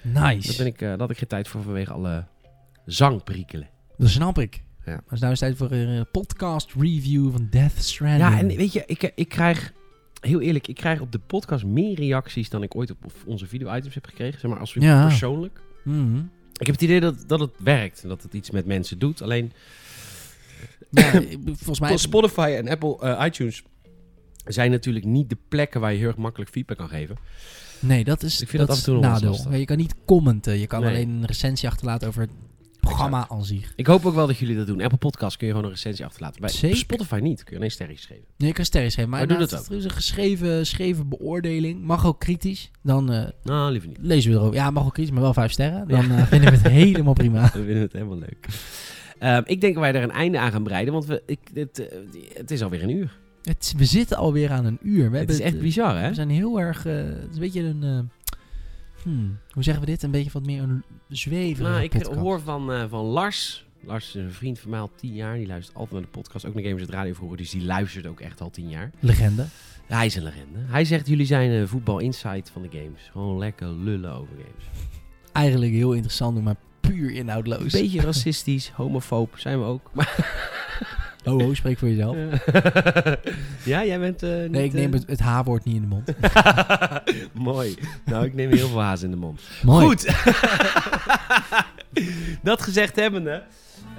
Nice. 0.02 0.48
Daar 0.48 0.58
ben 0.58 0.66
ik, 0.66 0.80
daar 0.80 1.00
had 1.00 1.10
ik 1.10 1.18
geen 1.18 1.28
tijd 1.28 1.48
voor 1.48 1.62
vanwege 1.62 1.94
alle 1.94 2.26
zangperikelen. 2.92 3.70
Dat 3.98 4.10
snap 4.10 4.38
ik. 4.40 4.64
Ja. 4.86 5.02
Nou 5.10 5.34
is 5.34 5.40
het 5.40 5.40
tijd 5.40 5.58
voor 5.58 5.72
een 5.72 6.06
podcast 6.12 6.72
review 6.80 7.32
van 7.32 7.48
Death 7.50 7.78
Stranding. 7.84 8.30
Ja, 8.32 8.40
en 8.40 8.48
weet 8.48 8.74
je, 8.74 8.84
ik, 8.86 9.12
ik 9.16 9.30
krijg, 9.30 9.74
heel 10.22 10.42
eerlijk, 10.42 10.68
ik 10.68 10.76
krijg 10.76 11.00
op 11.02 11.12
de 11.12 11.20
podcast 11.20 11.66
meer 11.66 11.96
reacties 11.96 12.50
dan 12.50 12.64
ik 12.64 12.76
ooit 12.76 12.92
op 12.92 12.98
onze 13.26 13.48
video-items 13.48 13.94
heb 13.94 14.06
gekregen. 14.06 14.40
Zeg 14.40 14.52
maar, 14.52 14.60
als 14.60 14.74
we 14.74 14.82
Ja. 14.82 15.08
persoonlijk. 15.08 15.62
Mhm. 15.84 16.18
Ik 16.54 16.66
heb 16.66 16.76
het 16.76 16.82
idee 16.84 17.00
dat, 17.00 17.24
dat 17.28 17.40
het 17.40 17.52
werkt 17.58 18.04
en 18.04 18.10
dat 18.10 18.24
het 18.24 18.34
iets 18.34 18.52
met 18.52 18.66
mensen 18.66 19.00
doet. 19.00 19.22
Alleen 19.22 19.52
Ja, 20.90 21.12
volgens 21.46 21.80
mij... 21.80 21.98
Spotify 21.98 22.54
en 22.58 22.68
Apple 22.68 23.00
eh, 23.00 23.26
iTunes 23.26 23.64
zijn 24.46 24.72
natuurlijk 24.72 25.06
niet 25.06 25.30
de 25.30 25.38
plekken 25.50 25.82
waar 25.82 25.92
je 25.92 25.98
heel 25.98 26.08
erg 26.08 26.18
makkelijk 26.18 26.52
feedback 26.52 26.78
kan 26.78 26.90
geven. 26.90 27.18
Nee, 27.80 28.04
dat 28.04 28.24
is, 28.24 28.42
Ik 28.42 28.48
vind 28.50 28.68
dat 28.68 28.68
dat 28.68 28.78
af 28.78 28.86
en 28.86 28.92
toe 28.92 29.02
wel 29.02 29.12
nadeel. 29.12 29.52
Ja, 29.52 29.56
Je 29.58 29.66
kan 29.66 29.78
niet 29.78 29.96
commenten. 30.06 30.60
Je 30.60 30.68
kan 30.68 30.82
Nee. 30.82 30.90
alleen 30.90 31.10
een 31.10 31.26
recensie 31.26 31.70
achterlaten 31.70 32.08
over 32.08 32.28
programma 32.88 33.26
aan 33.30 33.46
zich. 33.46 33.74
Ik 33.76 33.88
hoop 33.88 34.06
ook 34.06 34.14
wel 34.16 34.28
dat 34.28 34.38
jullie 34.38 34.56
dat 34.56 34.68
doen. 34.68 34.82
Apple 34.82 34.98
Podcast 34.98 35.38
kun 35.38 35.48
je 35.48 35.54
gewoon 35.54 35.68
een 35.68 35.76
recensie 35.76 36.06
achterlaten. 36.06 36.42
Bij 36.42 36.50
Zeker. 36.50 36.78
Spotify 36.78 37.20
niet. 37.22 37.38
Kun 37.44 37.52
je 37.52 37.58
alleen 37.58 37.72
sterretjes 37.72 38.06
geven. 38.06 38.24
Nee, 38.38 38.48
je 38.48 38.54
kan 38.56 38.66
sterren 38.66 38.92
geven. 38.92 39.10
Maar 39.10 39.20
Maar 39.20 39.28
doe 39.38 39.48
er 39.70 39.78
is 39.78 39.84
een 39.84 39.90
geschreven, 39.92 40.58
geschreven 40.58 41.10
beoordeling. 41.10 41.82
Mag 41.84 42.06
ook 42.06 42.20
kritisch. 42.20 42.72
Dan 42.84 43.12
eh, 43.12 43.26
Nou, 43.44 43.72
liever 43.72 43.90
niet. 43.90 43.98
lezen 44.02 44.32
we 44.32 44.38
erover. 44.38 44.56
Ja, 44.56 44.72
mag 44.72 44.86
ook 44.86 44.94
kritisch, 44.94 45.14
maar 45.14 45.22
wel 45.22 45.34
vijf 45.34 45.52
sterren. 45.52 45.88
Dan 45.88 46.12
eh, 46.12 46.24
vinden 46.26 46.52
we 46.52 46.58
het 46.58 46.68
helemaal 46.84 47.14
prima. 47.14 47.44
We 47.44 47.50
vinden 47.50 47.78
het 47.82 47.94
helemaal 47.94 48.18
leuk. 48.18 48.48
Ehm, 49.20 49.42
ik 49.46 49.62
denk 49.62 49.74
dat 49.74 49.84
wij 49.84 49.94
er 49.94 50.04
een 50.04 50.12
einde 50.12 50.40
aan 50.40 50.52
gaan 50.52 50.64
breiden, 50.64 50.94
want 50.94 51.06
we, 51.06 51.24
ik, 51.26 51.40
het, 51.54 51.80
eh, 51.80 51.98
het 52.34 52.52
is 52.52 52.62
alweer 52.64 52.84
een 52.84 52.90
uur. 52.96 53.18
Het, 53.44 53.74
we 53.78 53.86
zitten 53.86 54.18
alweer 54.18 54.52
aan 54.52 54.66
een 54.66 54.80
uur. 54.82 55.12
We 55.12 55.18
Het 55.18 55.30
is 55.30 55.40
echt 55.40 55.60
bizar, 55.60 56.02
hè? 56.02 56.08
We 56.08 56.14
zijn 56.14 56.30
heel 56.30 56.60
erg... 56.60 56.84
het 56.84 57.28
is 57.30 57.36
een 57.36 57.40
beetje 57.40 57.64
een... 57.64 58.10
hmm, 59.08 59.38
hoe 59.52 59.64
zeggen 59.64 59.84
we 59.86 59.90
dit? 59.92 60.04
Een 60.04 60.12
beetje 60.12 60.32
wat 60.32 60.46
meer 60.46 60.62
een 60.64 60.84
zweverige 61.10 61.62
Nou, 61.72 61.84
ik 61.84 61.90
podcast. 61.92 62.16
hoor 62.20 62.42
van, 62.42 62.72
eh, 62.72 62.84
van 62.90 63.06
Lars. 63.06 63.66
Lars 63.86 64.08
is 64.08 64.14
een 64.14 64.32
vriend 64.32 64.60
van 64.60 64.70
mij 64.70 64.80
al 64.80 64.92
tien 64.96 65.14
jaar. 65.14 65.36
Die 65.38 65.48
luistert 65.48 65.78
altijd 65.78 65.94
naar 65.94 66.02
de 66.12 66.18
podcast. 66.20 66.46
Ook 66.46 66.54
naar 66.54 66.64
Gamers 66.64 66.82
het 66.82 66.92
Radio 66.92 67.14
vroeger. 67.14 67.38
Dus 67.38 67.50
die 67.50 67.64
luistert 67.64 68.08
ook 68.08 68.20
echt 68.20 68.42
al 68.42 68.50
tien 68.50 68.70
jaar. 68.70 68.92
Legende. 69.00 69.46
Hij 69.86 70.06
is 70.06 70.16
een 70.16 70.24
legende. 70.24 70.60
Hij 70.66 70.86
zegt, 70.86 71.08
jullie 71.08 71.26
zijn 71.26 71.52
eh, 71.62 71.68
voetbal 71.68 72.00
insight 72.00 72.50
van 72.50 72.62
de 72.62 72.70
games. 72.72 73.10
Gewoon 73.12 73.38
lekker 73.38 73.68
lullen 73.68 74.12
over 74.14 74.34
games. 74.38 74.66
Eigenlijk 75.32 75.72
heel 75.72 75.94
interessant, 75.94 76.44
maar 76.44 76.56
puur 76.80 77.12
inhoudloos. 77.12 77.74
Een 77.74 77.82
beetje 77.82 78.02
racistisch, 78.02 78.70
homofoob 78.70 79.34
zijn 79.38 79.60
we 79.60 79.66
ook. 79.66 79.90
Maar, 79.94 80.16
Oh, 81.28 81.48
oh, 81.48 81.56
spreek 81.56 81.78
voor 81.78 81.90
jezelf. 81.90 82.16
ja, 83.64 83.86
jij 83.86 84.00
bent 84.00 84.24
eh, 84.24 84.30
niet... 84.30 84.52
Nee, 84.52 84.64
ik 84.64 84.74
neem 84.74 84.94
eh, 84.94 85.00
het, 85.00 85.10
het 85.10 85.20
H-woord 85.20 85.64
niet 85.64 85.76
in 85.76 85.82
de 85.82 85.88
mond. 85.88 86.14
Mooi. 87.54 87.76
Nou, 88.06 88.26
ik 88.26 88.34
neem 88.34 88.52
heel 88.52 88.68
veel 88.68 88.82
haas 88.82 89.04
in 89.04 89.12
de 89.12 89.18
mond. 89.18 89.42
Mooi. 89.64 89.86
Goed. 89.86 90.06
dat 92.44 92.62
gezegd 92.62 92.96
hebbende. 92.96 93.44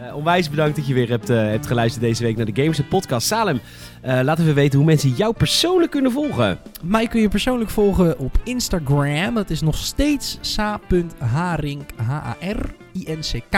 eh 0.00 0.14
onwijs 0.16 0.50
bedankt 0.50 0.76
dat 0.76 0.86
je 0.86 0.94
weer 0.94 1.08
hebt, 1.08 1.30
eh, 1.30 1.36
hebt 1.36 1.66
geluisterd 1.66 2.04
deze 2.04 2.22
week 2.22 2.36
naar 2.36 2.46
de 2.52 2.62
Games 2.62 2.80
Podcast. 2.88 3.26
Salem, 3.26 3.60
eh 4.02 4.20
laat 4.22 4.38
even 4.38 4.54
weten 4.54 4.78
hoe 4.78 4.86
mensen 4.86 5.10
jou 5.10 5.34
persoonlijk 5.34 5.90
kunnen 5.90 6.12
volgen. 6.12 6.58
Mij 6.82 7.06
kun 7.06 7.20
je 7.20 7.28
persoonlijk 7.28 7.70
volgen 7.70 8.18
op 8.18 8.38
Instagram. 8.44 9.34
Dat 9.34 9.50
is 9.50 9.60
nog 9.60 9.76
steeds 9.76 10.38
sa.haring, 10.40 11.82
H-A-R-I-N-C-K. 11.96 13.56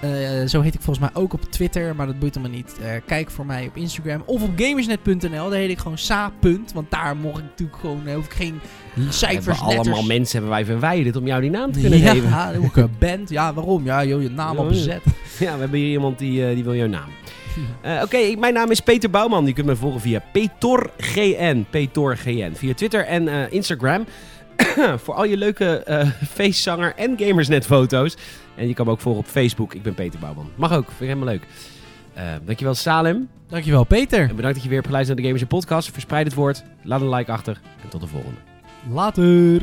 Eh, 0.00 0.46
zo 0.46 0.60
heet 0.60 0.74
ik 0.74 0.80
volgens 0.80 1.12
mij 1.12 1.22
ook 1.22 1.32
op 1.32 1.44
Twitter, 1.44 1.94
maar 1.96 2.06
dat 2.06 2.18
boeit 2.18 2.40
me 2.40 2.48
niet. 2.48 2.74
Eh, 2.82 2.90
kijk 3.06 3.30
voor 3.30 3.46
mij 3.46 3.66
op 3.66 3.76
Instagram 3.76 4.22
of 4.26 4.42
op 4.42 4.50
gamersnet.nl. 4.56 5.50
Daar 5.50 5.58
heet 5.58 5.70
ik 5.70 5.78
gewoon 5.78 5.98
sa. 5.98 6.32
Want 6.74 6.90
daar 6.90 7.16
mocht 7.16 7.38
ik 7.38 7.44
natuurlijk 7.44 7.78
gewoon, 7.78 8.06
eh, 8.06 8.14
hoef 8.14 8.24
ik 8.24 8.32
geen 8.32 8.60
cijfers, 9.08 9.28
Hebben 9.46 9.64
allemaal 9.64 9.84
letters. 9.84 10.06
mensen 10.06 10.32
hebben 10.32 10.50
wij 10.56 10.64
verwijderd 10.64 11.16
om 11.16 11.26
jou 11.26 11.40
die 11.40 11.50
naam 11.50 11.72
te 11.72 11.80
kunnen 11.80 11.98
ja, 11.98 12.12
geven. 12.12 12.60
moet 12.60 12.70
ik 12.70 12.76
een 12.76 12.90
band. 12.98 13.30
Ja, 13.30 13.54
waarom? 13.54 13.84
Ja, 13.84 14.04
joh, 14.04 14.22
je 14.22 14.30
naam 14.30 14.56
Ja, 14.56 14.62
ja. 14.62 14.68
bezet. 14.68 15.02
Ja, 15.38 15.52
we 15.54 15.60
hebben 15.60 15.78
hier 15.78 15.90
iemand 15.90 16.18
die, 16.18 16.54
die 16.54 16.64
wil 16.64 16.74
jouw 16.74 16.86
naam. 16.86 17.08
Eh, 17.80 18.00
Oké, 18.02 18.34
mijn 18.38 18.54
naam 18.54 18.70
is 18.70 18.80
Peter 18.80 19.10
Bouwman. 19.10 19.46
Je 19.46 19.52
kunt 19.52 19.66
me 19.66 19.76
volgen 19.76 20.00
via 20.00 20.22
PetorGN. 20.32 21.64
PetorGN. 21.70 22.52
Via 22.54 22.74
Twitter 22.74 23.04
en 23.04 23.50
Instagram. 23.52 24.04
Voor 25.02 25.14
al 25.14 25.24
je 25.24 25.36
leuke 25.36 25.82
feestzanger 26.34 26.92
en 26.96 27.14
gamersnet 27.18 27.66
foto's. 27.66 28.16
En 28.58 28.68
je 28.68 28.74
kan 28.74 28.86
me 28.86 28.92
ook 28.92 29.00
volgen 29.00 29.22
op 29.22 29.28
Facebook. 29.28 29.74
Ik 29.74 29.82
ben 29.82 29.94
Peter 29.94 30.20
Bouwman. 30.20 30.50
Mag 30.54 30.72
ook, 30.72 30.84
vind 30.84 31.00
ik 31.00 31.06
helemaal 31.06 31.28
leuk. 31.34 31.46
Eh, 32.14 32.24
dankjewel 32.44 32.74
Salem. 32.74 33.28
Dankjewel, 33.48 33.84
Peter. 33.84 34.20
En 34.28 34.36
bedankt 34.36 34.54
dat 34.54 34.62
je 34.62 34.68
weer 34.68 34.76
hebt 34.78 34.86
geluisterd 34.86 35.18
naar 35.18 35.28
de 35.28 35.34
Gamers 35.34 35.58
Podcast. 35.58 35.90
Verspreid 35.92 36.26
het 36.26 36.34
woord. 36.34 36.64
Laat 36.82 37.00
een 37.00 37.08
like 37.14 37.32
achter. 37.32 37.60
En 37.82 37.88
tot 37.88 38.00
de 38.00 38.06
volgende. 38.06 38.38
Later. 38.90 39.62